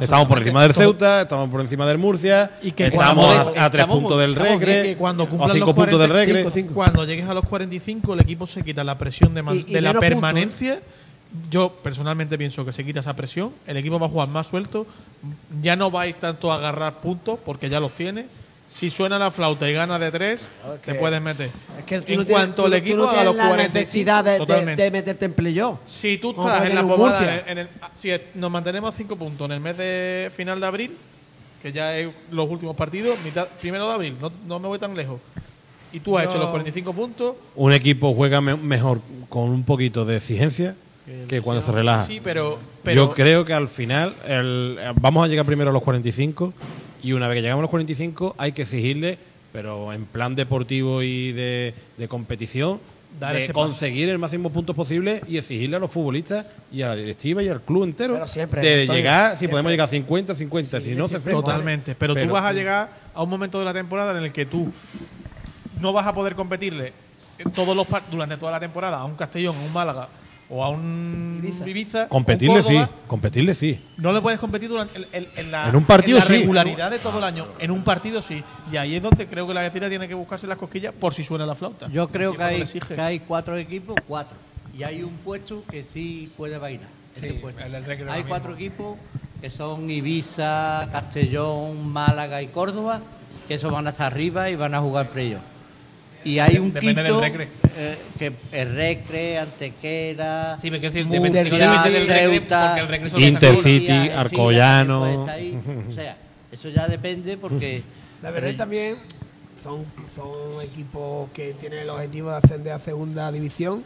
estamos 0.00 0.28
por 0.28 0.38
encima 0.38 0.62
del 0.62 0.74
Ceuta, 0.74 1.22
estamos 1.22 1.50
por 1.50 1.60
encima 1.60 1.86
del 1.86 1.98
Murcia, 1.98 2.52
y 2.62 2.72
que 2.72 2.86
estamos 2.86 3.56
a, 3.56 3.70
tres 3.70 3.86
puntos 3.86 4.18
del 4.18 4.36
Regre, 4.36 4.96
cuando 4.96 5.26
cinco 5.52 5.74
puntos 5.74 5.98
del 5.98 6.10
Regre. 6.10 6.44
Cuando 6.72 7.04
llegues 7.04 7.26
a 7.26 7.34
los 7.34 7.44
45, 7.46 8.14
el 8.14 8.20
equipo 8.20 8.46
se 8.46 8.62
quita 8.62 8.84
la 8.84 8.96
presión 8.96 9.34
de, 9.34 9.42
de 9.42 9.80
la 9.80 9.94
permanencia. 9.94 10.80
Yo 11.50 11.72
personalmente 11.82 12.38
pienso 12.38 12.64
que 12.64 12.72
se 12.72 12.84
quita 12.84 13.00
esa 13.00 13.16
presión, 13.16 13.50
el 13.66 13.76
equipo 13.76 13.98
va 13.98 14.06
a 14.06 14.10
jugar 14.10 14.28
más 14.28 14.46
suelto, 14.46 14.86
ya 15.60 15.74
no 15.74 15.90
va 15.90 16.02
a 16.02 16.06
ir 16.06 16.14
tanto 16.14 16.52
a 16.52 16.56
agarrar 16.56 17.00
puntos 17.00 17.40
porque 17.44 17.68
ya 17.68 17.80
los 17.80 17.90
tiene 17.90 18.26
si 18.68 18.90
suena 18.90 19.18
la 19.18 19.30
flauta 19.30 19.68
y 19.68 19.72
gana 19.72 19.98
de 19.98 20.10
tres, 20.10 20.50
te 20.84 20.94
puedes 20.94 21.20
meter. 21.20 21.50
Es 21.78 21.84
que 21.84 22.12
en 22.12 22.24
cuanto 22.24 22.66
al 22.66 22.74
equipo 22.74 23.08
a 23.08 23.24
los 23.24 23.36
la 23.36 23.56
necesidad 23.56 24.24
de, 24.24 24.90
meterte 24.90 25.26
en 25.26 25.32
playoff. 25.32 25.78
Si 25.86 26.18
tú 26.18 26.30
estás 26.30 26.66
en 26.66 26.74
la 26.74 26.82
pomada, 26.82 27.44
en 27.46 27.68
si 27.96 28.10
nos 28.34 28.50
mantenemos 28.50 28.92
a 28.92 28.96
cinco 28.96 29.16
puntos 29.16 29.44
en 29.46 29.52
el 29.52 29.60
mes 29.60 29.76
de 29.76 30.30
final 30.34 30.60
de 30.60 30.66
abril, 30.66 30.96
que 31.62 31.72
ya 31.72 31.96
es 31.96 32.08
los 32.30 32.50
últimos 32.50 32.76
partidos, 32.76 33.16
mitad, 33.24 33.48
primero 33.60 33.86
de 33.86 33.94
abril, 33.94 34.16
no, 34.46 34.58
me 34.58 34.68
voy 34.68 34.78
tan 34.78 34.94
lejos. 34.96 35.20
Y 35.92 36.00
tú 36.00 36.18
has 36.18 36.26
hecho 36.26 36.38
los 36.38 36.50
45 36.50 36.92
puntos. 36.92 37.36
Un 37.54 37.72
equipo 37.72 38.12
juega 38.12 38.40
mejor 38.40 39.00
con 39.28 39.50
un 39.50 39.62
poquito 39.62 40.04
de 40.04 40.16
exigencia 40.16 40.74
que 41.28 41.40
cuando 41.40 41.62
se 41.62 41.70
relaja. 41.70 42.06
Sí, 42.06 42.20
pero, 42.22 42.58
Yo 42.92 43.10
creo 43.10 43.44
que 43.44 43.54
al 43.54 43.68
final 43.68 44.12
vamos 45.00 45.24
a 45.24 45.28
llegar 45.28 45.46
primero 45.46 45.70
a 45.70 45.72
los 45.72 45.82
45 45.82 46.52
y 47.04 47.12
una 47.12 47.28
vez 47.28 47.36
que 47.36 47.42
llegamos 47.42 47.60
a 47.60 47.64
los 47.64 47.70
45 47.70 48.34
hay 48.38 48.52
que 48.52 48.62
exigirle, 48.62 49.18
pero 49.52 49.92
en 49.92 50.06
plan 50.06 50.34
deportivo 50.34 51.02
y 51.02 51.32
de, 51.32 51.74
competición, 52.08 52.80
de 53.20 53.50
conseguir 53.52 54.08
el 54.08 54.18
máximo 54.18 54.48
puntos 54.50 54.74
posible 54.74 55.20
y 55.28 55.36
exigirle 55.36 55.76
a 55.76 55.78
los 55.78 55.90
futbolistas 55.90 56.46
y 56.72 56.80
a 56.80 56.88
la 56.88 56.96
directiva 56.96 57.42
y 57.42 57.48
al 57.48 57.60
club 57.60 57.84
entero 57.84 58.18
de 58.34 58.86
llegar, 58.86 59.36
si 59.38 59.48
podemos 59.48 59.70
llegar 59.70 59.86
a 59.86 59.90
50, 59.90 60.34
50, 60.34 60.80
si 60.80 60.94
no 60.94 61.06
se 61.06 61.20
Totalmente, 61.20 61.94
pero, 61.94 62.16
tú 62.16 62.26
vas 62.28 62.44
a 62.44 62.54
llegar 62.54 62.88
a 63.14 63.22
un 63.22 63.28
momento 63.28 63.58
de 63.58 63.66
la 63.66 63.74
temporada 63.74 64.16
en 64.16 64.24
el 64.24 64.32
que 64.32 64.46
tú 64.46 64.72
no 65.80 65.92
vas 65.92 66.06
a 66.06 66.14
poder 66.14 66.34
competirle 66.34 66.94
todos 67.54 67.76
los 67.76 67.86
durante 68.10 68.38
toda 68.38 68.52
la 68.52 68.60
temporada 68.60 68.96
a 68.96 69.04
un 69.04 69.14
Castellón, 69.14 69.54
a 69.54 69.60
un 69.60 69.72
Málaga 69.74 70.08
o 70.48 70.64
a 70.64 70.68
un 70.68 71.42
Ibiza. 71.66 72.08
competirle 72.08 72.62
sí, 72.62 72.76
competirle 73.06 73.54
sí. 73.54 73.80
No 73.96 74.12
le 74.12 74.20
puedes 74.20 74.38
competir 74.38 74.68
durante 74.68 75.06
en 75.12 75.50
la, 75.50 75.70
un 75.72 75.84
partido 75.84 76.20
regularidad 76.20 76.90
de 76.90 76.98
todo 76.98 77.18
el 77.18 77.24
año. 77.24 77.46
En 77.58 77.70
un 77.70 77.82
partido 77.82 78.20
sí. 78.22 78.42
Y 78.70 78.76
ahí 78.76 78.96
es 78.96 79.02
donde 79.02 79.26
creo 79.26 79.46
que 79.46 79.54
la 79.54 79.62
vecina 79.62 79.88
tiene 79.88 80.08
que 80.08 80.14
buscarse 80.14 80.46
las 80.46 80.58
cosquillas 80.58 80.92
por 80.92 81.14
si 81.14 81.24
suena 81.24 81.46
la 81.46 81.54
flauta. 81.54 81.88
Yo 81.88 82.08
creo 82.08 82.36
que 82.36 82.42
hay, 82.42 82.64
que 82.64 83.00
hay, 83.00 83.20
cuatro 83.20 83.56
equipos, 83.56 83.96
cuatro. 84.06 84.36
Y 84.76 84.82
hay 84.82 85.02
un 85.02 85.12
puesto 85.18 85.62
que 85.70 85.84
sí 85.84 86.30
puede 86.36 86.58
bailar. 86.58 86.88
hay 88.08 88.24
cuatro 88.24 88.54
equipos 88.54 88.96
que 89.40 89.50
son 89.50 89.90
Ibiza, 89.90 90.88
Castellón, 90.90 91.92
Málaga 91.92 92.40
y 92.40 92.46
Córdoba, 92.46 93.00
que 93.46 93.54
esos 93.54 93.70
van 93.70 93.86
hasta 93.86 94.06
arriba 94.06 94.48
y 94.50 94.56
van 94.56 94.74
a 94.74 94.80
jugar 94.80 95.08
pre 95.08 95.36
y 96.24 96.38
hay 96.38 96.58
un 96.58 96.72
depende 96.72 97.02
quinto 97.02 97.20
del 97.20 97.30
recre. 97.30 97.48
Eh, 97.76 97.98
que 98.18 98.32
el 98.52 98.74
recre, 98.74 99.38
Antequera, 99.38 100.58
sí, 100.58 100.70
me 100.70 100.80
quiero 100.80 100.94
decir, 100.94 101.08
depende, 101.10 101.44
del 101.44 101.50
recre, 101.50 102.40
porque 102.40 102.80
el 102.80 102.88
recre 102.88 103.26
Intercity, 103.26 104.10
Arcollano. 104.10 105.22
o 105.22 105.94
sea, 105.94 106.16
eso 106.50 106.68
ya 106.68 106.88
depende 106.88 107.36
porque 107.36 107.82
la 108.22 108.30
verdad 108.30 108.54
también 108.56 108.96
son, 109.62 109.84
son 110.14 110.62
equipos 110.62 111.30
que 111.32 111.52
tienen 111.54 111.80
el 111.80 111.90
objetivo 111.90 112.30
de 112.30 112.36
ascender 112.36 112.72
a 112.72 112.78
segunda 112.78 113.30
división 113.32 113.84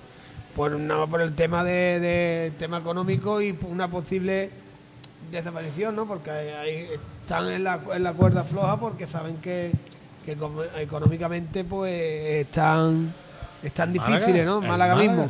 por 0.54 0.72
nada 0.72 1.06
por 1.06 1.20
el 1.20 1.34
tema 1.34 1.62
de, 1.62 2.00
de 2.00 2.52
tema 2.58 2.78
económico 2.78 3.40
y 3.40 3.56
una 3.62 3.88
posible 3.88 4.50
desaparición, 5.30 5.94
¿no? 5.94 6.06
Porque 6.06 6.30
ahí 6.30 6.88
están 7.22 7.48
en 7.50 7.64
la, 7.64 7.80
en 7.94 8.02
la 8.02 8.12
cuerda 8.12 8.44
floja 8.44 8.78
porque 8.78 9.06
saben 9.06 9.36
que 9.36 9.72
que 10.36 10.82
económicamente 10.82 11.64
pues 11.64 12.46
están 12.46 13.12
están 13.62 13.92
difíciles, 13.92 14.44
¿no? 14.46 14.60
Málaga, 14.60 14.94
mismo. 14.96 15.28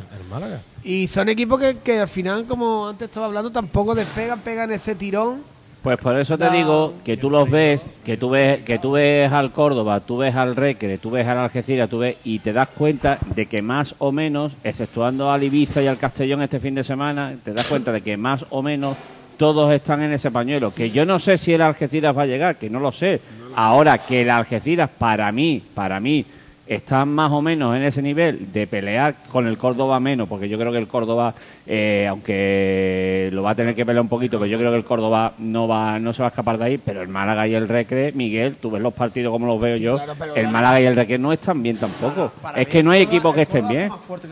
Y 0.85 1.07
son 1.09 1.29
equipos 1.29 1.59
que, 1.59 1.79
que, 1.79 2.01
al 2.01 2.09
final, 2.09 2.45
como 2.47 2.89
antes 2.89 3.09
estaba 3.09 3.27
hablando, 3.27 3.51
tampoco 3.51 3.95
despegan, 3.95 4.41
pegan 4.41 4.71
ese 4.71 4.95
tirón. 4.95 5.43
Pues 5.83 5.97
por 5.97 6.19
eso 6.19 6.37
te 6.37 6.51
digo 6.51 6.95
que 7.05 7.17
tú 7.17 7.31
los 7.31 7.49
ves, 7.49 7.87
que 8.05 8.17
tú 8.17 8.31
ves, 8.31 8.63
que 8.65 8.79
tú 8.79 8.93
ves 8.93 9.33
al 9.33 9.53
Córdoba, 9.53 10.01
tú 10.01 10.19
ves 10.19 10.35
al 10.35 10.57
Recre, 10.57 10.99
tú 10.99 11.11
ves 11.11 11.27
al 11.27 11.39
Algeciras, 11.39 11.89
tú 11.89 12.01
ves 12.01 12.17
y 12.25 12.41
te 12.41 12.53
das 12.53 12.69
cuenta 12.69 13.19
de 13.35 13.47
que 13.47 13.63
más 13.63 13.95
o 13.99 14.11
menos, 14.11 14.55
exceptuando 14.65 15.31
al 15.31 15.45
Ibiza 15.45 15.81
y 15.81 15.87
al 15.87 15.97
Castellón 15.97 16.43
este 16.43 16.59
fin 16.59 16.75
de 16.75 16.83
semana, 16.83 17.37
te 17.43 17.55
das 17.55 17.67
cuenta 17.67 17.93
de 17.93 18.03
que 18.03 18.17
más 18.17 18.45
o 18.51 18.61
menos 18.61 18.97
todos 19.37 19.73
están 19.73 20.03
en 20.03 20.13
ese 20.13 20.33
pañuelo. 20.33 20.73
Que 20.73 20.91
yo 20.91 21.07
no 21.07 21.21
sé 21.21 21.39
si 21.39 21.55
el 21.55 21.63
Algeciras 21.63 22.17
va 22.17 22.23
a 22.23 22.27
llegar, 22.27 22.57
que 22.57 22.69
no 22.69 22.81
lo 22.81 22.91
sé. 22.91 23.21
Ahora 23.61 23.99
que 23.99 24.23
el 24.23 24.31
Algeciras, 24.31 24.89
para 24.89 25.33
mí, 25.33 25.61
para 25.75 25.99
mí, 25.99 26.25
está 26.65 27.05
más 27.05 27.33
o 27.33 27.43
menos 27.43 27.75
en 27.75 27.83
ese 27.83 28.01
nivel 28.01 28.53
de 28.53 28.69
pelear 28.69 29.17
con 29.33 29.49
el 29.49 29.59
Córdoba 29.59 29.99
menos, 29.99 30.29
porque 30.29 30.49
yo 30.49 30.57
creo 30.57 30.71
que 30.71 30.79
el 30.79 30.87
Córdoba, 30.87 31.35
eh, 31.67 32.07
aunque 32.09 33.31
lo 33.33 33.43
va 33.43 33.51
a 33.51 33.55
tener 33.57 33.75
que 33.75 33.85
pelear 33.85 34.03
un 34.03 34.09
poquito, 34.09 34.39
pero 34.39 34.47
yo 34.47 34.59
creo 34.59 34.71
que 34.71 34.77
el 34.77 34.85
Córdoba 34.85 35.33
no 35.39 35.67
va, 35.67 35.99
no 35.99 36.13
se 36.13 36.23
va 36.23 36.27
a 36.27 36.31
escapar 36.31 36.57
de 36.57 36.67
ahí, 36.67 36.79
pero 36.79 37.03
el 37.03 37.09
Málaga 37.09 37.49
y 37.49 37.55
el 37.57 37.67
Recre, 37.67 38.13
Miguel, 38.13 38.55
tú 38.55 38.71
ves 38.71 38.81
los 38.81 38.95
partidos 38.95 39.33
como 39.33 39.49
los 39.49 39.61
veo 39.61 39.77
yo, 39.77 39.99
el 40.37 40.49
Málaga 40.51 40.81
y 40.81 40.87
el 40.87 40.95
Recre 40.95 41.19
no 41.19 41.33
están 41.33 41.61
bien 41.61 41.79
tampoco. 41.79 42.31
es 42.55 42.69
que 42.69 42.85
no 42.85 42.93
hay 42.93 43.03
equipos 43.03 43.35
que 43.35 43.43
estén 43.43 43.67
bien. 43.67 43.91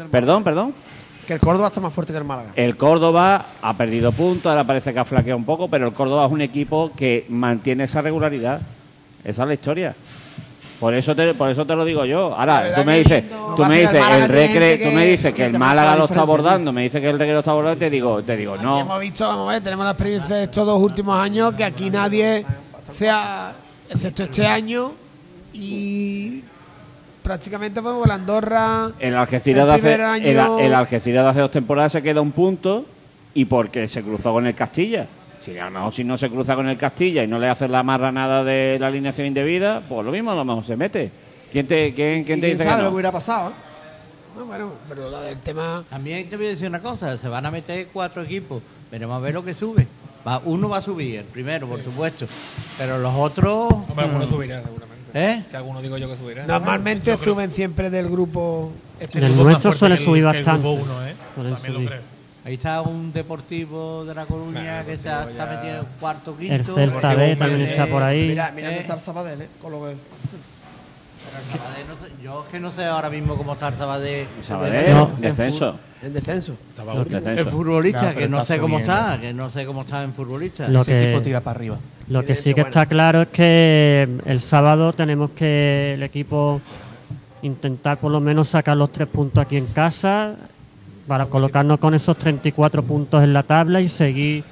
Perdón, 0.09 0.45
perdón. 0.45 0.73
Que 1.27 1.33
el 1.33 1.41
Córdoba 1.41 1.67
está 1.67 1.81
más 1.81 1.93
fuerte 1.93 2.13
que 2.13 2.19
el 2.21 2.25
Málaga. 2.25 2.51
El 2.55 2.77
Córdoba 2.77 3.45
ha 3.61 3.77
perdido 3.77 4.13
puntos, 4.13 4.47
ahora 4.47 4.63
parece 4.63 4.93
que 4.93 5.01
ha 5.01 5.05
flaqueado 5.05 5.37
un 5.37 5.45
poco, 5.45 5.67
pero 5.67 5.89
el 5.89 5.95
Córdoba 5.95 6.27
es 6.27 6.31
un 6.31 6.43
equipo 6.43 6.93
que 6.97 7.27
mantiene 7.29 7.83
esa 7.83 8.03
regularidad. 8.03 8.61
Esa 9.27 9.43
es 9.43 9.49
la 9.49 9.55
historia. 9.55 9.95
Por 10.79 10.95
eso 10.95 11.17
te, 11.17 11.35
por 11.35 11.51
eso 11.51 11.67
te 11.67 11.75
lo 11.75 11.85
digo 11.85 12.05
yo. 12.05 12.35
Ahora, 12.37 12.75
tú 12.75 12.85
me 12.85 12.99
dices, 12.99 13.25
tú 13.57 13.65
me 13.65 13.81
dices, 13.81 14.03
el, 14.09 14.29
Recre, 14.29 14.79
tú 14.79 14.95
me 14.95 15.07
dices 15.07 15.33
que 15.33 15.47
el 15.47 15.59
Málaga 15.59 15.97
lo 15.97 16.05
está 16.05 16.21
abordando, 16.21 16.73
me 16.73 16.83
dices 16.83 17.01
que 17.01 17.09
el 17.09 17.19
Recre 17.19 17.33
lo 17.33 17.41
está 17.41 17.51
abordando, 17.51 17.79
te 17.79 17.91
digo, 17.91 18.23
te 18.23 18.37
digo, 18.37 18.57
no. 18.57 18.81
hemos 18.81 19.01
visto, 19.01 19.27
vamos 19.27 19.49
a 19.49 19.53
ver, 19.53 19.63
tenemos 19.63 19.85
la 19.85 19.93
experiencia 19.93 20.37
de 20.37 20.45
estos 20.45 20.67
dos 20.67 20.81
últimos 20.81 21.19
años 21.19 21.55
que 21.55 21.65
aquí 21.65 21.91
nadie 21.91 22.45
sea 22.97 23.55
excepto 23.89 24.25
este 24.25 24.47
año 24.47 24.93
y 25.53 26.43
prácticamente 27.23 27.81
fue 27.81 28.07
la 28.07 28.15
Andorra. 28.15 28.91
El 29.01 29.17
Algeciras, 29.17 29.67
de 29.67 29.73
hace, 29.73 29.95
el, 30.65 30.75
Algeciras 30.75 31.25
de 31.25 31.31
hace 31.31 31.41
dos 31.41 31.51
temporadas 31.51 31.93
se 31.93 32.03
queda 32.03 32.21
un 32.21 32.33
punto 32.33 32.85
y 33.35 33.47
porque 33.47 33.89
se 33.89 34.03
cruzó 34.03 34.33
con 34.33 34.47
el 34.47 34.55
Castilla. 34.55 35.07
Si 35.47 35.57
a 35.57 35.67
lo 35.67 35.71
mejor 35.71 35.95
si 35.95 36.03
no 36.03 36.19
se 36.19 36.29
cruza 36.29 36.57
con 36.57 36.69
el 36.69 36.77
Castilla 36.77 37.23
y 37.23 37.29
no 37.29 37.39
le 37.39 37.49
hace 37.49 37.69
la 37.69 37.85
nada 37.85 38.43
de 38.43 38.79
la 38.81 38.89
alineación 38.89 39.29
indebida, 39.29 39.81
pues 39.89 40.05
lo 40.05 40.11
mismo 40.11 40.33
a 40.33 40.35
lo 40.35 40.45
mejor 40.45 40.65
se 40.65 40.75
mete. 40.75 41.09
¿Quién 41.53 41.69
te, 41.69 41.95
quién, 41.95 42.25
quién 42.25 42.41
te 42.41 42.49
dice 42.49 42.65
sabe 42.65 42.79
que 42.79 42.83
lo 42.83 42.89
que 42.89 42.95
hubiera 42.95 43.13
pasado? 43.13 43.53
No, 44.37 44.45
bueno, 44.45 44.73
pero 44.89 45.25
el 45.25 45.39
tema... 45.39 45.85
También 45.89 46.29
te 46.29 46.37
voy 46.37 46.47
a 46.47 46.49
decir 46.49 46.67
una 46.67 46.81
cosa, 46.81 47.17
se 47.17 47.29
van 47.29 47.47
a 47.47 47.53
meter 47.53 47.87
cuatro 47.93 48.23
equipos, 48.25 48.61
veremos 48.91 49.17
a 49.17 49.21
ver 49.21 49.35
lo 49.35 49.45
que 49.45 49.55
sube. 49.55 49.87
Va, 50.27 50.41
uno 50.45 50.69
va 50.69 50.79
a 50.79 50.83
subir, 50.83 51.21
el 51.21 51.25
primero, 51.27 51.69
por 51.69 51.81
supuesto, 51.81 52.27
pero 52.77 52.99
los 52.99 53.15
otros... 53.15 53.73
Hombre, 53.73 54.07
alguno 54.07 54.27
subirá 54.27 54.65
seguramente. 54.65 55.11
¿Eh? 55.15 55.45
Que 55.49 55.57
alguno 55.57 55.81
digo 55.81 55.97
yo 55.97 56.09
que 56.09 56.17
subirá. 56.17 56.45
Normalmente 56.45 57.17
suben 57.17 57.53
siempre 57.53 57.89
del 57.89 58.09
grupo. 58.09 58.73
Este 58.99 59.21
el 59.21 59.37
nuestro 59.37 59.73
suele 59.73 59.97
subir 59.97 60.25
bastante. 60.25 60.67
Uno, 60.67 61.07
¿eh? 61.07 61.15
También 61.37 61.73
lo 61.73 61.89
creo. 61.89 62.16
Ahí 62.47 62.55
está 62.55 62.81
un 62.81 63.13
Deportivo 63.13 64.05
de 64.05 64.15
La 64.15 64.25
Coruña 64.25 64.85
que 64.85 64.93
está, 64.93 65.29
está 65.29 65.47
metido 65.47 65.81
en 65.81 65.87
cuarto, 65.99 66.37
quinto. 66.37 66.55
El 66.55 66.65
Celta 66.65 67.15
B 67.15 67.35
también 67.35 67.63
está 67.63 67.89
por 67.89 68.05
ahí. 68.05 68.29
Mira, 68.29 68.53
mira 68.55 68.69
dónde 68.69 68.83
está 68.83 68.95
el 68.95 69.01
Sabadell, 69.01 69.43
¿eh? 69.43 69.49
Con 69.61 69.73
lo 69.73 69.85
que 69.85 69.95
es. 69.95 70.07
No 71.89 71.97
sé, 71.97 72.13
yo 72.23 72.45
es 72.45 72.47
que 72.47 72.61
no 72.61 72.71
sé 72.71 72.85
ahora 72.85 73.11
mismo 73.11 73.35
cómo 73.37 73.55
está 73.55 73.67
el 73.67 73.75
Sabadell. 73.75 74.29
Sabadell, 74.43 74.95
no. 74.95 75.11
descenso. 75.19 75.77
En 76.01 76.13
descenso. 76.13 76.57
El 77.27 77.47
futbolista, 77.47 78.15
que 78.15 78.29
no 78.29 78.45
sé 78.45 78.61
cómo 78.61 78.79
está, 78.79 79.19
que 79.21 79.35
no 79.35 79.51
sé 79.51 79.67
cómo 79.67 79.81
está 79.81 80.05
en 80.05 80.13
futbolista. 80.13 80.69
Lo 80.69 80.83
Ese 80.83 81.03
equipo 81.03 81.23
tira 81.23 81.41
para 81.41 81.59
arriba. 81.59 81.79
Lo 82.09 82.25
que 82.25 82.37
sí 82.37 82.55
que 82.55 82.61
está 82.61 82.87
claro 82.87 83.23
es 83.23 83.29
que 83.29 84.09
el 84.25 84.41
sábado 84.41 84.93
tenemos 84.93 85.31
que 85.33 85.95
el 85.95 86.03
equipo 86.05 86.61
intentar 87.43 87.99
por 87.99 88.13
lo 88.13 88.21
menos 88.21 88.51
sacar 88.51 88.77
los 88.77 88.93
tres 88.93 89.09
puntos 89.09 89.43
aquí 89.43 89.57
en 89.57 89.67
casa 89.67 90.37
para 91.07 91.27
colocarnos 91.27 91.79
con 91.79 91.95
esos 91.95 92.17
34 92.17 92.83
puntos 92.83 93.23
en 93.23 93.33
la 93.33 93.43
tabla 93.43 93.81
y 93.81 93.89
seguir 93.89 94.45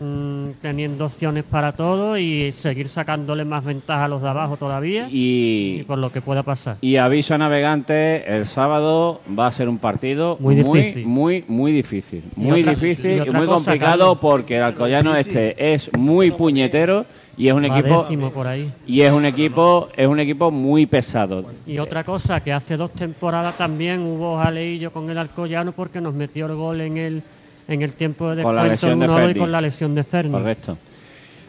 mm, 0.00 0.50
teniendo 0.62 1.06
opciones 1.06 1.44
para 1.44 1.72
todo 1.72 2.16
y 2.18 2.52
seguir 2.52 2.88
sacándole 2.88 3.44
más 3.44 3.64
ventaja 3.64 4.04
a 4.04 4.08
los 4.08 4.22
de 4.22 4.28
abajo 4.28 4.56
todavía 4.56 5.08
y, 5.10 5.82
por 5.86 5.98
lo 5.98 6.10
que 6.12 6.20
pueda 6.20 6.42
pasar. 6.42 6.76
Y 6.80 6.96
aviso 6.96 7.34
a 7.34 7.38
navegantes, 7.38 8.22
el 8.26 8.46
sábado 8.46 9.20
va 9.38 9.48
a 9.48 9.52
ser 9.52 9.68
un 9.68 9.78
partido 9.78 10.36
muy 10.40 10.54
difícil, 10.54 11.06
muy 11.06 11.44
muy, 11.48 11.72
difícil, 11.72 12.22
muy 12.36 12.62
difícil 12.62 13.24
y, 13.26 13.30
muy 13.30 13.46
complicado 13.46 14.20
porque 14.20 14.56
el 14.56 14.62
Alcoyano 14.62 15.16
este 15.16 15.74
es 15.74 15.90
muy 15.96 16.30
puñetero 16.30 17.06
y 17.36 17.48
es 17.48 17.54
un 17.54 17.64
equipo 17.64 18.30
por 18.32 18.46
ahí. 18.46 18.72
y 18.86 19.02
es 19.02 19.12
un 19.12 19.24
equipo 19.24 19.88
es 19.96 20.06
un 20.06 20.20
equipo 20.20 20.50
muy 20.50 20.86
pesado. 20.86 21.44
Y 21.66 21.78
otra 21.78 22.04
cosa 22.04 22.40
que 22.40 22.52
hace 22.52 22.76
dos 22.76 22.92
temporadas 22.92 23.56
también 23.56 24.02
hubo 24.02 24.38
jaleillo 24.38 24.92
con 24.92 25.08
el 25.10 25.18
Alcoyano 25.18 25.72
porque 25.72 26.00
nos 26.00 26.14
metió 26.14 26.46
el 26.46 26.54
gol 26.54 26.80
en 26.80 26.96
el 26.96 27.22
en 27.68 27.82
el 27.82 27.94
tiempo 27.94 28.30
de 28.30 28.36
descuento 28.36 29.30
y 29.30 29.34
con 29.34 29.52
la 29.52 29.60
lesión 29.60 29.94
de 29.94 30.04
Ferni 30.04 30.32
correcto. 30.32 30.78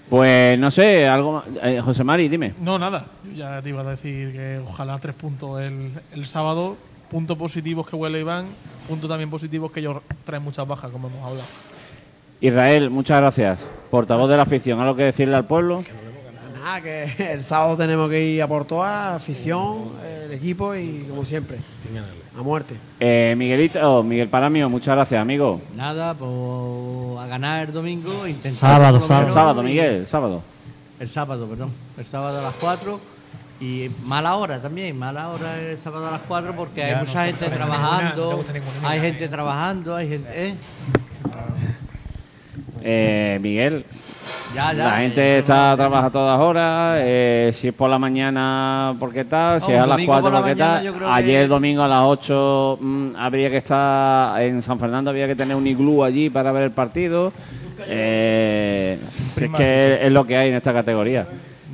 Pues 0.09 0.57
no 0.57 0.71
sé 0.71 1.07
algo 1.07 1.43
eh, 1.61 1.81
José 1.83 2.03
Mari 2.03 2.27
dime. 2.29 2.53
No 2.61 2.79
nada. 2.79 3.05
Yo 3.25 3.37
ya 3.37 3.61
te 3.61 3.69
iba 3.69 3.81
a 3.81 3.85
decir 3.91 4.31
que 4.31 4.59
ojalá 4.65 4.97
tres 4.99 5.15
puntos 5.15 5.61
el, 5.61 5.91
el 6.13 6.25
sábado. 6.25 6.77
Puntos 7.11 7.37
positivos 7.37 7.87
que 7.87 7.95
huele 7.95 8.19
Iván 8.19 8.47
puntos 8.87 9.09
también 9.09 9.29
positivos 9.29 9.71
que 9.71 9.81
ellos 9.81 9.97
traen 10.23 10.43
muchas 10.43 10.67
bajas 10.67 10.89
como 10.91 11.09
hemos 11.09 11.23
hablado 11.23 11.47
Israel, 12.39 12.89
muchas 12.89 13.19
gracias. 13.19 13.59
Portavoz 13.89 14.29
de 14.29 14.37
la 14.37 14.43
afición, 14.43 14.79
¿algo 14.79 14.95
que 14.95 15.03
decirle 15.03 15.35
al 15.35 15.45
pueblo? 15.45 15.83
Nada, 16.61 16.81
que 16.81 17.11
el 17.33 17.43
sábado 17.43 17.77
tenemos 17.77 18.09
que 18.09 18.23
ir 18.23 18.41
a 18.41 18.47
Portoa, 18.47 19.15
afición, 19.15 19.89
el 20.25 20.31
equipo 20.33 20.75
y 20.75 21.05
como 21.09 21.25
siempre, 21.25 21.57
a 22.37 22.41
muerte. 22.41 22.75
Eh, 22.99 23.33
Miguelito, 23.37 24.03
Miguel 24.03 24.27
Paramio, 24.29 24.69
muchas 24.69 24.95
gracias, 24.95 25.19
amigo. 25.19 25.61
Nada, 25.75 26.13
pues 26.13 27.19
a 27.19 27.25
ganar 27.27 27.67
el 27.67 27.73
domingo, 27.73 28.27
intentar. 28.27 28.59
Sábado, 28.59 28.99
sábado. 28.99 29.33
sábado, 29.33 29.63
Miguel, 29.63 30.05
sábado. 30.05 30.43
El 30.99 31.09
sábado, 31.09 31.47
perdón. 31.47 31.71
El 31.97 32.05
sábado 32.05 32.39
a 32.39 32.41
las 32.41 32.55
4 32.55 32.99
Y 33.59 33.89
mala 34.05 34.35
hora 34.35 34.61
también, 34.61 34.97
mala 34.97 35.29
hora 35.29 35.59
el 35.59 35.77
sábado 35.77 36.07
a 36.07 36.11
las 36.11 36.21
4 36.27 36.55
porque 36.55 36.83
hay 36.83 36.95
mucha 36.97 37.25
gente 37.25 37.49
trabajando, 37.49 38.43
hay 38.83 38.99
gente 38.99 39.27
trabajando, 39.27 39.95
hay 39.95 40.09
gente... 40.09 40.29
¿eh? 40.49 40.55
Eh, 42.81 43.39
Miguel, 43.41 43.85
la 44.55 44.97
gente 44.97 45.39
está 45.39 45.75
trabaja 45.75 46.09
todas 46.09 46.39
horas, 46.39 46.99
eh, 47.01 47.51
si 47.53 47.69
es 47.69 47.73
por 47.73 47.89
la 47.89 47.99
mañana, 47.99 48.95
¿por 48.99 49.11
qué 49.11 49.25
tal? 49.25 49.61
Si 49.61 49.71
es 49.71 49.79
a 49.79 49.85
las 49.85 49.99
4, 50.03 50.31
¿por 50.31 50.45
qué 50.45 50.55
tal? 50.55 50.95
Ayer 51.11 51.47
domingo 51.47 51.83
a 51.83 51.87
las 51.87 52.03
8 52.03 52.79
mm, 52.79 53.09
habría 53.17 53.49
que 53.49 53.57
estar 53.57 54.41
en 54.41 54.61
San 54.61 54.79
Fernando, 54.79 55.11
había 55.11 55.27
que 55.27 55.35
tener 55.35 55.55
un 55.55 55.67
iglú 55.67 56.03
allí 56.03 56.29
para 56.29 56.51
ver 56.51 56.63
el 56.63 56.71
partido. 56.71 57.31
Eh, 57.87 58.97
es 59.35 59.49
que 59.51 60.05
es 60.05 60.11
lo 60.11 60.25
que 60.25 60.35
hay 60.35 60.49
en 60.49 60.55
esta 60.55 60.73
categoría. 60.73 61.27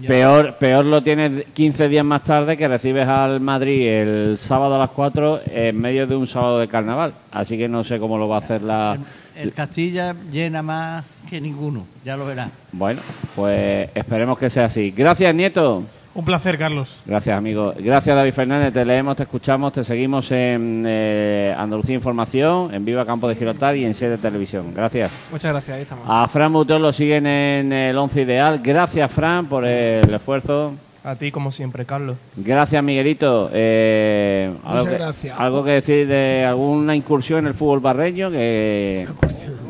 Peor, 0.08 0.56
peor 0.56 0.84
lo 0.84 1.02
tienes 1.02 1.46
15 1.54 1.88
días 1.88 2.04
más 2.04 2.26
tarde 2.26 2.58
que 2.58 2.68
recibes 2.68 3.08
al 3.08 3.40
Madrid 3.40 3.88
el 3.88 4.38
sábado 4.38 4.76
a 4.76 4.80
las 4.80 4.90
4 4.90 5.42
en 5.46 5.80
medio 5.80 6.06
de 6.08 6.16
un 6.16 6.28
sábado 6.28 6.60
de 6.60 6.68
carnaval. 6.68 7.14
Así 7.32 7.58
que 7.58 7.70
no 7.70 7.84
sé 7.84 8.00
cómo 8.00 8.18
lo 8.18 8.28
va 8.28 8.36
a 8.36 8.40
hacer 8.40 8.62
la... 8.64 8.98
El, 9.36 9.54
Castilla 9.54 10.16
llena 10.32 10.62
más 10.62 11.04
que 11.30 11.42
ninguno, 11.42 11.86
ya 12.06 12.16
lo 12.18 12.26
verás. 12.26 12.50
Bueno, 12.72 13.02
pues 13.36 13.90
esperemos 13.94 14.38
que 14.38 14.50
sea 14.50 14.66
así. 14.66 14.92
Gracias, 14.92 15.34
Nieto. 15.34 15.84
Un 16.16 16.26
placer, 16.26 16.60
Carlos. 16.60 16.98
Gracias, 17.06 17.36
amigo. 17.36 17.74
Gracias, 17.80 18.16
David 18.16 18.34
Fernández. 18.34 18.72
Te 18.72 18.86
leemos, 18.86 19.16
te 19.16 19.24
escuchamos, 19.24 19.74
te 19.74 19.84
seguimos 19.84 20.32
en 20.32 20.84
eh, 20.86 21.56
Andalucía 21.58 21.96
Información, 21.96 22.72
en 22.72 22.86
Viva 22.86 23.04
Campo 23.04 23.28
de 23.28 23.36
Girotar 23.36 23.76
y 23.76 23.84
en 23.84 23.96
Sede 23.96 24.20
Televisión. 24.20 24.74
Gracias. 24.76 25.12
Muchas 25.32 25.52
gracias. 25.52 25.76
Ahí 25.76 25.82
estamos. 25.82 26.06
A 26.08 26.28
Fran 26.28 26.52
Mutor 26.52 26.80
lo 26.80 26.94
siguen 26.94 27.26
en 27.26 27.74
el 27.74 27.98
Once 27.98 28.22
Ideal. 28.22 28.60
Gracias, 28.64 29.12
Fran, 29.12 29.48
por 29.48 29.66
el 29.66 30.14
esfuerzo. 30.14 30.74
A 31.04 31.16
ti, 31.16 31.32
como 31.32 31.52
siempre, 31.52 31.86
Carlos. 31.86 32.18
Gracias, 32.38 32.82
Miguelito. 32.82 33.50
Eh, 33.52 34.52
Muchas 34.64 34.86
gracias. 34.88 35.40
¿Algo 35.40 35.64
que 35.64 35.72
decir 35.72 36.08
de 36.08 36.46
alguna 36.46 36.96
incursión 36.96 37.40
en 37.40 37.48
el 37.48 37.54
fútbol 37.54 37.82
barreño 37.82 38.32
que 38.32 39.08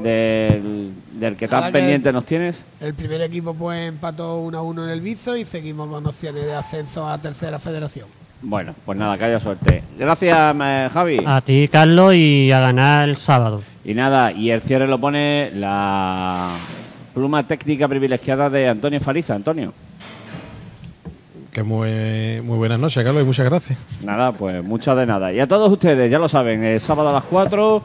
del 0.03 0.93
del 1.13 1.35
que 1.37 1.47
tan 1.47 1.71
pendiente 1.71 2.11
nos 2.11 2.25
tienes. 2.25 2.63
El 2.79 2.93
primer 2.93 3.21
equipo 3.21 3.53
pues 3.53 3.87
empató 3.87 4.37
1 4.39 4.57
a 4.57 4.61
1 4.61 4.83
en 4.85 4.89
el 4.89 5.01
Bizo 5.01 5.37
y 5.37 5.45
seguimos 5.45 5.89
con 5.89 6.05
opciones 6.05 6.45
de 6.45 6.53
ascenso 6.53 7.07
a 7.07 7.17
tercera 7.17 7.59
federación. 7.59 8.07
Bueno, 8.41 8.75
pues 8.85 8.97
nada, 8.97 9.17
que 9.17 9.25
haya 9.25 9.39
suerte. 9.39 9.83
Gracias, 9.97 10.55
eh, 10.61 10.89
Javi. 10.91 11.19
A 11.25 11.39
ti, 11.39 11.69
Carlos, 11.69 12.13
y 12.13 12.51
a 12.51 12.59
ganar 12.59 13.07
el 13.07 13.15
sábado. 13.15 13.61
Y 13.85 13.93
nada, 13.93 14.33
y 14.33 14.49
el 14.49 14.61
cierre 14.61 14.85
lo 14.87 14.99
pone 14.99 15.51
la 15.55 16.49
pluma 17.13 17.43
técnica 17.43 17.87
privilegiada 17.87 18.49
de 18.49 18.67
Antonio 18.67 18.99
Fariza. 18.99 19.35
Antonio. 19.35 19.73
Que 21.53 21.61
muy, 21.61 22.41
muy 22.41 22.57
buenas 22.57 22.79
noches, 22.79 23.03
Carlos, 23.03 23.21
y 23.21 23.25
muchas 23.25 23.45
gracias. 23.45 23.77
Nada, 24.03 24.31
pues 24.31 24.63
muchas 24.63 24.97
de 24.97 25.05
nada. 25.05 25.31
Y 25.31 25.39
a 25.39 25.47
todos 25.47 25.71
ustedes, 25.71 26.09
ya 26.09 26.17
lo 26.17 26.27
saben, 26.27 26.63
el 26.63 26.79
sábado 26.79 27.09
a 27.09 27.13
las 27.13 27.23
4 27.23 27.81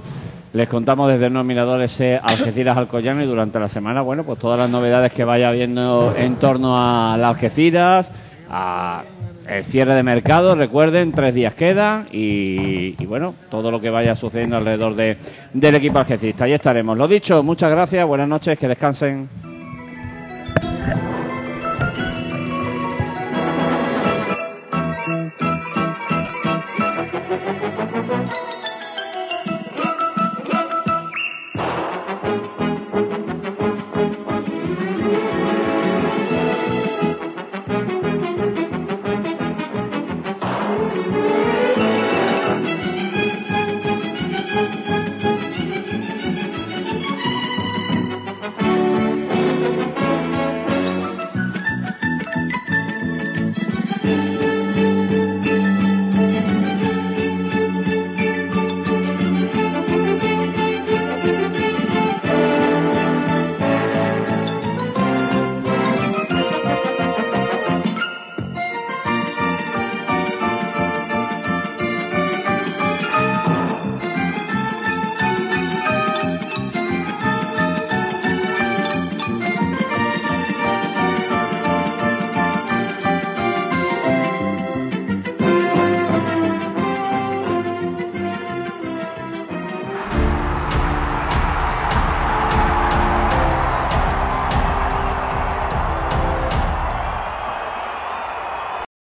les 0.55 0.69
contamos 0.69 1.11
desde 1.12 1.27
el 1.27 1.32
mirador 1.45 1.82
ese 1.82 2.19
Algeciras 2.23 2.78
Alcoyano 2.78 3.23
y 3.23 3.27
durante 3.27 3.61
la 3.61 3.69
semana, 3.69 4.01
bueno, 4.01 4.24
pues 4.24 4.39
todas 4.39 4.59
las 4.59 4.70
novedades 4.70 5.12
que 5.12 5.24
vaya 5.24 5.49
habiendo 5.49 6.15
en 6.16 6.36
torno 6.36 6.78
a 6.78 7.19
las 7.19 7.35
Algeciras, 7.35 8.11
a 8.51 9.03
el 9.47 9.65
cierre 9.65 9.95
de 9.95 10.03
mercado, 10.03 10.55
recuerden, 10.55 11.12
tres 11.12 11.35
días 11.35 11.55
quedan 11.55 12.07
y, 12.11 12.93
bueno, 13.07 13.35
todo 13.51 13.70
lo 13.70 13.81
que 13.81 13.90
vaya 13.90 14.15
sucediendo 14.15 14.57
alrededor 14.57 14.95
de, 14.95 15.16
del 15.53 15.74
equipo 15.74 15.99
algecista. 15.99 16.45
Ahí 16.45 16.53
estaremos. 16.53 16.97
Lo 16.97 17.09
dicho, 17.09 17.43
muchas 17.43 17.70
gracias, 17.70 18.07
buenas 18.07 18.28
noches, 18.28 18.59
que 18.59 18.69
descansen. 18.69 19.28